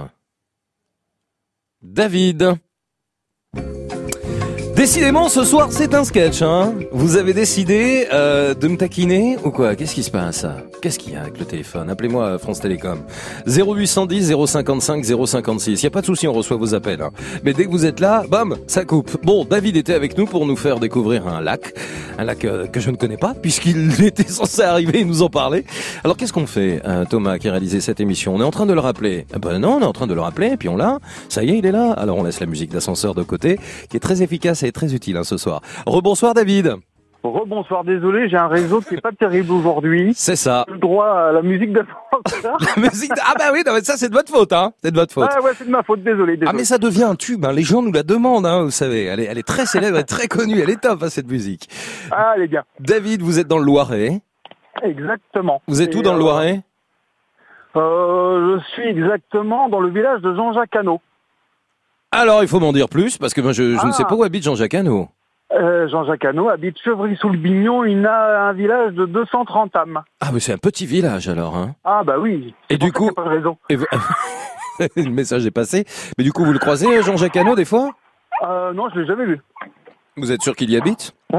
David. 1.82 2.58
Décidément, 4.80 5.28
ce 5.28 5.44
soir, 5.44 5.68
c'est 5.72 5.94
un 5.94 6.06
sketch, 6.06 6.42
hein 6.42 6.74
Vous 6.94 7.18
avez 7.18 7.34
décidé 7.34 8.08
euh, 8.14 8.54
de 8.54 8.66
me 8.70 8.78
taquiner 8.78 9.36
ou 9.44 9.52
quoi? 9.52 9.76
Qu'est-ce 9.76 9.94
qui 9.94 10.04
se 10.04 10.10
passe? 10.10 10.46
Qu'est-ce 10.82 10.98
qu'il 10.98 11.12
y 11.12 11.16
a 11.18 11.22
avec 11.24 11.38
le 11.38 11.44
téléphone? 11.44 11.90
Appelez-moi 11.90 12.24
euh, 12.24 12.38
France 12.40 12.62
Télécom. 12.62 13.00
0810 13.46 14.34
055 14.48 15.04
056. 15.04 15.82
Il 15.82 15.84
y 15.84 15.88
a 15.88 15.90
pas 15.90 16.00
de 16.00 16.06
souci, 16.06 16.30
on 16.30 16.32
reçoit 16.32 16.56
vos 16.56 16.74
appels. 16.76 17.02
hein. 17.02 17.10
Mais 17.44 17.52
dès 17.52 17.66
que 17.66 17.70
vous 17.70 17.86
êtes 17.86 18.00
là, 18.00 18.24
bam, 18.30 18.56
ça 18.68 18.86
coupe. 18.86 19.18
Bon, 19.22 19.44
David 19.44 19.76
était 19.76 19.94
avec 19.94 20.18
nous 20.18 20.26
pour 20.26 20.46
nous 20.46 20.56
faire 20.56 20.80
découvrir 20.80 21.28
un 21.28 21.42
lac, 21.42 21.74
un 22.18 22.24
lac 22.24 22.46
euh, 22.46 22.66
que 22.66 22.80
je 22.80 22.90
ne 22.90 22.96
connais 22.96 23.18
pas 23.18 23.34
puisqu'il 23.34 24.02
était 24.06 24.32
censé 24.32 24.62
arriver 24.62 25.02
et 25.02 25.04
nous 25.04 25.24
en 25.24 25.30
parler. 25.30 25.66
Alors 26.06 26.16
qu'est-ce 26.16 26.32
qu'on 26.32 26.48
fait, 26.48 26.82
euh, 26.86 27.04
Thomas, 27.04 27.38
qui 27.38 27.50
a 27.50 27.52
réalisé 27.52 27.82
cette 27.82 28.00
émission? 28.00 28.34
On 28.34 28.40
est 28.40 28.46
en 28.46 28.52
train 28.52 28.66
de 28.66 28.74
le 28.74 28.80
rappeler. 28.80 29.26
Eh 29.36 29.40
ben 29.40 29.60
non, 29.60 29.74
on 29.74 29.82
est 29.82 29.86
en 29.86 29.92
train 29.92 30.08
de 30.08 30.14
le 30.14 30.22
rappeler, 30.22 30.52
et 30.54 30.58
puis 30.58 30.70
on 30.70 30.78
l'a. 30.78 31.00
Ça 31.28 31.44
y 31.44 31.50
est, 31.50 31.58
il 31.58 31.66
est 31.66 31.74
là. 31.74 31.92
Alors 31.92 32.18
on 32.18 32.24
laisse 32.24 32.40
la 32.40 32.46
musique 32.46 32.72
d'ascenseur 32.72 33.14
de 33.14 33.24
côté, 33.24 33.60
qui 33.90 33.98
est 33.98 34.00
très 34.00 34.24
efficace 34.24 34.64
très 34.72 34.94
utile 34.94 35.18
hein, 35.18 35.24
ce 35.24 35.38
soir. 35.38 35.62
Rebonsoir 35.86 36.34
David. 36.34 36.76
Rebonsoir, 37.22 37.84
désolé, 37.84 38.30
j'ai 38.30 38.38
un 38.38 38.48
réseau 38.48 38.80
qui 38.80 38.96
est 38.96 39.02
pas 39.02 39.12
terrible 39.12 39.52
aujourd'hui. 39.52 40.14
C'est 40.16 40.38
ça. 40.38 40.64
Le 40.70 40.78
droit 40.78 41.10
à 41.10 41.32
la 41.34 41.42
musique 41.42 41.74
d'ascenseur. 41.74 42.56
La 42.78 42.82
musique 42.82 43.10
de- 43.12 43.20
Ah 43.26 43.34
bah 43.38 43.50
oui, 43.52 43.60
non, 43.66 43.74
mais 43.74 43.82
ça 43.82 43.98
c'est 43.98 44.08
de 44.08 44.14
votre 44.14 44.32
faute, 44.32 44.54
hein. 44.54 44.72
C'est 44.82 44.92
de 44.92 44.96
votre 44.96 45.14
faute. 45.14 45.28
Ah 45.30 45.42
ouais, 45.42 45.52
c'est 45.54 45.66
de 45.66 45.70
ma 45.70 45.84
faute, 45.84 46.02
désolé, 46.02 46.38
désolé. 46.38 46.48
Ah 46.50 46.54
mais 46.56 46.64
ça 46.64 46.78
devient 46.78 47.04
un 47.04 47.16
tube, 47.16 47.44
hein. 47.44 47.52
les 47.52 47.64
gens 47.64 47.82
nous 47.82 47.92
la 47.92 48.04
demandent, 48.04 48.46
hein, 48.46 48.64
vous 48.64 48.72
savez. 48.72 49.04
Elle 49.04 49.20
est, 49.20 49.26
elle 49.26 49.38
est 49.38 49.46
très 49.46 49.66
célèbre, 49.66 49.98
elle 49.98 50.04
est 50.04 50.06
très 50.06 50.28
connue, 50.30 50.62
elle 50.62 50.70
est 50.70 50.80
top 50.82 51.04
hein, 51.04 51.10
cette 51.10 51.28
musique. 51.30 51.68
Ah 52.10 52.36
les 52.38 52.48
gars. 52.48 52.64
David, 52.80 53.22
vous 53.22 53.38
êtes 53.38 53.48
dans 53.50 53.58
le 53.60 53.66
Loiret. 53.66 54.22
Exactement. 54.82 55.62
Vous 55.68 55.82
êtes 55.82 55.94
où 55.96 56.02
dans 56.02 56.14
le 56.14 56.20
euh, 56.20 56.24
Loiret? 56.24 56.62
euh, 57.76 58.60
Je 58.60 58.64
suis 58.74 58.88
exactement 58.88 59.68
dans 59.68 59.82
le 59.82 59.90
village 59.90 60.22
de 60.22 60.34
Jean-Jacques 60.34 60.74
Hano. 60.76 61.02
Alors 62.12 62.42
il 62.42 62.48
faut 62.48 62.60
m'en 62.60 62.74
dire 62.74 62.90
plus, 62.90 63.18
parce 63.18 63.34
que 63.34 63.42
moi 63.42 63.52
je, 63.52 63.64
je 63.78 63.86
ne 63.86 63.90
Ah. 63.90 63.92
sais 63.92 64.04
pas 64.06 64.16
où 64.16 64.24
habite 64.24 64.44
Jean-Jacques 64.44 64.74
Hano. 64.74 65.10
Euh, 65.54 65.88
Jean-Jacques 65.90 66.26
Hano 66.26 66.50
habite 66.50 66.78
Chevry-sous-le-Bignon, 66.84 67.84
il 67.84 68.06
a 68.06 68.50
un 68.50 68.54
village 68.54 68.94
de 68.94 69.06
230 69.06 69.76
âmes. 69.76 70.02
Ah 70.22 70.30
mais 70.34 70.40
c'est 70.40 70.54
un 70.54 70.58
petit 70.58 70.86
village 70.86 71.28
alors, 71.28 71.56
hein. 71.56 71.76
Ah 71.84 72.04
bah 72.04 72.18
oui. 72.20 72.54
Et 72.70 72.78
du 72.78 72.92
coup, 72.92 73.12
pas 73.12 73.24
de 73.24 73.30
raison. 73.30 73.58
et 73.70 73.76
vous- 73.76 73.86
le 74.96 75.10
message 75.10 75.46
est 75.46 75.52
passé. 75.52 75.86
Mais 76.18 76.24
du 76.24 76.32
coup, 76.34 76.46
vous 76.46 76.54
le 76.54 76.60
croisez, 76.60 77.02
Jean-Jacques 77.04 77.36
Hano, 77.38 77.56
des 77.56 77.66
fois? 77.66 77.92
Euh, 78.44 78.74
non, 78.74 78.90
je 78.94 79.00
l'ai 79.00 79.08
jamais 79.08 79.26
vu. 79.26 79.42
Vous 80.18 80.32
êtes 80.32 80.42
sûr 80.42 80.56
qu'il 80.56 80.70
y 80.72 80.78
habite? 80.78 81.14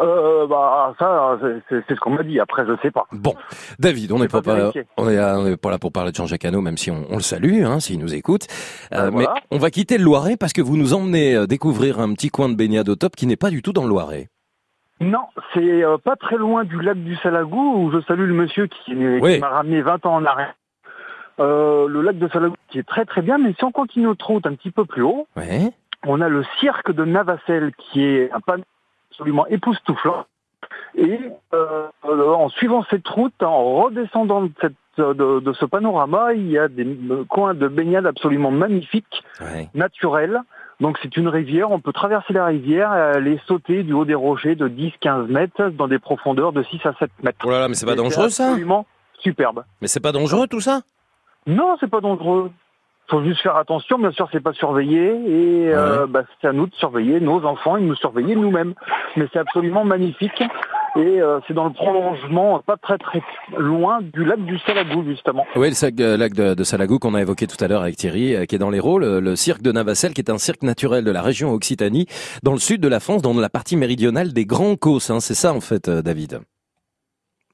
Euh, 0.00 0.46
bah 0.46 0.94
ça, 0.98 1.38
c'est- 1.68 1.82
ce 1.88 1.98
qu'on 2.00 2.10
m'a 2.10 2.22
dit. 2.22 2.38
Après, 2.38 2.64
je 2.66 2.72
sais 2.82 2.90
pas. 2.92 3.06
Bon, 3.12 3.34
David, 3.80 4.12
on 4.12 4.18
n'est 4.20 4.28
pas, 4.28 4.42
pas 4.42 4.52
pas- 4.52 4.56
vérifié. 4.56 4.84
on 4.96 5.08
est, 5.08 5.18
on 5.20 5.46
est 5.46 5.56
pas 5.56 5.70
là 5.70 5.78
pour 5.78 5.90
parler 5.92 6.10
de 6.12 6.16
Jean-Jacques 6.16 6.44
Hano, 6.44 6.60
même 6.60 6.76
si 6.76 6.90
on, 6.90 7.04
on 7.10 7.16
le 7.16 7.22
salue, 7.22 7.64
hein, 7.64 7.80
s'il 7.80 7.98
nous 7.98 8.14
écoute. 8.14 8.46
Euh, 8.92 9.06
Ben 9.06 9.10
voilà. 9.10 9.34
Mais 9.34 9.40
on 9.50 9.58
va 9.58 9.70
quitter 9.70 9.98
le 9.98 10.04
Loiret 10.04 10.36
parce 10.36 10.52
que 10.52 10.62
vous 10.62 10.76
nous 10.76 10.94
emmenez 10.94 11.34
euh, 11.34 11.46
découvrir 11.46 11.98
un 11.98 12.12
petit 12.14 12.28
coin 12.28 12.48
de 12.48 12.54
baignade 12.54 12.88
au 12.88 12.94
top 12.94 13.16
qui 13.16 13.26
n'est 13.26 13.36
pas 13.36 13.50
du 13.50 13.60
tout 13.62 13.72
dans 13.72 13.82
le 13.82 13.88
Loiret. 13.88 14.28
Non, 15.00 15.22
c'est 15.54 15.82
euh, 15.84 15.96
pas 15.98 16.16
très 16.16 16.36
loin 16.36 16.64
du 16.64 16.80
lac 16.80 16.96
du 16.98 17.16
Salagou 17.16 17.74
où 17.84 17.90
je 17.92 18.00
salue 18.02 18.26
le 18.28 18.34
monsieur 18.34 18.66
qui, 18.66 18.94
m'a 18.94 19.48
ramené 19.48 19.80
20 19.82 20.06
ans 20.06 20.14
en 20.16 20.24
arrière. 20.24 20.54
Le 21.38 22.00
lac 22.02 22.18
de 22.18 22.28
Salagou 22.28 22.54
qui 22.68 22.78
est 22.80 22.86
très 22.86 23.04
très 23.04 23.22
bien, 23.22 23.38
mais 23.38 23.52
si 23.56 23.64
on 23.64 23.70
continue 23.72 24.06
notre 24.06 24.26
route 24.26 24.46
un 24.46 24.54
petit 24.54 24.70
peu 24.70 24.84
plus 24.84 25.02
haut, 25.02 25.26
Ouais. 25.36 25.70
on 26.06 26.20
a 26.20 26.28
le 26.28 26.44
cirque 26.60 26.90
de 26.92 27.04
Navacelle 27.04 27.72
qui 27.78 28.04
est 28.04 28.30
un 28.32 28.40
panneau 28.40 28.64
absolument 29.18 29.46
époustouflant. 29.48 30.24
Et 30.96 31.18
euh, 31.54 31.86
en 32.04 32.48
suivant 32.50 32.84
cette 32.90 33.06
route, 33.08 33.42
en 33.42 33.82
redescendant 33.82 34.42
de, 34.42 34.50
cette, 34.60 34.74
de, 34.98 35.40
de 35.40 35.52
ce 35.52 35.64
panorama, 35.64 36.34
il 36.34 36.48
y 36.50 36.58
a 36.58 36.68
des 36.68 36.86
coins 37.28 37.54
de 37.54 37.68
baignade 37.68 38.06
absolument 38.06 38.50
magnifiques, 38.50 39.22
Ouais. 39.40 39.68
naturels. 39.74 40.40
Donc 40.80 40.98
c'est 41.02 41.16
une 41.16 41.28
rivière, 41.28 41.72
on 41.72 41.80
peut 41.80 41.92
traverser 41.92 42.32
la 42.32 42.46
rivière 42.46 42.94
et 42.94 43.16
aller 43.16 43.40
sauter 43.46 43.82
du 43.82 43.92
haut 43.92 44.04
des 44.04 44.14
rochers 44.14 44.54
de 44.54 44.68
10-15 44.68 45.26
mètres 45.26 45.68
dans 45.70 45.88
des 45.88 45.98
profondeurs 45.98 46.52
de 46.52 46.62
6 46.62 46.80
à 46.86 46.92
7 46.94 47.10
mètres. 47.24 47.38
Oh 47.44 47.50
là 47.50 47.60
là, 47.60 47.68
mais 47.68 47.74
c'est 47.74 47.86
pas 47.86 47.92
Et 47.94 47.96
dangereux 47.96 48.28
ça? 48.28 48.46
absolument 48.46 48.86
superbe. 49.18 49.64
Mais 49.80 49.88
c'est 49.88 50.00
pas 50.00 50.12
dangereux 50.12 50.46
tout 50.46 50.60
ça? 50.60 50.82
Non, 51.48 51.76
c'est 51.80 51.90
pas 51.90 52.00
dangereux. 52.00 52.52
Faut 53.10 53.22
juste 53.24 53.40
faire 53.40 53.56
attention, 53.56 53.98
bien 53.98 54.12
sûr, 54.12 54.28
c'est 54.32 54.42
pas 54.42 54.52
surveillé 54.52 55.06
et 55.06 55.74
euh, 55.74 56.06
bah, 56.06 56.24
c'est 56.40 56.48
à 56.48 56.52
nous 56.52 56.66
de 56.66 56.74
surveiller 56.74 57.20
nos 57.20 57.44
enfants 57.44 57.76
et 57.76 57.80
de 57.80 57.86
nous 57.86 57.94
surveiller 57.96 58.36
nous-mêmes. 58.36 58.74
Mais 59.16 59.26
c'est 59.32 59.38
absolument 59.38 59.84
magnifique 59.84 60.42
et 60.96 61.20
euh, 61.20 61.40
c'est 61.46 61.54
dans 61.54 61.64
le 61.64 61.72
prolongement, 61.72 62.60
pas 62.60 62.76
très 62.76 62.98
très 62.98 63.22
loin 63.56 64.00
du 64.02 64.24
lac 64.24 64.40
du 64.44 64.58
Salagou 64.58 65.04
justement. 65.04 65.46
Oui, 65.56 65.70
le 65.70 66.02
euh, 66.02 66.16
lac 66.16 66.34
de, 66.34 66.54
de 66.54 66.64
Salagou 66.64 66.98
qu'on 66.98 67.14
a 67.14 67.20
évoqué 67.20 67.46
tout 67.46 67.62
à 67.62 67.68
l'heure 67.68 67.82
avec 67.82 67.96
Thierry, 67.96 68.34
euh, 68.34 68.44
qui 68.46 68.56
est 68.56 68.58
dans 68.58 68.70
les 68.70 68.80
rôles, 68.80 69.02
le, 69.02 69.20
le 69.20 69.36
cirque 69.36 69.62
de 69.62 69.72
Navacelle, 69.72 70.12
qui 70.12 70.20
est 70.20 70.30
un 70.30 70.38
cirque 70.38 70.62
naturel 70.62 71.04
de 71.04 71.10
la 71.10 71.22
région 71.22 71.52
Occitanie, 71.52 72.06
dans 72.42 72.52
le 72.52 72.58
sud 72.58 72.80
de 72.80 72.88
la 72.88 73.00
France, 73.00 73.22
dans 73.22 73.34
la 73.34 73.48
partie 73.48 73.76
méridionale 73.76 74.32
des 74.32 74.44
Grands 74.44 74.76
Causses. 74.76 75.10
Hein, 75.10 75.20
c'est 75.20 75.34
ça 75.34 75.52
en 75.52 75.60
fait, 75.60 75.88
euh, 75.88 76.02
David. 76.02 76.40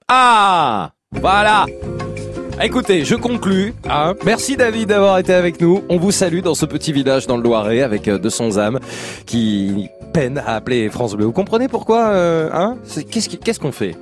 Ah 0.09 0.91
Voilà 1.13 1.67
Écoutez, 2.63 3.05
je 3.05 3.17
conclus. 3.17 3.75
Hein. 3.89 4.15
Merci 4.25 4.57
David 4.57 4.89
d'avoir 4.89 5.19
été 5.19 5.35
avec 5.35 5.61
nous. 5.61 5.83
On 5.89 5.97
vous 5.99 6.13
salue 6.13 6.41
dans 6.41 6.55
ce 6.55 6.65
petit 6.67 6.93
village 6.93 7.27
dans 7.27 7.37
le 7.37 7.43
Loiret 7.43 7.83
avec 7.83 8.07
euh, 8.07 8.19
200 8.19 8.59
âmes 8.59 8.79
qui 9.27 9.89
peinent 10.13 10.39
à 10.39 10.55
appeler 10.55 10.89
France 10.89 11.15
Bleu. 11.15 11.27
Vous 11.27 11.33
comprenez 11.33 11.69
pourquoi 11.69 12.11
euh, 12.11 12.51
hein? 12.53 12.77
Qu'est-ce 13.11 13.59
qu'on 13.59 13.73
fait? 13.73 13.97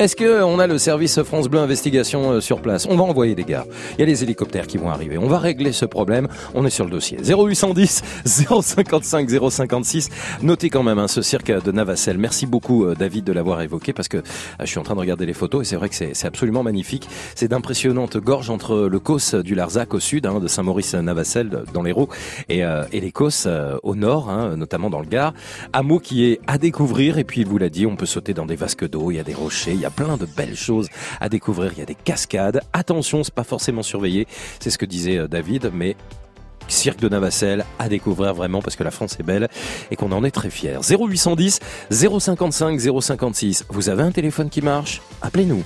Est-ce 0.00 0.16
que 0.16 0.42
on 0.42 0.58
a 0.58 0.66
le 0.66 0.78
service 0.78 1.22
France 1.22 1.48
Bleu 1.48 1.60
Investigation 1.60 2.30
euh, 2.30 2.40
sur 2.40 2.62
place? 2.62 2.86
On 2.88 2.96
va 2.96 3.02
envoyer 3.02 3.34
des 3.34 3.44
gars. 3.44 3.66
Il 3.98 4.00
y 4.00 4.02
a 4.02 4.06
les 4.06 4.22
hélicoptères 4.22 4.66
qui 4.66 4.78
vont 4.78 4.88
arriver. 4.88 5.18
On 5.18 5.26
va 5.26 5.38
régler 5.38 5.72
ce 5.72 5.84
problème. 5.84 6.26
On 6.54 6.64
est 6.64 6.70
sur 6.70 6.86
le 6.86 6.90
dossier. 6.90 7.18
0810 7.18 8.02
055 8.24 9.28
056. 9.50 10.08
Notez 10.40 10.70
quand 10.70 10.82
même 10.82 10.98
hein, 10.98 11.06
ce 11.06 11.20
cirque 11.20 11.52
de 11.52 11.70
Navacelle. 11.70 12.16
Merci 12.16 12.46
beaucoup 12.46 12.86
euh, 12.86 12.94
David 12.94 13.24
de 13.24 13.32
l'avoir 13.34 13.60
évoqué 13.60 13.92
parce 13.92 14.08
que 14.08 14.16
euh, 14.16 14.22
je 14.60 14.66
suis 14.66 14.78
en 14.78 14.84
train 14.84 14.94
de 14.94 15.00
regarder 15.00 15.26
les 15.26 15.34
photos 15.34 15.66
et 15.66 15.68
c'est 15.68 15.76
vrai 15.76 15.90
que 15.90 15.94
c'est 15.94 16.26
absolument 16.26 16.62
magnifique. 16.62 17.06
C'est 17.34 17.48
d'impressionnantes 17.48 18.16
gorges 18.16 18.48
entre 18.48 18.88
le 18.90 19.00
Causse 19.00 19.34
du 19.34 19.54
Larzac 19.54 19.92
au 19.92 20.00
sud, 20.00 20.24
hein, 20.24 20.40
de 20.40 20.48
Saint-Maurice-Navacelle 20.48 21.64
dans 21.74 21.82
l'Hérault 21.82 22.08
et, 22.48 22.64
euh, 22.64 22.84
et 22.90 23.00
les 23.00 23.12
Causses 23.12 23.46
au 23.82 23.94
nord, 23.94 24.30
hein, 24.30 24.56
notamment 24.56 24.88
dans 24.88 25.00
le 25.00 25.06
Gard. 25.06 25.34
Hameau 25.74 25.98
qui 25.98 26.24
est 26.24 26.40
à 26.46 26.56
découvrir 26.56 27.18
et 27.18 27.24
puis 27.24 27.42
il 27.42 27.46
vous 27.46 27.58
l'a 27.58 27.68
dit, 27.68 27.84
on 27.84 27.96
peut 27.96 28.06
sauter 28.06 28.32
dans 28.32 28.46
des 28.46 28.56
vasques 28.56 28.88
d'eau, 28.88 29.10
il 29.10 29.16
y 29.16 29.20
a 29.20 29.24
des 29.24 29.34
rochers, 29.34 29.72
il 29.72 29.80
y 29.80 29.84
a 29.84 29.89
plein 29.90 30.16
de 30.16 30.26
belles 30.26 30.56
choses 30.56 30.88
à 31.20 31.28
découvrir, 31.28 31.72
il 31.72 31.78
y 31.78 31.82
a 31.82 31.86
des 31.86 31.94
cascades. 31.94 32.62
Attention, 32.72 33.24
c'est 33.24 33.34
pas 33.34 33.44
forcément 33.44 33.82
surveillé, 33.82 34.26
c'est 34.60 34.70
ce 34.70 34.78
que 34.78 34.86
disait 34.86 35.18
euh, 35.18 35.28
David, 35.28 35.70
mais 35.72 35.96
Cirque 36.68 37.00
de 37.00 37.08
Navacelle 37.08 37.64
à 37.78 37.88
découvrir 37.88 38.32
vraiment 38.32 38.62
parce 38.62 38.76
que 38.76 38.84
la 38.84 38.90
France 38.90 39.16
est 39.18 39.24
belle 39.24 39.48
et 39.90 39.96
qu'on 39.96 40.12
en 40.12 40.24
est 40.24 40.30
très 40.30 40.50
fiers. 40.50 40.78
0810 40.88 41.58
055 41.90 42.80
056. 43.00 43.64
Vous 43.70 43.88
avez 43.88 44.02
un 44.04 44.12
téléphone 44.12 44.48
qui 44.48 44.62
marche? 44.62 45.02
Appelez-nous. 45.20 45.64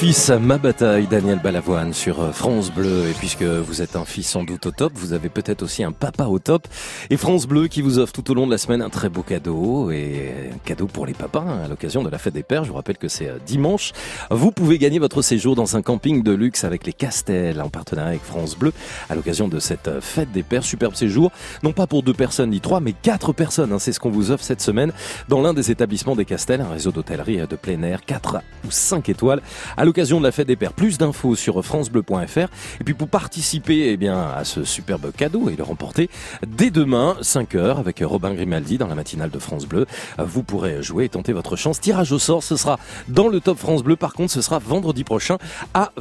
Fils, 0.00 0.30
ma 0.30 0.56
bataille, 0.56 1.06
Daniel 1.06 1.40
Balavoine 1.40 1.92
sur 1.92 2.22
euh, 2.22 2.32
France 2.32 2.72
Bleu. 2.72 3.10
Et 3.10 3.12
puisque 3.12 3.42
vous 3.42 3.82
êtes 3.82 3.96
un 3.96 4.06
fils 4.06 4.30
sans 4.30 4.44
doute 4.44 4.64
au 4.64 4.70
top, 4.70 4.92
vous 4.94 5.12
avez 5.12 5.28
peut-être 5.28 5.62
aussi 5.62 5.84
un 5.84 5.92
papa 5.92 6.24
au 6.24 6.38
top. 6.38 6.66
Et 7.12 7.16
France 7.16 7.48
Bleu 7.48 7.66
qui 7.66 7.82
vous 7.82 7.98
offre 7.98 8.12
tout 8.12 8.30
au 8.30 8.34
long 8.34 8.46
de 8.46 8.52
la 8.52 8.58
semaine 8.58 8.80
un 8.82 8.88
très 8.88 9.08
beau 9.08 9.22
cadeau. 9.22 9.90
Et 9.90 10.32
un 10.54 10.58
cadeau 10.58 10.86
pour 10.86 11.06
les 11.06 11.12
papas 11.12 11.44
hein, 11.44 11.62
à 11.64 11.66
l'occasion 11.68 12.04
de 12.04 12.08
la 12.08 12.18
fête 12.18 12.34
des 12.34 12.44
pères. 12.44 12.62
Je 12.62 12.68
vous 12.68 12.76
rappelle 12.76 12.98
que 12.98 13.08
c'est 13.08 13.26
euh, 13.26 13.38
dimanche. 13.44 13.90
Vous 14.30 14.52
pouvez 14.52 14.78
gagner 14.78 15.00
votre 15.00 15.20
séjour 15.20 15.56
dans 15.56 15.76
un 15.76 15.82
camping 15.82 16.22
de 16.22 16.30
luxe 16.30 16.62
avec 16.62 16.86
les 16.86 16.92
Castels 16.92 17.60
en 17.60 17.68
partenariat 17.68 18.10
avec 18.10 18.22
France 18.22 18.56
Bleu 18.56 18.72
à 19.08 19.16
l'occasion 19.16 19.48
de 19.48 19.58
cette 19.58 19.88
euh, 19.88 20.00
fête 20.00 20.30
des 20.30 20.44
pères. 20.44 20.62
Superbe 20.62 20.94
séjour. 20.94 21.32
Non 21.64 21.72
pas 21.72 21.88
pour 21.88 22.04
deux 22.04 22.14
personnes 22.14 22.50
ni 22.50 22.60
trois, 22.60 22.78
mais 22.78 22.92
quatre 22.92 23.32
personnes. 23.32 23.72
hein. 23.72 23.80
C'est 23.80 23.92
ce 23.92 23.98
qu'on 23.98 24.10
vous 24.10 24.30
offre 24.30 24.44
cette 24.44 24.60
semaine 24.60 24.92
dans 25.28 25.42
l'un 25.42 25.52
des 25.52 25.72
établissements 25.72 26.14
des 26.14 26.24
Castels, 26.24 26.60
un 26.60 26.70
réseau 26.70 26.92
d'hôtellerie 26.92 27.40
euh, 27.40 27.46
de 27.48 27.56
plein 27.56 27.82
air, 27.82 28.04
4 28.06 28.36
ou 28.64 28.70
5 28.70 29.08
étoiles 29.08 29.42
à 29.76 29.84
l'occasion 29.84 30.20
de 30.20 30.26
la 30.26 30.30
fête 30.30 30.46
des 30.46 30.54
pères. 30.54 30.74
Plus 30.74 30.96
d'infos 30.96 31.34
sur 31.34 31.64
francebleu.fr. 31.64 32.48
Et 32.80 32.84
puis 32.84 32.94
pour 32.94 33.08
participer 33.08 33.88
eh 33.88 33.96
bien, 33.96 34.30
à 34.30 34.44
ce 34.44 34.62
superbe 34.62 35.10
cadeau 35.10 35.48
et 35.48 35.56
le 35.56 35.64
remporter 35.64 36.08
dès 36.46 36.70
demain, 36.70 36.99
5h, 37.20 37.78
avec 37.78 38.02
Robin 38.04 38.34
Grimaldi 38.34 38.78
dans 38.78 38.86
la 38.86 38.94
matinale 38.94 39.30
de 39.30 39.38
France 39.38 39.66
Bleu, 39.66 39.86
vous 40.18 40.42
pourrez 40.42 40.82
jouer 40.82 41.04
et 41.04 41.08
tenter 41.08 41.32
votre 41.32 41.56
chance. 41.56 41.80
Tirage 41.80 42.12
au 42.12 42.18
sort, 42.18 42.42
ce 42.42 42.56
sera 42.56 42.78
dans 43.08 43.28
le 43.28 43.40
top 43.40 43.58
France 43.58 43.82
Bleu. 43.82 43.96
Par 43.96 44.12
contre, 44.12 44.32
ce 44.32 44.42
sera 44.42 44.58
vendredi 44.58 45.04
prochain 45.04 45.38
à 45.74 45.92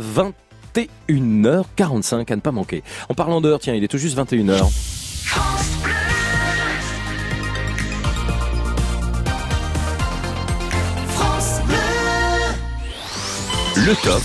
21h45 0.75 2.31
à 2.31 2.35
ne 2.35 2.41
pas 2.41 2.51
manquer. 2.51 2.83
En 3.09 3.13
parlant 3.13 3.41
d'heure, 3.41 3.59
tiens, 3.59 3.73
il 3.73 3.83
est 3.83 3.87
tout 3.87 3.97
juste 3.97 4.17
21h. 4.17 4.69
France 5.23 5.79
Bleu. 5.83 5.93
Le 13.85 13.95
top. 14.03 14.21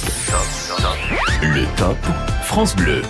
Le 1.42 1.64
top 1.76 1.98
France 2.42 2.74
Bleu. 2.76 3.02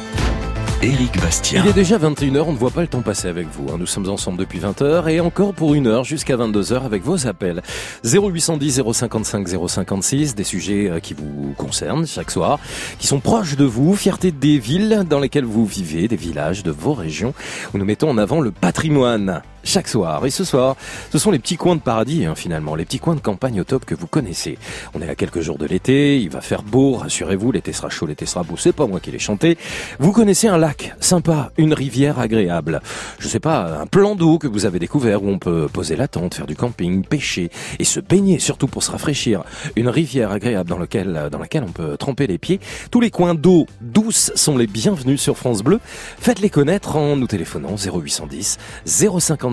Éric 0.85 1.19
Bastien. 1.19 1.63
Il 1.65 1.71
est 1.71 1.73
déjà 1.73 1.97
21h, 1.97 2.43
on 2.47 2.53
ne 2.53 2.59
voit 2.59 2.71
pas 2.71 2.83
le 2.83 2.89
temps 2.89 3.01
passer 3.01 3.29
avec 3.29 3.47
vous. 3.49 3.73
hein. 3.73 3.77
Nous 3.79 3.87
sommes 3.87 4.07
ensemble 4.11 4.37
depuis 4.39 4.59
20h 4.59 5.09
et 5.09 5.19
encore 5.19 5.55
pour 5.55 5.75
une 5.75 5.87
heure 5.87 6.05
jusqu'à 6.05 6.37
22h 6.37 6.85
avec 6.85 7.03
vos 7.03 7.27
appels. 7.27 7.63
0810 8.05 8.83
055 8.93 9.49
056, 9.67 10.35
des 10.35 10.45
sujets 10.45 10.91
euh, 10.91 11.01
qui 11.01 11.15
vous 11.15 11.55
concernent 11.57 12.07
chaque 12.07 12.31
soir, 12.31 12.59
qui 12.99 13.07
sont 13.07 13.21
proches 13.21 13.57
de 13.57 13.65
vous, 13.65 13.97
fierté 13.97 14.31
des 14.31 14.59
villes 14.59 15.05
dans 15.09 15.21
lesquelles 15.21 15.47
vous 15.47 15.65
vivez, 15.65 16.07
des 16.07 16.17
villages, 16.17 16.63
de 16.63 16.71
vos 16.71 16.93
régions, 16.93 17.33
où 17.73 17.79
nous 17.79 17.87
mettons 17.87 18.11
en 18.11 18.19
avant 18.19 18.43
le 18.43 18.51
patrimoine 18.51 19.41
chaque 19.65 19.89
soir. 19.89 20.25
Et 20.27 20.31
ce 20.31 20.45
soir, 20.45 20.77
ce 21.11 21.19
sont 21.19 21.31
les 21.31 21.39
petits 21.39 21.57
coins 21.57 21.77
de 21.77 21.81
paradis, 21.81 22.25
hein, 22.25 22.35
finalement, 22.35 22.75
les 22.75 22.85
petits 22.85 22.99
coins 22.99 23.15
de 23.15 23.21
campagne 23.21 23.61
au 23.61 23.65
top 23.65 23.85
que 23.85 23.95
vous 23.95 24.07
connaissez. 24.07 24.59
On 24.95 25.03
est 25.03 25.09
à 25.09 25.15
quelques 25.15 25.41
jours 25.41 25.59
de 25.59 25.67
l'été, 25.67 26.21
il 26.21 26.31
va 26.31 26.41
faire 26.41 26.63
beau, 26.63 26.95
rassurez-vous, 26.95 27.53
l'été 27.53 27.73
sera 27.73 27.89
chaud, 27.89 28.07
l'été 28.07 28.27
sera 28.27 28.43
beau, 28.43 28.57
c'est 28.57 28.73
pas 28.73 28.87
moi 28.87 29.01
qui 29.01 29.11
l'ai 29.11 29.19
chanté. 29.19 29.59
Vous 29.99 30.13
connaissez 30.13 30.49
un 30.49 30.59
lac 30.59 30.95
sympa, 31.01 31.51
une 31.57 31.75
rivière 31.75 32.19
agréable. 32.19 32.81
Je 33.19 33.29
sais 33.29 33.41
pas, 33.41 33.81
un 33.81 33.87
plan 33.87 34.15
d'eau 34.15 34.39
que 34.39 34.47
vous 34.47 34.67
avez 34.67 34.79
découvert 34.79 35.23
où 35.23 35.29
on 35.29 35.39
peut 35.39 35.69
poser 35.73 35.97
la 35.97 36.09
tente, 36.09 36.35
faire 36.35 36.47
du 36.47 36.57
camping, 36.57 37.05
pêcher 37.05 37.51
et 37.79 37.85
se 37.85 38.01
baigner, 38.01 38.39
surtout 38.39 38.67
pour 38.67 38.83
se 38.83 38.91
rafraîchir. 38.91 39.43
Une 39.77 39.89
rivière 39.89 40.31
agréable 40.31 40.69
dans, 40.69 40.79
lequel, 40.79 41.29
dans 41.31 41.39
laquelle 41.39 41.65
on 41.65 41.73
peut 41.73 41.97
tremper 41.97 42.27
les 42.27 42.39
pieds. 42.39 42.61
Tous 42.91 43.01
les 43.01 43.11
coins 43.11 43.35
d'eau 43.35 43.67
douce 43.81 44.33
sont 44.35 44.57
les 44.57 44.67
bienvenus 44.67 45.21
sur 45.21 45.37
France 45.37 45.63
Bleu. 45.63 45.81
Faites-les 46.19 46.51
connaître 46.51 46.97
en 46.97 47.17
nous 47.17 47.27
téléphonant 47.27 47.77
0810 47.77 48.59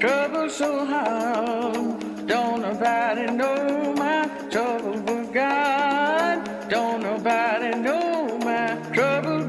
trouble 0.00 0.48
so 0.48 0.86
hard. 0.86 2.26
Don't 2.26 2.62
nobody 2.62 3.26
know 3.26 3.92
my 3.98 4.26
trouble 4.50 4.98
but 5.02 5.30
God. 5.30 6.70
Don't 6.70 7.02
nobody 7.02 7.78
know 7.78 8.38
my 8.38 8.68
trouble 8.94 9.39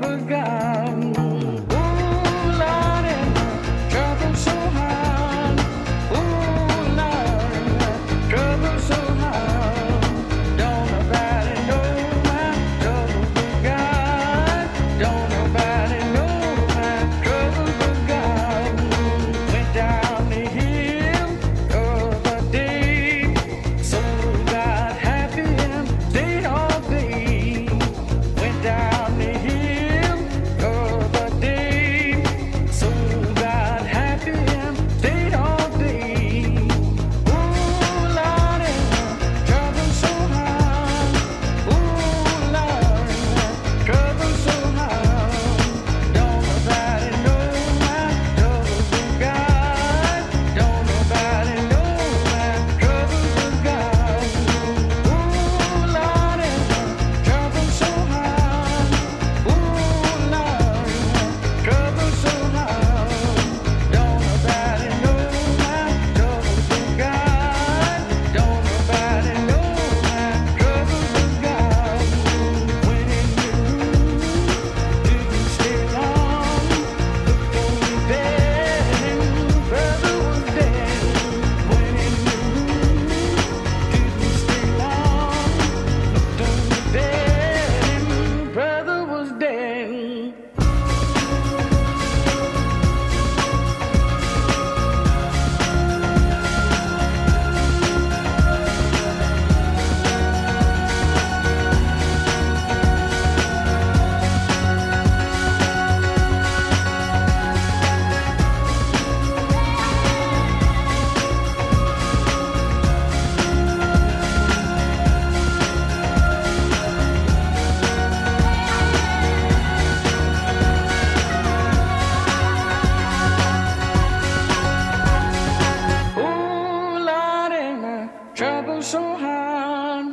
trouble 128.41 128.81
so 128.81 128.99
hard. 129.17 130.07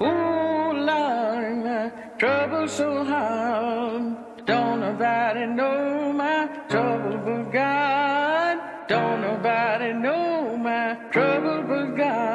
Ooh, 0.00 0.72
Lordy, 0.88 1.54
my 1.66 1.92
trouble 2.18 2.66
so 2.66 3.04
hard. 3.04 4.16
Don't 4.46 4.80
nobody 4.80 5.44
know 5.44 6.10
my 6.14 6.48
trouble 6.70 7.18
but 7.26 7.52
God. 7.52 8.88
Don't 8.88 9.20
nobody 9.20 9.92
know 9.92 10.56
my 10.56 10.96
trouble 11.12 11.62
but 11.68 11.94
God. 11.94 12.33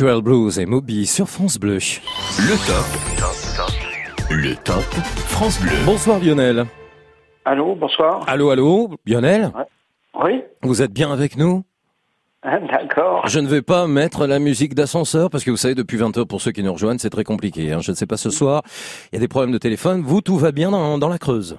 Natural 0.00 0.22
Blues 0.22 0.60
et 0.60 0.66
Moby 0.66 1.06
sur 1.06 1.28
France 1.28 1.58
Bleu. 1.58 1.78
Le 1.78 2.54
top. 2.68 4.30
Le 4.30 4.54
top 4.54 4.84
France 5.26 5.60
Bleu. 5.60 5.72
Bonsoir 5.84 6.20
Lionel. 6.20 6.66
Allô, 7.44 7.74
bonsoir. 7.74 8.22
Allô, 8.28 8.50
allô, 8.50 8.90
Lionel 9.04 9.50
Oui, 10.22 10.44
Vous 10.62 10.82
êtes 10.82 10.92
bien 10.92 11.10
avec 11.10 11.36
nous 11.36 11.64
Ah, 12.44 12.60
d'accord. 12.60 13.26
Je 13.26 13.40
ne 13.40 13.48
vais 13.48 13.60
pas 13.60 13.88
mettre 13.88 14.28
la 14.28 14.38
musique 14.38 14.76
d'ascenseur 14.76 15.30
parce 15.30 15.42
que 15.42 15.50
vous 15.50 15.56
savez, 15.56 15.74
depuis 15.74 15.96
20 15.96 16.16
heures, 16.16 16.28
pour 16.28 16.42
ceux 16.42 16.52
qui 16.52 16.62
nous 16.62 16.72
rejoignent, 16.72 16.98
c'est 16.98 17.10
très 17.10 17.24
compliqué. 17.24 17.72
hein. 17.72 17.80
Je 17.80 17.90
ne 17.90 17.96
sais 17.96 18.06
pas 18.06 18.16
ce 18.16 18.30
soir, 18.30 18.62
il 19.10 19.16
y 19.16 19.18
a 19.18 19.20
des 19.20 19.26
problèmes 19.26 19.50
de 19.50 19.58
téléphone. 19.58 20.02
Vous, 20.02 20.20
tout 20.20 20.36
va 20.38 20.52
bien 20.52 20.70
dans, 20.70 20.98
dans 20.98 21.08
la 21.08 21.18
Creuse 21.18 21.58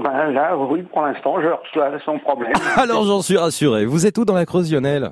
Ben 0.00 0.30
là, 0.30 0.56
oui, 0.56 0.84
pour 0.84 1.02
l'instant, 1.02 1.42
je 1.42 1.48
reçois 1.48 1.98
sans 2.04 2.16
problème. 2.20 2.52
Alors 2.76 3.02
j'en 3.06 3.22
suis 3.22 3.36
rassuré. 3.36 3.86
Vous 3.86 4.06
êtes 4.06 4.16
où 4.18 4.24
dans 4.24 4.36
la 4.36 4.46
Creuse, 4.46 4.72
Lionel? 4.72 5.10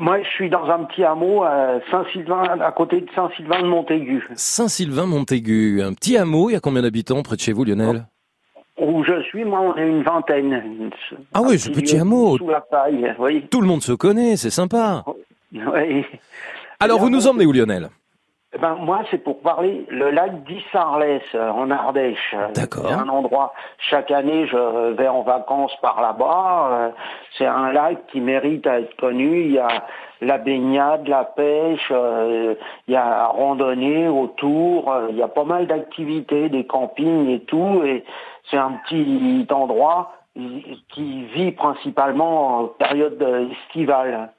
Moi, 0.00 0.22
je 0.22 0.28
suis 0.30 0.48
dans 0.48 0.64
un 0.64 0.84
petit 0.84 1.04
hameau 1.04 1.42
à 1.42 1.78
Saint-Sylvain, 1.90 2.58
à 2.58 2.72
côté 2.72 3.02
de 3.02 3.06
Saint-Sylvain 3.14 3.60
de 3.60 3.66
Montaigu, 3.66 4.26
Saint-Sylvain-Montaigu, 4.34 5.82
un 5.82 5.92
petit 5.92 6.16
hameau. 6.16 6.48
Il 6.48 6.54
y 6.54 6.56
a 6.56 6.60
combien 6.60 6.80
d'habitants 6.80 7.22
près 7.22 7.36
de 7.36 7.40
chez 7.42 7.52
vous, 7.52 7.64
Lionel? 7.64 8.06
Où 8.78 9.04
je 9.04 9.22
suis. 9.24 9.44
Moi, 9.44 9.60
on 9.60 9.76
est 9.76 9.86
une 9.86 10.02
vingtaine. 10.02 10.90
Ah 11.34 11.42
oui, 11.42 11.58
ce 11.58 11.68
petit 11.68 11.98
hameau. 11.98 12.38
Sous 12.38 12.48
la 12.48 12.62
paille, 12.62 13.14
oui. 13.18 13.46
Tout 13.50 13.60
le 13.60 13.66
monde 13.66 13.82
se 13.82 13.92
connaît, 13.92 14.36
c'est 14.36 14.48
sympa. 14.48 15.04
oui. 15.52 16.06
Alors 16.80 16.98
vous 16.98 17.10
nous 17.10 17.26
emmenez 17.26 17.44
où, 17.44 17.52
Lionel? 17.52 17.90
Eh 18.52 18.58
ben, 18.58 18.74
moi, 18.74 19.02
c'est 19.10 19.22
pour 19.22 19.40
parler 19.42 19.86
le 19.88 20.10
lac 20.10 20.42
d'Issarlès, 20.42 21.22
euh, 21.36 21.50
en 21.50 21.70
Ardèche. 21.70 22.34
D'accord. 22.54 22.86
C'est 22.88 22.94
un 22.94 23.08
endroit, 23.08 23.52
chaque 23.78 24.10
année, 24.10 24.48
je 24.48 24.90
vais 24.94 25.06
en 25.06 25.22
vacances 25.22 25.74
par 25.80 26.00
là-bas. 26.02 26.68
Euh, 26.70 26.90
C'est 27.38 27.46
un 27.46 27.70
lac 27.72 28.06
qui 28.08 28.20
mérite 28.20 28.66
à 28.66 28.80
être 28.80 28.96
connu. 28.96 29.42
Il 29.42 29.52
y 29.52 29.58
a 29.60 29.68
la 30.20 30.38
baignade, 30.38 31.06
la 31.06 31.24
pêche, 31.24 31.92
euh, 31.92 32.56
il 32.88 32.94
y 32.94 32.96
a 32.96 33.26
randonnée 33.26 34.08
autour. 34.08 34.90
euh, 34.90 35.06
Il 35.10 35.16
y 35.16 35.22
a 35.22 35.28
pas 35.28 35.44
mal 35.44 35.68
d'activités, 35.68 36.48
des 36.48 36.66
campings 36.66 37.28
et 37.28 37.40
tout. 37.44 37.82
Et 37.84 38.04
c'est 38.50 38.58
un 38.58 38.72
petit 38.84 39.46
endroit 39.52 40.12
qui 40.88 41.24
vit 41.34 41.52
principalement 41.52 42.58
en 42.58 42.64
période 42.66 43.22
euh, 43.22 43.48
estivale. 43.50 44.30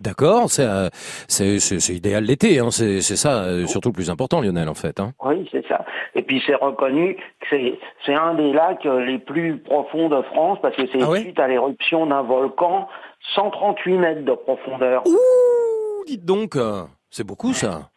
D'accord, 0.00 0.48
c'est 0.48 0.64
euh, 0.64 0.88
c'est 1.26 1.58
c'est- 1.58 1.80
c'est 1.80 1.94
idéal 1.94 2.22
l'été, 2.24 2.60
hein, 2.60 2.70
c'est 2.70 3.00
c'est 3.00 3.16
ça, 3.16 3.42
euh, 3.42 3.66
surtout 3.66 3.88
le 3.88 3.94
plus 3.94 4.10
important, 4.10 4.40
Lionel, 4.40 4.68
en 4.68 4.74
fait. 4.74 5.00
Hein. 5.00 5.12
Oui, 5.24 5.48
c'est 5.50 5.66
ça. 5.66 5.84
Et 6.14 6.22
puis 6.22 6.40
c'est 6.46 6.54
reconnu 6.54 7.16
que 7.16 7.46
c'est 7.50 7.78
c'est 8.06 8.14
un 8.14 8.34
des 8.34 8.52
lacs 8.52 8.86
euh, 8.86 9.04
les 9.04 9.18
plus 9.18 9.58
profonds 9.58 10.08
de 10.08 10.22
France 10.22 10.58
parce 10.62 10.76
que 10.76 10.82
c'est 10.92 11.02
Ah 11.02 11.16
suite 11.16 11.40
à 11.40 11.48
l'éruption 11.48 12.06
d'un 12.06 12.22
volcan, 12.22 12.88
138 13.34 13.98
mètres 13.98 14.24
de 14.24 14.32
profondeur. 14.34 15.02
Ouh, 15.06 16.04
dites 16.06 16.24
donc, 16.24 16.54
euh, 16.54 16.82
c'est 17.10 17.26
beaucoup 17.26 17.52
ça. 17.52 17.88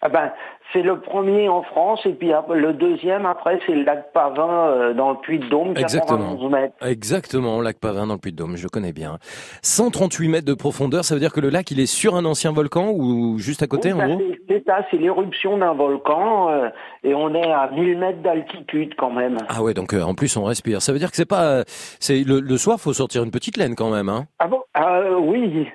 Ah 0.00 0.08
ben, 0.08 0.32
c'est 0.74 0.82
le 0.82 1.00
premier 1.00 1.48
en 1.48 1.62
France 1.62 2.00
et 2.04 2.12
puis 2.12 2.32
le 2.50 2.72
deuxième 2.74 3.24
après 3.24 3.58
c'est 3.64 3.72
le 3.74 3.84
lac 3.84 4.12
Pavin 4.12 4.66
euh, 4.66 4.92
dans 4.92 5.12
le 5.12 5.16
Puy-de-Dôme, 5.22 5.72
Exactement. 5.76 6.18
91 6.36 6.50
mètres. 6.52 6.74
Exactement, 6.86 7.62
lac 7.62 7.78
Pavin 7.78 8.06
dans 8.06 8.14
le 8.14 8.18
Puy-de-Dôme, 8.20 8.56
je 8.56 8.68
connais 8.68 8.92
bien. 8.92 9.18
138 9.62 10.28
mètres 10.28 10.46
de 10.46 10.52
profondeur, 10.54 11.04
ça 11.04 11.14
veut 11.14 11.20
dire 11.20 11.32
que 11.32 11.40
le 11.40 11.48
lac, 11.48 11.70
il 11.70 11.80
est 11.80 11.86
sur 11.86 12.16
un 12.16 12.24
ancien 12.26 12.52
volcan 12.52 12.90
ou 12.94 13.38
juste 13.38 13.62
à 13.62 13.66
côté, 13.66 13.92
Oui, 13.94 14.02
en 14.02 14.06
gros? 14.08 14.22
c'est- 14.48 14.64
ça, 14.66 14.84
c'est 14.90 14.96
l'éruption 14.98 15.56
d'un 15.58 15.72
volcan 15.72 16.50
euh, 16.50 16.68
et 17.02 17.14
on 17.14 17.34
est 17.34 17.50
à 17.50 17.70
1000 17.70 17.96
mètres 17.98 18.22
d'altitude 18.22 18.94
quand 18.96 19.10
même. 19.10 19.38
Ah 19.48 19.62
ouais, 19.62 19.74
donc 19.74 19.94
euh, 19.94 20.02
en 20.02 20.14
plus 20.14 20.36
on 20.36 20.44
respire. 20.44 20.82
Ça 20.82 20.92
veut 20.92 20.98
dire 20.98 21.10
que 21.10 21.16
c'est 21.16 21.28
pas, 21.28 21.44
euh, 21.44 21.64
c'est 22.00 22.24
le, 22.24 22.40
le 22.40 22.56
soir, 22.56 22.78
faut 22.80 22.92
sortir 22.92 23.22
une 23.22 23.30
petite 23.30 23.56
laine 23.56 23.74
quand 23.74 23.90
même, 23.90 24.08
hein? 24.08 24.24
Ah 24.38 24.48
bon? 24.48 24.60
Ah 24.74 25.00
oui, 25.20 25.68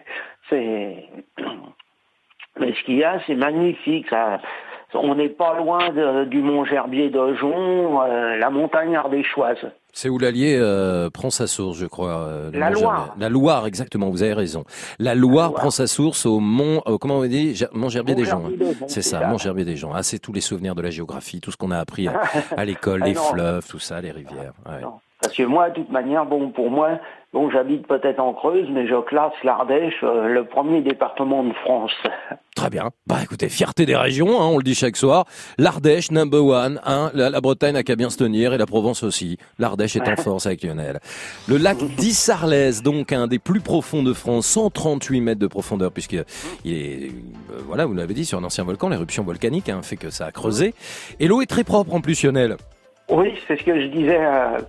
c'est. 0.50 1.06
Mais 2.60 2.74
ce 2.74 2.84
qu'il 2.84 2.98
y 2.98 3.04
a, 3.04 3.20
c'est 3.26 3.36
magnifique. 3.36 4.08
Ça... 4.10 4.40
On 4.94 5.14
n'est 5.16 5.30
pas 5.30 5.56
loin 5.58 5.90
de- 5.92 6.26
du 6.26 6.42
Mont 6.42 6.66
Gerbier 6.66 7.10
de 7.10 7.34
Jon, 7.36 8.02
euh, 8.02 8.38
la 8.38 8.50
montagne 8.50 8.96
ardéchoise. 8.96 9.58
C'est 9.94 10.10
où 10.10 10.18
l'Allier 10.20 10.56
euh, 10.60 11.10
prend 11.10 11.30
sa 11.30 11.48
source, 11.48 11.78
je 11.78 11.86
crois. 11.86 12.26
euh, 12.28 12.52
La 12.54 12.70
Loire. 12.70 13.16
La 13.20 13.30
Loire, 13.30 13.66
exactement. 13.68 14.10
Vous 14.10 14.24
avez 14.24 14.34
raison. 14.34 14.64
La 15.00 15.16
Loire, 15.16 15.54
prend 15.54 15.72
sa 15.72 15.88
source 15.88 16.26
au 16.26 16.40
Mont, 16.40 16.82
euh, 16.88 16.98
comment 16.98 17.18
on 17.18 17.26
dit, 17.26 17.54
Ger- 17.56 17.70
Mont 17.74 17.90
Gerbier 17.90 18.16
des 18.16 18.26
Gens. 18.26 18.42
Joncs, 18.50 18.76
C'est 18.88 19.02
ça. 19.02 19.28
Mont 19.28 19.38
Gerbier 19.38 19.66
des 19.66 19.76
Gens. 19.76 19.92
Ah, 19.94 20.04
c'est 20.04 20.20
tous 20.20 20.34
les 20.34 20.42
souvenirs 20.42 20.76
de 20.76 20.82
la 20.82 20.90
géographie, 20.92 21.42
tout 21.42 21.52
ce 21.52 21.58
qu'on 21.58 21.72
a 21.72 21.78
appris 21.80 22.08
à, 22.08 22.14
à 22.58 22.66
l'école, 22.66 23.02
Ah 23.04 23.08
les 23.08 23.14
non. 23.14 23.22
fleuves, 23.22 23.68
tout 23.68 23.80
ça, 23.80 24.00
les 24.02 24.12
rivières. 24.12 24.54
Ouais. 24.68 24.82
Parce 25.22 25.36
que 25.36 25.44
moi, 25.44 25.70
de 25.70 25.76
toute 25.76 25.92
manière, 25.92 26.26
bon, 26.26 26.50
pour 26.50 26.72
moi, 26.72 26.92
bon, 27.34 27.50
j'habite 27.52 27.86
peut-être 27.88 28.20
en 28.22 28.34
Creuse, 28.34 28.68
mais 28.72 28.88
je 28.88 28.96
classe 29.02 29.34
l'Ardèche 29.44 30.02
euh, 30.04 30.28
le 30.30 30.46
premier 30.46 30.82
département 30.82 31.44
de 31.44 31.52
France. 31.66 31.92
Très 32.56 32.70
bien. 32.70 32.90
Bah 33.06 33.18
écoutez, 33.22 33.50
fierté 33.50 33.86
des 33.86 33.98
régions, 33.98 34.42
hein, 34.42 34.46
on 34.46 34.58
le 34.58 34.64
dit 34.64 34.76
chaque 34.76 34.96
soir. 34.96 35.26
L'Ardèche, 35.58 36.12
number 36.12 36.44
one. 36.46 36.80
Hein, 36.86 37.12
la, 37.14 37.30
la 37.30 37.42
Bretagne 37.42 37.74
n'a 37.74 37.84
qu'à 37.84 37.98
bien 37.98 38.10
se 38.10 38.18
tenir 38.18 38.54
et 38.54 38.58
la 38.58 38.66
Provence 38.66 39.04
aussi. 39.04 39.38
L'Ardèche 39.60 39.98
est 39.98 40.08
en 40.08 40.16
force 40.22 40.46
avec 40.46 40.64
Lionel. 40.64 41.00
Le 41.50 41.58
lac 41.58 41.78
d'Issarlès, 41.98 42.82
donc 42.82 43.12
un 43.12 43.28
des 43.28 43.40
plus 43.40 43.60
profonds 43.60 44.04
de 44.04 44.14
France, 44.14 44.46
138 44.48 45.20
mètres 45.22 45.40
de 45.42 45.48
profondeur, 45.48 45.92
puisque 45.92 46.16
il 46.64 46.74
est, 46.74 47.10
euh, 47.52 47.60
voilà, 47.68 47.86
vous 47.86 47.94
l'avez 47.94 48.14
dit, 48.14 48.24
sur 48.26 48.38
un 48.40 48.44
ancien 48.46 48.64
volcan, 48.64 48.88
l'éruption 48.88 49.24
volcanique 49.24 49.68
hein, 49.70 49.82
fait 49.84 49.98
que 49.98 50.10
ça 50.10 50.28
a 50.28 50.32
creusé. 50.32 50.74
Et 51.20 51.28
l'eau 51.28 51.42
est 51.42 51.46
très 51.50 51.66
propre 51.66 51.94
en 51.94 52.00
plus, 52.02 52.24
Lionel. 52.24 52.56
Oui, 53.10 53.34
c'est 53.48 53.58
ce 53.58 53.64
que 53.64 53.82
je 53.82 53.88
disais. 53.88 54.18
euh, 54.20 54.60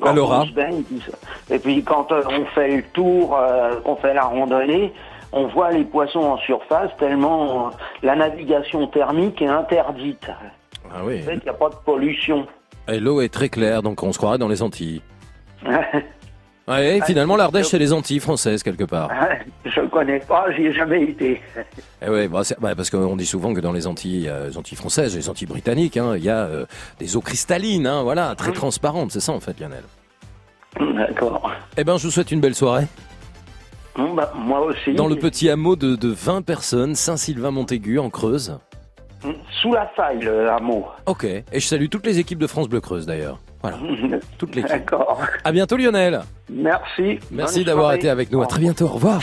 quand 0.00 0.10
À 0.10 0.12
Laura. 0.14 0.40
on 0.42 0.46
se 0.46 0.52
baigne, 0.52 0.82
tout 0.84 1.00
ça. 1.00 1.16
Et 1.54 1.58
puis 1.58 1.82
quand 1.82 2.10
euh, 2.12 2.22
on 2.28 2.44
fait 2.46 2.76
le 2.76 2.82
tour, 2.92 3.36
euh, 3.36 3.80
qu'on 3.80 3.96
fait 3.96 4.14
la 4.14 4.24
randonnée, 4.24 4.92
on 5.32 5.46
voit 5.48 5.70
les 5.70 5.84
poissons 5.84 6.20
en 6.20 6.36
surface 6.38 6.90
tellement 6.98 7.68
euh, 7.68 7.70
la 8.02 8.14
navigation 8.16 8.86
thermique 8.86 9.40
est 9.42 9.46
interdite. 9.48 10.28
Ah 10.90 11.00
oui. 11.04 11.20
En 11.22 11.24
fait, 11.24 11.34
il 11.36 11.42
n'y 11.44 11.48
a 11.48 11.54
pas 11.54 11.68
de 11.70 11.76
pollution. 11.84 12.46
Et 12.88 13.00
l'eau 13.00 13.20
est 13.20 13.32
très 13.32 13.48
claire, 13.48 13.82
donc 13.82 14.02
on 14.02 14.12
se 14.12 14.18
croirait 14.18 14.38
dans 14.38 14.48
les 14.48 14.62
Antilles. 14.62 15.00
Ouais, 16.68 16.98
et 16.98 17.00
finalement, 17.02 17.36
l'Ardèche, 17.36 17.66
c'est 17.66 17.78
les 17.78 17.92
Antilles 17.92 18.20
françaises, 18.20 18.62
quelque 18.62 18.84
part. 18.84 19.10
je 19.64 19.80
connais 19.88 20.20
pas, 20.20 20.46
j'y 20.52 20.66
ai 20.66 20.72
jamais 20.72 21.02
été. 21.02 21.40
Eh 22.00 22.08
ouais, 22.08 22.28
bah, 22.28 22.42
bah, 22.60 22.74
parce 22.76 22.88
qu'on 22.88 23.16
dit 23.16 23.26
souvent 23.26 23.52
que 23.52 23.60
dans 23.60 23.72
les 23.72 23.86
Antilles, 23.86 24.28
euh, 24.28 24.48
les 24.48 24.56
Antilles 24.56 24.76
françaises, 24.78 25.16
les 25.16 25.28
Antilles 25.28 25.48
britanniques, 25.48 25.96
hein, 25.96 26.14
il 26.16 26.22
y 26.24 26.30
a 26.30 26.44
euh, 26.44 26.64
des 27.00 27.16
eaux 27.16 27.20
cristallines, 27.20 27.86
hein, 27.86 28.02
voilà, 28.02 28.34
très 28.36 28.52
transparentes, 28.52 29.10
c'est 29.10 29.20
ça 29.20 29.32
en 29.32 29.40
fait, 29.40 29.58
Lionel. 29.58 29.82
D'accord. 30.80 31.50
Eh 31.76 31.84
ben, 31.84 31.98
je 31.98 32.04
vous 32.04 32.10
souhaite 32.12 32.30
une 32.30 32.40
belle 32.40 32.54
soirée. 32.54 32.86
Bon, 33.96 34.14
bah, 34.14 34.32
moi 34.34 34.60
aussi. 34.60 34.94
Dans 34.94 35.08
le 35.08 35.16
petit 35.16 35.50
hameau 35.50 35.76
de, 35.76 35.96
de 35.96 36.08
20 36.08 36.42
personnes, 36.42 36.94
Saint-Sylvain-Montaigu, 36.94 37.98
en 37.98 38.08
Creuse. 38.08 38.58
Sous 39.60 39.72
la 39.72 39.86
faille, 39.94 40.20
le 40.20 40.50
hameau. 40.50 40.86
Ok. 41.06 41.24
Et 41.24 41.44
je 41.52 41.66
salue 41.66 41.86
toutes 41.88 42.06
les 42.06 42.18
équipes 42.18 42.38
de 42.38 42.46
France 42.46 42.68
Bleu 42.68 42.80
Creuse 42.80 43.06
d'ailleurs. 43.06 43.38
Voilà. 43.62 43.78
Toutes 44.38 44.54
l'équipe. 44.54 44.70
D'accord. 44.70 45.20
À 45.44 45.52
bientôt, 45.52 45.76
Lionel. 45.76 46.22
Merci. 46.50 47.18
Merci 47.30 47.64
d'avoir 47.64 47.92
été 47.94 48.08
avec 48.08 48.30
nous. 48.32 48.42
À 48.42 48.46
très 48.46 48.60
bientôt. 48.60 48.86
Au 48.86 48.94
revoir. 48.94 49.22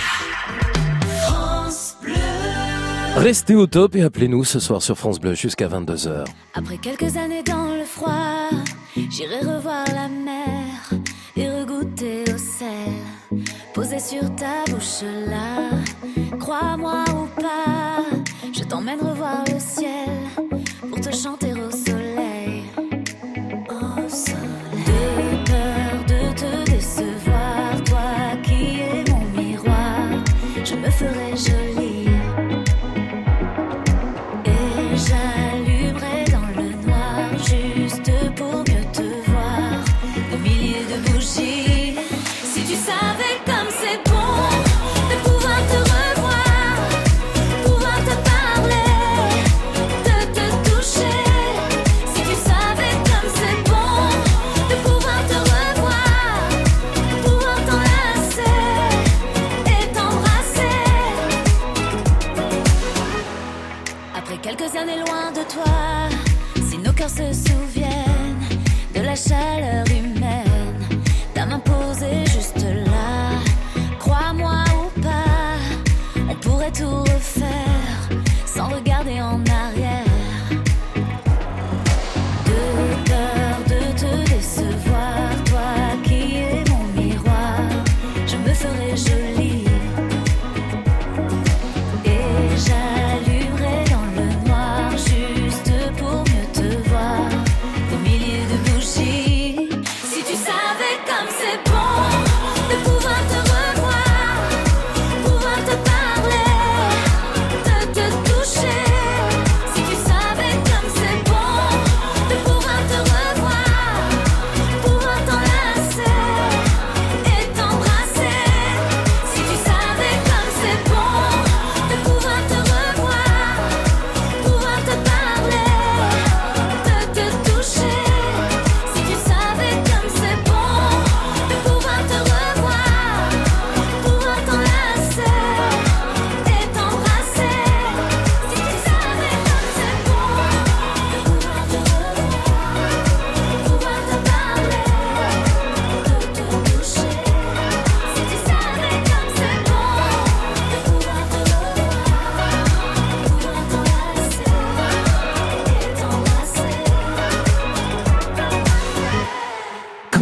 Restez 3.16 3.56
au 3.56 3.68
top 3.68 3.95
et 3.95 4.03
appelez-nous 4.03 4.45
ce 4.45 4.60
soir 4.60 4.82
sur 4.82 4.98
France 4.98 5.20
Bleu 5.20 5.34
jusqu'à 5.34 5.68
22h. 5.68 6.26
Après 6.53 6.78
quelques 6.78 7.18
années 7.18 7.44
dans 7.44 7.76
le 7.76 7.84
froid, 7.84 8.49
j'irai 8.95 9.40
revoir 9.40 9.84
la 9.88 10.07
mer 10.07 11.02
et 11.36 11.49
regoûter 11.49 12.24
au 12.34 12.38
sel. 12.38 13.44
Posé 13.74 13.99
sur 13.99 14.22
ta 14.36 14.64
bouche 14.72 15.03
là, 15.28 15.70
crois-moi 16.40 17.03
ou 17.10 17.41
pas, 17.41 18.03
je 18.53 18.64
t'emmène 18.64 18.99
revoir 18.99 19.44
le 19.52 19.60
ciel 19.60 20.10
pour 20.90 21.02
te 21.02 21.14
chanter 21.14 21.48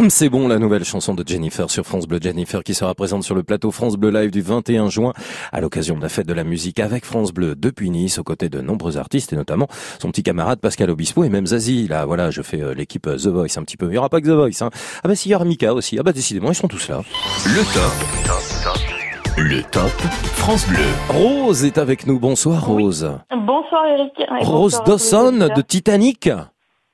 Comme 0.08 0.14
c'est 0.14 0.30
bon, 0.30 0.48
la 0.48 0.58
nouvelle 0.58 0.84
chanson 0.84 1.12
de 1.12 1.22
Jennifer 1.26 1.68
sur 1.68 1.84
France 1.84 2.06
Bleu. 2.06 2.18
Jennifer 2.18 2.64
qui 2.64 2.72
sera 2.72 2.94
présente 2.94 3.24
sur 3.24 3.34
le 3.34 3.42
plateau 3.42 3.70
France 3.70 3.98
Bleu 3.98 4.08
Live 4.08 4.30
du 4.30 4.40
21 4.40 4.88
juin 4.88 5.12
à 5.52 5.60
l'occasion 5.60 5.98
de 5.98 6.00
la 6.00 6.08
fête 6.08 6.26
de 6.26 6.32
la 6.32 6.44
musique 6.44 6.80
avec 6.80 7.04
France 7.04 7.30
Bleu 7.30 7.54
depuis 7.54 7.90
Nice 7.90 8.18
aux 8.18 8.24
côtés 8.24 8.48
de 8.48 8.62
nombreux 8.62 8.96
artistes 8.96 9.34
et 9.34 9.36
notamment 9.36 9.68
son 10.00 10.10
petit 10.10 10.22
camarade 10.22 10.60
Pascal 10.60 10.88
Obispo 10.88 11.24
et 11.24 11.28
même 11.28 11.46
Zazie. 11.46 11.88
Là, 11.88 12.06
voilà, 12.06 12.30
je 12.30 12.40
fais 12.40 12.62
euh, 12.62 12.72
l'équipe 12.72 13.06
euh, 13.06 13.18
The 13.18 13.26
Voice 13.26 13.58
un 13.58 13.64
petit 13.64 13.76
peu. 13.76 13.84
Il 13.84 13.90
n'y 13.90 13.98
aura 13.98 14.08
pas 14.08 14.22
que 14.22 14.26
The 14.28 14.30
Voice. 14.30 14.64
Hein. 14.64 14.70
Ah 15.04 15.08
bah 15.08 15.14
si, 15.14 15.28
il 15.28 15.32
y 15.32 15.34
aura 15.34 15.44
Mika 15.44 15.74
aussi. 15.74 15.98
Ah 15.98 16.02
bah 16.02 16.12
décidément, 16.12 16.52
ils 16.52 16.54
sont 16.54 16.68
tous 16.68 16.88
là. 16.88 17.02
Le 17.44 17.62
top. 17.74 19.36
Le 19.36 19.62
top 19.64 19.92
France 20.36 20.66
Bleu. 20.68 20.86
Rose 21.10 21.66
est 21.66 21.76
avec 21.76 22.06
nous. 22.06 22.18
Bonsoir 22.18 22.64
Rose. 22.64 23.12
Bonsoir 23.30 23.84
Eric. 23.88 24.12
Rose 24.40 24.72
bonsoir 24.72 24.84
Dawson 24.84 25.50
de 25.54 25.60
Titanic. 25.60 26.30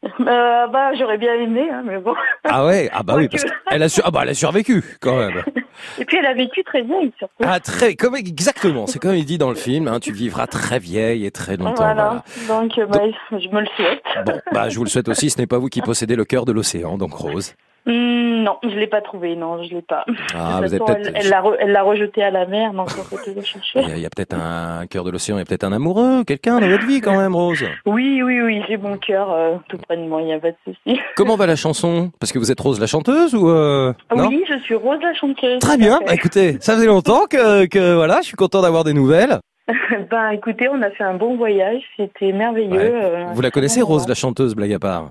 Euh, 0.20 0.66
bah, 0.68 0.94
j'aurais 0.94 1.18
bien 1.18 1.34
aimé, 1.34 1.68
hein, 1.70 1.82
mais 1.84 1.98
bon. 1.98 2.14
Ah 2.44 2.64
ouais, 2.66 2.88
ah 2.92 3.02
bah 3.02 3.14
oui, 3.16 3.28
parce 3.32 3.44
qu'elle 3.44 3.82
a, 3.82 3.88
su- 3.88 4.00
ah 4.04 4.10
bah 4.10 4.20
elle 4.22 4.28
a 4.30 4.34
survécu 4.34 4.82
quand 5.00 5.16
même. 5.18 5.42
Et 5.98 6.04
puis 6.04 6.18
elle 6.18 6.26
a 6.26 6.34
vécu 6.34 6.62
très 6.62 6.82
vieille 6.82 7.12
surtout. 7.18 7.34
Ah 7.44 7.58
très, 7.60 7.94
comme 7.94 8.14
exactement, 8.14 8.86
c'est 8.86 8.98
comme 8.98 9.14
il 9.14 9.24
dit 9.24 9.38
dans 9.38 9.48
le 9.50 9.56
film, 9.56 9.88
hein, 9.88 9.98
tu 10.00 10.12
vivras 10.12 10.46
très 10.46 10.78
vieille 10.78 11.26
et 11.26 11.30
très 11.30 11.56
longtemps. 11.56 11.74
voilà. 11.76 12.22
voilà. 12.46 12.62
Donc, 12.62 12.72
bah, 12.90 13.00
je 13.32 13.48
me 13.48 13.60
le 13.60 13.66
souhaite. 13.76 14.02
Bon, 14.26 14.40
bah 14.52 14.68
je 14.68 14.76
vous 14.78 14.84
le 14.84 14.90
souhaite 14.90 15.08
aussi. 15.08 15.30
Ce 15.30 15.38
n'est 15.38 15.46
pas 15.46 15.58
vous 15.58 15.68
qui 15.68 15.80
possédez 15.82 16.16
le 16.16 16.24
cœur 16.24 16.44
de 16.44 16.52
l'océan, 16.52 16.96
donc 16.96 17.12
Rose. 17.14 17.54
Hmm, 17.86 18.42
non, 18.44 18.56
je 18.62 18.68
l'ai 18.78 18.86
pas 18.86 19.02
trouvé, 19.02 19.36
non, 19.36 19.62
je 19.62 19.74
l'ai 19.74 19.82
pas. 19.82 20.06
Ah, 20.34 20.56
vous 20.58 20.64
avez 20.64 20.78
façon, 20.78 20.84
peut-être- 20.86 21.12
elle 21.14 21.28
l'a 21.28 21.42
re- 21.42 21.82
rejeté 21.82 22.22
à 22.22 22.30
la 22.30 22.46
mer, 22.46 22.72
donc 22.72 22.88
on 22.98 23.02
peut 23.14 23.22
toujours 23.22 23.44
chercher. 23.44 23.80
Il 23.82 23.88
y 23.88 23.92
a, 23.92 23.96
il 23.96 24.02
y 24.02 24.06
a 24.06 24.10
peut-être 24.10 24.34
un 24.34 24.86
cœur 24.86 25.04
de 25.04 25.10
l'océan, 25.10 25.36
il 25.36 25.40
y 25.40 25.42
a 25.42 25.44
peut-être 25.44 25.64
un 25.64 25.72
amoureux, 25.72 26.24
quelqu'un 26.24 26.60
dans 26.60 26.68
votre 26.68 26.86
vie 26.86 27.00
quand 27.02 27.16
même, 27.16 27.34
Rose. 27.36 27.62
Oui, 27.84 28.22
oui, 28.22 28.40
oui, 28.40 28.62
j'ai 28.68 28.78
mon 28.78 28.96
cœur 28.96 29.30
euh, 29.32 29.56
tout 29.68 29.76
près 29.76 29.96
de 29.98 30.02
moi, 30.02 30.22
il 30.22 30.26
n'y 30.26 30.32
a 30.32 30.38
pas 30.38 30.52
de 30.52 30.56
souci. 30.64 30.98
Comment 31.16 31.36
va 31.36 31.46
la 31.46 31.56
chanson? 31.56 32.10
Parce 32.18 32.32
que 32.32 32.38
vous 32.38 32.50
êtes 32.50 32.60
Rose 32.60 32.80
la 32.80 32.86
chanteuse 32.86 33.34
ou 33.34 33.50
euh... 33.50 33.92
non? 34.16 34.28
Oui, 34.28 34.42
je 34.48 34.58
suis 34.60 34.74
Rose 34.74 34.98
la 35.02 35.12
chanteuse. 35.14 35.58
Très 35.60 35.76
bien. 35.76 36.00
Bah, 36.06 36.14
écoutez, 36.14 36.56
ça 36.60 36.74
faisait 36.74 36.86
longtemps 36.86 37.26
que, 37.28 37.66
que 37.66 37.94
voilà, 37.94 38.18
je 38.22 38.26
suis 38.28 38.36
content 38.36 38.62
d'avoir 38.62 38.84
des 38.84 38.94
nouvelles. 38.94 39.40
ben, 40.10 40.30
écoutez, 40.30 40.68
on 40.70 40.80
a 40.82 40.90
fait 40.90 41.04
un 41.04 41.14
bon 41.14 41.36
voyage, 41.36 41.82
c'était 41.96 42.32
merveilleux. 42.32 42.78
euh, 42.80 43.24
Vous 43.34 43.40
la 43.42 43.50
connaissez, 43.50 43.82
Rose 43.82 44.08
la 44.08 44.14
chanteuse, 44.14 44.54
blague 44.54 44.72
à 44.72 44.78
part? 44.78 45.10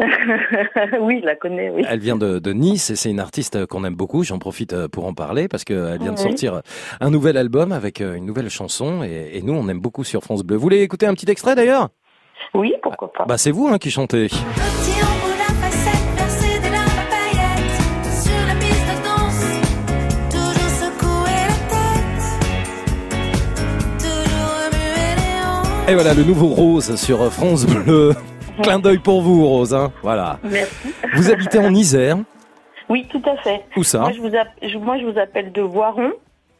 oui, 1.00 1.18
je 1.20 1.26
la 1.26 1.36
connais, 1.36 1.70
oui. 1.70 1.84
Elle 1.88 2.00
vient 2.00 2.16
de, 2.16 2.38
de 2.38 2.52
Nice 2.52 2.90
et 2.90 2.96
c'est 2.96 3.10
une 3.10 3.20
artiste 3.20 3.66
qu'on 3.66 3.84
aime 3.84 3.94
beaucoup. 3.94 4.24
J'en 4.24 4.38
profite 4.38 4.72
euh, 4.72 4.88
pour 4.88 5.06
en 5.06 5.12
parler 5.12 5.48
parce 5.48 5.64
qu'elle 5.64 5.98
vient 6.00 6.12
de 6.12 6.18
sortir 6.18 6.62
un 7.00 7.10
nouvel 7.10 7.36
album 7.36 7.72
avec 7.72 8.00
euh, 8.00 8.14
une 8.14 8.24
nouvelle 8.24 8.48
chanson 8.48 9.02
et, 9.02 9.30
et 9.34 9.42
nous 9.42 9.52
on 9.52 9.68
aime 9.68 9.80
beaucoup 9.80 10.04
sur 10.04 10.22
France 10.22 10.42
Bleu. 10.42 10.56
Vous 10.56 10.62
voulez 10.62 10.80
écouter 10.80 11.06
un 11.06 11.14
petit 11.14 11.30
extrait 11.30 11.54
d'ailleurs? 11.54 11.88
Oui, 12.54 12.72
pourquoi 12.82 13.12
pas. 13.12 13.26
Bah 13.26 13.38
c'est 13.38 13.50
vous 13.50 13.68
hein, 13.68 13.78
qui 13.78 13.90
chantez. 13.90 14.28
Et 25.88 25.94
voilà 25.94 26.14
le 26.14 26.22
nouveau 26.22 26.46
Rose 26.46 26.94
sur 26.94 27.20
euh, 27.20 27.30
France 27.30 27.66
Bleu. 27.66 28.14
Clin 28.62 28.78
d'œil 28.78 28.98
pour 28.98 29.22
vous 29.22 29.44
Rose. 29.46 29.74
Hein. 29.74 29.92
Voilà. 30.02 30.38
Merci. 30.42 30.94
Vous 31.14 31.30
habitez 31.30 31.58
en 31.58 31.74
Isère, 31.74 32.16
Oui, 32.88 33.06
tout 33.10 33.22
à 33.26 33.36
fait. 33.38 33.64
Où 33.76 33.82
ça 33.84 34.00
moi 34.00 34.12
je, 34.12 34.20
vous 34.20 34.34
app- 34.36 34.48
je- 34.62 34.78
moi, 34.78 34.98
je 34.98 35.04
vous 35.06 35.18
appelle 35.18 35.52
de 35.52 35.62
Voiron, 35.62 36.12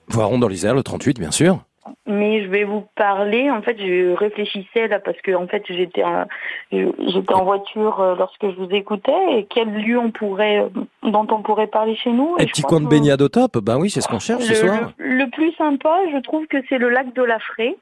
Voiron 0.08 0.38
dans 0.38 0.48
l'Isère, 0.48 0.74
le 0.74 0.82
38 0.82 1.18
bien 1.20 1.30
sûr. 1.30 1.58
mais 2.06 2.42
je 2.44 2.48
vais 2.48 2.64
vous 2.64 2.84
parler. 2.96 3.48
En 3.50 3.62
fait, 3.62 3.76
je 3.78 4.12
réfléchissais 4.14 4.88
là 4.88 4.98
parce 4.98 5.20
que 5.22 5.32
en 5.34 5.46
fait, 5.46 5.62
j'étais 5.68 6.02
en, 6.02 6.26
je- 6.72 6.90
j'étais 7.12 7.34
en 7.34 7.44
voiture 7.44 8.00
euh, 8.00 8.14
lorsque 8.16 8.42
je 8.42 8.56
vous 8.56 8.70
écoutais. 8.72 9.12
Et 9.38 9.46
quel 9.48 9.72
lieu 9.72 9.98
on 9.98 10.10
pourrait, 10.10 10.60
euh, 10.60 10.68
dont 11.08 11.26
on 11.30 11.42
pourrait 11.42 11.68
parler 11.68 11.94
chez 11.96 12.10
nous? 12.12 12.34
Et 12.38 12.42
Et 12.42 12.46
petit 12.46 12.62
coin 12.62 12.80
de 12.80 12.86
baignade 12.88 13.22
au 13.22 13.28
top, 13.28 13.58
bah 13.58 13.76
oui 13.78 13.88
c'est 13.90 14.00
ce 14.00 14.08
qu'on 14.08 14.18
cherche 14.18 14.42
ce 14.44 14.50
le, 14.50 14.54
soir. 14.56 14.92
le- 14.98 15.18
le 15.24 15.30
plus 15.30 15.52
sympa, 15.52 15.96
je 16.12 16.18
trouve 16.22 16.46
que 16.46 16.58
c'est 16.68 16.78
le 16.78 16.88
lac 16.90 17.14
de 17.14 17.22
la 17.22 17.38
Fraie. 17.38 17.76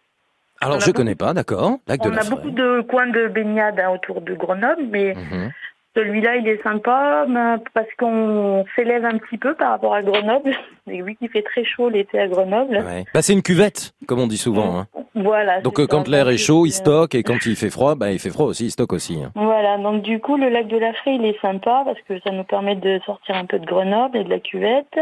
Alors 0.61 0.81
je 0.81 0.91
connais 0.91 1.15
pas, 1.15 1.35
d'accord. 1.35 1.79
Lac 1.87 2.01
de 2.03 2.09
on 2.09 2.13
la 2.13 2.21
a 2.21 2.25
beaucoup 2.25 2.51
de 2.51 2.81
coins 2.83 3.07
de 3.09 3.29
baignade 3.29 3.79
hein, 3.81 3.91
autour 3.95 4.21
de 4.21 4.35
Grenoble, 4.35 4.83
mais 4.91 5.15
Mhm. 5.15 5.51
celui-là, 5.97 6.37
il 6.37 6.47
est 6.49 6.63
sympa 6.63 7.27
parce 7.75 7.87
qu'on 7.99 8.65
s'élève 8.77 9.05
un 9.05 9.19
petit 9.19 9.39
peu 9.39 9.55
par 9.55 9.71
rapport 9.71 9.95
à 9.95 10.03
Grenoble. 10.03 10.51
Et 10.91 11.03
oui, 11.03 11.17
qu'il 11.17 11.29
fait 11.29 11.43
très 11.43 11.65
chaud 11.65 11.89
l'été 11.91 12.19
à 12.19 12.29
Grenoble. 12.29 12.77
Ouais. 12.79 13.05
Bah, 13.13 13.21
c'est 13.23 13.33
une 13.35 13.43
cuvette, 13.43 13.93
comme 14.07 14.21
on 14.21 14.27
dit 14.27 14.37
souvent. 14.39 14.79
hein. 14.81 14.87
Voilà. 15.15 15.61
Donc 15.61 15.81
euh, 15.81 15.87
quand 15.87 16.05
ça. 16.07 16.11
l'air 16.11 16.29
est 16.29 16.39
chaud, 16.39 16.65
il 16.67 16.71
euh, 16.71 16.73
stocke, 16.73 17.15
et 17.15 17.23
quand 17.25 17.45
il 17.47 17.57
fait 17.57 17.71
froid, 17.71 17.95
bah, 17.97 18.11
il 18.13 18.19
fait 18.19 18.31
froid 18.31 18.47
aussi, 18.47 18.67
il 18.67 18.71
stocke 18.71 18.93
aussi. 18.93 19.21
hein. 19.23 19.33
Voilà, 19.35 19.77
donc 19.79 20.03
du 20.03 20.19
coup, 20.21 20.37
le 20.37 20.49
lac 20.49 20.69
de 20.69 20.79
la 20.79 20.93
Fraie, 20.93 21.17
il 21.17 21.25
est 21.25 21.41
sympa 21.41 21.83
parce 21.85 22.01
que 22.09 22.19
ça 22.21 22.31
nous 22.33 22.45
permet 22.45 22.77
de 22.77 23.01
sortir 23.05 23.35
un 23.37 23.45
peu 23.47 23.59
de 23.59 23.67
Grenoble 23.67 24.17
et 24.19 24.25
de 24.25 24.31
la 24.31 24.39
cuvette. 24.39 24.99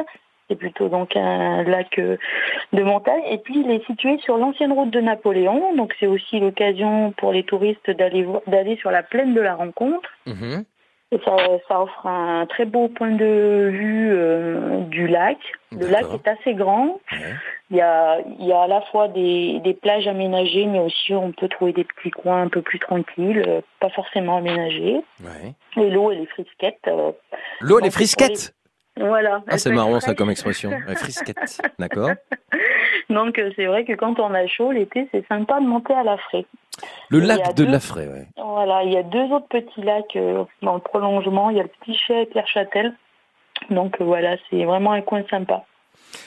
C'est 0.48 0.56
plutôt 0.56 0.89
donc 0.89 1.16
un 1.16 1.62
lac 1.64 1.98
euh, 1.98 2.16
de 2.73 2.82
montagne. 2.82 3.23
Et 3.31 3.39
puis, 3.39 3.60
il 3.64 3.70
est 3.70 3.85
situé 3.86 4.18
sur 4.18 4.36
l'ancienne 4.39 4.73
route 4.73 4.90
de 4.90 5.01
Napoléon. 5.01 5.74
Donc, 5.77 5.94
c'est 5.98 6.06
aussi 6.06 6.39
l'occasion 6.39 7.12
pour 7.16 7.32
les 7.32 7.43
touristes 7.43 7.90
d'aller 7.90 8.27
d'aller 8.47 8.77
sur 8.77 8.90
la 8.90 9.02
plaine 9.02 9.35
de 9.35 9.40
la 9.40 9.55
rencontre. 9.55 10.09
Mhm. 10.27 10.64
Et 11.12 11.18
ça, 11.24 11.36
ça 11.68 11.82
offre 11.82 12.05
un 12.06 12.47
très 12.47 12.64
beau 12.64 12.89
point 12.89 13.12
de 13.12 13.68
vue 13.73 14.10
euh, 14.12 14.81
du 14.86 15.06
lac. 15.06 15.39
Le 15.70 15.86
lac 15.86 16.05
est 16.12 16.28
assez 16.28 16.55
grand. 16.55 17.01
Il 17.70 17.77
y 17.77 17.81
a, 17.81 18.18
il 18.40 18.44
y 18.47 18.52
a 18.52 18.62
à 18.62 18.66
la 18.66 18.81
fois 18.81 19.06
des, 19.06 19.60
des 19.60 19.74
plages 19.74 20.09
aménagées, 20.09 20.66
mais 20.66 20.81
aussi 20.81 21.14
on 21.14 21.31
peut 21.31 21.48
trouver 21.48 21.73
des 21.73 21.85
petits 21.85 22.10
coins 22.10 22.43
un 22.43 22.48
peu 22.48 22.60
plus 22.60 22.81
tranquilles, 22.81 23.43
euh, 23.47 23.60
pas 23.78 23.89
forcément 23.90 24.36
aménagés. 24.39 25.01
Ouais. 25.23 25.55
Et 25.85 25.90
l'eau, 25.90 26.10
elle 26.10 26.23
est 26.23 26.27
frisquette. 26.27 26.78
euh, 26.89 27.12
L'eau, 27.60 27.78
elle 27.78 27.86
est 27.86 27.90
frisquette 27.90 28.52
Voilà. 28.98 29.43
Ah, 29.48 29.59
c'est 29.59 29.73
marrant 29.73 30.01
ça 30.01 30.14
comme 30.14 30.31
expression. 30.31 30.70
Frisquette, 30.97 31.60
d'accord. 31.78 32.10
Donc 33.10 33.39
euh, 33.39 33.51
c'est 33.56 33.66
vrai 33.66 33.85
que 33.85 33.93
quand 33.93 34.18
on 34.18 34.32
a 34.35 34.47
chaud 34.47 34.73
l'été, 34.73 35.09
c'est 35.12 35.27
sympa 35.28 35.60
de 35.60 35.66
monter 35.66 35.94
à 35.94 36.02
la 36.02 36.16
fraie. 36.16 36.47
Le 37.09 37.23
Et 37.23 37.27
lac 37.27 37.55
de 37.55 37.64
deux- 37.64 37.70
la 37.70 37.81
Fraie, 37.81 38.09
ouais. 38.09 38.27
Voilà, 38.36 38.82
il 38.85 38.93
y 38.93 38.97
a 38.97 39.02
deux 39.02 39.31
autres 39.32 39.48
petits 39.48 39.82
lacs 39.82 40.16
euh, 40.16 40.44
dans 40.62 40.74
le 40.74 40.81
prolongement. 40.81 41.51
Il 41.51 41.56
y 41.56 41.60
a 41.60 41.62
le 41.62 41.68
Petit 41.68 41.94
Chet 41.97 42.23
et 42.23 42.27
Pierre 42.27 42.48
Châtel. 42.48 42.94
Donc 43.70 44.01
euh, 44.01 44.05
voilà, 44.05 44.36
c'est 44.51 44.64
vraiment 44.64 44.93
un 44.93 45.01
coin 45.02 45.23
sympa. 45.31 45.64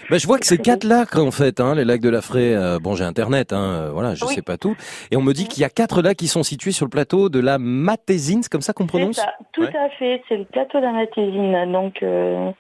Bah, 0.10 0.18
je 0.18 0.26
vois 0.26 0.40
que 0.40 0.46
c'est 0.46 0.58
quatre 0.58 0.84
lacs 0.86 1.16
en 1.18 1.30
fait, 1.32 1.60
hein, 1.60 1.76
les 1.76 1.86
lacs 1.86 2.02
de 2.02 2.10
la 2.10 2.22
Fraie. 2.22 2.56
Euh, 2.56 2.80
bon, 2.80 2.96
j'ai 2.96 3.04
internet, 3.04 3.54
hein, 3.54 3.60
euh, 3.62 3.90
voilà, 3.92 4.16
je 4.16 4.26
Oui. 4.26 4.34
sais 4.34 4.42
pas 4.42 4.58
tout. 4.58 4.76
Et 5.12 5.18
on 5.18 5.22
me 5.22 5.34
dit 5.34 5.48
qu'il 5.48 5.62
y 5.62 5.66
a 5.66 5.70
quatre 5.70 6.02
lacs 6.02 6.18
qui 6.18 6.28
sont 6.28 6.42
situés 6.44 6.72
sur 6.72 6.86
le 6.86 6.90
plateau 6.90 7.30
de 7.30 7.40
la 7.40 7.58
Matésine, 7.60 8.42
c'est 8.44 8.52
comme 8.52 8.62
ça 8.62 8.74
qu'on 8.74 8.88
prononce? 8.88 9.18
ça, 9.18 9.34
tout 9.54 9.62
Ouais. 9.62 9.76
à 9.76 9.90
fait. 9.92 10.22
C'est 10.28 10.38
le 10.38 10.46
plateau 10.46 10.80
d'Amatésine, 10.82 11.72
donc 11.72 12.02
euh, 12.02 12.52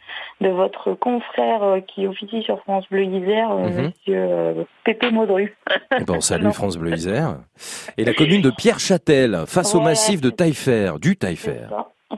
de 0.41 0.49
votre 0.49 0.93
confrère 0.93 1.63
euh, 1.63 1.79
qui 1.81 2.05
officie 2.07 2.43
sur 2.43 2.59
France 2.61 2.85
Bleu 2.91 3.03
Isère, 3.03 3.51
euh, 3.51 3.69
Mhm. 3.69 3.91
Monsieur 4.07 4.65
Pépé 4.85 5.09
Maudru. 5.11 5.55
Eh 5.99 6.03
ben, 6.03 6.15
on 6.17 6.21
salue 6.21 6.49
France 6.53 6.77
Bleu 6.77 6.93
Isère. 6.93 7.37
Et 7.97 8.05
la 8.05 8.13
commune 8.13 8.41
de 8.41 8.51
Pierre-Châtel, 8.51 9.43
face 9.47 9.73
au 9.75 9.81
massif 9.81 10.21
de 10.21 10.29
Taillefer, 10.29 10.93
du 11.01 11.17
Taillefer. 11.17 11.67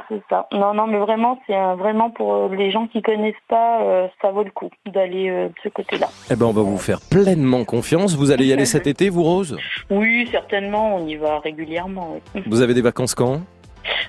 C'est 0.08 0.22
ça. 0.30 0.48
Non, 0.54 0.74
non, 0.74 0.88
mais 0.88 1.00
vraiment, 1.00 1.38
c'est 1.46 1.54
vraiment 1.76 2.10
pour 2.12 2.34
euh, 2.34 2.56
les 2.56 2.72
gens 2.72 2.88
qui 2.88 3.02
connaissent 3.02 3.36
pas, 3.50 3.82
euh, 3.82 4.08
ça 4.22 4.32
vaut 4.32 4.44
le 4.44 4.52
coup 4.52 4.70
d'aller 4.86 5.30
euh, 5.30 5.48
de 5.50 5.54
ce 5.64 5.70
côté-là. 5.70 6.08
Eh 6.30 6.36
ben, 6.36 6.46
on 6.46 6.54
va 6.54 6.62
vous 6.62 6.78
faire 6.78 7.00
pleinement 7.02 7.66
confiance. 7.66 8.16
Vous 8.16 8.32
allez 8.32 8.46
y 8.46 8.54
aller 8.54 8.66
cet 8.66 8.88
été, 8.88 9.10
vous, 9.10 9.24
Rose? 9.24 9.58
Oui, 9.90 10.28
certainement, 10.32 10.96
on 10.96 11.06
y 11.06 11.16
va 11.16 11.40
régulièrement. 11.40 12.18
oui. 12.36 12.44
Vous 12.48 12.62
avez 12.62 12.74
des 12.74 12.82
vacances 12.82 13.16
quand? 13.16 13.42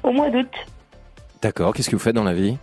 Au 0.04 0.12
mois 0.12 0.30
d'août, 0.30 0.50
D'accord, 1.40 1.74
qu'est-ce 1.74 1.90
que 1.90 1.96
vous 1.96 2.02
faites 2.02 2.14
dans 2.14 2.22
la 2.22 2.34
vie? 2.34 2.56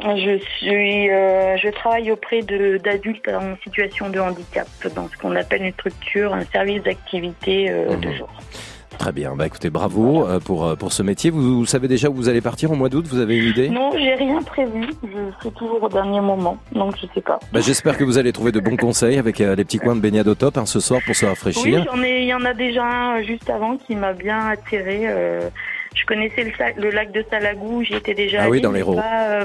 Je 0.00 0.38
suis, 0.56 1.10
euh, 1.10 1.56
je 1.58 1.68
travaille 1.68 2.10
auprès 2.10 2.40
de 2.40 2.78
d'adultes 2.78 3.28
en 3.28 3.56
situation 3.62 4.08
de 4.08 4.18
handicap, 4.18 4.66
dans 4.94 5.08
ce 5.08 5.16
qu'on 5.18 5.36
appelle 5.36 5.62
une 5.62 5.72
structure, 5.72 6.32
un 6.32 6.44
service 6.44 6.82
d'activité 6.82 7.68
de 7.68 8.12
jour. 8.12 8.28
Très 8.98 9.12
bien, 9.12 9.36
bah 9.36 9.46
écoutez, 9.46 9.70
bravo 9.70 10.26
euh, 10.26 10.40
pour, 10.40 10.66
euh, 10.66 10.74
pour 10.74 10.92
ce 10.92 11.02
métier. 11.02 11.30
Vous, 11.30 11.58
vous 11.60 11.66
savez 11.66 11.86
déjà 11.86 12.08
où 12.08 12.14
vous 12.14 12.28
allez 12.28 12.40
partir 12.40 12.70
au 12.70 12.74
mois 12.74 12.88
d'août 12.88 13.06
Vous 13.08 13.20
avez 13.20 13.36
une 13.38 13.50
idée? 13.50 13.68
Non, 13.68 13.90
j'ai 13.92 14.14
rien 14.14 14.40
prévu. 14.42 14.86
Je 15.04 15.18
fais 15.42 15.50
toujours 15.50 15.82
au 15.82 15.88
dernier 15.88 16.20
moment, 16.20 16.58
donc 16.72 16.94
je 17.00 17.06
sais 17.14 17.20
pas. 17.20 17.38
Bah, 17.52 17.60
J'espère 17.60 17.96
que 17.98 18.04
vous 18.04 18.18
allez 18.18 18.32
trouver 18.32 18.52
de 18.52 18.60
bons 18.60 18.76
conseils 18.76 19.18
avec 19.18 19.40
euh, 19.40 19.54
les 19.54 19.64
petits 19.64 19.78
coins 19.78 19.94
de 19.96 20.00
baignade 20.00 20.26
au 20.28 20.34
top 20.34 20.56
hein, 20.58 20.66
ce 20.66 20.80
soir 20.80 21.00
pour 21.06 21.14
se 21.14 21.24
Oui, 21.24 21.28
rafraîchir. 21.30 21.86
j'en 21.92 22.02
ai, 22.02 22.22
il 22.22 22.26
y 22.28 22.34
en 22.34 22.44
a 22.44 22.54
déjà 22.54 22.84
un 22.84 23.22
juste 23.22 23.48
avant 23.50 23.76
qui 23.76 23.94
m'a 23.94 24.12
bien 24.12 24.48
attiré. 24.48 25.02
euh, 25.04 25.48
je 25.94 26.04
connaissais 26.04 26.52
le, 26.76 26.90
lac 26.90 27.10
de 27.12 27.24
Salagou, 27.30 27.82
j'y 27.82 27.94
étais 27.94 28.12
déjà 28.14 28.42
Ah 28.44 28.50
oui, 28.50 28.60
dans 28.60 28.72
l'Hérault. 28.72 28.96
Pas, 28.96 29.30
euh, 29.30 29.44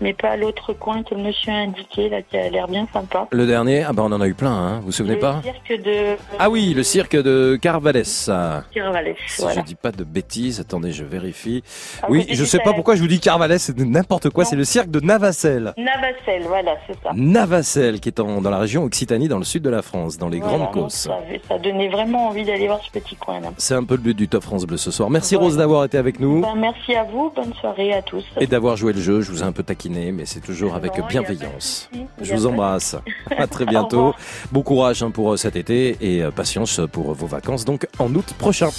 mais 0.00 0.12
pas 0.14 0.36
l'autre 0.36 0.72
coin 0.72 1.02
que 1.02 1.14
le 1.14 1.22
monsieur 1.22 1.52
a 1.52 1.56
indiqué, 1.56 2.08
là, 2.08 2.22
qui 2.22 2.36
a 2.36 2.48
l'air 2.50 2.68
bien 2.68 2.86
sympa. 2.92 3.26
Le 3.30 3.46
dernier, 3.46 3.82
ah 3.84 3.92
bah 3.92 4.02
on 4.06 4.12
en 4.12 4.20
a 4.20 4.26
eu 4.28 4.34
plein, 4.34 4.52
hein. 4.52 4.78
vous 4.80 4.86
vous 4.86 4.92
souvenez 4.92 5.14
le 5.14 5.20
pas 5.20 5.40
cirque 5.42 5.82
de 5.82 6.16
Ah 6.38 6.50
oui, 6.50 6.72
le 6.74 6.82
cirque 6.82 7.16
de 7.16 7.58
Carvalès. 7.60 8.08
ça. 8.08 8.64
Tirvalès, 8.72 9.16
Si 9.26 9.42
voilà. 9.42 9.60
je 9.60 9.66
dis 9.66 9.74
pas 9.74 9.90
de 9.92 10.04
bêtises, 10.04 10.60
attendez, 10.60 10.92
je 10.92 11.04
vérifie. 11.04 11.62
Ah, 12.02 12.06
oui, 12.08 12.26
je 12.30 12.44
sais 12.44 12.58
pas 12.58 12.72
pourquoi 12.72 12.94
je 12.96 13.00
vous 13.02 13.08
dis 13.08 13.20
Carvalès, 13.20 13.60
c'est 13.62 13.78
n'importe 13.78 14.30
quoi, 14.30 14.44
c'est 14.44 14.56
le 14.56 14.64
cirque 14.64 14.90
de 14.90 15.00
Navacelle. 15.00 15.74
Navacelle, 15.76 16.42
voilà, 16.46 16.72
c'est 16.86 16.96
ça. 17.02 17.10
Navacelle, 17.14 18.00
qui 18.00 18.08
est 18.08 18.20
en- 18.20 18.40
dans 18.40 18.50
la 18.50 18.58
région 18.58 18.84
Occitanie, 18.84 19.28
dans 19.28 19.38
le 19.38 19.44
sud 19.44 19.62
de 19.62 19.70
la 19.70 19.82
France, 19.82 20.18
dans 20.18 20.28
les 20.28 20.38
Voilà, 20.40 20.58
Grandes 20.58 20.72
Causses. 20.72 20.94
Ça, 20.94 21.18
ça 21.48 21.58
donnait 21.58 21.88
vraiment 21.88 22.28
envie 22.28 22.44
d'aller 22.44 22.66
voir 22.66 22.80
ce 22.84 22.90
petit 22.90 23.16
coin-là. 23.16 23.48
C'est 23.56 23.74
un 23.74 23.84
peu 23.84 23.94
le 23.94 24.00
but 24.02 24.14
du 24.16 24.28
Top 24.28 24.42
France 24.42 24.64
Bleu 24.66 24.76
ce 24.76 24.90
soir. 24.90 25.10
Merci 25.10 25.36
Rose 25.36 25.56
d'avoir 25.56 25.84
été 25.84 25.98
avec 25.98 26.20
nous 26.20 26.40
Ben, 26.42 26.54
merci 26.56 26.94
à 26.94 27.04
vous, 27.04 27.32
bonne 27.34 27.52
soirée 27.54 27.92
à 27.92 28.02
tous. 28.02 28.24
et 28.40 28.46
d'avoir 28.46 28.76
joué 28.76 28.92
le 28.92 29.00
jeu. 29.00 29.20
Je 29.20 29.30
vous 29.30 29.40
ai 29.42 29.46
un 29.46 29.52
peu 29.52 29.62
taquiné, 29.62 29.87
mais 29.88 30.26
c'est 30.26 30.40
toujours 30.40 30.74
avec 30.74 30.96
Non, 30.98 31.06
bienveillance. 31.06 31.88
souci, 31.92 32.06
Je 32.22 32.34
vous 32.34 32.46
embrasse. 32.46 32.96
À 33.36 33.46
très 33.46 33.66
bientôt. 33.66 34.14
Bon 34.52 34.62
courage 34.62 35.02
hein, 35.02 35.10
pour 35.10 35.32
euh, 35.32 35.36
cet 35.36 35.54
été 35.56 35.96
et 36.00 36.22
euh, 36.22 36.30
patience 36.30 36.80
pour 36.90 37.12
vos 37.14 37.26
vacances, 37.26 37.64
donc 37.64 37.86
en 37.98 38.12
août 38.14 38.34
prochain. 38.38 38.70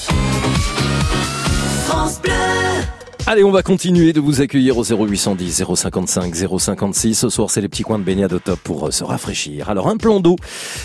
France 1.86 2.22
Bleu. 2.22 2.34
Allez, 3.28 3.44
on 3.44 3.52
va 3.52 3.62
continuer 3.62 4.12
de 4.12 4.20
vous 4.20 4.42
accueillir 4.42 4.78
au 4.78 4.84
0810 4.84 5.64
055 5.76 6.34
056. 6.36 7.14
Ce 7.14 7.30
soir, 7.30 7.52
c'est 7.52 7.62
les 7.62 7.68
petits 7.68 7.84
coins 7.84 8.00
de 8.00 8.04
baignade 8.04 8.34
au 8.34 8.40
top 8.40 8.60
pour 8.60 8.88
euh, 8.88 8.92
se 8.92 9.04
rafraîchir. 9.04 9.70
Alors, 9.70 9.88
un 9.88 9.98
plan 9.98 10.20
d'eau 10.20 10.36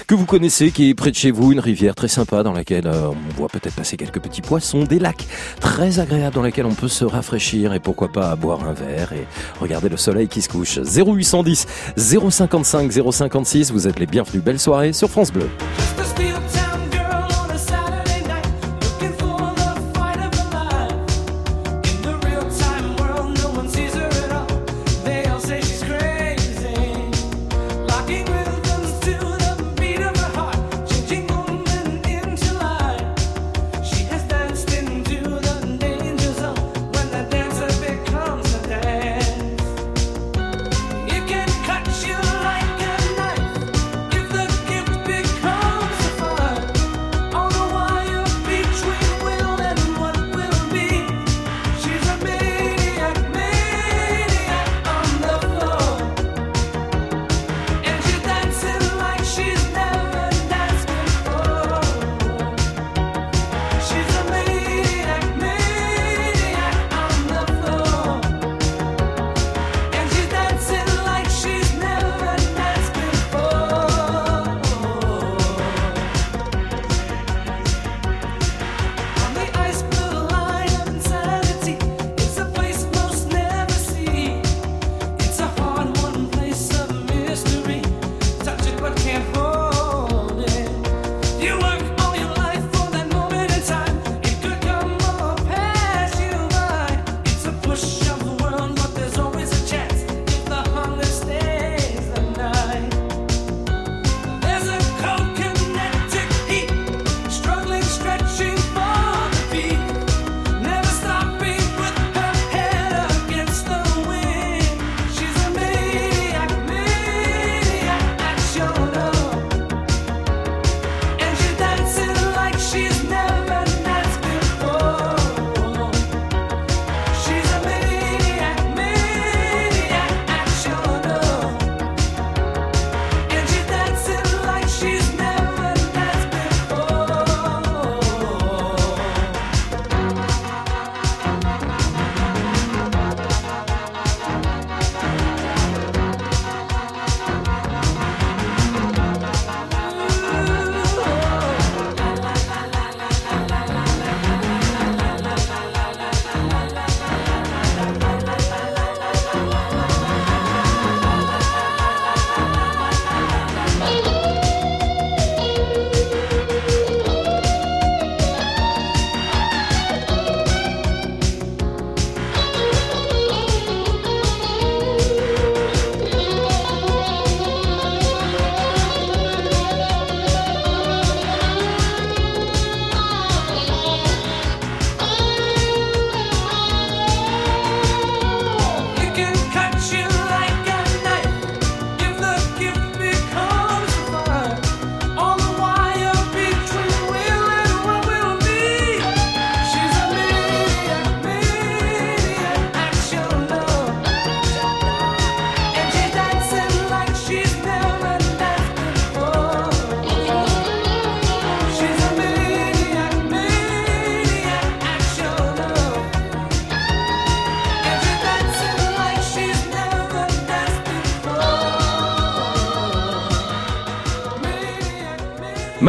que 0.06 0.15
vous 0.15 0.27
connaissez, 0.27 0.70
qui 0.70 0.90
est 0.90 0.94
près 0.94 1.11
de 1.11 1.16
chez 1.16 1.31
vous, 1.31 1.52
une 1.52 1.61
rivière 1.61 1.94
très 1.94 2.09
sympa 2.09 2.43
dans 2.43 2.52
laquelle 2.52 2.86
euh, 2.86 3.09
on 3.09 3.35
voit 3.36 3.48
peut-être 3.48 3.74
passer 3.74 3.97
quelques 3.97 4.20
petits 4.20 4.43
poissons, 4.43 4.85
des 4.85 4.98
lacs 4.98 5.27
très 5.61 6.01
agréables 6.01 6.35
dans 6.35 6.43
lesquels 6.43 6.66
on 6.66 6.74
peut 6.74 6.89
se 6.89 7.05
rafraîchir 7.05 7.73
et 7.73 7.81
pourquoi 7.81 8.09
pas 8.09 8.36
boire 8.36 8.65
un 8.69 8.74
verre 8.74 9.12
et 9.12 9.27
regarder 9.61 9.89
le 9.89 9.97
soleil 9.97 10.28
qui 10.28 10.43
se 10.43 10.48
couche. 10.48 10.78
0810 10.78 11.66
055 11.97 12.93
056. 13.11 13.70
Vous 13.73 13.89
êtes 13.89 13.98
les 13.98 14.06
bienvenus. 14.06 14.43
Belle 14.43 14.61
soirée 14.61 14.93
sur 14.93 15.09
France 15.09 15.32
Bleu. 15.32 15.48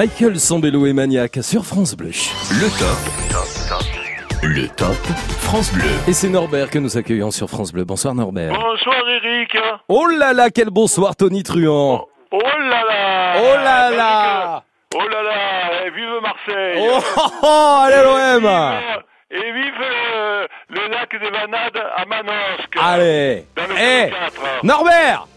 Michael 0.05 0.39
Sambello 0.39 0.85
et 0.85 0.93
Maniac 0.93 1.39
sur 1.41 1.65
France 1.65 1.95
Bleu. 1.97 2.11
Le 2.51 2.69
top. 2.77 4.43
Le 4.43 4.67
top 4.67 4.93
France 5.39 5.73
Bleu. 5.73 5.89
Et 6.07 6.13
c'est 6.13 6.29
Norbert 6.29 6.69
que 6.69 6.77
nous 6.77 6.95
accueillons 6.95 7.31
sur 7.31 7.49
France 7.49 7.73
Bleu. 7.73 7.85
Bonsoir 7.85 8.13
Norbert. 8.13 8.53
Bonsoir 8.53 9.01
Eric. 9.09 9.57
Oh 9.89 10.05
là 10.05 10.31
là, 10.33 10.51
quel 10.51 10.69
bonsoir 10.69 11.15
Tony 11.15 11.41
Truand. 11.41 12.05
Oh 12.31 12.39
là 12.39 12.83
là. 12.87 13.33
Oh 13.39 13.55
là 13.63 13.89
là. 13.89 14.63
Oh 14.93 15.07
là 15.09 15.23
là. 15.23 15.87
Et 15.87 15.89
vive 15.89 16.21
Marseille. 16.21 16.87
Oh, 16.87 16.99
oh, 17.17 17.21
oh, 17.41 17.81
allez 17.81 18.03
l'OM. 18.03 18.45
Et 19.31 19.51
vive 19.53 19.73
euh, 19.81 20.45
le 20.69 20.87
lac 20.91 21.09
des 21.19 21.31
Vanades 21.31 21.83
à 21.97 22.05
Manosque. 22.05 22.77
Allez 22.79 23.47
Dans 23.55 23.63
le 23.63 23.75
Eh 23.75 24.11
04. 24.11 24.63
Norbert 24.63 25.27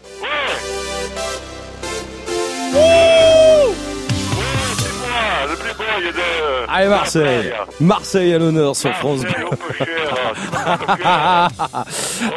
Allez 6.79 6.89
Marseille 6.89 7.53
Marseille 7.81 8.33
à 8.33 8.37
l'honneur 8.39 8.73
sur 8.75 8.93
France 8.95 9.21
Bleu. 9.23 9.33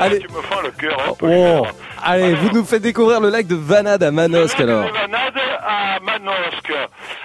Allez. 0.01 0.19
Tu 0.21 0.29
me 0.29 0.43
fends 0.43 0.61
le 0.63 0.71
cœur. 0.73 0.99
hein, 1.01 1.13
Oh, 1.23 1.67
allez, 2.03 2.35
vous 2.35 2.51
nous 2.51 2.65
faites 2.65 2.83
découvrir 2.83 3.21
le 3.21 3.29
lac 3.31 3.47
de 3.47 3.55
Vanade 3.55 4.03
à 4.03 4.11
Manosque 4.11 4.59
alors. 4.61 4.85
Les 4.85 4.91
Vanades 4.91 5.39
à 5.65 6.01
Manosque. 6.01 6.73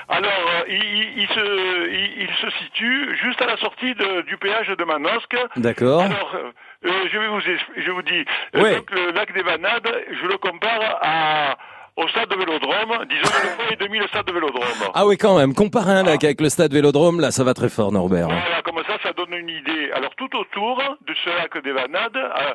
Alors, 0.09 0.31
euh, 0.31 0.63
il, 0.69 1.27
se, 1.33 1.89
il, 1.89 2.21
il 2.23 2.29
se 2.39 2.49
situe 2.63 3.17
juste 3.23 3.41
à 3.41 3.45
la 3.47 3.57
sortie 3.57 3.93
de- 3.95 4.21
du 4.21 4.37
péage 4.37 4.67
de 4.67 4.83
Manosque. 4.83 5.35
D'accord. 5.55 6.01
Alors, 6.03 6.35
euh, 6.35 6.91
je 7.11 7.17
vais 7.17 7.27
vous, 7.27 7.39
je 7.41 7.91
vous 7.91 8.01
dis, 8.03 8.23
euh, 8.55 8.61
Ouais. 8.61 8.75
donc, 8.75 8.91
le 8.91 9.11
lac 9.11 9.33
des 9.33 9.41
Vanades, 9.43 9.91
je 10.21 10.27
le 10.27 10.37
compare 10.37 10.99
à, 11.01 11.55
au 11.97 12.07
stade 12.09 12.29
de 12.29 12.35
Vélodrome, 12.35 13.05
disons 13.09 13.33
une 13.43 13.49
fois 13.55 13.65
et 13.71 13.75
demi 13.75 13.99
le 13.99 14.07
stade 14.07 14.25
de 14.25 14.31
Vélodrome. 14.31 14.91
Ah 14.93 15.05
oui 15.05 15.17
quand 15.17 15.37
même, 15.37 15.53
comparer 15.53 15.91
un 15.91 16.03
lac 16.03 16.23
avec 16.23 16.39
le 16.39 16.49
stade 16.49 16.71
Vélodrome, 16.71 17.19
là 17.19 17.31
ça 17.31 17.43
va 17.43 17.53
très 17.53 17.69
fort 17.69 17.91
Norbert. 17.91 18.27
Voilà, 18.27 18.61
comme 18.61 18.77
ça, 18.87 18.97
ça 19.03 19.13
donne 19.13 19.33
une 19.33 19.49
idée. 19.49 19.91
Alors, 19.93 20.13
tout 20.15 20.33
autour 20.35 20.77
de 20.77 21.13
ce 21.23 21.29
lac 21.29 21.57
des 21.63 21.71
Vanades, 21.71 22.15
euh, 22.15 22.53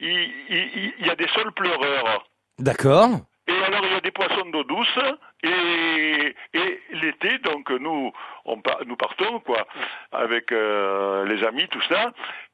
il, 0.00 0.92
y 1.06 1.10
a 1.10 1.14
des 1.14 1.28
sols 1.28 1.52
pleureurs. 1.52 2.26
D'accord 2.58 3.10
Et 3.46 3.64
alors, 3.64 3.84
il 3.84 3.92
y 3.92 3.96
a 3.96 4.00
des 4.00 4.10
poissons 4.10 4.48
d'eau 4.50 4.64
douce. 4.64 4.98
Et, 5.42 6.34
et 6.54 6.80
l'été, 6.92 7.38
donc, 7.38 7.70
nous, 7.70 8.12
on, 8.44 8.60
nous 8.86 8.96
partons, 8.96 9.40
quoi, 9.40 9.66
avec 10.12 10.50
euh, 10.52 11.24
les 11.26 11.44
amis, 11.44 11.68
tout 11.68 11.82
ça. 11.88 12.12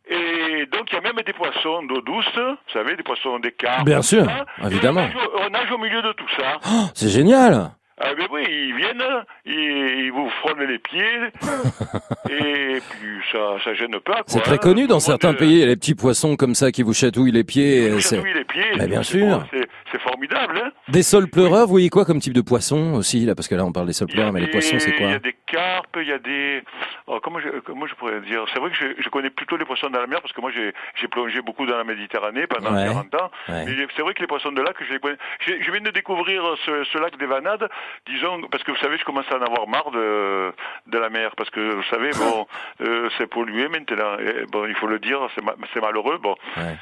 Et 0.08 0.66
donc, 0.72 0.88
il 0.90 0.94
y 0.94 0.98
a 0.98 1.00
même 1.00 1.16
des 1.24 1.32
poissons 1.32 1.82
d'eau 1.84 2.00
douce, 2.02 2.26
vous 2.36 2.72
savez, 2.72 2.94
des 2.96 3.02
poissons 3.02 3.38
des 3.38 3.52
carpes. 3.52 3.84
Bien 3.86 4.02
sûr, 4.02 4.26
évidemment. 4.64 5.00
On 5.00 5.04
nage, 5.06 5.16
au- 5.16 5.38
on 5.46 5.50
nage 5.50 5.70
au 5.72 5.78
milieu 5.78 6.02
de 6.02 6.12
tout 6.12 6.28
ça. 6.38 6.58
Oh, 6.66 6.84
c'est 6.94 7.08
génial 7.08 7.70
Ah 8.00 8.12
ben 8.16 8.26
oui, 8.32 8.42
ils 8.48 8.74
viennent, 8.74 9.02
ils, 9.46 10.04
ils 10.06 10.10
vous 10.12 10.28
frôlent 10.40 10.64
les 10.64 10.78
pieds, 10.78 11.30
et 12.28 12.80
puis 12.90 13.18
ça, 13.30 13.56
ça 13.62 13.74
gêne 13.74 13.98
pas. 14.00 14.22
C'est 14.26 14.40
très 14.40 14.54
hein. 14.54 14.58
connu 14.58 14.86
dans 14.86 14.98
certains 15.00 15.28
monde, 15.28 15.36
pays, 15.38 15.52
il 15.52 15.58
y 15.58 15.62
a 15.62 15.66
les 15.66 15.76
petits 15.76 15.94
poissons 15.94 16.34
comme 16.36 16.54
ça 16.54 16.72
qui 16.72 16.82
vous 16.82 16.92
chatouillent 16.92 17.30
les 17.32 17.44
pieds. 17.44 17.88
euh, 17.88 17.94
euh, 17.94 18.00
c'est- 18.00 18.16
chatouille 18.16 18.34
les 18.34 18.44
pieds. 18.44 18.86
Bien 18.88 19.02
sûr. 19.02 19.46
C'est 19.92 20.00
formidable, 20.00 20.60
hein. 20.64 20.70
Des 20.88 21.04
sols 21.04 21.28
pleureurs, 21.30 21.66
vous 21.66 21.72
voyez 21.72 21.88
quoi 21.88 22.04
comme 22.04 22.18
type 22.18 22.32
de 22.32 22.40
poisson 22.40 22.94
aussi 22.94 23.20
là? 23.24 23.36
Parce 23.36 23.46
que 23.46 23.54
là 23.54 23.64
on 23.64 23.70
parle 23.72 23.86
des 23.86 23.92
sols 23.92 24.08
pleureurs, 24.08 24.32
mais 24.32 24.40
les 24.40 24.48
poissons 24.48 24.76
c'est 24.80 24.90
Il 24.90 24.96
quoi 24.96 25.06
y 25.06 25.12
a 25.14 25.18
des 25.20 25.36
carpes, 25.46 25.96
il 26.00 26.08
y 26.08 26.12
a 26.12 26.18
des. 26.18 26.62
oh, 27.06 27.20
comment, 27.22 27.38
je, 27.38 27.48
comment 27.64 27.86
je 27.86 27.94
pourrais 27.94 28.20
dire? 28.22 28.44
C'est 28.52 28.58
vrai 28.58 28.70
que 28.70 28.76
je, 28.76 29.00
je 29.00 29.08
connais 29.08 29.30
plutôt 29.30 29.56
les 29.56 29.64
poissons 29.64 29.88
dans 29.90 30.00
la 30.00 30.08
mer 30.08 30.20
parce 30.20 30.32
que 30.32 30.40
moi 30.40 30.50
j'ai 30.52 31.08
plongé 31.08 31.40
beaucoup 31.42 31.64
dans 31.64 31.76
la 31.76 31.84
Méditerranée 31.84 32.48
pendant 32.48 32.74
Ouais. 32.74 32.86
40 32.86 33.14
ans. 33.14 33.30
Ouais. 33.48 33.66
C'est 33.94 34.02
vrai 34.02 34.14
que 34.14 34.20
les 34.20 34.26
poissons 34.26 34.50
de 34.50 34.60
lac, 34.62 34.74
je 34.88 34.92
les 34.94 34.98
connais. 34.98 35.16
Je, 35.46 35.52
je 35.64 35.70
viens 35.70 35.80
de 35.80 35.90
découvrir 35.90 36.42
ce, 36.66 36.82
ce 36.92 36.98
lac 36.98 37.16
des 37.18 37.26
Vanades, 37.26 37.68
disons, 38.06 38.40
parce 38.50 38.62
que 38.64 38.70
vous 38.72 38.76
savez, 38.78 38.96
je 38.98 39.04
commence 39.04 39.24
à 39.30 39.36
en 39.38 39.42
avoir 39.42 39.66
marre 39.68 39.90
de, 39.90 40.52
de 40.86 40.98
la 40.98 41.08
mer 41.10 41.34
parce 41.36 41.50
que 41.50 41.60
vous 41.74 41.82
savez, 41.90 42.10
bon, 42.18 42.46
euh, 42.82 43.08
c'est 43.18 43.26
pollué 43.28 43.68
maintenant. 43.68 44.18
Et, 44.18 44.46
bon, 44.50 44.66
il 44.66 44.74
faut 44.76 44.86
le 44.86 44.98
dire, 44.98 45.18
c'est 45.34 45.42
ma- 45.44 45.54
c'est 45.72 45.80
malheureux. 45.80 46.18
Bon. 46.18 46.34
Ouais. 46.56 46.76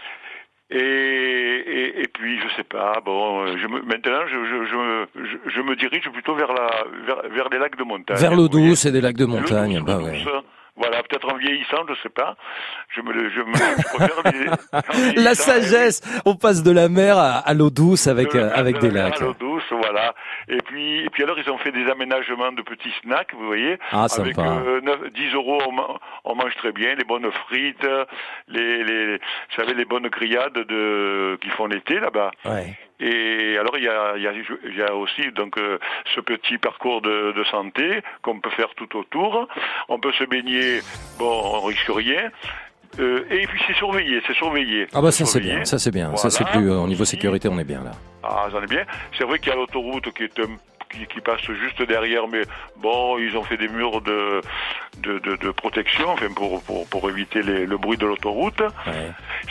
Et, 0.70 0.78
et, 0.78 2.02
et 2.02 2.08
puis, 2.08 2.40
je 2.40 2.48
sais 2.56 2.64
pas, 2.64 3.00
bon, 3.04 3.46
je 3.58 3.66
me, 3.66 3.82
maintenant, 3.82 4.26
je, 4.26 4.36
je, 4.44 4.64
je, 4.70 4.74
me- 4.76 5.06
je, 5.16 5.50
je 5.50 5.60
me 5.60 5.76
dirige 5.76 6.08
plutôt 6.10 6.34
vers, 6.34 6.52
la, 6.52 6.68
vers, 7.06 7.22
vers 7.30 7.48
les 7.50 7.58
lacs 7.58 7.76
de 7.76 7.84
montagne. 7.84 8.16
Vers 8.16 8.34
l'eau 8.34 8.48
douce 8.48 8.86
et 8.86 8.90
des 8.92 9.02
lacs 9.02 9.16
de 9.16 9.26
montagne. 9.26 9.82
Bah 9.84 9.98
ouais. 9.98 10.24
Voilà, 10.74 11.02
peut-être 11.02 11.30
en 11.30 11.36
vieillissant, 11.36 11.82
je 11.88 11.94
sais 12.02 12.08
pas. 12.08 12.34
Je 12.88 13.02
me, 13.02 13.12
le- 13.12 13.30
je 13.30 13.40
me, 13.40 13.54
je 13.54 13.94
préfère 13.94 14.32
les, 15.14 15.14
La 15.22 15.34
sagesse, 15.34 16.00
on 16.24 16.34
passe 16.34 16.62
de 16.62 16.70
la 16.72 16.88
mer 16.88 17.18
à, 17.18 17.38
à 17.40 17.52
l'eau 17.52 17.68
douce 17.68 18.06
avec, 18.06 18.34
avec 18.34 18.76
de 18.76 18.80
des 18.88 18.90
lacs. 18.90 19.20
à 19.20 19.24
l'eau 19.24 19.34
douce, 19.38 19.62
voilà. 19.70 20.14
Et 20.48 20.56
puis, 20.62 21.00
et 21.04 21.10
puis 21.10 21.22
alors, 21.24 21.38
ils 21.38 21.50
ont 21.50 21.58
fait 21.58 21.72
des 21.72 21.86
aménagements 21.90 22.52
de 22.52 22.62
petits 22.62 22.92
snacks, 23.02 23.34
vous 23.34 23.46
voyez. 23.46 23.78
Ah, 23.92 24.06
avec 24.18 24.34
euh, 24.38 24.80
9 24.80 25.12
10 25.12 25.34
euros, 25.34 25.60
on, 25.68 25.72
ma- 25.72 25.98
on 26.24 26.34
mange 26.34 26.56
très 26.56 26.72
bien, 26.72 26.94
les 26.94 27.04
bonnes 27.04 27.30
frites, 27.46 27.86
les, 28.48 28.82
les, 28.82 29.16
vous 29.18 29.54
savez, 29.56 29.74
les 29.74 29.84
bonnes 29.84 30.08
grillades 30.08 30.54
de, 30.54 31.36
qu'ils 31.42 31.52
font 31.52 31.66
l'été 31.66 32.00
là-bas. 32.00 32.30
Ouais. 32.46 32.78
Et 33.04 33.56
alors 33.58 33.76
il 33.76 33.82
y 33.84 33.88
a, 33.88 34.14
il 34.16 34.22
y 34.22 34.28
a, 34.28 34.32
il 34.32 34.76
y 34.76 34.82
a 34.82 34.94
aussi 34.94 35.22
donc 35.32 35.58
euh, 35.58 35.78
ce 36.14 36.20
petit 36.20 36.56
parcours 36.58 37.02
de, 37.02 37.32
de 37.32 37.44
santé 37.44 38.00
qu'on 38.22 38.38
peut 38.40 38.50
faire 38.50 38.72
tout 38.76 38.96
autour. 38.96 39.48
On 39.88 39.98
peut 39.98 40.12
se 40.12 40.24
baigner, 40.24 40.80
bon, 41.18 41.42
on 41.54 41.60
risque 41.66 41.88
rien. 41.88 42.30
Euh, 43.00 43.24
et 43.30 43.46
puis 43.46 43.60
c'est 43.66 43.74
surveillé, 43.74 44.20
c'est 44.26 44.34
surveillé. 44.34 44.86
Ah 44.92 45.00
bah 45.00 45.10
ça 45.10 45.24
c'est 45.24 45.40
bien, 45.40 45.64
ça 45.64 45.78
c'est 45.78 45.90
bien. 45.90 46.14
Ça 46.16 46.28
c'est 46.30 46.44
plus 46.44 46.70
euh, 46.70 46.78
au 46.78 46.86
niveau 46.86 47.04
sécurité, 47.06 47.48
on 47.48 47.58
est 47.58 47.64
bien 47.64 47.82
là. 47.82 47.92
Ah, 48.22 48.46
j'en 48.52 48.62
ai 48.62 48.66
bien. 48.66 48.84
C'est 49.18 49.24
vrai 49.24 49.38
qu'il 49.38 49.48
y 49.48 49.52
a 49.52 49.56
l'autoroute 49.56 50.12
qui 50.12 50.24
est 50.24 50.38
un- 50.40 50.56
qui, 50.92 51.06
qui 51.06 51.20
passe 51.20 51.40
juste 51.42 51.82
derrière, 51.88 52.28
mais 52.28 52.42
bon, 52.76 53.18
ils 53.18 53.36
ont 53.36 53.42
fait 53.42 53.56
des 53.56 53.68
murs 53.68 54.00
de 54.02 54.40
de, 55.02 55.18
de, 55.18 55.36
de 55.36 55.50
protection, 55.50 56.08
enfin 56.10 56.26
pour 56.34 56.62
pour, 56.62 56.86
pour 56.86 57.08
éviter 57.10 57.42
les- 57.42 57.66
le 57.66 57.76
bruit 57.78 57.96
de 57.96 58.06
l'autoroute. 58.06 58.62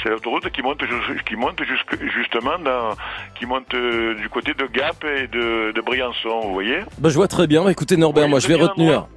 C'est 0.03 0.09
l'autoroute 0.09 0.49
qui 0.51 0.61
monte 0.61 0.81
qui 1.27 1.35
monte 1.35 1.61
jusque, 1.63 1.97
justement 2.13 2.57
dans, 2.59 2.95
qui 3.37 3.45
monte 3.45 3.73
euh, 3.73 4.15
du 4.15 4.29
côté 4.29 4.53
de 4.53 4.65
Gap 4.67 5.03
et 5.03 5.27
de, 5.27 5.71
de 5.71 5.81
Briançon, 5.81 6.41
vous 6.43 6.53
voyez. 6.53 6.79
Bah 6.99 7.09
je 7.09 7.15
vois 7.15 7.27
très 7.27 7.47
bien. 7.47 7.63
Bah, 7.63 7.71
écoutez 7.71 7.97
Norbert, 7.97 8.27
moi 8.29 8.39
je 8.39 8.47
vais 8.47 8.55
bien, 8.57 8.67
retenir. 8.67 9.07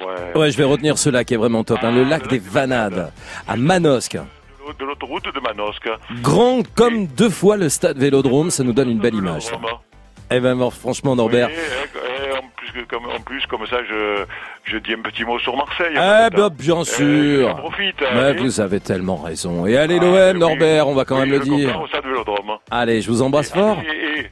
Ouais. 0.00 0.38
Ouais, 0.38 0.50
je 0.50 0.56
vais 0.58 0.64
retenir 0.64 0.98
ce 0.98 1.08
lac 1.08 1.26
qui 1.26 1.34
est 1.34 1.38
vraiment 1.38 1.64
top. 1.64 1.78
hein, 1.82 1.90
le 1.92 2.04
lac 2.04 2.26
des 2.28 2.38
Vanades 2.38 3.12
à 3.48 3.56
Manosque. 3.56 4.18
De 4.78 4.84
l'autoroute 4.84 5.32
de 5.32 5.40
Manosque. 5.40 5.88
Grand 6.22 6.62
comme 6.74 7.06
deux 7.06 7.30
fois 7.30 7.56
le 7.56 7.68
stade 7.68 7.98
Vélodrome, 7.98 8.50
ça 8.50 8.64
nous 8.64 8.72
donne 8.72 8.90
une 8.90 8.98
belle 8.98 9.14
image. 9.14 9.42
ça. 9.42 9.52
Eh 10.30 10.40
ben 10.40 10.56
bon, 10.56 10.70
franchement 10.70 11.14
Norbert. 11.14 11.48
Et, 11.50 11.52
et 11.52 12.32
en 12.36 12.42
plus 12.56 12.84
comme 12.86 13.06
en 13.06 13.20
plus 13.20 13.46
comme 13.46 13.66
ça 13.66 13.76
je 13.88 14.24
je 14.64 14.78
dis 14.78 14.92
un 14.94 15.00
petit 15.02 15.24
mot 15.24 15.38
sur 15.38 15.56
Marseille. 15.56 15.92
Eh 15.94 16.34
ben 16.34 16.48
bien 16.50 16.80
Euh, 16.80 16.84
sûr. 16.84 17.48
j'en 17.48 17.54
profite. 17.54 18.00
Mais 18.00 18.06
hein, 18.20 18.34
vous 18.38 18.60
avez 18.60 18.80
tellement 18.80 19.16
raison. 19.16 19.66
Et 19.66 19.76
allez 19.76 19.98
l'OM 20.00 20.38
Norbert, 20.38 20.88
on 20.88 20.94
va 20.94 21.04
quand 21.04 21.18
même 21.20 21.30
le 21.30 21.38
dire. 21.40 21.80
au 21.80 21.86
stade 21.86 22.04
Vélodrome. 22.04 22.56
Allez, 22.70 23.00
je 23.02 23.08
vous 23.10 23.22
embrasse 23.22 23.52
fort. 23.52 23.78
Et, 23.86 24.20
et 24.20 24.30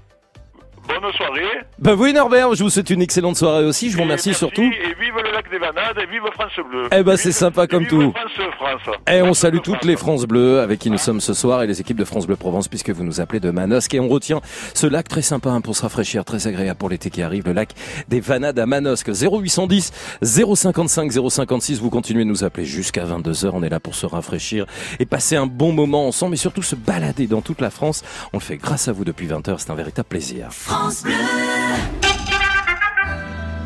bonne 0.89 1.13
soirée. 1.13 1.43
Ben 1.79 1.95
oui 1.95 2.13
Norbert, 2.13 2.55
je 2.55 2.65
vous 2.65 2.71
souhaite 2.71 2.91
une 2.91 3.01
excellente 3.03 3.37
soirée 3.37 3.65
aussi. 3.65 3.91
Je 3.91 3.97
vous 3.97 4.03
remercie 4.03 4.35
surtout. 4.35 4.63
Et 4.63 4.95
vive 5.01 5.15
le 5.45 5.51
lac 5.51 5.51
des 5.51 5.59
Vanades 5.59 5.99
et 5.99 6.11
vive 6.11 6.23
France 6.33 6.53
Bleu. 6.69 6.89
Eh 6.93 7.03
ben 7.03 7.17
c'est 7.17 7.33
sympa 7.33 7.67
comme 7.67 7.87
tout. 7.87 8.13
France, 8.13 8.49
France. 8.57 8.97
Et 9.11 9.23
on 9.23 9.35
salue 9.35 9.59
toutes 9.63 9.85
les 9.85 9.97
France 9.97 10.25
Bleues 10.25 10.61
avec 10.61 10.81
qui 10.81 10.91
nous 10.91 10.99
sommes 10.99 11.21
ce 11.21 11.35
soir 11.35 11.63
et 11.63 11.67
les 11.67 11.81
équipes 11.81 11.97
de 11.97 12.05
France 12.05 12.27
Bleu 12.27 12.37
Provence 12.37 12.69
puisque 12.69 12.91
vous 12.91 13.05
nous 13.05 13.21
appelez 13.21 13.41
de 13.41 13.51
Manosque 13.51 13.95
et 13.95 14.01
on 14.01 14.09
retient 14.09 14.41
ce 14.75 14.87
lac 14.87 15.09
très 15.09 15.23
sympa 15.23 15.51
hein, 15.51 15.61
pour 15.61 15.77
se 15.77 15.83
rafraîchir, 15.83 16.25
très 16.25 16.47
agréable 16.47 16.79
pour 16.79 16.89
l'été 16.89 17.11
qui 17.11 17.23
arrive, 17.23 17.47
le 17.47 17.53
lac 17.53 17.73
des 18.09 18.21
Vanades 18.21 18.59
à 18.59 18.67
Manosque 18.67 19.11
0810 19.11 19.93
055 20.23 21.13
056. 21.31 21.81
Vous 21.81 21.91
continuez 21.91 22.25
de 22.25 22.29
nous 22.29 22.45
appeler 22.45 22.67
jusqu'à 22.67 23.05
22h. 23.05 23.51
On 23.53 23.63
est 23.63 23.69
là 23.69 23.81
pour 23.81 23.95
se 23.95 24.07
rafraîchir 24.07 24.67
et 24.99 25.07
passer 25.07 25.37
un 25.37 25.47
bon 25.47 25.73
moment 25.73 26.07
ensemble 26.07 26.35
et 26.35 26.39
surtout 26.39 26.63
se 26.63 26.77
balader 26.77 27.27
dans 27.27 27.43
toute 27.43 27.61
la 27.61 27.71
France. 27.71 28.03
On 28.33 28.39
le 28.39 28.43
fait 28.43 28.57
grâce 28.57 28.89
à 28.89 28.93
vous 28.93 29.05
depuis 29.05 29.27
20h. 29.27 29.57
C'est 29.59 29.71
un 29.71 29.75
véritable 29.75 30.09
plaisir. 30.09 30.49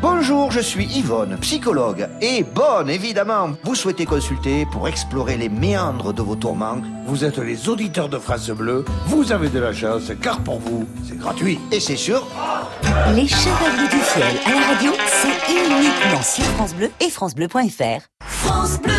Bonjour, 0.01 0.49
je 0.49 0.61
suis 0.61 0.85
Yvonne, 0.85 1.37
psychologue. 1.41 2.07
Et 2.21 2.43
bonne, 2.43 2.89
évidemment, 2.89 3.49
vous 3.63 3.75
souhaitez 3.75 4.05
consulter 4.05 4.65
pour 4.65 4.87
explorer 4.87 5.35
les 5.35 5.49
méandres 5.49 6.13
de 6.13 6.21
vos 6.21 6.37
tourments. 6.37 6.77
Vous 7.05 7.25
êtes 7.25 7.37
les 7.37 7.67
auditeurs 7.67 8.07
de 8.07 8.17
France 8.17 8.49
Bleu, 8.49 8.85
vous 9.07 9.33
avez 9.33 9.49
de 9.49 9.59
la 9.59 9.73
chance, 9.73 10.11
car 10.21 10.39
pour 10.39 10.59
vous, 10.59 10.87
c'est 11.05 11.17
gratuit. 11.17 11.59
Et 11.73 11.81
c'est 11.81 11.97
sûr, 11.97 12.25
Les 13.13 13.27
Chevaliers 13.27 13.89
du 13.89 13.99
Ciel 13.99 14.23
à 14.45 14.51
la 14.51 14.67
radio, 14.67 14.93
c'est 15.05 15.51
uniquement 15.51 16.21
sur 16.21 16.45
France 16.55 16.75
Bleu 16.75 16.89
et 17.01 17.09
FranceBleu.fr. 17.09 18.07
France 18.23 18.79
Bleu 18.81 18.98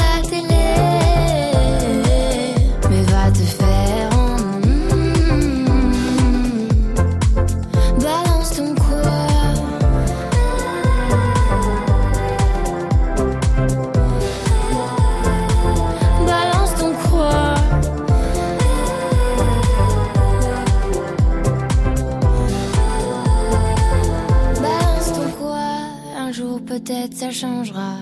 ça 27.13 27.31
changera. 27.31 27.97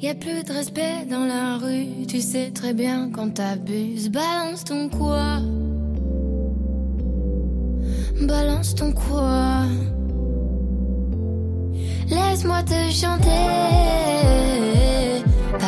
Y 0.00 0.08
a 0.08 0.14
plus 0.14 0.42
de 0.42 0.52
respect 0.52 1.06
dans 1.08 1.24
la 1.26 1.58
rue. 1.58 2.06
Tu 2.08 2.20
sais 2.20 2.50
très 2.50 2.74
bien 2.74 3.10
quand 3.12 3.34
t'abuses. 3.34 4.10
Balance 4.10 4.64
ton 4.64 4.88
quoi? 4.88 5.38
Balance 8.22 8.74
ton 8.74 8.92
quoi? 8.92 9.62
Laisse-moi 12.08 12.62
te 12.64 12.90
chanter. 12.90 13.28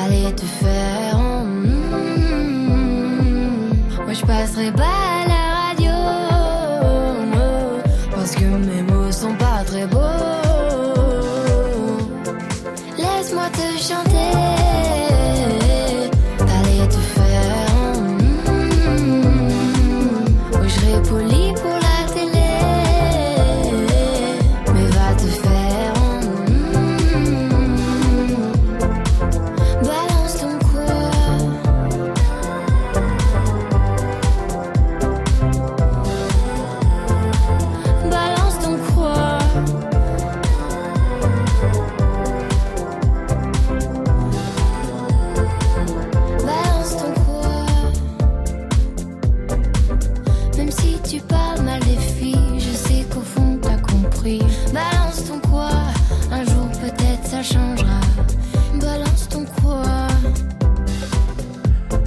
Allez 0.04 0.34
te 0.34 0.42
faire. 0.44 1.18
mm, 1.18 1.64
Moi 4.04 4.12
je 4.12 4.24
passerai 4.26 4.72
pas 4.72 5.13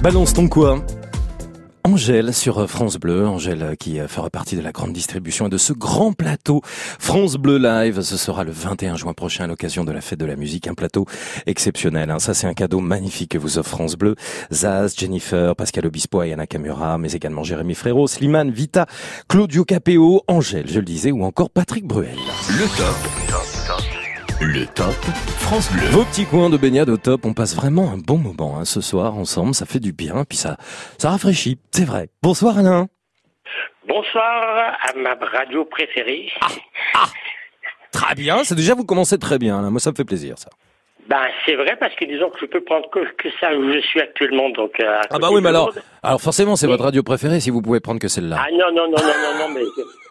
Balance 0.02 0.32
ton 0.32 0.48
quoi 0.48 0.84
Angèle 1.84 2.34
sur 2.34 2.68
France 2.68 2.96
Bleu, 2.98 3.26
Angèle 3.26 3.62
euh, 3.62 3.74
qui 3.74 3.98
euh, 3.98 4.08
fera 4.08 4.28
partie 4.30 4.56
de 4.56 4.60
la 4.60 4.72
grande 4.72 4.92
distribution 4.92 5.46
et 5.46 5.48
de 5.48 5.56
ce 5.56 5.72
grand 5.72 6.12
plateau 6.12 6.60
France 6.64 7.36
Bleu 7.36 7.56
Live. 7.58 8.02
Ce 8.02 8.16
sera 8.16 8.44
le 8.44 8.52
21 8.52 8.96
juin 8.96 9.14
prochain 9.14 9.44
à 9.44 9.46
l'occasion 9.46 9.84
de 9.84 9.92
la 9.92 10.00
fête 10.00 10.18
de 10.20 10.26
la 10.26 10.36
musique, 10.36 10.68
un 10.68 10.74
plateau 10.74 11.06
exceptionnel. 11.46 12.10
hein. 12.10 12.18
Ça 12.18 12.34
c'est 12.34 12.46
un 12.46 12.54
cadeau 12.54 12.80
magnifique 12.80 13.30
que 13.32 13.38
vous 13.38 13.58
offre 13.58 13.70
France 13.70 13.96
Bleu. 13.96 14.16
Zaz, 14.52 14.94
Jennifer, 14.96 15.56
Pascal 15.56 15.86
Obispo, 15.86 16.20
Ayana 16.20 16.46
Kamura, 16.46 16.98
mais 16.98 17.12
également 17.12 17.42
Jérémy 17.42 17.74
Frérot, 17.74 18.06
Slimane, 18.06 18.50
Vita, 18.50 18.86
Claudio 19.28 19.64
Capéo, 19.64 20.22
Angèle, 20.28 20.68
je 20.68 20.78
le 20.78 20.84
disais, 20.84 21.10
ou 21.10 21.24
encore 21.24 21.50
Patrick 21.50 21.86
Bruel. 21.86 22.16
Le 22.50 22.66
top. 22.76 23.17
Le 24.40 24.66
top 24.66 24.94
France 25.40 25.72
Bleu. 25.72 25.88
Vos 25.88 26.04
petits 26.04 26.24
coins 26.24 26.48
de 26.48 26.56
baignade 26.56 26.88
au 26.90 26.96
top, 26.96 27.24
on 27.24 27.34
passe 27.34 27.56
vraiment 27.56 27.90
un 27.90 27.98
bon 27.98 28.18
moment 28.18 28.58
hein, 28.58 28.64
ce 28.64 28.80
soir 28.80 29.16
ensemble, 29.16 29.52
ça 29.52 29.66
fait 29.66 29.80
du 29.80 29.92
bien, 29.92 30.24
puis 30.24 30.38
ça, 30.38 30.56
ça 30.96 31.10
rafraîchit, 31.10 31.58
c'est 31.72 31.84
vrai. 31.84 32.08
Bonsoir 32.22 32.56
Alain. 32.56 32.86
Bonsoir 33.88 34.76
à 34.80 34.92
ma 34.96 35.14
radio 35.14 35.64
préférée. 35.64 36.30
Très 37.90 38.14
bien, 38.14 38.44
c'est 38.44 38.54
déjà 38.54 38.74
vous 38.74 38.84
commencez 38.84 39.18
très 39.18 39.38
bien, 39.38 39.58
Alain. 39.58 39.70
moi 39.70 39.80
ça 39.80 39.90
me 39.90 39.96
fait 39.96 40.04
plaisir 40.04 40.38
ça. 40.38 40.50
Ben, 41.08 41.22
c'est 41.46 41.54
vrai 41.54 41.74
parce 41.80 41.94
que 41.94 42.04
disons 42.04 42.28
que 42.28 42.38
je 42.40 42.44
peux 42.46 42.60
prendre 42.60 42.88
que, 42.90 43.00
que 43.16 43.28
ça 43.40 43.54
où 43.56 43.72
je 43.72 43.78
suis 43.80 43.98
actuellement. 44.00 44.50
Donc, 44.50 44.78
euh, 44.78 45.00
Ah 45.10 45.18
bah 45.18 45.28
oui, 45.32 45.40
mais 45.40 45.48
alors, 45.48 45.72
alors 46.02 46.20
forcément 46.20 46.54
c'est 46.54 46.66
votre 46.66 46.84
radio 46.84 47.02
préférée 47.02 47.40
si 47.40 47.50
vous 47.50 47.62
pouvez 47.62 47.80
prendre 47.80 47.98
que 47.98 48.08
celle-là. 48.08 48.36
Ah 48.38 48.50
non, 48.52 48.70
non, 48.72 48.90
non, 48.90 48.96
non, 48.98 48.98
non, 48.98 49.38
non, 49.38 49.54
mais 49.54 49.62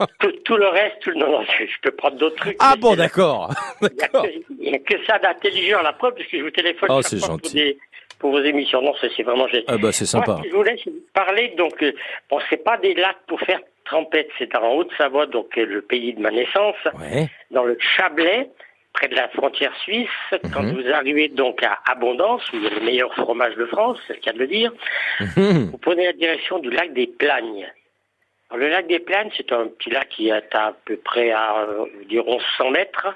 tout, 0.19 0.31
tout 0.43 0.57
le 0.57 0.67
reste, 0.67 0.99
tout, 1.01 1.13
non, 1.13 1.31
non, 1.31 1.43
je, 1.43 1.65
je 1.65 1.79
peux 1.83 1.91
prendre 1.91 2.17
d'autres 2.17 2.37
trucs. 2.37 2.57
Ah 2.59 2.73
bon, 2.79 2.95
d'accord. 2.95 3.53
Il 3.81 3.91
n'y 4.71 4.73
a, 4.75 4.79
que- 4.79 4.95
a 4.95 5.05
ça 5.05 5.19
d'intelligent 5.19 5.79
à 5.79 5.83
la 5.83 5.93
preuve, 5.93 6.15
parce 6.15 6.27
que 6.27 6.37
je 6.39 6.43
vous 6.43 6.49
téléphone 6.51 6.89
Oh, 6.91 7.01
c'est 7.03 7.19
gentil. 7.19 7.41
Pour, 7.41 7.51
des- 7.53 7.77
pour 8.19 8.31
vos 8.31 8.41
émissions. 8.41 8.81
Non, 8.81 8.95
ça, 8.99 9.07
c'est 9.15 9.21
vraiment 9.21 9.47
génial. 9.47 9.65
Ah 9.67 9.77
bah 9.77 9.91
c'est 9.91 10.07
sympa. 10.07 10.31
Moi, 10.33 10.41
je 10.49 10.55
voulais 10.55 10.75
parler, 11.13 11.53
donc, 11.57 11.73
euh, 11.83 11.91
bon, 12.31 12.39
c'est 12.49 12.63
pas 12.63 12.77
des 12.77 12.95
lacs 12.95 13.17
pour 13.27 13.39
faire 13.41 13.59
trempette, 13.85 14.29
c'est 14.39 14.53
en 14.55 14.73
Haute-Savoie, 14.73 15.27
donc 15.27 15.55
euh, 15.59 15.65
le 15.65 15.81
pays 15.81 16.13
de 16.13 16.19
ma 16.19 16.31
naissance, 16.31 16.75
Ouais. 16.99 17.27
dans 17.51 17.63
le 17.63 17.77
Chablais, 17.95 18.49
près 18.97 19.07
de 19.07 19.15
la 19.15 19.27
frontière 19.29 19.73
suisse. 19.83 20.09
Quand 20.53 20.63
Mhm. 20.63 20.73
vous 20.81 20.89
arrivez 20.91 21.27
donc 21.29 21.61
à 21.63 21.77
Abondance, 21.87 22.43
où 22.51 22.55
il 22.57 22.63
y 22.63 22.67
a 22.67 22.71
le 22.71 22.81
meilleur 22.81 23.13
fromage 23.13 23.55
de 23.55 23.65
France, 23.65 23.99
c'est 24.07 24.15
le 24.15 24.19
cas 24.19 24.33
de 24.33 24.39
le 24.39 24.47
dire, 24.47 24.71
Mhm. 25.19 25.69
vous 25.71 25.77
prenez 25.77 26.05
la 26.05 26.13
direction 26.13 26.59
du 26.59 26.69
lac 26.71 26.93
des 26.93 27.07
Plagnes. 27.07 27.67
Alors, 28.49 28.59
le 28.59 28.69
lac 28.69 28.87
des 28.87 28.99
Plagnes, 28.99 29.29
c'est 29.37 29.51
un 29.51 29.67
petit 29.67 29.89
lac 29.91 30.09
qui 30.09 30.29
est 30.29 30.55
à 30.55 30.73
peu 30.85 30.97
près 30.97 31.31
à 31.31 31.59
euh, 31.59 31.85
environ 32.03 32.39
100 32.57 32.71
mètres 32.71 33.07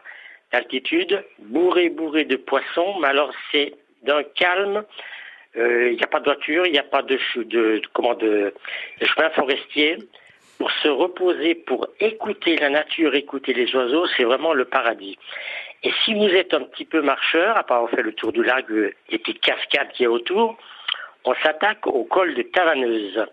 d'altitude, 0.51 1.23
bourré, 1.39 1.89
bourré 1.89 2.25
de 2.25 2.35
poissons, 2.35 2.99
mais 2.99 3.07
alors 3.07 3.31
c'est 3.51 3.73
d'un 4.03 4.23
calme. 4.23 4.83
Euh, 5.57 5.89
Il 5.91 5.97
n'y 5.97 6.03
a 6.03 6.07
pas 6.07 6.19
de 6.19 6.25
voiture, 6.25 6.65
il 6.65 6.71
n'y 6.73 6.79
a 6.79 6.83
pas 6.83 7.01
de, 7.01 7.17
de, 7.35 7.43
de- 7.43 7.81
comment 7.93 8.13
de, 8.13 8.53
de 9.01 9.05
chemin 9.05 9.29
forestier. 9.31 9.97
Pour 10.61 10.69
se 10.83 10.89
reposer, 10.89 11.55
pour 11.55 11.87
écouter 11.99 12.55
la 12.55 12.69
nature, 12.69 13.15
écouter 13.15 13.51
les 13.51 13.75
oiseaux, 13.75 14.05
c'est 14.15 14.25
vraiment 14.25 14.53
le 14.53 14.65
paradis. 14.65 15.17
Et 15.81 15.91
si 16.05 16.13
vous 16.13 16.27
êtes 16.27 16.53
un 16.53 16.61
petit 16.61 16.85
peu 16.85 17.01
marcheur, 17.01 17.57
à 17.57 17.63
part 17.63 17.77
avoir 17.77 17.89
fait 17.89 18.03
le 18.03 18.13
tour 18.13 18.31
du 18.31 18.43
lac, 18.43 18.69
euh, 18.69 18.93
les 19.09 19.17
petites 19.17 19.41
cascades 19.41 19.91
qu'il 19.93 20.03
y 20.03 20.05
a 20.05 20.11
autour, 20.11 20.55
on 21.25 21.33
s'attaque 21.41 21.87
au 21.87 22.03
col 22.03 22.35
de 22.35 22.43
Tavaneuse. 22.43 23.25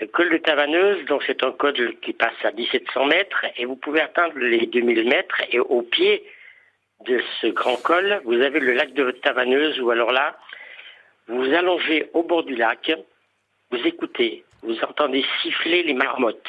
Le 0.00 0.08
col 0.08 0.28
de 0.28 0.38
Tavaneuse, 0.38 1.04
donc 1.04 1.22
c'est 1.24 1.44
un 1.44 1.52
col 1.52 1.94
qui 2.02 2.12
passe 2.12 2.34
à 2.42 2.50
1700 2.50 3.04
mètres 3.04 3.46
et 3.56 3.64
vous 3.64 3.76
pouvez 3.76 4.00
atteindre 4.00 4.36
les 4.36 4.66
2000 4.66 5.08
mètres 5.08 5.40
et 5.52 5.60
au 5.60 5.82
pied 5.82 6.24
de 7.06 7.22
ce 7.40 7.46
grand 7.46 7.80
col, 7.80 8.20
vous 8.24 8.40
avez 8.40 8.58
le 8.58 8.72
lac 8.72 8.92
de 8.92 9.12
Tavaneuse 9.12 9.78
où 9.80 9.90
alors 9.90 10.10
là, 10.10 10.36
vous 11.28 11.44
vous 11.44 11.54
allongez 11.54 12.10
au 12.12 12.24
bord 12.24 12.42
du 12.42 12.56
lac, 12.56 12.90
vous 13.70 13.86
écoutez, 13.86 14.44
vous 14.62 14.76
entendez 14.84 15.24
siffler 15.42 15.82
les 15.82 15.94
marmottes. 15.94 16.46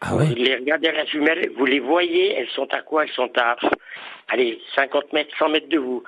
Ah 0.00 0.10
vous 0.14 0.34
les 0.34 0.56
regardez 0.56 0.88
à 0.88 0.92
la 0.92 1.04
jumelle, 1.06 1.50
vous 1.56 1.66
les 1.66 1.80
voyez, 1.80 2.34
elles 2.34 2.48
sont 2.50 2.66
à 2.74 2.80
quoi? 2.82 3.04
Elles 3.04 3.12
sont 3.12 3.30
à, 3.38 3.56
allez, 4.28 4.60
50 4.74 5.12
mètres, 5.12 5.34
100 5.38 5.48
mètres 5.50 5.68
de 5.68 5.78
vous. 5.78 6.02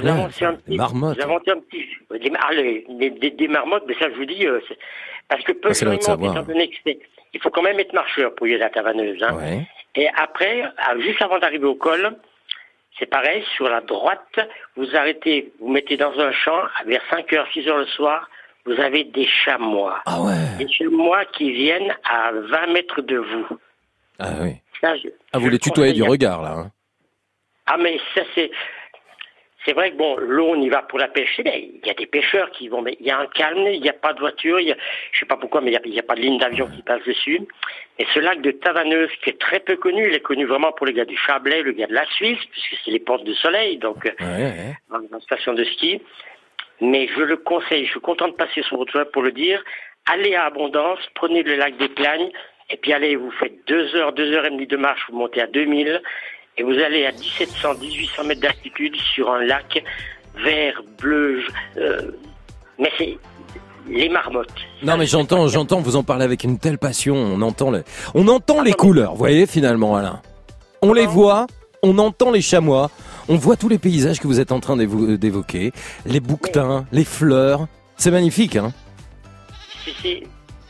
Vous 0.00 0.08
avancez 0.08 0.44
un 0.44 0.54
petit, 0.54 0.76
vous 0.76 1.20
un 1.50 1.60
petit, 1.60 1.86
des, 2.18 2.30
les- 2.52 2.84
des, 2.88 3.10
des- 3.10 3.30
des 3.30 3.48
marmottes, 3.48 3.84
mais 3.86 3.94
ça 3.98 4.08
je 4.10 4.16
vous 4.16 4.24
dis, 4.24 4.46
euh, 4.46 4.60
parce 5.28 5.42
que 5.44 5.52
peu 5.52 5.68
Ah, 5.70 5.74
la 5.90 5.94
étant 6.32 6.42
donné 6.46 6.68
que 6.70 6.76
il 7.34 7.40
faut 7.42 7.50
quand 7.50 7.62
même 7.62 7.78
être 7.80 7.92
marcheur 7.92 8.34
pour 8.34 8.46
y 8.46 8.54
aller 8.54 8.62
à 8.62 8.70
Tavaneuse. 8.70 9.22
Hein. 9.22 9.34
Ouais. 9.36 9.66
Et 9.94 10.08
après, 10.16 10.62
à- 10.78 10.98
juste 10.98 11.20
avant 11.20 11.38
d'arriver 11.38 11.66
au 11.66 11.74
col, 11.74 12.16
c'est 12.98 13.06
pareil, 13.06 13.44
sur 13.56 13.68
la 13.68 13.82
droite, 13.82 14.40
vous 14.76 14.96
arrêtez, 14.96 15.52
vous 15.60 15.68
mettez 15.68 15.98
dans 15.98 16.18
un 16.18 16.32
champ, 16.32 16.62
vers 16.86 17.02
5 17.10 17.30
heures, 17.34 17.46
6 17.52 17.68
heures 17.68 17.76
le 17.78 17.86
soir, 17.86 18.30
vous 18.66 18.80
avez 18.80 19.04
des 19.04 19.26
chamois. 19.26 20.00
Ah 20.06 20.20
ouais. 20.22 20.34
Des 20.58 20.68
chamois 20.72 21.24
qui 21.26 21.52
viennent 21.52 21.94
à 22.04 22.32
20 22.32 22.66
mètres 22.72 23.00
de 23.02 23.16
vous. 23.18 23.46
Ah 24.18 24.30
oui. 24.42 24.56
Ça, 24.80 24.96
je- 24.96 25.08
Ah 25.32 25.38
vous 25.38 25.48
les 25.48 25.58
tutoyez 25.58 25.92
du 25.92 26.02
regard 26.02 26.42
là. 26.42 26.50
hein. 26.58 26.70
Ah 27.66 27.76
mais 27.78 27.98
ça 28.14 28.22
c'est 28.34 28.50
c'est 29.64 29.72
vrai 29.72 29.90
que 29.90 29.96
bon, 29.96 30.16
l'eau, 30.18 30.50
on 30.54 30.62
y 30.62 30.68
va 30.68 30.82
pour 30.82 31.00
la 31.00 31.08
pêche. 31.08 31.40
Mais 31.44 31.68
il 31.82 31.84
y 31.84 31.90
a 31.90 31.94
des 31.94 32.06
pêcheurs 32.06 32.52
qui 32.52 32.68
vont, 32.68 32.82
mais 32.82 32.96
il 33.00 33.06
y 33.06 33.10
a 33.10 33.18
un 33.18 33.26
calme, 33.26 33.66
il 33.66 33.80
n'y 33.80 33.88
a 33.88 33.92
pas 33.92 34.12
de 34.12 34.20
voiture, 34.20 34.60
il 34.60 34.68
y 34.68 34.72
a, 34.72 34.76
je 35.10 35.18
sais 35.18 35.26
pas 35.26 35.36
pourquoi, 35.36 35.60
mais 35.60 35.72
il 35.84 35.90
n'y 35.90 35.98
a, 35.98 36.02
pas 36.04 36.14
de 36.14 36.20
ligne 36.20 36.38
d'avion 36.38 36.68
qui 36.68 36.82
passe 36.82 37.02
dessus. 37.04 37.40
Et 37.98 38.06
ce 38.14 38.20
lac 38.20 38.40
de 38.42 38.52
Tavaneuse, 38.52 39.10
qui 39.24 39.30
est 39.30 39.40
très 39.40 39.58
peu 39.58 39.74
connu, 39.74 40.06
il 40.06 40.14
est 40.14 40.20
connu 40.20 40.44
vraiment 40.44 40.70
pour 40.70 40.86
les 40.86 40.92
gars 40.92 41.04
du 41.04 41.16
Chablais, 41.16 41.62
le 41.62 41.72
gars 41.72 41.88
de 41.88 41.94
la 41.94 42.06
Suisse, 42.12 42.38
puisque 42.52 42.76
c'est 42.84 42.92
les 42.92 43.00
portes 43.00 43.24
de 43.24 43.34
soleil, 43.34 43.78
donc 43.78 44.06
euh, 44.06 44.12
dans 44.88 45.00
une 45.00 45.20
station 45.22 45.52
de 45.52 45.64
ski. 45.64 46.00
Mais 46.80 47.08
je 47.16 47.22
le 47.22 47.36
conseille, 47.36 47.86
je 47.86 47.90
suis 47.90 48.00
content 48.00 48.28
de 48.28 48.34
passer 48.34 48.62
sur 48.62 48.76
votre 48.76 48.96
web 48.96 49.08
pour 49.12 49.22
le 49.22 49.32
dire. 49.32 49.62
Allez 50.12 50.34
à 50.34 50.44
Abondance, 50.44 50.98
prenez 51.14 51.42
le 51.42 51.56
lac 51.56 51.76
des 51.78 51.88
Plagnes, 51.88 52.30
et 52.70 52.76
puis 52.76 52.92
allez, 52.92 53.16
vous 53.16 53.30
faites 53.32 53.54
deux 53.66 53.94
heures, 53.96 54.12
deux 54.12 54.32
heures 54.32 54.46
et 54.46 54.50
demie 54.50 54.66
de 54.66 54.76
marche, 54.76 55.00
vous 55.10 55.18
montez 55.18 55.40
à 55.40 55.46
2000, 55.46 56.00
et 56.58 56.62
vous 56.62 56.78
allez 56.78 57.06
à 57.06 57.12
1700, 57.12 57.74
1800 57.80 58.24
mètres 58.24 58.40
d'altitude 58.40 58.96
sur 59.14 59.32
un 59.32 59.44
lac 59.44 59.82
vert, 60.36 60.82
bleu, 60.98 61.42
euh, 61.76 62.12
mais 62.78 62.90
c'est 62.98 63.18
les 63.88 64.08
marmottes. 64.08 64.48
Non 64.82 64.96
mais 64.96 65.06
j'entends, 65.06 65.48
j'entends, 65.48 65.80
vous 65.80 65.96
en 65.96 66.02
parlez 66.02 66.24
avec 66.24 66.44
une 66.44 66.58
telle 66.58 66.78
passion, 66.78 67.14
on 67.14 67.40
entend 67.42 67.70
les, 67.70 67.82
on 68.14 68.28
entend 68.28 68.62
les 68.62 68.72
couleurs, 68.72 69.12
vous 69.12 69.18
voyez 69.18 69.46
finalement 69.46 69.96
Alain. 69.96 70.20
On 70.82 70.92
les 70.92 71.06
voit, 71.06 71.46
on 71.82 71.98
entend 71.98 72.30
les 72.30 72.42
chamois, 72.42 72.90
on 73.28 73.36
voit 73.36 73.56
tous 73.56 73.68
les 73.68 73.78
paysages 73.78 74.20
que 74.20 74.26
vous 74.26 74.40
êtes 74.40 74.52
en 74.52 74.60
train 74.60 74.76
d'évo- 74.76 75.16
d'évoquer, 75.16 75.72
les 76.04 76.20
bouquetins, 76.20 76.86
les 76.92 77.04
fleurs, 77.04 77.66
c'est 77.96 78.10
magnifique 78.10 78.56
hein? 78.56 78.72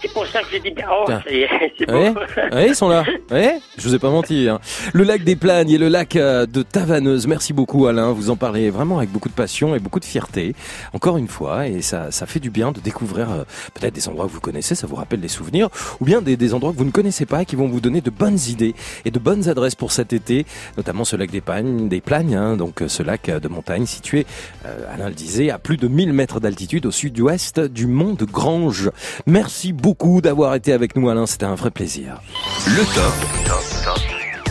C'est 0.07 0.13
pour 0.13 0.27
ça 0.27 0.41
que 0.41 0.47
j'ai 0.53 0.61
dit, 0.61 0.73
oh, 0.91 1.05
Tiens. 1.07 1.23
ça 1.25 1.31
y 1.33 1.41
est, 1.43 1.49
c'est 1.79 1.91
Ouais, 1.91 2.11
bon. 2.13 2.21
ouais, 2.57 2.69
ils 2.69 2.75
sont 2.75 2.89
là. 2.89 3.05
Ouais, 3.31 3.59
je 3.77 3.89
vous 3.89 3.95
ai 3.95 3.99
pas 3.99 4.11
menti. 4.11 4.49
hein. 4.49 4.59
Le 4.93 5.05
lac 5.05 5.25
des 5.25 5.37
Plagnes 5.37 5.71
et 5.71 5.79
le 5.79 5.89
lac 5.89 6.17
euh, 6.17 6.47
de 6.47 6.63
Tavaneuse. 6.63 7.27
Merci 7.27 7.53
beaucoup 7.53 7.87
Alain. 7.87 8.13
Vous 8.13 8.31
en 8.31 8.37
parlez 8.37 8.71
vraiment 8.71 8.99
avec 8.99 9.11
beaucoup 9.11 9.29
de 9.29 9.35
passion 9.35 9.75
et 9.75 9.79
beaucoup 9.79 10.01
de 10.01 10.05
fierté. 10.05 10.55
Encore 10.93 11.17
une 11.17 11.29
fois, 11.29 11.67
et 11.69 11.83
ça, 11.83 12.11
ça 12.11 12.27
fait 12.27 12.41
du 12.41 12.51
bien 12.51 12.73
de 12.73 12.81
découvrir 12.81 13.31
euh, 13.31 13.45
peut-être 13.75 13.95
des 13.95 14.09
endroits 14.09 14.27
que 14.27 14.33
vous 14.33 14.41
connaissez, 14.41 14.75
ça 14.75 14.87
vous 14.87 14.97
rappelle 14.97 15.21
des 15.21 15.29
souvenirs, 15.29 15.69
ou 16.01 16.05
bien 16.05 16.23
des, 16.23 16.37
des 16.37 16.55
endroits 16.55 16.73
que 16.73 16.79
vous 16.79 16.85
ne 16.85 16.91
connaissez 16.91 17.27
pas 17.27 17.43
et 17.43 17.45
qui 17.47 17.57
vont 17.57 17.69
vous 17.69 17.81
donner 17.81 18.01
de 18.01 18.11
bonnes 18.11 18.39
idées 18.49 18.75
et 19.05 19.11
de 19.11 19.19
bonnes 19.19 19.49
adresses 19.49 19.75
pour 19.75 19.93
cet 19.93 20.13
été, 20.13 20.47
notamment 20.77 21.05
ce 21.05 21.17
lac 21.17 21.31
des 21.31 21.41
Plagnes, 21.41 21.89
des 21.89 22.01
Plagnes, 22.01 22.35
hein, 22.35 22.57
donc 22.57 22.83
euh, 22.83 22.89
ce 22.89 23.03
lac 23.03 23.31
de 23.31 23.49
montagne 23.49 23.87
situé, 23.87 24.27
euh, 24.67 24.93
Alain 24.95 25.09
le 25.09 25.15
disait, 25.15 25.51
à 25.51 25.59
plus 25.59 25.77
de 25.77 25.89
1000 25.89 26.13
mètres 26.13 26.41
d'altitude 26.41 26.87
au 26.87 26.91
sud-ouest 26.91 27.61
du 27.61 27.87
mont 27.87 28.13
de 28.15 28.25
Grange. 28.25 28.91
Merci 29.27 29.73
beaucoup 29.73 29.96
d'avoir 30.23 30.55
été 30.55 30.73
avec 30.73 30.97
nous 30.97 31.09
Alain, 31.09 31.27
c'était 31.27 31.47
un 31.47 31.55
vrai 31.55 31.71
plaisir. 31.71 32.21
Le 32.67 32.85
top. 32.95 33.15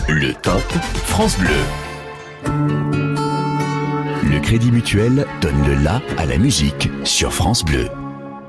Le 0.08 0.32
top 0.34 0.62
France 1.06 1.38
Bleu. 1.38 1.48
Le 4.30 4.40
Crédit 4.40 4.70
Mutuel 4.70 5.26
donne 5.40 5.66
le 5.66 5.74
la 5.82 6.02
à 6.18 6.26
la 6.26 6.38
musique 6.38 6.90
sur 7.04 7.32
France 7.32 7.64
Bleu. 7.64 7.88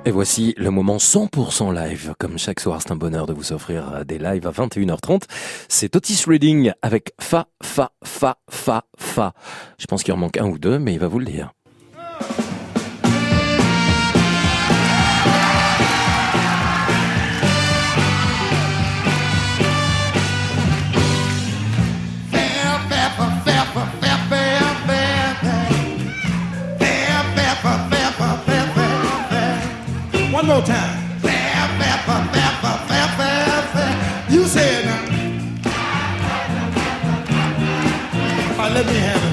Et 0.05 0.11
voici 0.11 0.53
le 0.57 0.69
moment 0.69 0.97
100% 0.97 1.73
live. 1.73 2.13
Comme 2.17 2.37
chaque 2.37 2.59
soir, 2.59 2.81
c'est 2.81 2.91
un 2.91 2.95
bonheur 2.95 3.25
de 3.25 3.33
vous 3.33 3.51
offrir 3.51 3.93
euh, 3.93 4.03
des 4.03 4.19
lives 4.19 4.47
à 4.47 4.51
21h30. 4.51 5.23
C'est 5.67 5.95
Otis 5.95 6.23
Reading 6.27 6.71
avec 6.81 7.13
Fa, 7.19 7.47
Fa, 7.61 7.91
Fa, 8.03 8.37
Fa, 8.49 8.83
Fa. 8.97 9.33
Je 9.77 9.85
pense 9.85 10.03
qu'il 10.03 10.13
en 10.13 10.17
manque 10.17 10.37
un 10.37 10.45
ou 10.45 10.57
deux, 10.57 10.79
mais 10.79 10.93
il 10.93 10.99
va 10.99 11.07
vous 11.07 11.19
le 11.19 11.25
dire. 11.25 11.51
One 30.47 30.59
more 30.59 30.65
time. 30.65 31.07
You 34.29 34.45
say 34.45 34.79
it 34.79 34.85
let 38.69 38.85
me 38.85 38.93
have 38.93 39.23
it. 39.23 39.26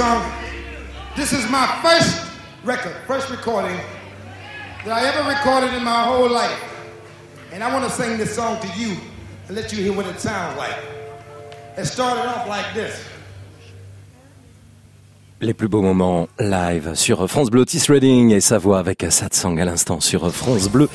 Song. 0.00 0.32
This 1.14 1.34
is 1.34 1.46
my 1.50 1.66
first 1.82 2.26
record, 2.64 2.96
first 3.06 3.28
recording 3.28 3.76
that 4.86 4.92
I 4.94 5.04
ever 5.04 5.28
recorded 5.28 5.74
in 5.76 5.84
my 5.84 6.04
whole 6.04 6.26
life. 6.26 6.58
And 7.52 7.62
I 7.62 7.70
wanna 7.70 7.90
sing 7.90 8.16
this 8.16 8.34
song 8.34 8.58
to 8.62 8.68
you 8.78 8.96
and 9.46 9.54
let 9.54 9.74
you 9.74 9.82
hear 9.82 9.92
what 9.92 10.06
it 10.06 10.18
sounds 10.18 10.56
like. 10.56 10.74
It 11.76 11.84
started 11.84 12.24
off 12.24 12.48
like 12.48 12.72
this. 12.72 13.04
Les 15.42 15.54
plus 15.54 15.68
beaux 15.68 15.80
moments 15.80 16.28
live 16.38 16.90
sur 16.94 17.26
France 17.26 17.48
Bleu, 17.48 17.62
Otis 17.62 17.84
Redding 17.88 18.30
et 18.30 18.42
sa 18.42 18.58
voix 18.58 18.78
avec 18.78 19.06
Satsang 19.08 19.58
à 19.58 19.64
l'instant 19.64 19.98
sur 19.98 20.30
France 20.30 20.68
Bleu. 20.68 20.86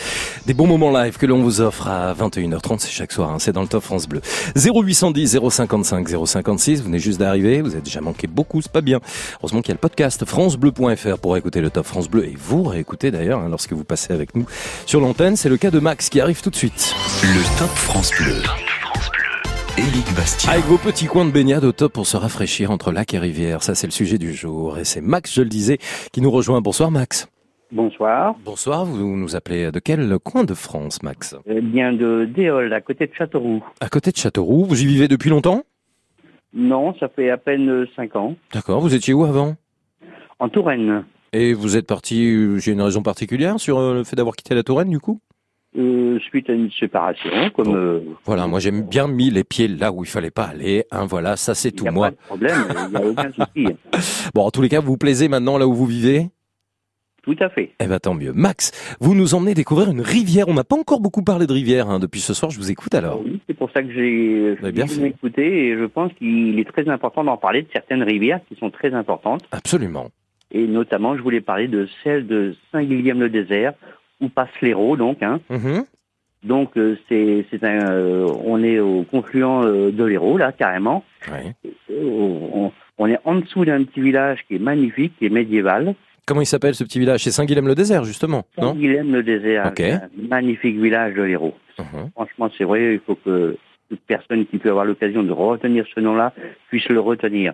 Des 0.46 0.54
bons 0.54 0.68
moments 0.68 0.92
live 0.92 1.18
que 1.18 1.26
l'on 1.26 1.42
vous 1.42 1.62
offre 1.62 1.88
à 1.88 2.14
21h30, 2.14 2.78
c'est 2.78 2.92
chaque 2.92 3.12
soir, 3.12 3.32
hein, 3.32 3.38
c'est 3.40 3.54
dans 3.54 3.64
le 3.64 3.68
top 3.68 3.84
France 3.84 4.08
Bleu. 4.08 4.22
0810 4.56 5.40
055 5.50 6.08
056, 6.28 6.82
vous 6.82 6.86
venez 6.86 7.00
juste 7.00 7.20
d'arriver, 7.20 7.64
vous 7.64 7.72
avez 7.72 7.82
déjà 7.82 8.02
manqué 8.02 8.28
beaucoup, 8.28 8.62
c'est 8.62 8.72
pas 8.72 8.82
bien. 8.82 9.00
Heureusement 9.40 9.62
qu'il 9.62 9.70
y 9.70 9.72
a 9.72 9.76
le 9.76 9.80
podcast 9.80 10.24
francebleu.fr 10.26 11.18
pour 11.18 11.38
écouter 11.38 11.62
le 11.62 11.72
top 11.72 11.88
France 11.88 12.08
Bleu 12.08 12.26
et 12.26 12.36
vous 12.38 12.66
réécouter 12.66 13.10
d'ailleurs 13.10 13.40
hein, 13.40 13.48
lorsque 13.50 13.74
vous 13.74 13.84
passez 13.84 14.14
avec 14.14 14.36
nous 14.36 14.46
sur 14.86 15.02
l'antenne. 15.02 15.38
C'est 15.38 15.50
le 15.50 15.58
cas 15.58 15.72
de 15.72 15.80
Max 15.80 16.10
qui 16.10 16.22
arrive 16.22 16.44
tout 16.44 16.52
de 16.52 16.56
suite. 16.56 16.94
Le 17.24 17.58
top 17.58 17.70
France 17.70 18.12
Bleu. 18.20 18.44
Éric 19.78 20.06
Bastien. 20.16 20.54
Avec 20.54 20.64
vos 20.66 20.78
petits 20.78 21.06
coins 21.06 21.26
de 21.26 21.32
baignade 21.32 21.66
au 21.66 21.74
top 21.74 21.92
pour 21.92 22.08
se 22.08 22.16
rafraîchir 22.16 22.72
entre 22.72 22.94
lac 22.94 23.14
et 23.14 23.20
rivière, 23.20 23.62
ça 23.62 23.76
c'est 23.76 23.88
le 23.88 23.92
sujet 23.92 24.18
du 24.18 24.34
jour. 24.34 24.78
Et 24.78 24.86
c'est 24.86 25.02
Max, 25.02 25.34
je 25.34 25.42
le 25.42 25.50
disais, 25.50 25.80
qui 26.14 26.22
nous 26.22 26.32
rejoint. 26.32 26.62
Bonsoir 26.62 26.92
Max. 26.92 27.28
Bonsoir. 27.74 28.36
Bonsoir, 28.46 28.86
vous 28.86 29.18
nous 29.18 29.36
appelez 29.36 29.72
de 29.72 29.80
quel 29.80 30.18
coin 30.20 30.46
de 30.46 30.54
France 30.54 31.04
Max? 31.04 31.36
Eh 31.46 31.60
bien, 31.60 31.92
de 31.92 32.24
Déol, 32.24 32.72
à 32.72 32.80
côté 32.80 33.08
de 33.08 33.14
Châteauroux. 33.14 33.66
À 33.82 33.90
côté 33.90 34.12
de 34.12 34.16
Châteauroux, 34.16 34.64
vous 34.64 34.82
y 34.82 34.86
vivez 34.86 35.10
depuis 35.10 35.30
longtemps? 35.30 35.64
Non, 36.54 36.96
ça 36.98 37.10
fait 37.10 37.30
à 37.30 37.38
peine 37.38 37.86
5 37.98 38.16
ans. 38.16 38.36
D'accord, 38.54 38.80
vous 38.80 38.96
étiez 38.96 39.14
où 39.14 39.26
avant? 39.26 39.56
En 40.40 40.48
Touraine. 40.48 41.04
Et 41.34 41.54
vous 41.54 41.76
êtes 41.76 41.88
parti, 41.88 42.26
euh, 42.26 42.60
j'ai 42.60 42.72
une 42.72 42.82
raison 42.82 43.04
particulière 43.04 43.60
sur 43.60 43.78
euh, 43.78 43.94
le 43.96 44.04
fait 44.06 44.16
d'avoir 44.16 44.38
quitté 44.38 44.56
la 44.56 44.64
Touraine 44.64 44.90
du 44.90 45.00
coup? 45.02 45.20
Euh, 45.78 46.20
suite 46.20 46.50
à 46.50 46.54
une 46.54 46.72
séparation, 46.72 47.30
comme... 47.54 47.76
euh, 47.76 48.00
Voilà, 48.24 48.48
moi 48.48 48.60
j'aime 48.62 48.84
bien 48.84 49.08
mis 49.08 49.30
les 49.30 49.44
pieds 49.44 49.68
là 49.68 49.92
où 49.92 50.04
il 50.06 50.10
fallait 50.10 50.32
pas 50.32 50.46
aller. 50.46 50.86
Hein, 50.92 51.06
voilà, 51.06 51.36
ça 51.36 51.54
c'est 51.54 51.72
tout 51.72 51.86
a 51.88 51.92
moi. 51.92 52.08
pas 52.08 52.12
de 52.12 52.18
problème, 52.28 52.58
il 52.86 52.90
n'y 52.92 52.96
a 52.96 53.06
aucun 53.06 53.32
souci. 53.32 53.68
Bon, 54.34 54.44
en 54.46 54.52
tous 54.52 54.62
les 54.62 54.70
cas, 54.70 54.80
vous 54.80 54.88
vous 54.88 54.98
plaisez 54.98 55.28
maintenant 55.28 55.58
là 55.58 55.68
où 55.68 55.74
vous 55.74 55.86
vivez? 55.86 56.30
Tout 57.24 57.36
à 57.40 57.50
fait. 57.50 57.72
Eh 57.80 57.88
ben 57.88 57.98
tant 58.00 58.14
mieux. 58.14 58.32
Max, 58.34 58.72
vous 59.02 59.16
nous 59.16 59.34
emmenez 59.34 59.54
découvrir 59.56 59.90
une 59.90 60.00
rivière. 60.02 60.48
On 60.48 60.54
n'a 60.54 60.64
pas 60.64 60.76
encore 60.78 61.00
beaucoup 61.02 61.24
parlé 61.24 61.48
de 61.48 61.52
rivière 61.54 61.90
hein, 61.90 61.98
depuis 62.00 62.20
ce 62.22 62.34
soir. 62.36 62.52
Je 62.52 62.58
vous 62.60 62.70
écoute 62.72 62.94
alors. 62.94 63.22
Oui, 63.26 63.42
c'est 63.48 63.56
pour 63.56 63.72
ça 63.72 63.82
que 63.82 63.92
j'ai 63.92 64.56
bien 64.72 64.86
j'ai 64.86 65.08
écouté 65.08 65.70
et 65.70 65.76
je 65.76 65.86
pense 65.86 66.14
qu'il 66.14 66.60
est 66.60 66.72
très 66.72 66.88
important 66.88 67.24
d'en 67.24 67.36
parler 67.38 67.64
de 67.64 67.68
certaines 67.74 68.04
rivières 68.04 68.40
qui 68.48 68.56
sont 68.60 68.70
très 68.70 68.94
importantes. 68.94 69.42
Absolument. 69.52 70.10
Et 70.52 70.68
notamment, 70.68 71.18
je 71.18 71.22
voulais 71.24 71.42
parler 71.42 71.68
de 71.68 71.88
celle 72.04 72.28
de 72.28 72.56
Saint-Guilhem-le-Désert, 72.72 73.74
où 74.26 74.30
passe 74.30 74.50
l'Hérault, 74.62 74.98
donc. 74.98 75.22
Hein. 75.24 75.40
Mhm. 75.50 75.86
Donc, 76.44 76.78
euh, 76.78 76.96
c'est 77.10 77.64
un, 77.64 77.90
euh, 77.90 78.28
on 78.44 78.64
est 78.64 78.80
au 78.80 79.02
confluent 79.04 79.64
euh, 79.64 79.92
de 79.92 80.04
l'Hérault, 80.04 80.38
là, 80.38 80.52
carrément. 80.52 81.04
On, 81.90 82.72
on 83.00 83.08
est 83.08 83.20
en 83.26 83.36
dessous 83.36 83.66
d'un 83.66 83.84
petit 83.84 84.02
village 84.02 84.46
qui 84.48 84.56
est 84.56 84.60
magnifique, 84.60 85.14
qui 85.18 85.26
est 85.26 85.30
médiéval. 85.30 85.96
Comment 86.28 86.42
il 86.42 86.46
s'appelle 86.46 86.76
ce 86.76 86.84
petit 86.84 87.00
village? 87.00 87.24
C'est 87.24 87.32
Saint-Guilhem-le-Désert 87.32 88.04
justement, 88.04 88.46
Saint-Guilhem-le-Désert, 88.58 89.74
un 89.80 90.10
magnifique 90.30 90.78
village 90.78 91.16
de 91.16 91.24
l'Hérault. 91.24 91.56
Mhm. 91.80 92.12
Franchement, 92.14 92.50
c'est 92.58 92.64
vrai, 92.64 92.94
il 92.94 93.00
faut 93.00 93.16
que 93.16 93.58
toute 93.90 94.02
personne 94.02 94.46
qui 94.46 94.58
peut 94.58 94.70
avoir 94.70 94.86
l'occasion 94.86 95.24
de 95.24 95.32
retenir 95.32 95.86
ce 95.94 96.00
nom-là 96.00 96.34
puisse 96.70 96.88
le 96.90 97.00
retenir. 97.00 97.54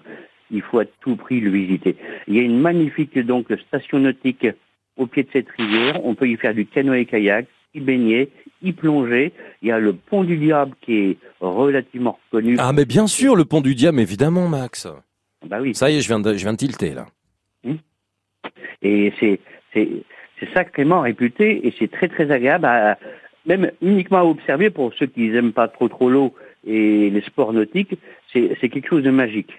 Il 0.52 0.61
faut 0.61 0.80
à 0.80 0.85
tout 1.02 1.15
prix 1.15 1.39
le 1.39 1.49
visiter. 1.49 1.95
Il 2.27 2.35
y 2.35 2.39
a 2.39 2.43
une 2.43 2.60
magnifique 2.60 3.18
donc 3.19 3.48
station 3.68 3.99
nautique 3.99 4.48
au 4.97 5.07
pied 5.07 5.23
de 5.23 5.30
cette 5.31 5.49
rivière. 5.49 6.03
On 6.05 6.15
peut 6.15 6.27
y 6.27 6.35
faire 6.38 6.53
du 6.53 6.65
canoë-kayak, 6.65 7.47
y 7.73 7.80
baigner, 7.80 8.30
y 8.61 8.72
plonger. 8.72 9.34
Il 9.61 9.69
y 9.69 9.72
a 9.72 9.80
le 9.80 9.93
pont 9.93 10.23
du 10.23 10.38
Diable 10.38 10.73
qui 10.81 10.97
est 10.97 11.18
relativement 11.39 12.19
reconnu. 12.26 12.55
Ah 12.59 12.73
mais 12.73 12.85
bien 12.85 13.07
sûr, 13.07 13.35
le 13.35 13.45
pont 13.45 13.61
du 13.61 13.76
Diable, 13.76 13.99
évidemment, 13.99 14.47
Max. 14.47 14.88
Bah 15.45 15.59
oui. 15.61 15.73
Ça 15.73 15.89
y 15.89 15.97
est, 15.97 16.01
je 16.01 16.07
viens 16.07 16.19
de, 16.19 16.34
je 16.34 16.43
viens 16.43 16.53
de 16.53 16.57
tilter 16.57 16.93
là. 16.93 17.07
Et 18.81 19.13
c'est 19.19 19.39
c'est 19.73 19.89
c'est 20.39 20.51
sacrément 20.53 21.01
réputé 21.01 21.68
et 21.68 21.73
c'est 21.77 21.91
très 21.91 22.07
très 22.07 22.31
agréable, 22.31 22.65
à, 22.65 22.97
même 23.45 23.72
uniquement 23.81 24.19
à 24.19 24.23
observer 24.23 24.69
pour 24.69 24.93
ceux 24.95 25.05
qui 25.05 25.30
n'aiment 25.30 25.53
pas 25.53 25.68
trop 25.68 25.88
trop 25.88 26.09
l'eau 26.09 26.34
et 26.66 27.10
les 27.10 27.22
sports 27.22 27.54
nautiques. 27.54 27.98
C'est 28.34 28.70
quelque 28.70 28.88
chose 28.88 29.04
de 29.04 29.12
magique. 29.12 29.52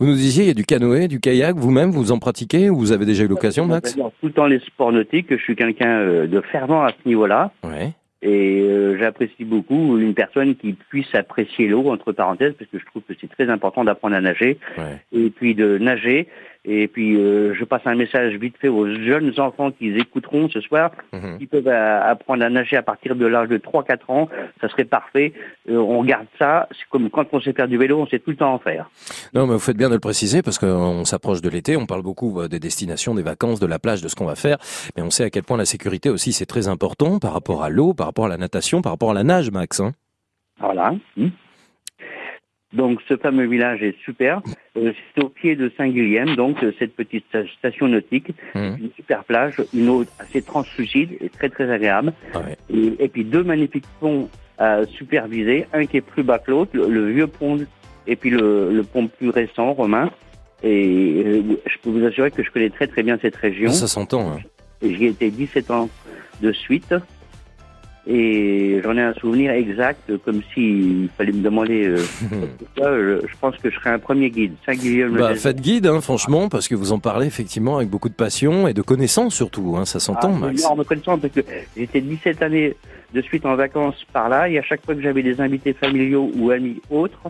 Vous 0.00 0.06
nous 0.06 0.14
disiez, 0.14 0.44
il 0.44 0.46
y 0.48 0.50
a 0.50 0.54
du 0.54 0.64
canoë, 0.64 1.06
du 1.06 1.20
kayak. 1.20 1.56
Vous-même, 1.56 1.90
vous 1.90 2.10
en 2.10 2.18
pratiquez 2.18 2.68
ou 2.68 2.76
vous 2.76 2.90
avez 2.90 3.06
déjà 3.06 3.24
eu 3.24 3.28
l'occasion, 3.28 3.66
Max 3.66 3.96
tout 4.22 4.26
le 4.26 4.32
temps 4.32 4.46
les 4.46 4.60
sports 4.60 4.92
nautiques. 4.92 5.26
Je 5.30 5.42
suis 5.42 5.56
quelqu'un 5.56 5.98
euh, 5.98 6.26
de 6.26 6.40
fervent 6.40 6.82
à 6.82 6.90
ce 6.90 7.08
niveau-là. 7.08 7.52
Ouais. 7.64 7.92
Et 8.22 8.60
euh, 8.60 8.96
j'apprécie 8.98 9.44
beaucoup 9.44 9.98
une 9.98 10.14
personne 10.14 10.54
qui 10.54 10.74
puisse 10.74 11.12
apprécier 11.12 11.66
l'eau, 11.66 11.90
entre 11.90 12.12
parenthèses, 12.12 12.54
parce 12.56 12.70
que 12.70 12.78
je 12.78 12.86
trouve 12.86 13.02
que 13.02 13.14
c'est 13.20 13.28
très 13.28 13.50
important 13.50 13.82
d'apprendre 13.82 14.14
à 14.14 14.20
nager. 14.20 14.58
Ouais. 14.78 15.00
Et 15.12 15.30
puis 15.30 15.54
de 15.54 15.78
nager. 15.78 16.28
Et 16.64 16.86
puis 16.86 17.16
euh, 17.16 17.54
je 17.58 17.64
passe 17.64 17.82
un 17.86 17.96
message 17.96 18.34
vite 18.34 18.54
fait 18.60 18.68
aux 18.68 18.86
jeunes 18.86 19.32
enfants 19.40 19.72
qui 19.72 19.88
écouteront 19.98 20.48
ce 20.48 20.60
soir, 20.60 20.92
Mhm. 21.12 21.38
qui 21.38 21.46
peuvent 21.46 21.66
euh, 21.66 22.00
apprendre 22.02 22.44
à 22.44 22.50
nager 22.50 22.76
à 22.76 22.82
partir 22.82 23.16
de 23.16 23.26
l'âge 23.26 23.48
de 23.48 23.58
3-4 23.58 24.08
ans. 24.08 24.28
Ça 24.60 24.68
serait 24.68 24.84
parfait. 24.84 25.32
Euh, 25.68 25.76
on 25.78 26.04
garde 26.04 26.26
ça. 26.38 26.68
C'est 26.70 26.88
comme 26.88 27.10
quand 27.10 27.26
on 27.32 27.40
sait 27.40 27.52
faire 27.52 27.66
du 27.66 27.76
vélo, 27.78 27.98
on 28.00 28.06
sait 28.06 28.20
tout 28.20 28.30
le 28.30 28.36
temps 28.36 28.54
en 28.54 28.58
faire. 28.60 28.88
Non, 29.34 29.46
mais 29.48 29.54
vous 29.54 29.58
faites 29.58 29.76
bien 29.76 29.88
de 29.88 29.94
le 29.94 30.00
préciser 30.00 30.40
parce 30.42 30.58
qu'on 30.58 31.04
s'approche 31.04 31.40
de 31.42 31.48
l'été. 31.48 31.76
On 31.76 31.86
parle 31.86 32.02
beaucoup 32.02 32.40
euh, 32.40 32.46
des 32.46 32.60
destinations, 32.60 33.14
des 33.16 33.22
vacances, 33.22 33.58
de 33.58 33.66
la 33.66 33.80
plage, 33.80 34.00
de 34.00 34.06
ce 34.06 34.14
qu'on 34.14 34.26
va 34.26 34.36
faire. 34.36 34.58
Mais 34.96 35.02
on 35.02 35.10
sait 35.10 35.24
à 35.24 35.30
quel 35.30 35.42
point 35.42 35.56
la 35.56 35.64
sécurité 35.64 36.10
aussi 36.10 36.32
c'est 36.32 36.46
très 36.46 36.68
important 36.68 37.18
par 37.18 37.32
rapport 37.32 37.64
à 37.64 37.70
l'eau, 37.70 37.92
par 37.92 38.06
rapport 38.06 38.26
à 38.26 38.28
la 38.28 38.36
natation, 38.36 38.82
par 38.82 38.92
rapport 38.92 39.10
à 39.10 39.14
la 39.14 39.24
nage, 39.24 39.50
Max. 39.50 39.80
hein. 39.80 39.92
Voilà. 40.60 40.94
Hmm. 41.16 41.28
Donc 42.72 43.00
ce 43.08 43.16
fameux 43.16 43.46
village 43.46 43.82
est 43.82 43.96
super. 44.04 44.40
Euh, 44.78 44.92
c'est 45.14 45.22
au 45.22 45.28
pied 45.28 45.56
de 45.56 45.70
Saint-Guilhem, 45.76 46.34
donc 46.36 46.62
euh, 46.64 46.72
cette 46.78 46.94
petite 46.96 47.24
sta- 47.32 47.46
station 47.58 47.88
nautique, 47.88 48.30
Mhm. 48.54 48.76
une 48.80 48.90
super 48.96 49.24
plage, 49.24 49.56
une 49.74 49.88
eau 49.90 50.04
assez 50.18 50.40
translucide 50.42 51.10
et 51.20 51.28
très 51.28 51.50
très 51.50 51.70
agréable. 51.70 52.12
Ah 52.34 52.40
Et, 52.72 52.94
et 52.98 53.08
puis 53.08 53.24
deux 53.24 53.42
magnifiques 53.44 53.84
ponts 54.00 54.28
à 54.58 54.86
superviser, 54.86 55.66
un 55.74 55.84
qui 55.86 55.98
est 55.98 56.00
plus 56.00 56.22
bas 56.22 56.38
que 56.38 56.50
l'autre, 56.50 56.70
le, 56.74 56.88
le 56.88 57.10
vieux 57.12 57.26
pont 57.26 57.58
et 58.06 58.16
puis 58.16 58.30
le, 58.30 58.70
le 58.72 58.82
pont 58.82 59.06
plus 59.08 59.28
récent 59.30 59.72
romain. 59.74 60.10
Et 60.62 61.22
euh, 61.26 61.42
je 61.66 61.76
peux 61.82 61.90
vous 61.90 62.04
assurer 62.06 62.30
que 62.30 62.42
je 62.42 62.50
connais 62.50 62.70
très 62.70 62.86
très 62.86 63.02
bien 63.02 63.18
cette 63.20 63.36
région. 63.36 63.70
Ça 63.70 63.88
s'entend. 63.88 64.30
hein. 64.32 64.38
J'y 64.82 65.06
étais 65.06 65.30
17 65.30 65.70
ans 65.70 65.88
de 66.40 66.52
suite. 66.52 66.94
Et 68.06 68.80
j'en 68.82 68.96
ai 68.96 69.00
un 69.00 69.14
souvenir 69.14 69.52
exact, 69.52 70.10
comme 70.24 70.40
s'il 70.52 71.08
fallait 71.16 71.30
me 71.32 71.40
demander. 71.42 71.86
euh, 71.86 71.96
ça, 72.76 72.90
je, 72.92 73.20
je 73.28 73.34
pense 73.40 73.56
que 73.58 73.70
je 73.70 73.76
serais 73.76 73.90
un 73.90 73.98
premier 74.00 74.28
guide. 74.30 74.54
Saint-Guilhem. 74.66 75.16
Bah, 75.16 75.34
faites 75.36 75.60
guide, 75.60 75.86
hein, 75.86 76.00
franchement, 76.00 76.48
parce 76.48 76.66
que 76.66 76.74
vous 76.74 76.90
en 76.92 76.98
parlez 76.98 77.26
effectivement 77.28 77.76
avec 77.76 77.88
beaucoup 77.88 78.08
de 78.08 78.14
passion 78.14 78.66
et 78.66 78.74
de 78.74 78.82
connaissance 78.82 79.34
surtout. 79.36 79.76
Hein, 79.76 79.84
ça 79.84 80.00
s'entend, 80.00 80.32
Ah, 80.34 80.46
Max. 80.46 80.62
énorme 80.62 80.84
connaissance 80.84 81.20
parce 81.20 81.32
que 81.32 81.42
j'étais 81.76 82.00
17 82.00 82.42
années 82.42 82.74
de 83.14 83.20
suite 83.22 83.46
en 83.46 83.54
vacances 83.54 84.04
par 84.12 84.28
là 84.28 84.48
et 84.48 84.58
à 84.58 84.62
chaque 84.62 84.84
fois 84.84 84.94
que 84.96 85.00
j'avais 85.02 85.22
des 85.22 85.40
invités 85.40 85.72
familiaux 85.72 86.28
ou 86.34 86.50
amis 86.50 86.80
autres, 86.90 87.20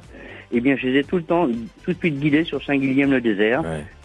eh 0.53 0.61
bien, 0.61 0.77
je 0.81 0.87
les 0.87 1.01
ai 1.01 1.05
tout 1.05 1.17
le 1.17 1.23
temps, 1.25 1.49
tout 1.85 1.93
de 1.93 1.99
suite 1.99 2.19
guidés 2.19 2.45
sur 2.45 2.63
Saint-Guilhem-le-Désert. 2.63 3.63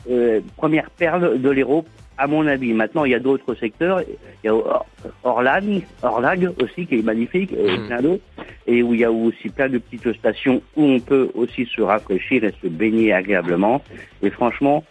Euh, 0.09 0.39
première 0.57 0.89
perle 0.89 1.39
de 1.41 1.49
l'Hérault, 1.49 1.85
à 2.17 2.27
mon 2.27 2.45
avis. 2.47 2.73
Maintenant, 2.73 3.05
il 3.05 3.11
y 3.11 3.15
a 3.15 3.19
d'autres 3.19 3.53
secteurs. 3.55 4.01
Il 4.01 4.47
y 4.47 4.49
a 4.49 4.55
Or- 4.55 4.85
Orlag, 5.23 5.81
Orlag 6.01 6.49
aussi, 6.61 6.85
qui 6.87 6.99
est 6.99 7.03
magnifique, 7.03 7.51
et 7.53 7.77
plein 7.87 8.01
d'autres. 8.01 8.23
Et 8.65 8.83
où 8.83 8.93
il 8.93 8.99
y 9.01 9.03
a 9.05 9.11
aussi 9.11 9.49
plein 9.49 9.69
de 9.69 9.77
petites 9.77 10.13
stations 10.17 10.61
où 10.75 10.83
on 10.83 10.99
peut 10.99 11.29
aussi 11.35 11.65
se 11.65 11.81
rafraîchir 11.81 12.43
et 12.43 12.53
se 12.61 12.67
baigner 12.67 13.13
agréablement. 13.13 13.81
Et 14.21 14.29
franchement, 14.29 14.83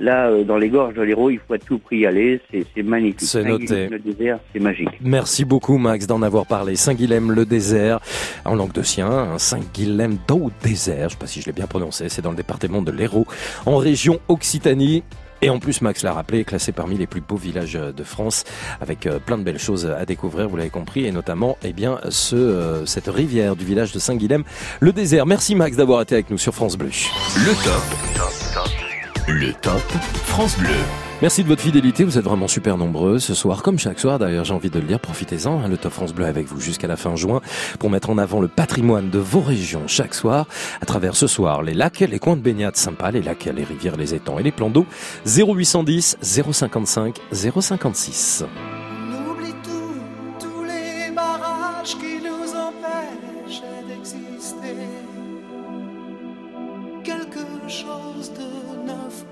là, 0.00 0.28
euh, 0.28 0.42
dans 0.44 0.56
les 0.56 0.68
gorges 0.70 0.94
de 0.94 1.02
l'Hérault, 1.02 1.30
il 1.30 1.38
faut 1.38 1.54
à 1.54 1.58
tout 1.58 1.78
prix 1.78 1.98
y 1.98 2.06
aller. 2.06 2.40
C'est 2.50 2.82
magnifique. 2.82 3.20
C'est 3.20 3.44
noté. 3.44 3.88
Le 3.88 3.98
désert, 3.98 4.38
c'est 4.52 4.58
magique. 4.60 4.88
Merci 5.00 5.44
beaucoup 5.44 5.76
Max 5.78 6.06
d'en 6.06 6.22
avoir 6.22 6.46
parlé. 6.46 6.74
Saint-Guilhem 6.74 7.30
le 7.32 7.44
désert 7.44 8.00
en 8.44 8.54
langue 8.54 8.72
de 8.72 8.82
sien, 8.82 9.10
hein, 9.10 9.38
Saint-Guilhem 9.38 10.16
d'eau 10.26 10.50
désert, 10.62 11.10
je 11.10 11.14
sais 11.14 11.18
pas 11.20 11.26
si 11.26 11.40
je 11.42 11.46
l'ai 11.46 11.52
bien 11.52 11.66
prononcé, 11.66 12.08
c'est 12.08 12.22
dans 12.22 12.30
le 12.30 12.36
département 12.36 12.80
de 12.82 12.90
l'Hérault, 12.90 13.26
en 13.66 13.76
région 13.76 14.18
Occitanie. 14.28 15.02
Et 15.42 15.50
en 15.50 15.58
plus, 15.58 15.80
Max 15.80 16.02
l'a 16.02 16.12
rappelé, 16.12 16.44
classé 16.44 16.72
parmi 16.72 16.96
les 16.96 17.06
plus 17.06 17.20
beaux 17.20 17.36
villages 17.36 17.74
de 17.74 18.04
France, 18.04 18.44
avec 18.80 19.06
euh, 19.06 19.18
plein 19.18 19.38
de 19.38 19.42
belles 19.42 19.58
choses 19.58 19.86
à 19.86 20.04
découvrir, 20.04 20.48
vous 20.48 20.56
l'avez 20.56 20.70
compris, 20.70 21.06
et 21.06 21.12
notamment, 21.12 21.56
eh 21.62 21.72
bien, 21.72 21.98
ce, 22.10 22.36
euh, 22.36 22.86
cette 22.86 23.08
rivière 23.08 23.56
du 23.56 23.64
village 23.64 23.92
de 23.92 23.98
Saint-Guilhem, 23.98 24.44
le 24.80 24.92
désert. 24.92 25.26
Merci 25.26 25.54
Max 25.54 25.76
d'avoir 25.76 26.02
été 26.02 26.14
avec 26.14 26.30
nous 26.30 26.38
sur 26.38 26.54
France 26.54 26.76
Bleu. 26.76 26.90
Le 27.36 27.64
top. 27.64 28.39
Le 29.32 29.52
top 29.52 29.80
France 30.24 30.58
Bleu. 30.58 30.74
Merci 31.22 31.44
de 31.44 31.48
votre 31.48 31.62
fidélité, 31.62 32.02
vous 32.02 32.18
êtes 32.18 32.24
vraiment 32.24 32.48
super 32.48 32.76
nombreux 32.76 33.20
ce 33.20 33.32
soir, 33.32 33.62
comme 33.62 33.78
chaque 33.78 34.00
soir 34.00 34.18
d'ailleurs 34.18 34.44
j'ai 34.44 34.54
envie 34.54 34.70
de 34.70 34.80
le 34.80 34.86
dire, 34.86 34.98
profitez-en, 34.98 35.60
hein, 35.60 35.68
le 35.68 35.76
Top 35.76 35.92
France 35.92 36.12
Bleu 36.12 36.24
avec 36.24 36.48
vous 36.48 36.60
jusqu'à 36.60 36.88
la 36.88 36.96
fin 36.96 37.14
juin 37.14 37.40
pour 37.78 37.90
mettre 37.90 38.10
en 38.10 38.18
avant 38.18 38.40
le 38.40 38.48
patrimoine 38.48 39.08
de 39.08 39.20
vos 39.20 39.40
régions 39.40 39.82
chaque 39.86 40.14
soir, 40.14 40.48
à 40.80 40.84
travers 40.84 41.14
ce 41.14 41.28
soir 41.28 41.62
les 41.62 41.74
lacs, 41.74 42.00
les 42.00 42.18
coins 42.18 42.34
de 42.34 42.42
baignade 42.42 42.74
sympas, 42.74 43.12
les 43.12 43.22
lacs, 43.22 43.44
les 43.44 43.62
rivières, 43.62 43.96
les 43.96 44.14
étangs 44.14 44.40
et 44.40 44.42
les 44.42 44.50
plans 44.50 44.68
d'eau, 44.68 44.84
0810 45.26 46.18
055 46.22 47.20
056. 47.30 48.44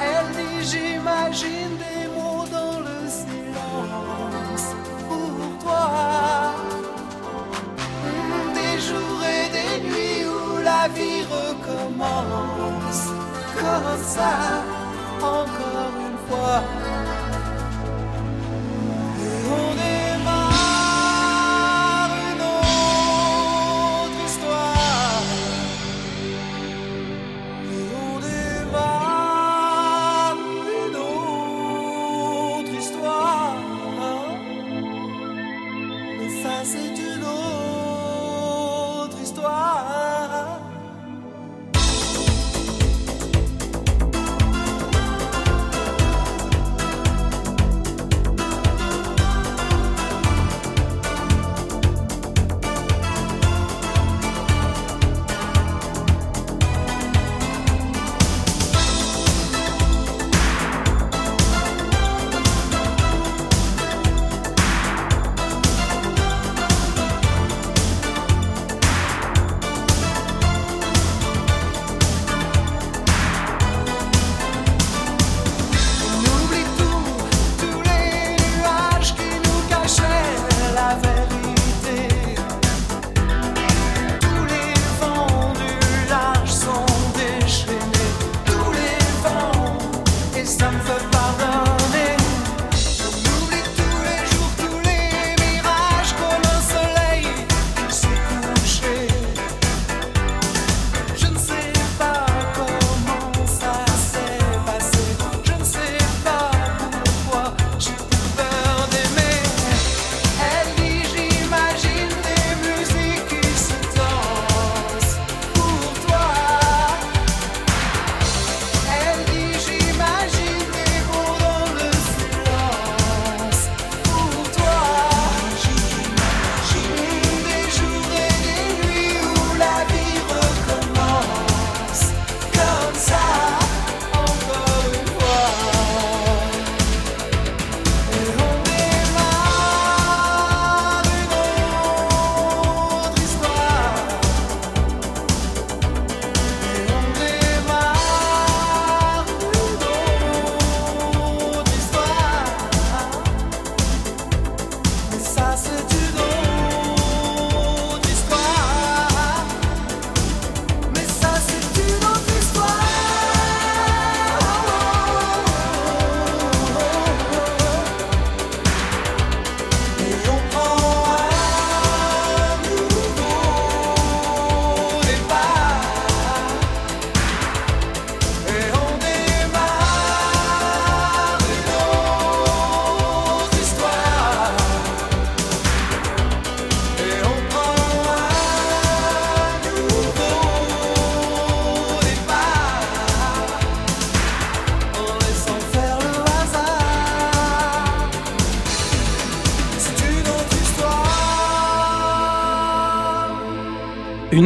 Elle 0.00 0.28
dit 0.36 0.62
j'imagine 0.70 1.76
des 1.84 2.08
mots 2.08 2.44
dans 2.50 2.80
le 2.80 2.98
silence 3.08 4.66
pour 5.08 5.34
toi. 5.62 6.54
Des 8.54 8.80
jours 8.80 9.22
et 9.38 9.46
des 9.56 9.74
nuits 9.88 10.24
où 10.26 10.58
la 10.62 10.88
vie 10.88 11.22
recommence 11.38 13.04
comme 13.58 14.02
ça, 14.02 14.34
encore 15.20 15.94
une 16.06 16.18
fois. 16.28 16.60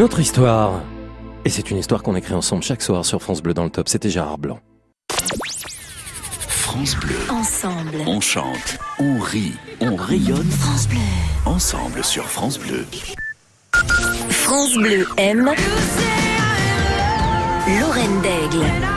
Autre 0.06 0.20
histoire. 0.20 0.84
Et 1.44 1.50
c'est 1.50 1.68
une 1.72 1.78
histoire 1.78 2.00
qu'on 2.04 2.14
écrit 2.14 2.34
ensemble 2.34 2.62
chaque 2.62 2.80
soir 2.80 3.04
sur 3.04 3.20
France 3.20 3.42
Bleu 3.42 3.54
dans 3.54 3.64
le 3.64 3.70
top. 3.70 3.88
C'était 3.88 4.08
Gérard 4.08 4.38
Blanc. 4.38 4.60
France 6.48 6.94
Bleu. 6.94 7.16
Ensemble. 7.28 7.96
On 8.06 8.20
chante, 8.20 8.78
on 9.00 9.18
rit, 9.18 9.54
on 9.80 9.96
rayonne. 9.96 10.48
France 10.48 10.86
Bleu. 10.86 11.00
Ensemble 11.44 12.04
sur 12.04 12.24
France 12.24 12.56
Bleu. 12.56 12.86
France 14.30 14.74
Bleu 14.74 15.08
aime. 15.16 15.50
Lorraine 17.80 18.22
Daigle. 18.22 18.95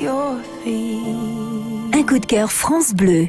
Your 0.00 0.38
feet. 0.64 1.94
Un 1.94 2.02
coup 2.02 2.18
de 2.18 2.26
cœur 2.26 2.50
France 2.50 2.94
Bleu. 2.94 3.28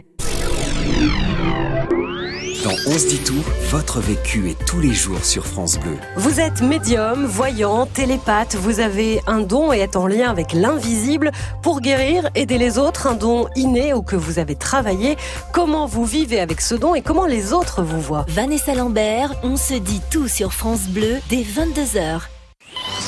On 2.91 2.97
se 2.97 3.07
dit 3.07 3.23
tout, 3.23 3.43
votre 3.69 3.99
vécu 3.99 4.49
est 4.49 4.65
tous 4.65 4.79
les 4.81 4.93
jours 4.93 5.23
sur 5.23 5.45
France 5.45 5.79
Bleu. 5.79 5.95
Vous 6.15 6.39
êtes 6.39 6.61
médium, 6.61 7.23
voyant, 7.23 7.85
télépathe, 7.85 8.55
vous 8.55 8.79
avez 8.79 9.19
un 9.27 9.41
don 9.41 9.71
et 9.71 9.77
êtes 9.77 9.95
en 9.95 10.07
lien 10.07 10.27
avec 10.27 10.53
l'invisible 10.53 11.29
pour 11.61 11.81
guérir, 11.81 12.31
aider 12.33 12.57
les 12.57 12.79
autres, 12.79 13.05
un 13.05 13.13
don 13.13 13.47
inné 13.55 13.93
ou 13.93 14.01
que 14.01 14.15
vous 14.15 14.39
avez 14.39 14.55
travaillé. 14.55 15.17
Comment 15.53 15.85
vous 15.85 16.03
vivez 16.03 16.39
avec 16.39 16.61
ce 16.61 16.73
don 16.73 16.95
et 16.95 17.03
comment 17.03 17.27
les 17.27 17.53
autres 17.53 17.83
vous 17.83 18.01
voient 18.01 18.25
Vanessa 18.27 18.73
Lambert, 18.73 19.35
on 19.43 19.55
se 19.55 19.75
dit 19.75 20.01
tout 20.09 20.27
sur 20.27 20.51
France 20.51 20.87
Bleu 20.87 21.17
dès 21.29 21.43
22h. 21.43 22.21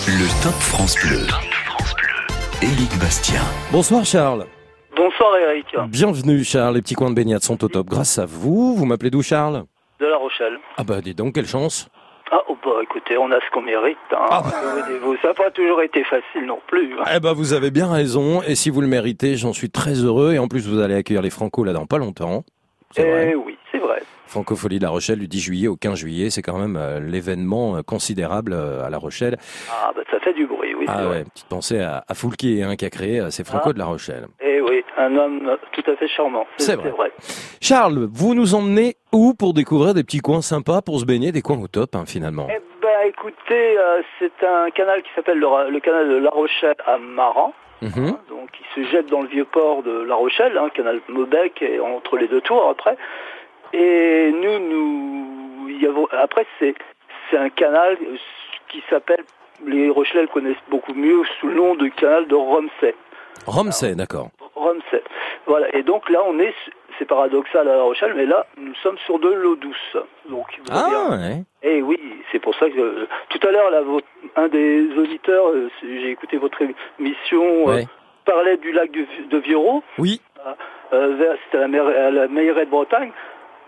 Le 0.05 0.43
Top 0.43 0.53
France 0.59 0.95
Bleu. 1.03 1.25
Éric 2.61 2.99
Bastien. 2.99 3.41
Bonsoir 3.71 4.05
Charles. 4.05 4.45
Bonsoir 4.95 5.35
Eric, 5.37 5.65
Bienvenue 5.89 6.43
Charles, 6.43 6.75
les 6.75 6.81
petits 6.83 6.93
coins 6.93 7.09
de 7.09 7.15
baignade 7.15 7.41
sont 7.41 7.63
au 7.63 7.67
top 7.67 7.87
grâce 7.87 8.19
à 8.19 8.27
vous. 8.27 8.75
Vous 8.75 8.85
m'appelez 8.85 9.09
d'où 9.09 9.23
Charles? 9.23 9.63
De 10.01 10.07
La 10.07 10.17
Rochelle. 10.17 10.57
Ah 10.77 10.83
bah 10.83 10.99
dis 11.01 11.13
donc, 11.13 11.35
quelle 11.35 11.47
chance. 11.47 11.87
Ah, 12.31 12.41
oh 12.47 12.57
bah 12.63 12.71
écoutez, 12.81 13.17
on 13.17 13.29
a 13.31 13.35
ce 13.39 13.51
qu'on 13.53 13.61
mérite. 13.61 13.97
Hein. 14.11 14.41
Vous, 15.01 15.15
ça 15.21 15.29
n'a 15.29 15.33
pas 15.33 15.51
toujours 15.51 15.81
été 15.81 16.03
facile 16.05 16.45
non 16.45 16.59
plus. 16.67 16.93
hein. 16.99 17.03
Eh 17.15 17.19
ben 17.19 17.33
vous 17.33 17.53
avez 17.53 17.71
bien 17.71 17.91
raison 17.91 18.41
et 18.41 18.55
si 18.55 18.69
vous 18.69 18.81
le 18.81 18.87
méritez, 18.87 19.35
j'en 19.35 19.53
suis 19.53 19.69
très 19.69 19.93
heureux 19.93 20.33
et 20.33 20.39
en 20.39 20.47
plus 20.47 20.67
vous 20.67 20.79
allez 20.79 20.95
accueillir 20.95 21.21
les 21.21 21.29
Franco 21.29 21.63
là 21.63 21.73
dans 21.73 21.85
pas 21.85 21.97
longtemps. 21.97 22.43
C'est 22.91 23.03
vrai. 23.09 23.29
Eh 23.31 23.35
oui, 23.35 23.57
c'est 23.71 23.77
vrai. 23.79 24.01
Francophonie 24.31 24.79
de 24.79 24.83
La 24.83 24.89
Rochelle 24.89 25.19
du 25.19 25.27
10 25.27 25.39
juillet 25.41 25.67
au 25.67 25.75
15 25.75 25.99
juillet, 25.99 26.29
c'est 26.29 26.41
quand 26.41 26.57
même 26.57 26.77
euh, 26.77 27.01
l'événement 27.01 27.75
euh, 27.75 27.81
considérable 27.81 28.53
euh, 28.53 28.85
à 28.85 28.89
La 28.89 28.97
Rochelle. 28.97 29.37
Ah 29.69 29.91
bah 29.93 30.03
ça 30.09 30.19
fait 30.21 30.31
du 30.31 30.45
bruit, 30.47 30.73
oui. 30.73 30.85
Ah 30.87 31.09
ouais, 31.09 31.25
petite 31.25 31.49
pensée 31.49 31.81
à, 31.81 32.05
à 32.07 32.13
Foulquier 32.13 32.63
hein, 32.63 32.77
qui 32.77 32.85
a 32.85 32.89
créé 32.89 33.21
ces 33.29 33.43
Franco 33.43 33.69
Ah. 33.69 33.73
de 33.73 33.79
La 33.79 33.85
Rochelle. 33.85 34.27
Eh 34.39 34.61
oui, 34.61 34.85
un 34.97 35.17
homme 35.17 35.57
tout 35.73 35.83
à 35.85 35.95
fait 35.97 36.07
charmant. 36.07 36.45
C'est 36.57 36.75
vrai. 36.77 37.11
Charles, 37.59 38.07
vous 38.09 38.33
nous 38.33 38.55
emmenez 38.55 38.95
où 39.11 39.33
pour 39.33 39.53
découvrir 39.53 39.93
des 39.93 40.03
petits 40.05 40.19
coins 40.19 40.41
sympas 40.41 40.81
pour 40.81 41.01
se 41.01 41.05
baigner, 41.05 41.33
des 41.33 41.41
coins 41.41 41.59
au 41.61 41.67
top 41.67 41.93
hein, 41.95 42.05
finalement? 42.07 42.47
Eh 42.49 42.61
ben 42.81 43.07
écoutez, 43.09 43.77
euh, 43.77 44.01
c'est 44.17 44.45
un 44.47 44.69
canal 44.71 45.01
qui 45.03 45.09
s'appelle 45.13 45.39
le, 45.39 45.79
canal 45.81 46.07
de 46.09 46.15
La 46.15 46.29
Rochelle 46.29 46.75
à 46.85 46.97
Maran. 46.97 47.53
Mhm. 47.81 48.15
donc 48.29 48.49
il 48.59 48.85
se 48.85 48.91
jette 48.91 49.07
dans 49.09 49.23
le 49.23 49.27
vieux 49.27 49.43
port 49.43 49.81
de 49.81 50.03
La 50.03 50.13
Rochelle, 50.13 50.55
hein, 50.55 50.69
canal 50.71 51.01
Maubec 51.09 51.63
et 51.63 51.79
entre 51.79 52.15
les 52.15 52.27
deux 52.27 52.41
tours 52.41 52.69
après. 52.69 52.95
Et 53.73 54.31
nous, 54.31 54.59
nous, 54.59 55.69
y 55.69 55.87
a- 55.87 56.21
après 56.21 56.45
c'est 56.59 56.75
c'est 57.29 57.37
un 57.37 57.49
canal 57.49 57.97
euh, 58.01 58.17
qui 58.69 58.83
s'appelle, 58.89 59.23
les 59.65 59.89
Rochelais 59.89 60.21
le 60.23 60.27
connaissent 60.27 60.55
beaucoup 60.69 60.93
mieux 60.93 61.21
sous 61.39 61.47
le 61.47 61.53
nom 61.55 61.75
de 61.75 61.87
canal 61.87 62.27
de 62.27 62.35
Romsey. 62.35 62.93
Romsey, 63.45 63.95
d'accord. 63.95 64.29
Romsey. 64.55 65.01
Voilà. 65.45 65.73
Et 65.75 65.83
donc 65.83 66.09
là, 66.09 66.19
on 66.27 66.37
est, 66.39 66.53
c'est 66.99 67.05
paradoxal 67.05 67.67
à 67.67 67.75
La 67.77 67.81
Rochelle, 67.83 68.13
mais 68.15 68.25
là, 68.25 68.45
nous 68.57 68.75
sommes 68.75 68.97
sur 69.05 69.17
de 69.19 69.29
l'eau 69.29 69.55
douce. 69.55 69.97
Donc, 70.29 70.45
Ah 70.71 71.09
ouais. 71.11 71.43
et 71.63 71.81
oui, 71.81 71.97
c'est 72.31 72.39
pour 72.39 72.53
ça 72.55 72.69
que 72.69 72.79
euh, 72.79 73.07
tout 73.29 73.39
à 73.47 73.51
l'heure, 73.51 73.69
là, 73.71 73.81
votre- 73.81 74.05
un 74.35 74.47
des 74.49 74.87
auditeurs, 74.97 75.47
euh, 75.49 75.69
j'ai 75.81 76.09
écouté 76.11 76.37
votre 76.37 76.59
émission, 76.99 77.69
euh, 77.69 77.81
parlait 78.25 78.57
du 78.57 78.71
lac 78.73 78.91
du- 78.91 79.07
de 79.29 79.37
Vioro. 79.37 79.83
Oui. 79.97 80.21
Vers- 80.91 81.37
C'était 81.45 81.57
à 81.57 81.61
la, 81.61 81.67
mer- 81.69 81.87
à 81.87 82.11
la 82.11 82.27
de 82.27 82.69
Bretagne. 82.69 83.11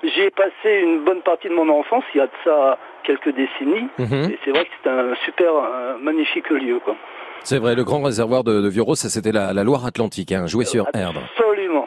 J'y 0.04 0.22
ai 0.22 0.32
passé 0.32 0.82
une 0.84 1.06
bonne 1.06 1.22
partie 1.22 1.48
de 1.48 1.54
mon 1.54 1.70
enfance, 1.70 2.04
il 2.14 2.18
y 2.18 2.22
a 2.22 2.28
de 2.28 2.32
ça 2.44 2.78
quelques 3.04 3.34
décennies. 3.36 3.88
Mhm. 3.98 4.32
Et 4.32 4.40
c'est 4.44 4.52
vrai 4.52 4.66
que 4.66 4.72
c'est 4.84 4.90
un 4.90 5.16
super, 5.26 5.54
un 5.56 5.98
magnifique 5.98 6.50
lieu, 6.50 6.80
quoi. 6.84 6.96
C'est 7.44 7.58
vrai, 7.58 7.76
le 7.76 7.84
grand 7.84 8.02
réservoir 8.02 8.44
de, 8.44 8.62
de 8.62 8.94
c'était 8.96 9.32
la, 9.32 9.54
la 9.54 9.64
Loire-Atlantique, 9.64 10.32
hein, 10.32 10.46
joué 10.46 10.66
sur 10.66 10.88
Erdre. 10.94 11.22
Absolument. 11.38 11.86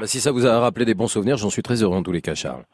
Bah, 0.00 0.06
si 0.06 0.20
ça 0.20 0.32
vous 0.32 0.46
a 0.46 0.58
rappelé 0.60 0.84
des 0.84 0.94
bons 0.94 1.08
souvenirs, 1.08 1.36
j'en 1.38 1.50
suis 1.50 1.62
très 1.62 1.82
heureux 1.82 1.96
en 1.96 2.02
tous 2.02 2.12
les 2.12 2.20
cas, 2.20 2.34
Charles. 2.34 2.64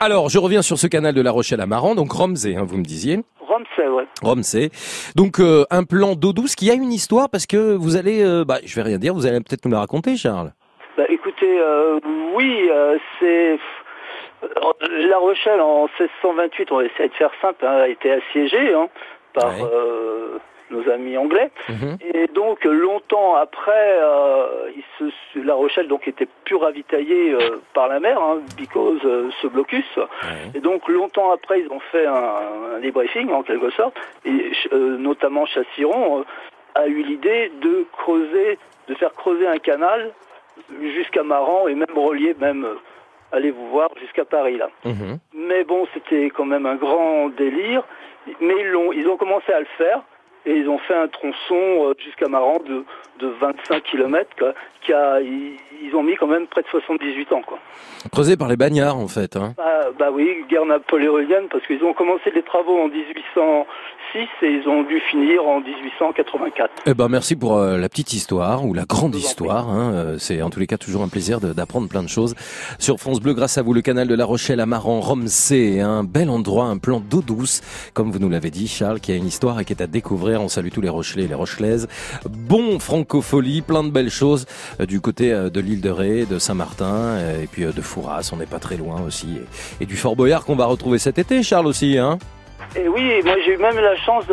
Alors, 0.00 0.28
je 0.28 0.38
reviens 0.38 0.62
sur 0.62 0.78
ce 0.78 0.86
canal 0.86 1.14
de 1.14 1.22
La 1.22 1.30
Rochelle 1.30 1.60
à 1.60 1.66
Maran, 1.66 1.94
donc 1.94 2.12
Romsey, 2.12 2.56
hein, 2.56 2.64
vous 2.64 2.76
me 2.76 2.84
disiez. 2.84 3.20
Romsey, 3.40 3.88
ouais. 3.88 4.06
Romsey. 4.22 4.70
Donc, 5.14 5.40
euh, 5.40 5.64
un 5.70 5.84
plan 5.84 6.14
d'eau 6.14 6.32
douce 6.32 6.54
qui 6.54 6.70
a 6.70 6.74
une 6.74 6.92
histoire 6.92 7.30
parce 7.30 7.46
que 7.46 7.74
vous 7.74 7.96
allez, 7.96 8.22
euh, 8.22 8.44
bah, 8.44 8.58
je 8.64 8.74
vais 8.74 8.82
rien 8.82 8.98
dire, 8.98 9.14
vous 9.14 9.26
allez 9.26 9.38
peut-être 9.38 9.64
nous 9.64 9.70
la 9.72 9.78
raconter, 9.78 10.16
Charles. 10.16 10.52
Écoutez, 11.38 11.58
euh, 11.60 12.00
oui, 12.34 12.66
euh, 12.70 12.96
c'est 13.20 13.58
euh, 14.42 14.48
La 15.08 15.18
Rochelle 15.18 15.60
en 15.60 15.82
1628. 16.00 16.72
On 16.72 16.76
va 16.78 16.84
essayer 16.84 17.08
de 17.10 17.14
faire 17.14 17.30
simple. 17.42 17.66
hein, 17.66 17.76
a 17.82 17.88
été 17.88 18.10
assiégée 18.10 18.72
hein, 18.72 18.88
par 19.34 19.50
euh, 19.62 20.38
nos 20.70 20.88
amis 20.90 21.18
anglais. 21.18 21.50
Et 22.14 22.26
donc 22.28 22.64
longtemps 22.64 23.34
après, 23.34 23.98
il 24.74 24.82
se- 24.98 25.38
La 25.46 25.52
Rochelle 25.54 25.88
donc 25.88 26.08
était 26.08 26.26
plus 26.46 26.56
ravitaillée 26.56 27.36
par 27.74 27.88
la 27.88 28.00
mer, 28.00 28.18
hein, 28.18 28.38
because 28.56 29.02
ce 29.42 29.46
blocus. 29.46 29.84
Et 30.54 30.60
donc 30.60 30.88
longtemps 30.88 31.32
après, 31.32 31.60
ils 31.60 31.70
ont 31.70 31.80
fait 31.92 32.06
un, 32.06 32.32
un 32.76 32.80
débriefing 32.80 33.30
en 33.30 33.42
quelque 33.42 33.68
sorte, 33.70 33.94
et 34.24 34.52
notamment 34.72 35.44
Chassiron 35.44 36.24
a 36.74 36.86
eu 36.86 37.02
l'idée 37.02 37.52
de 37.60 37.84
creuser, 37.92 38.58
de 38.88 38.94
faire 38.94 39.12
creuser 39.14 39.46
un 39.46 39.58
canal 39.58 40.12
jusqu'à 40.80 41.22
Maran 41.22 41.68
et 41.68 41.74
même 41.74 41.96
relier 41.96 42.34
même, 42.40 42.64
euh, 42.64 42.74
allez 43.32 43.50
vous 43.50 43.68
voir, 43.70 43.90
jusqu'à 44.00 44.24
Paris 44.24 44.56
là. 44.56 44.68
Mais 45.34 45.64
bon, 45.64 45.86
c'était 45.94 46.30
quand 46.30 46.44
même 46.46 46.66
un 46.66 46.76
grand 46.76 47.28
délire. 47.28 47.82
Mais 48.40 48.54
ils, 48.58 48.68
l'ont, 48.68 48.92
ils 48.92 49.06
ont 49.08 49.16
commencé 49.16 49.52
à 49.52 49.60
le 49.60 49.66
faire 49.78 50.02
et 50.46 50.54
ils 50.56 50.68
ont 50.68 50.78
fait 50.78 50.94
un 50.96 51.08
tronçon 51.08 51.54
euh, 51.88 51.94
jusqu'à 51.98 52.28
Maran 52.28 52.58
de, 52.66 52.84
de 53.18 53.26
25 53.28 53.82
km. 53.82 54.30
Quoi, 54.38 54.54
qui 54.80 54.92
a, 54.92 55.20
ils, 55.82 55.94
ont 55.94 56.02
mis 56.02 56.14
quand 56.16 56.26
même 56.26 56.46
près 56.46 56.62
de 56.62 56.68
78 56.68 57.32
ans. 57.32 57.42
Quoi. 57.46 57.58
Creusé 58.12 58.36
par 58.36 58.48
les 58.48 58.56
bagnards, 58.56 58.98
en 58.98 59.08
fait. 59.08 59.36
Hein. 59.36 59.54
Bah, 59.56 59.90
bah 59.98 60.10
oui, 60.12 60.44
guerre 60.48 60.66
napoléonienne, 60.66 61.48
parce 61.50 61.66
qu'ils 61.66 61.82
ont 61.84 61.94
commencé 61.94 62.30
les 62.34 62.42
travaux 62.42 62.78
en 62.78 62.88
1806 62.88 63.66
et 64.42 64.46
ils 64.46 64.68
ont 64.68 64.82
dû 64.82 65.00
finir 65.00 65.46
en 65.46 65.60
1884. 65.60 66.70
Eh 66.86 66.94
ben, 66.94 67.08
merci 67.08 67.36
pour 67.36 67.56
euh, 67.56 67.78
la 67.78 67.88
petite 67.88 68.12
histoire 68.12 68.64
ou 68.64 68.74
la 68.74 68.84
grande 68.84 69.14
histoire. 69.14 69.68
Hein. 69.68 69.92
Euh, 69.94 70.16
C'est 70.18 70.42
en 70.42 70.50
tous 70.50 70.60
les 70.60 70.66
cas 70.66 70.78
toujours 70.78 71.02
un 71.02 71.08
plaisir 71.08 71.40
d'apprendre 71.40 71.88
plein 71.88 72.02
de 72.02 72.08
choses 72.08 72.34
sur 72.78 72.98
France 72.98 73.20
Bleu. 73.20 73.34
Grâce 73.34 73.58
à 73.58 73.62
vous, 73.62 73.74
le 73.74 73.82
canal 73.82 74.08
de 74.08 74.14
La 74.14 74.24
Rochelle 74.24 74.60
à 74.60 74.66
Maran, 74.66 75.00
Romsey, 75.00 75.80
un 75.80 76.04
bel 76.04 76.30
endroit, 76.30 76.64
un 76.64 76.78
plan 76.78 77.00
d'eau 77.00 77.20
douce, 77.20 77.62
comme 77.94 78.10
vous 78.10 78.18
nous 78.18 78.30
l'avez 78.30 78.50
dit, 78.50 78.68
Charles, 78.68 79.00
qui 79.00 79.12
a 79.12 79.16
une 79.16 79.26
histoire 79.26 79.60
et 79.60 79.64
qui 79.64 79.72
est 79.72 79.82
à 79.82 79.86
découvrir. 79.86 80.40
On 80.40 80.48
salue 80.48 80.68
tous 80.72 80.80
les 80.80 80.88
Rochelais 80.88 81.24
et 81.24 81.28
les 81.28 81.34
Rochelaises. 81.34 81.88
Bon 82.28 82.78
francophonie, 82.78 83.62
plein 83.62 83.82
de 83.82 83.90
belles 83.90 84.10
choses 84.10 84.46
euh, 84.80 84.86
du 84.86 85.00
côté 85.00 85.30
de 85.30 85.60
l'île 85.66 85.80
de 85.82 85.90
Ré, 85.90 86.24
de 86.24 86.38
Saint-Martin 86.38 86.94
euh, 86.94 87.42
et 87.42 87.46
puis 87.46 87.64
euh, 87.64 87.72
de 87.72 87.80
Fouras. 87.82 88.30
On 88.32 88.36
n'est 88.36 88.46
pas 88.46 88.58
très 88.58 88.76
loin 88.76 89.02
aussi 89.06 89.38
et, 89.80 89.82
et 89.82 89.86
du 89.86 89.96
Fort 89.96 90.16
Boyard 90.16 90.44
qu'on 90.44 90.56
va 90.56 90.66
retrouver 90.66 90.98
cet 90.98 91.18
été, 91.18 91.42
Charles 91.42 91.66
aussi, 91.66 91.98
hein. 91.98 92.18
Et 92.74 92.88
oui, 92.88 93.20
moi 93.24 93.34
j'ai 93.44 93.54
eu 93.54 93.58
même 93.58 93.76
la 93.78 93.96
chance 93.96 94.24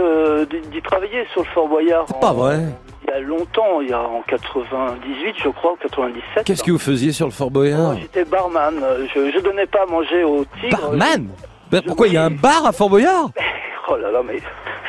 d'y 0.71 0.81
travailler 0.81 1.25
sur 1.31 1.41
le 1.41 1.47
Fort 1.53 1.67
Boyard. 1.67 2.05
en- 2.13 2.19
Pas 2.19 2.33
vrai. 2.33 2.59
Il 3.05 3.11
y 3.11 3.13
a 3.13 3.19
longtemps, 3.19 3.81
il 3.81 3.89
y 3.89 3.93
a 3.93 4.01
en 4.01 4.21
98, 4.27 5.35
je 5.43 5.49
crois, 5.49 5.73
ou 5.73 5.75
97. 5.75 6.45
Qu'est-ce 6.45 6.63
que 6.63 6.71
vous 6.71 6.79
faisiez 6.79 7.11
sur 7.11 7.25
le 7.27 7.31
Fort 7.31 7.51
Boyard? 7.51 7.95
J'étais 7.99 8.25
barman. 8.25 8.73
Je, 9.13 9.29
je 9.31 9.39
donnais 9.39 9.65
pas 9.67 9.83
à 9.83 9.85
manger 9.85 10.23
aux 10.23 10.45
tigres. 10.61 10.77
Barman? 10.79 11.27
Ben, 11.69 11.81
Pourquoi 11.85 12.07
il 12.07 12.13
y 12.13 12.17
a 12.17 12.23
un 12.23 12.31
bar 12.31 12.65
à 12.65 12.71
Fort 12.71 12.89
Boyard? 12.89 13.29
Oh 13.89 13.97
là 13.97 14.11
là, 14.11 14.21
mais 14.25 14.39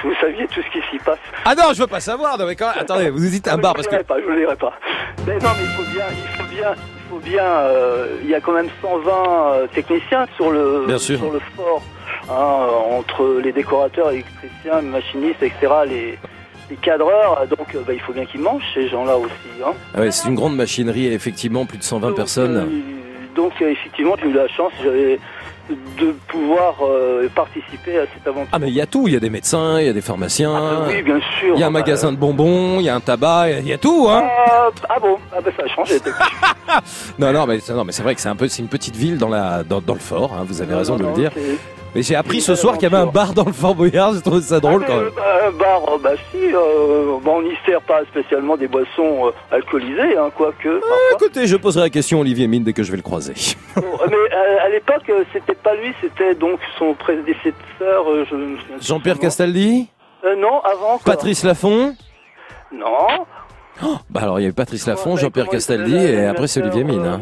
vous 0.02 0.12
saviez 0.20 0.46
tout 0.46 0.60
ce 0.62 0.70
qui 0.70 0.78
s'y 0.90 0.98
passe. 1.04 1.18
Ah 1.44 1.54
non, 1.56 1.72
je 1.74 1.80
veux 1.80 1.86
pas 1.88 2.00
savoir. 2.00 2.38
Non, 2.38 2.46
mais 2.46 2.54
quand... 2.54 2.70
Attendez, 2.78 3.10
vous 3.10 3.24
hésitez 3.24 3.50
un 3.50 3.54
Ah, 3.54 3.56
bar 3.56 3.74
je 3.76 3.82
parce 3.82 3.88
que. 3.88 3.94
le 3.96 4.02
dirai 4.02 4.04
pas, 4.04 4.20
je 4.20 4.30
le 4.32 4.38
dirai 4.38 4.56
pas. 4.56 4.72
Mais 5.26 5.34
non, 5.38 5.48
mais 5.56 5.64
il 5.64 5.70
faut 5.70 5.92
bien, 5.92 6.04
il 6.10 6.36
faut 6.42 6.48
bien, 6.54 6.74
il 6.76 7.10
faut 7.10 7.18
bien. 7.18 7.44
euh, 7.44 8.06
il 8.22 8.28
y 8.30 8.34
a 8.34 8.40
quand 8.40 8.52
même 8.52 8.68
120 8.80 9.10
euh, 9.10 9.66
techniciens 9.74 10.26
sur 10.36 10.50
le 10.52 10.84
Bien 10.86 10.98
sûr. 10.98 11.18
sur 11.18 11.32
le 11.32 11.40
fort, 11.56 11.82
hein, 12.30 12.66
entre 12.98 13.40
les 13.42 13.52
décorateurs, 13.52 14.10
électriciens, 14.10 14.80
machinistes, 14.82 15.42
etc. 15.42 15.66
Les 15.88 16.18
les 16.70 16.76
cadreurs, 16.76 17.46
donc 17.48 17.74
euh, 17.74 17.82
bah, 17.86 17.92
il 17.92 18.00
faut 18.00 18.14
bien 18.14 18.24
qu'ils 18.24 18.40
mangent 18.40 18.62
ces 18.72 18.88
gens-là 18.88 19.18
aussi. 19.18 19.32
Hein. 19.62 19.72
Ah 19.94 20.00
ouais, 20.00 20.10
c'est 20.10 20.28
une 20.28 20.34
grande 20.34 20.56
machinerie, 20.56 21.12
effectivement, 21.12 21.66
plus 21.66 21.76
de 21.76 21.82
120 21.82 22.12
personnes. 22.12 22.82
Donc 23.36 23.60
effectivement, 23.60 24.14
j'ai 24.22 24.28
eu 24.28 24.32
la 24.32 24.48
chance 24.48 24.72
j'avais 24.82 25.18
de 25.70 26.12
pouvoir 26.28 26.74
euh, 26.82 27.28
participer 27.34 27.98
à 27.98 28.02
cette 28.12 28.26
aventure. 28.26 28.48
Ah 28.52 28.58
mais 28.58 28.68
il 28.68 28.74
y 28.74 28.80
a 28.80 28.86
tout, 28.86 29.08
il 29.08 29.14
y 29.14 29.16
a 29.16 29.20
des 29.20 29.30
médecins, 29.30 29.80
il 29.80 29.86
y 29.86 29.88
a 29.88 29.92
des 29.92 30.00
pharmaciens. 30.02 30.54
Ah, 30.54 30.86
oui, 30.88 31.02
bien 31.02 31.18
sûr. 31.40 31.54
Il 31.54 31.60
y 31.60 31.62
a 31.62 31.66
un 31.66 31.70
magasin 31.70 32.12
de 32.12 32.16
bonbons, 32.18 32.80
il 32.80 32.84
y 32.84 32.88
a 32.88 32.94
un 32.94 33.00
tabac, 33.00 33.50
il 33.60 33.68
y 33.68 33.72
a 33.72 33.78
tout, 33.78 34.06
hein. 34.10 34.22
Ah, 34.24 34.68
ah 34.88 34.98
bon, 35.00 35.16
ah 35.34 35.40
bah 35.40 35.50
ça 35.56 35.64
a 35.64 35.68
changé. 35.68 35.98
Non, 37.18 37.32
non, 37.32 37.46
mais 37.46 37.58
non, 37.70 37.84
mais 37.84 37.92
c'est 37.92 38.02
vrai 38.02 38.14
que 38.14 38.20
c'est 38.20 38.28
un 38.28 38.34
peu, 38.36 38.48
c'est 38.48 38.60
une 38.60 38.68
petite 38.68 38.96
ville 38.96 39.16
dans 39.16 39.28
la, 39.28 39.62
dans, 39.62 39.80
dans 39.80 39.94
le 39.94 40.00
fort. 40.00 40.32
hein, 40.32 40.44
vous 40.46 40.60
avez 40.60 40.74
raison 40.74 40.96
de 40.96 41.04
le 41.04 41.12
dire. 41.12 41.30
Mais 41.94 42.02
j'ai 42.02 42.16
appris 42.16 42.40
ce 42.40 42.54
soir 42.56 42.74
qu'il 42.74 42.82
y 42.82 42.86
avait 42.86 42.96
un 43.02 43.06
bar 43.06 43.34
dans 43.34 43.44
le 43.44 43.52
Fort 43.52 43.74
Boyard, 43.74 44.14
j'ai 44.14 44.20
trouvé 44.20 44.40
ça 44.42 44.58
drôle 44.58 44.84
quand 44.84 44.96
même. 44.96 45.10
Euh, 45.16 45.50
bar, 45.52 45.80
euh, 45.94 45.98
bah 46.02 46.10
si, 46.30 46.52
euh, 46.52 47.18
on 47.24 47.42
n'y 47.42 47.54
sert 47.64 47.80
pas 47.82 48.02
spécialement 48.06 48.56
des 48.56 48.66
boissons 48.66 49.26
euh, 49.28 49.30
alcoolisées, 49.52 50.16
hein, 50.16 50.30
quoique. 50.36 50.80
Ah, 50.82 51.14
écoutez, 51.14 51.46
je 51.46 51.56
poserai 51.56 51.82
la 51.84 51.90
question 51.90 52.18
à 52.18 52.20
Olivier 52.22 52.48
Mine 52.48 52.64
dès 52.64 52.72
que 52.72 52.82
je 52.82 52.90
vais 52.90 52.96
le 52.96 53.02
croiser. 53.04 53.34
Bon, 53.76 53.82
mais 54.08 54.16
euh, 54.16 54.64
à 54.64 54.68
l'époque, 54.70 55.08
euh, 55.08 55.22
c'était 55.32 55.54
pas 55.54 55.74
lui, 55.76 55.92
c'était 56.00 56.34
donc 56.34 56.58
son 56.78 56.94
prédécesseur. 56.94 57.54
euh, 58.10 58.24
je 58.30 58.36
Jean-Pierre. 58.84 59.18
Castaldi 59.20 59.88
Euh, 60.24 60.34
non, 60.36 60.60
avant. 60.62 60.98
quoi. 60.98 61.12
Patrice 61.14 61.44
Lafont 61.44 61.94
Non. 62.72 63.24
Bah 64.10 64.20
alors 64.22 64.38
il 64.40 64.44
y 64.44 64.46
a 64.46 64.48
eu 64.48 64.52
Patrice 64.52 64.86
Lafont, 64.86 65.16
Jean-Pierre 65.16 65.48
Castaldi 65.48 65.96
et 65.96 66.26
après 66.26 66.46
c'est 66.48 66.60
Olivier 66.60 66.84
Mine. 66.84 67.04
hein. 67.04 67.20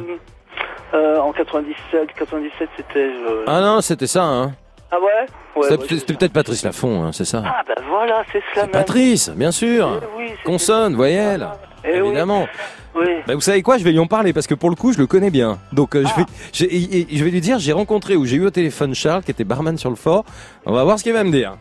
Euh, 0.95 1.17
en 1.19 1.33
97, 1.33 2.09
97, 2.19 2.69
c'était. 2.77 2.99
euh, 2.99 3.45
Ah 3.47 3.61
non, 3.63 3.81
c'était 3.81 4.07
ça, 4.07 4.25
hein. 4.25 4.53
Ah 4.95 5.01
ouais? 5.01 5.27
Ouais, 5.57 5.69
C'était 5.71 5.95
ouais, 5.95 6.17
peut-être 6.19 6.33
Patrice 6.35 6.63
Lafont, 6.65 7.03
hein, 7.05 7.11
c'est 7.13 7.25
ça? 7.25 7.43
Ah 7.47 7.63
bah 7.67 7.75
voilà, 7.89 8.23
c'est 8.31 8.43
cela 8.53 8.65
même. 8.65 8.73
Patrice, 8.73 9.31
bien 9.31 9.51
sûr. 9.51 10.01
oui, 10.19 10.27
c'était- 10.29 10.43
Consonne, 10.45 10.95
voyelle. 10.95 11.49
Eh 11.85 12.01
oui. 12.01 12.09
Évidemment. 12.09 12.47
Oui. 12.95 13.07
Bah, 13.27 13.35
vous 13.35 13.41
savez 13.41 13.63
quoi, 13.63 13.79
je 13.79 13.85
vais 13.85 13.91
lui 13.93 13.99
en 13.99 14.07
parler 14.07 14.35
parce 14.35 14.47
que 14.47 14.55
pour 14.55 14.69
le 14.69 14.77
coup, 14.77 14.93
je 14.93 14.99
le 14.99 15.07
connais 15.07 15.31
bien. 15.31 15.59
Donc 15.73 15.97
euh, 15.97 16.05
je, 16.53 16.65
vais, 16.67 16.75
et 16.75 17.07
je 17.17 17.25
vais 17.25 17.31
lui 17.31 17.41
dire, 17.41 17.59
j'ai 17.59 17.73
rencontré 17.73 18.17
ou 18.17 18.27
j'ai 18.27 18.37
eu 18.37 18.45
au 18.47 18.51
téléphone 18.51 18.95
Charles 18.95 19.23
qui 19.23 19.31
était 19.31 19.45
barman 19.45 19.79
sur 19.79 19.89
le 19.89 19.97
fort. 19.97 20.25
On 20.67 20.73
va 20.75 20.85
voir 20.85 20.99
ce 20.99 21.05
qu'il 21.05 21.15
va 21.15 21.25
me 21.25 21.31
dire. 21.31 21.55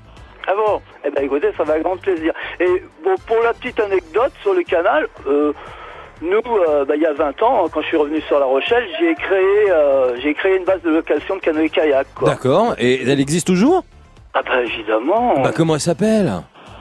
Ah 0.47 0.51
bon? 0.55 0.81
Eh 1.05 1.09
ben 1.11 1.23
écoutez, 1.23 1.47
ça 1.55 1.63
va 1.63 1.73
avec 1.73 1.83
grand 1.85 1.95
plaisir. 1.97 2.33
Et 2.59 2.83
bon, 3.03 3.15
pour 3.25 3.37
la 3.43 3.53
petite 3.53 3.79
anecdote 3.79 4.33
sur 4.41 4.53
le 4.53 4.63
canal, 4.63 5.07
euh, 5.27 5.53
nous, 6.21 6.41
euh, 6.67 6.85
bah, 6.85 6.95
il 6.95 7.01
y 7.01 7.05
a 7.05 7.13
20 7.13 7.41
ans, 7.41 7.67
quand 7.71 7.81
je 7.81 7.87
suis 7.87 7.97
revenu 7.97 8.21
sur 8.21 8.39
La 8.39 8.45
Rochelle, 8.45 8.83
j'ai 8.99 9.15
créé, 9.15 9.71
euh, 9.71 10.15
j'ai 10.21 10.33
créé 10.35 10.57
une 10.57 10.65
base 10.65 10.81
de 10.83 10.91
location 10.91 11.35
de 11.35 11.41
canoë-kayak. 11.41 12.07
D'accord. 12.23 12.75
Et 12.77 13.01
elle 13.01 13.19
existe 13.19 13.47
toujours? 13.47 13.83
Ah 14.33 14.41
bah 14.45 14.61
évidemment. 14.61 15.41
Bah 15.41 15.51
comment 15.55 15.75
elle 15.75 15.81
s'appelle? 15.81 16.31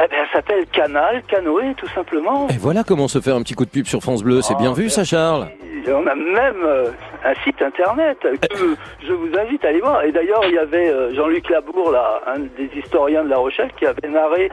Eh 0.03 0.09
ben, 0.09 0.17
elle 0.23 0.29
s'appelle 0.33 0.67
Canal 0.67 1.23
Canoë, 1.27 1.75
tout 1.77 1.89
simplement. 1.89 2.49
Et 2.49 2.59
voilà 2.59 2.85
comment 2.85 3.09
se 3.09 3.21
faire 3.21 3.35
un 3.35 3.43
petit 3.43 3.55
coup 3.55 3.65
de 3.65 3.71
pub 3.71 3.87
sur 3.87 4.01
France 4.03 4.23
Bleu. 4.23 4.43
C'est 4.43 4.57
bien 4.57 4.73
vu 4.73 4.89
ça, 4.89 5.05
Charles? 5.05 5.49
Et 5.87 5.93
on 5.93 6.07
a 6.07 6.15
même 6.15 6.63
euh, 6.65 6.91
un 7.25 7.35
site 7.43 7.61
internet 7.63 8.19
que 8.21 8.77
je 9.07 9.13
vous 9.13 9.31
invite 9.39 9.65
à 9.65 9.69
aller 9.69 9.81
voir. 9.81 10.05
Et 10.05 10.13
d'ailleurs, 10.13 10.43
il 10.45 10.55
y 10.55 10.59
avait 10.59 10.91
euh, 10.91 11.15
Jean-Luc 11.15 11.49
Labour, 11.49 11.91
là, 11.91 12.21
un 12.27 12.41
des 12.41 12.71
historiens 12.77 13.25
de 13.25 13.31
La 13.31 13.39
Rochelle, 13.39 13.71
qui 13.79 13.87
avait 13.87 14.09
narré 14.09 14.51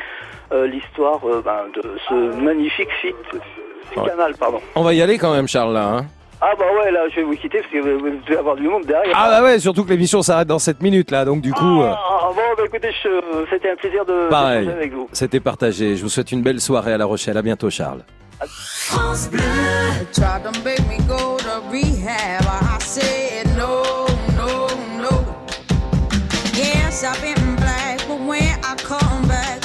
l'histoire 0.66 1.20
ben, 1.44 1.66
de 1.76 1.82
ce 2.08 2.42
magnifique 2.42 2.88
site, 3.02 3.42
ce 3.94 4.00
Ouais. 4.00 4.10
canal, 4.10 4.34
pardon. 4.40 4.60
On 4.76 4.84
va 4.84 4.94
y 4.94 5.02
aller 5.02 5.18
quand 5.18 5.34
même, 5.34 5.48
Charles, 5.48 5.74
là. 5.74 5.86
hein. 5.98 6.06
Ah 6.40 6.52
bah 6.60 6.66
ouais, 6.80 6.92
là, 6.92 7.00
je 7.10 7.16
vais 7.16 7.24
vous 7.24 7.34
quitter 7.36 7.60
parce 7.62 7.72
que 7.72 7.80
vous 7.80 8.10
devez 8.28 8.38
avoir 8.38 8.56
du 8.56 8.68
monde 8.68 8.86
derrière. 8.86 9.16
ah 9.18 9.28
bah 9.32 9.44
ouais, 9.44 9.58
surtout 9.58 9.84
que 9.84 9.90
l'émission 9.90 10.22
s'arrête 10.22 10.48
dans 10.48 10.60
7 10.60 10.82
minutes, 10.84 11.10
là. 11.10 11.26
Donc 11.26 11.42
du 11.42 11.52
coup, 11.52 11.82
euh, 11.82 11.92
Ah, 11.92 12.30
bon, 12.30 12.42
bah 12.56 12.64
écoutez, 12.66 12.90
je- 13.04 13.46
c'était 13.50 13.72
un 13.72 13.76
plaisir 13.76 14.06
de 14.06 14.28
pareil. 14.30 14.70
avec 14.70 14.94
vous. 14.94 15.10
C'était 15.14 15.40
partagé. 15.40 15.96
Je 15.96 16.04
vous 16.04 16.10
souhaite 16.10 16.32
une 16.32 16.44
belle 16.44 16.62
soirée 16.62 16.94
à 16.94 16.98
La 17.00 17.06
Rochelle. 17.06 17.38
À 17.38 17.42
bientôt, 17.42 17.72
Charles. 17.72 18.04
France 18.46 19.30
Bleu. 19.32 19.42
Yes, 26.56 27.04
I've 27.04 27.22
been 27.22 27.56
black, 27.58 28.00
but 28.08 28.20
when 28.26 28.42
I 28.64 28.76
come 28.84 29.28
back, 29.28 29.62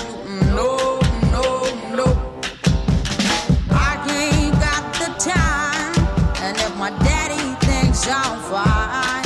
Sound 8.02 8.40
fine. 8.50 9.22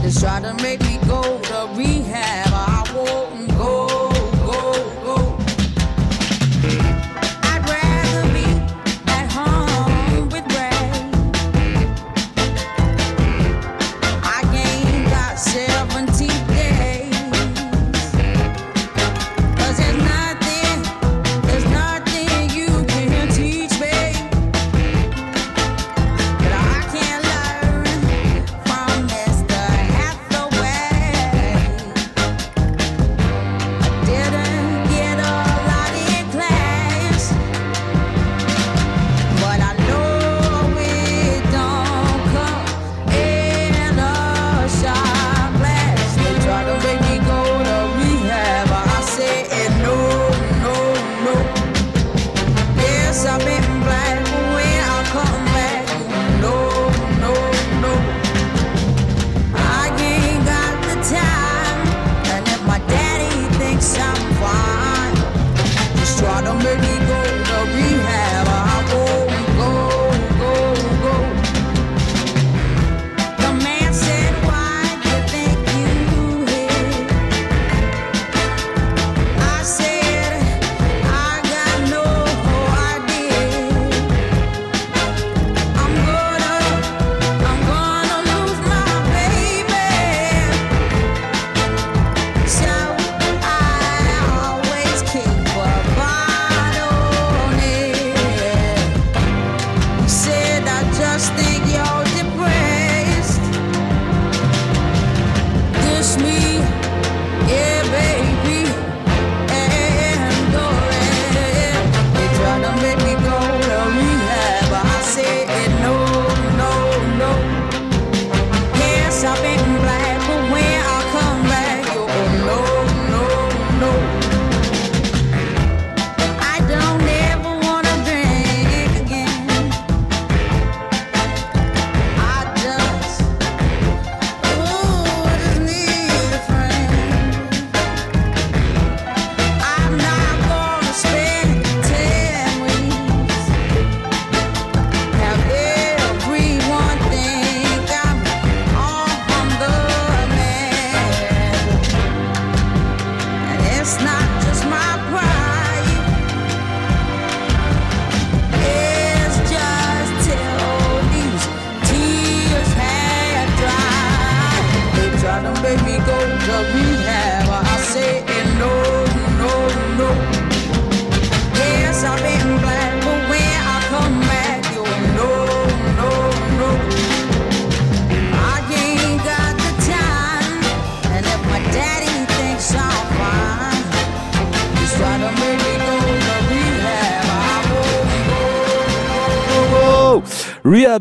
Just 0.00 0.20
try 0.20 0.40
to 0.40 0.54
make 0.62 0.81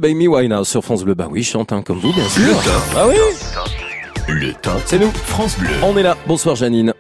Amy 0.04 0.28
Winehouse 0.28 0.68
sur 0.70 0.84
France 0.84 1.04
Bleu. 1.04 1.14
Bah 1.16 1.28
oui, 1.30 1.44
je 1.44 1.52
chante 1.52 1.72
hein, 1.74 1.82
comme 1.86 1.98
vous, 1.98 2.14
bien 2.14 2.24
sûr. 2.30 2.44
Le 2.44 2.54
top. 2.54 2.84
Ah 2.98 3.08
oui 3.08 3.16
Le 4.28 4.54
top. 4.54 4.82
C'est 4.86 5.00
nous. 5.00 5.12
France 5.12 5.58
Bleu. 5.60 5.70
On 5.84 5.98
est 5.98 6.04
là. 6.04 6.16
Bonsoir 6.28 6.56
Janine. 6.56 6.94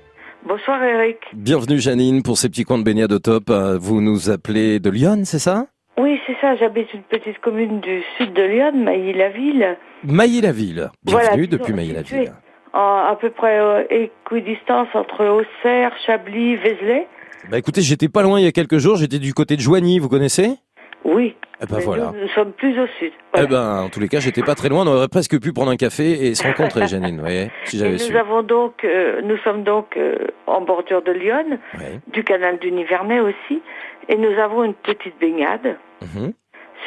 Bonsoir 0.48 0.84
Eric. 0.84 1.18
Bienvenue 1.34 1.80
Janine 1.80 2.24
pour 2.24 2.38
ces 2.38 2.50
petits 2.50 2.64
coins 2.64 2.80
de 2.80 2.84
baignade 2.84 3.12
au 3.12 3.20
top. 3.20 3.50
Euh, 3.50 3.78
Vous 3.80 4.02
nous 4.02 4.30
appelez 4.30 4.80
de 4.80 4.90
Lyon, 4.90 5.22
c'est 5.24 5.40
ça? 5.40 5.68
Oui, 5.98 6.20
c'est 6.26 6.36
ça, 6.42 6.56
j'habite 6.56 6.92
une 6.94 7.04
petite 7.04 7.40
commune 7.40 7.80
du 7.82 8.02
sud 8.18 8.34
de 8.34 8.42
Lyon, 8.42 8.72
Mailly-la-Ville, 8.76 9.78
Mailly-la-Ville. 10.04 10.90
Bienvenue 11.06 11.48
depuis 11.48 11.74
Mailly-la-Ville. 11.74 12.34
à 12.74 13.16
peu 13.20 13.30
près 13.30 13.60
euh, 13.60 13.84
équidistance 13.90 14.88
entre 14.94 15.26
Auxerre, 15.28 15.92
Chablis, 16.06 16.56
Vézelay. 16.56 17.08
Bah 17.50 17.58
écoutez, 17.58 17.82
j'étais 17.82 18.08
pas 18.10 18.24
loin 18.24 18.40
il 18.40 18.44
y 18.44 18.48
a 18.48 18.52
quelques 18.52 18.78
jours, 18.78 18.96
j'étais 18.98 19.20
du 19.20 19.34
côté 19.34 19.56
de 19.58 19.62
Joigny, 19.62 20.00
vous 20.00 20.10
connaissez? 20.10 20.56
Oui. 21.04 21.36
Eh 21.62 21.66
ben 21.66 21.80
voilà. 21.80 22.12
Nous, 22.14 22.22
nous 22.22 22.28
sommes 22.30 22.52
plus 22.54 22.80
au 22.80 22.88
sud. 23.00 23.12
Eh 23.38 23.46
ben, 23.48 23.82
en 23.84 23.90
tous 23.90 24.00
les 24.00 24.08
cas, 24.08 24.20
j'étais 24.20 24.42
pas 24.44 24.56
très 24.56 24.70
loin, 24.70 24.86
on 24.86 24.92
aurait 24.96 25.08
presque 25.08 25.40
pu 25.40 25.52
prendre 25.54 25.72
un 25.72 25.76
café 25.78 26.26
et 26.28 26.36
se 26.36 26.44
rencontrer, 26.44 26.88
Janine, 26.88 27.20
voyez, 27.20 27.52
si 27.66 27.78
j'avais 27.78 27.92
nous 27.94 27.98
su. 28.00 28.18
avons 28.18 28.44
donc, 28.44 28.84
euh, 28.84 29.22
nous 29.24 29.38
sommes 29.38 29.64
donc 29.64 29.96
euh, 29.98 30.16
en 30.48 30.62
bordure 30.62 31.02
de 31.02 31.12
Lyon, 31.12 31.60
du 32.08 32.24
canal 32.24 32.60
du 32.60 32.72
Nivernais 32.72 33.20
aussi, 33.20 33.62
et 34.10 34.16
nous 34.18 34.38
avons 34.40 34.64
une 34.64 34.74
petite 34.74 35.20
baignade 35.20 35.78
Mhm. 36.02 36.34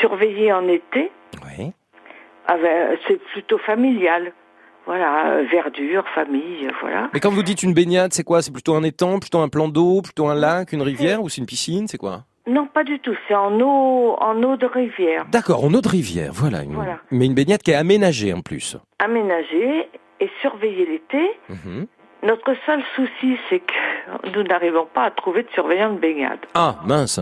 surveillée 0.01 0.53
en 0.53 0.67
été. 0.69 1.11
Ouais. 1.45 1.73
Avec- 2.47 2.99
C'est 3.09 3.21
plutôt 3.33 3.59
familial. 3.59 4.33
Voilà, 4.87 5.41
verdure, 5.51 6.05
famille, 6.15 6.69
voilà. 6.83 7.09
Mais 7.15 7.21
quand 7.21 7.31
vous 7.31 7.43
dites 7.43 7.63
une 7.63 7.73
baignade, 7.73 8.13
c'est 8.13 8.23
quoi? 8.23 8.43
C'est 8.43 8.53
plutôt 8.53 8.75
un 8.75 8.83
étang, 8.83 9.19
plutôt 9.19 9.39
un 9.39 9.49
plan 9.49 9.69
d'eau, 9.69 10.03
plutôt 10.03 10.27
un 10.29 10.35
lac, 10.35 10.73
une 10.75 10.83
rivière 10.83 11.23
ou 11.23 11.31
c'est 11.31 11.41
une 11.41 11.47
piscine, 11.47 11.89
c'est 11.89 11.97
quoi? 11.97 12.25
Non, 12.47 12.67
pas 12.67 12.85
du 12.85 12.99
tout. 13.01 13.15
C'est 13.27 13.35
en 13.35 13.59
eau, 13.61 14.17
en 14.21 14.43
eau 14.43 14.57
de 14.57 14.67
rivière, 14.67 15.25
D'accord, 15.31 15.65
en 15.65 15.73
eau 15.73 15.81
de 15.81 15.89
rivière, 15.89 16.31
voilà. 16.33 16.63
Une... 16.63 16.75
Voilà. 16.75 16.99
Mais 17.11 17.27
une 17.27 17.35
baignade 17.35 17.63
qui 17.63 17.71
est 17.71 17.75
aménagée 17.77 18.33
en 18.35 18.41
plus. 18.43 18.77
aménagée 18.99 19.89
et 20.21 20.31
surveillée 20.41 20.87
l'été. 20.87 21.31
Mhm. 21.49 21.87
Notre 22.23 22.55
seul 22.65 22.83
souci, 22.97 23.39
c'est 23.49 23.61
que 23.61 24.29
nous 24.35 24.43
n'arrivons 24.45 24.87
pas 24.93 25.05
à 25.05 25.11
trouver 25.11 25.43
de 25.43 25.51
surveillants 25.51 25.93
de 25.93 25.99
baignade. 25.99 26.39
Ah, 26.55 26.77
mince. 26.87 27.21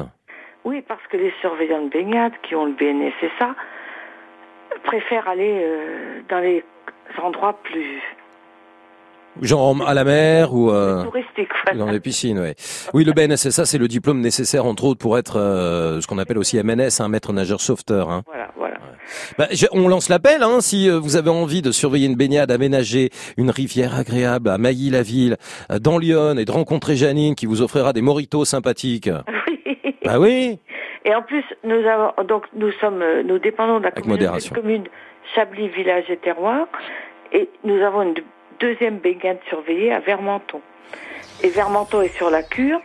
Oui, 0.65 0.81
parce 0.87 1.05
que 1.09 1.17
les 1.17 1.33
surveillants 1.41 1.83
de 1.83 1.89
baignade 1.89 2.33
qui 2.43 2.55
ont 2.55 2.67
le 2.67 2.73
BNSSA 2.73 3.55
préfèrent 4.85 5.29
aller 5.29 5.61
euh, 5.63 6.21
dans 6.29 6.39
les 6.39 6.65
endroits 7.21 7.59
plus 7.65 8.01
Genre 9.41 9.77
à 9.87 9.95
la 9.95 10.05
mer 10.05 10.53
ou 10.53 10.71
euh, 10.71 11.05
dans 11.75 11.91
les 11.91 12.01
piscines, 12.01 12.39
ouais. 12.39 12.55
Oui, 12.93 13.05
le 13.05 13.13
BNSSA, 13.13 13.65
c'est 13.65 13.79
le 13.79 13.89
diplôme 13.89 14.21
nécessaire, 14.21 14.67
entre 14.67 14.85
autres, 14.85 14.99
pour 15.01 15.17
être 15.17 15.39
euh, 15.39 16.01
ce 16.01 16.07
qu'on 16.07 16.19
appelle 16.19 16.37
aussi 16.39 16.63
MNS, 16.63 17.01
un 17.01 17.09
maître 17.09 17.33
nageur 17.33 17.61
sauveteur. 17.61 18.11
Hein. 18.11 18.23
Voilà, 18.27 18.51
voilà. 18.57 18.75
Bah, 19.39 19.47
je- 19.51 19.67
on 19.73 19.89
lance 19.89 20.09
l'appel, 20.11 20.43
hein, 20.43 20.61
si 20.61 20.89
euh, 20.89 20.99
vous 20.99 21.17
avez 21.17 21.31
envie 21.31 21.63
de 21.63 21.71
surveiller 21.73 22.07
une 22.07 22.15
baignade, 22.15 22.51
aménager 22.51 23.09
une 23.39 23.51
rivière 23.51 23.99
agréable 23.99 24.49
à 24.51 24.59
Mailly-la-Ville, 24.59 25.37
euh, 25.71 25.79
dans 25.79 25.99
Lyon, 25.99 26.37
et 26.37 26.45
de 26.45 26.53
rencontrer 26.53 26.97
Janine 26.97 27.35
qui 27.35 27.47
vous 27.47 27.63
offrira 27.63 27.93
des 27.95 28.03
moritos 28.03 28.45
sympathiques. 28.45 29.09
bah 30.05 30.19
oui 30.21 30.59
Et 31.07 31.15
en 31.15 31.23
plus, 31.23 31.45
nous 31.65 31.85
avons 31.87 32.13
donc 32.29 32.45
nous 32.55 32.71
sommes 32.81 33.01
euh, 33.03 33.23
nous 33.23 33.39
dépendons 33.39 33.79
de 33.79 33.85
la 33.85 33.91
de 33.93 34.55
communes 34.55 34.85
Chablis 35.35 35.69
Village 35.69 36.05
et 36.11 36.17
Terroir 36.19 36.67
et 37.33 37.49
nous 37.65 37.81
avons 37.83 38.03
une 38.03 38.15
deuxième 38.61 38.99
baignade 38.99 39.39
surveillée 39.49 39.93
à 39.93 40.01
Vermenton. 40.01 40.61
Et 41.43 41.49
Vermenton 41.49 42.03
est 42.03 42.17
sur 42.17 42.31
la 42.31 42.43
cure. 42.43 42.81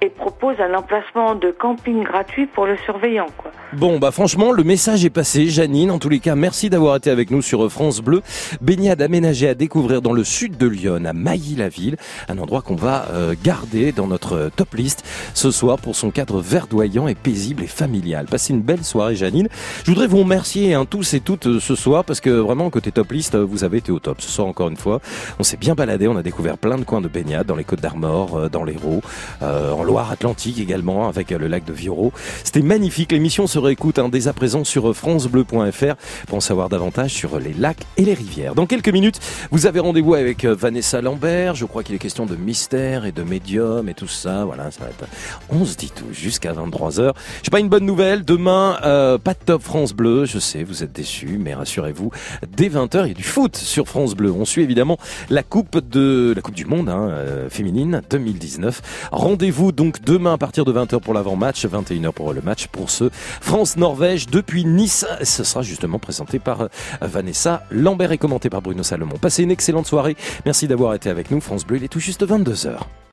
Et 0.00 0.10
propose 0.10 0.56
un 0.60 0.74
emplacement 0.74 1.34
de 1.34 1.50
camping 1.50 2.02
gratuit 2.04 2.46
pour 2.46 2.66
le 2.66 2.76
surveillant 2.78 3.28
quoi. 3.36 3.50
Bon, 3.72 3.98
bah 3.98 4.12
franchement, 4.12 4.52
le 4.52 4.62
message 4.62 5.04
est 5.04 5.10
passé. 5.10 5.48
Janine, 5.48 5.90
en 5.90 5.98
tous 5.98 6.08
les 6.08 6.20
cas, 6.20 6.36
merci 6.36 6.70
d'avoir 6.70 6.96
été 6.96 7.10
avec 7.10 7.32
nous 7.32 7.42
sur 7.42 7.70
France 7.70 8.00
Bleu. 8.00 8.22
Baignade 8.60 9.02
aménagée 9.02 9.48
à 9.48 9.54
découvrir 9.54 10.02
dans 10.02 10.12
le 10.12 10.22
sud 10.22 10.56
de 10.56 10.68
Lyon, 10.68 11.04
à 11.04 11.12
Mailly-la-Ville, 11.12 11.96
un 12.28 12.38
endroit 12.38 12.62
qu'on 12.62 12.76
va 12.76 13.06
euh, 13.10 13.34
garder 13.42 13.90
dans 13.90 14.06
notre 14.06 14.36
euh, 14.36 14.48
top 14.54 14.74
list 14.74 15.04
ce 15.34 15.50
soir 15.50 15.78
pour 15.78 15.96
son 15.96 16.10
cadre 16.10 16.40
verdoyant 16.40 17.08
et 17.08 17.16
paisible 17.16 17.64
et 17.64 17.66
familial. 17.66 18.26
Passez 18.26 18.54
une 18.54 18.62
belle 18.62 18.84
soirée, 18.84 19.16
Janine. 19.16 19.48
Je 19.84 19.90
voudrais 19.90 20.06
vous 20.06 20.18
remercier 20.18 20.72
hein, 20.72 20.86
tous 20.88 21.14
et 21.14 21.20
toutes 21.20 21.48
euh, 21.48 21.60
ce 21.60 21.74
soir 21.74 22.04
parce 22.04 22.20
que 22.20 22.30
vraiment, 22.30 22.70
côté 22.70 22.92
top 22.92 23.10
list, 23.10 23.36
vous 23.36 23.64
avez 23.64 23.78
été 23.78 23.90
au 23.90 23.98
top 23.98 24.20
ce 24.20 24.30
soir 24.30 24.46
encore 24.46 24.68
une 24.68 24.76
fois. 24.76 25.00
On 25.40 25.42
s'est 25.42 25.56
bien 25.56 25.74
baladé, 25.74 26.06
on 26.06 26.16
a 26.16 26.22
découvert 26.22 26.56
plein 26.56 26.78
de 26.78 26.84
coins 26.84 27.00
de 27.00 27.08
baignade 27.08 27.46
dans 27.46 27.56
les 27.56 27.64
Côtes 27.64 27.82
d'Armor, 27.82 28.48
dans 28.48 28.62
l'Hérault, 28.62 29.02
en 29.42 29.82
Loire-Atlantique 29.86 30.58
également, 30.60 31.08
avec 31.08 31.32
euh, 31.32 31.38
le 31.38 31.46
lac 31.46 31.64
de 31.64 31.72
Vioro. 31.72 32.12
C'était 32.44 32.62
magnifique. 32.62 33.12
L'émission 33.12 33.46
se 33.46 33.58
réécoute 33.58 33.98
hein, 33.98 34.08
dès 34.08 34.28
à 34.28 34.32
présent 34.32 34.64
sur 34.64 34.94
francebleu.fr 34.94 35.94
pour 36.26 36.36
en 36.36 36.40
savoir 36.40 36.68
davantage 36.68 37.12
sur 37.12 37.38
les 37.38 37.54
lacs 37.54 37.84
et 37.96 38.04
les 38.04 38.14
rivières. 38.14 38.54
Dans 38.54 38.66
quelques 38.66 38.88
minutes, 38.88 39.20
vous 39.50 39.66
avez 39.66 39.80
rendez-vous 39.80 40.14
avec 40.14 40.44
euh, 40.44 40.54
Vanessa 40.54 41.00
Lambert. 41.00 41.54
Je 41.54 41.64
crois 41.64 41.82
qu'il 41.82 41.94
est 41.94 41.98
question 41.98 42.26
de 42.26 42.36
mystère 42.36 43.04
et 43.04 43.12
de 43.12 43.22
médium 43.22 43.88
et 43.88 43.94
tout 43.94 44.08
ça. 44.08 44.44
Voilà, 44.44 44.70
ça 44.70 44.84
va 44.84 44.90
être. 44.90 45.06
On 45.50 45.64
se 45.64 45.76
dit 45.76 45.92
tout 45.94 46.12
jusqu'à 46.12 46.52
23h. 46.52 47.12
Je 47.38 47.44
sais 47.44 47.50
pas 47.50 47.60
une 47.60 47.68
bonne 47.68 47.86
nouvelle. 47.86 48.24
Demain, 48.24 48.78
euh, 48.84 49.18
pas 49.18 49.34
de 49.34 49.38
top 49.44 49.62
France 49.62 49.92
Bleu. 49.92 50.24
Je 50.24 50.38
sais, 50.38 50.64
vous 50.64 50.82
êtes 50.82 50.92
déçus, 50.92 51.38
mais 51.40 51.54
rassurez-vous, 51.54 52.10
dès 52.56 52.68
20h, 52.68 53.02
il 53.04 53.08
y 53.08 53.10
a 53.12 53.14
du 53.14 53.22
foot 53.22 53.56
sur 53.56 53.86
France 53.86 54.14
Bleu. 54.14 54.32
On 54.32 54.44
suit 54.44 54.62
évidemment 54.62 54.98
la 55.30 55.42
coupe 55.42 55.78
de 55.78 56.32
la 56.34 56.42
Coupe 56.42 56.54
du 56.54 56.64
Monde 56.64 56.88
hein, 56.88 57.08
euh, 57.10 57.48
féminine 57.48 58.02
2019. 58.10 59.08
Rendez-vous 59.12 59.72
donc 59.76 60.00
demain 60.00 60.32
à 60.32 60.38
partir 60.38 60.64
de 60.64 60.72
20h 60.72 61.00
pour 61.00 61.14
l'avant-match, 61.14 61.66
21h 61.66 62.12
pour 62.12 62.32
le 62.32 62.40
match 62.40 62.66
pour 62.68 62.90
ce 62.90 63.10
France-Norvège 63.12 64.26
depuis 64.26 64.64
Nice. 64.64 65.06
Ce 65.22 65.44
sera 65.44 65.62
justement 65.62 65.98
présenté 65.98 66.38
par 66.38 66.62
euh, 66.62 66.68
Vanessa 67.02 67.62
Lambert 67.70 68.12
et 68.12 68.18
commenté 68.18 68.50
par 68.50 68.62
Bruno 68.62 68.82
Salomon. 68.82 69.16
Passez 69.20 69.42
une 69.42 69.50
excellente 69.50 69.86
soirée. 69.86 70.16
Merci 70.44 70.66
d'avoir 70.66 70.94
été 70.94 71.10
avec 71.10 71.30
nous. 71.30 71.40
France 71.40 71.66
Bleu, 71.66 71.76
il 71.76 71.84
est 71.84 71.88
tout 71.88 72.00
juste 72.00 72.26
22h. 72.26 72.78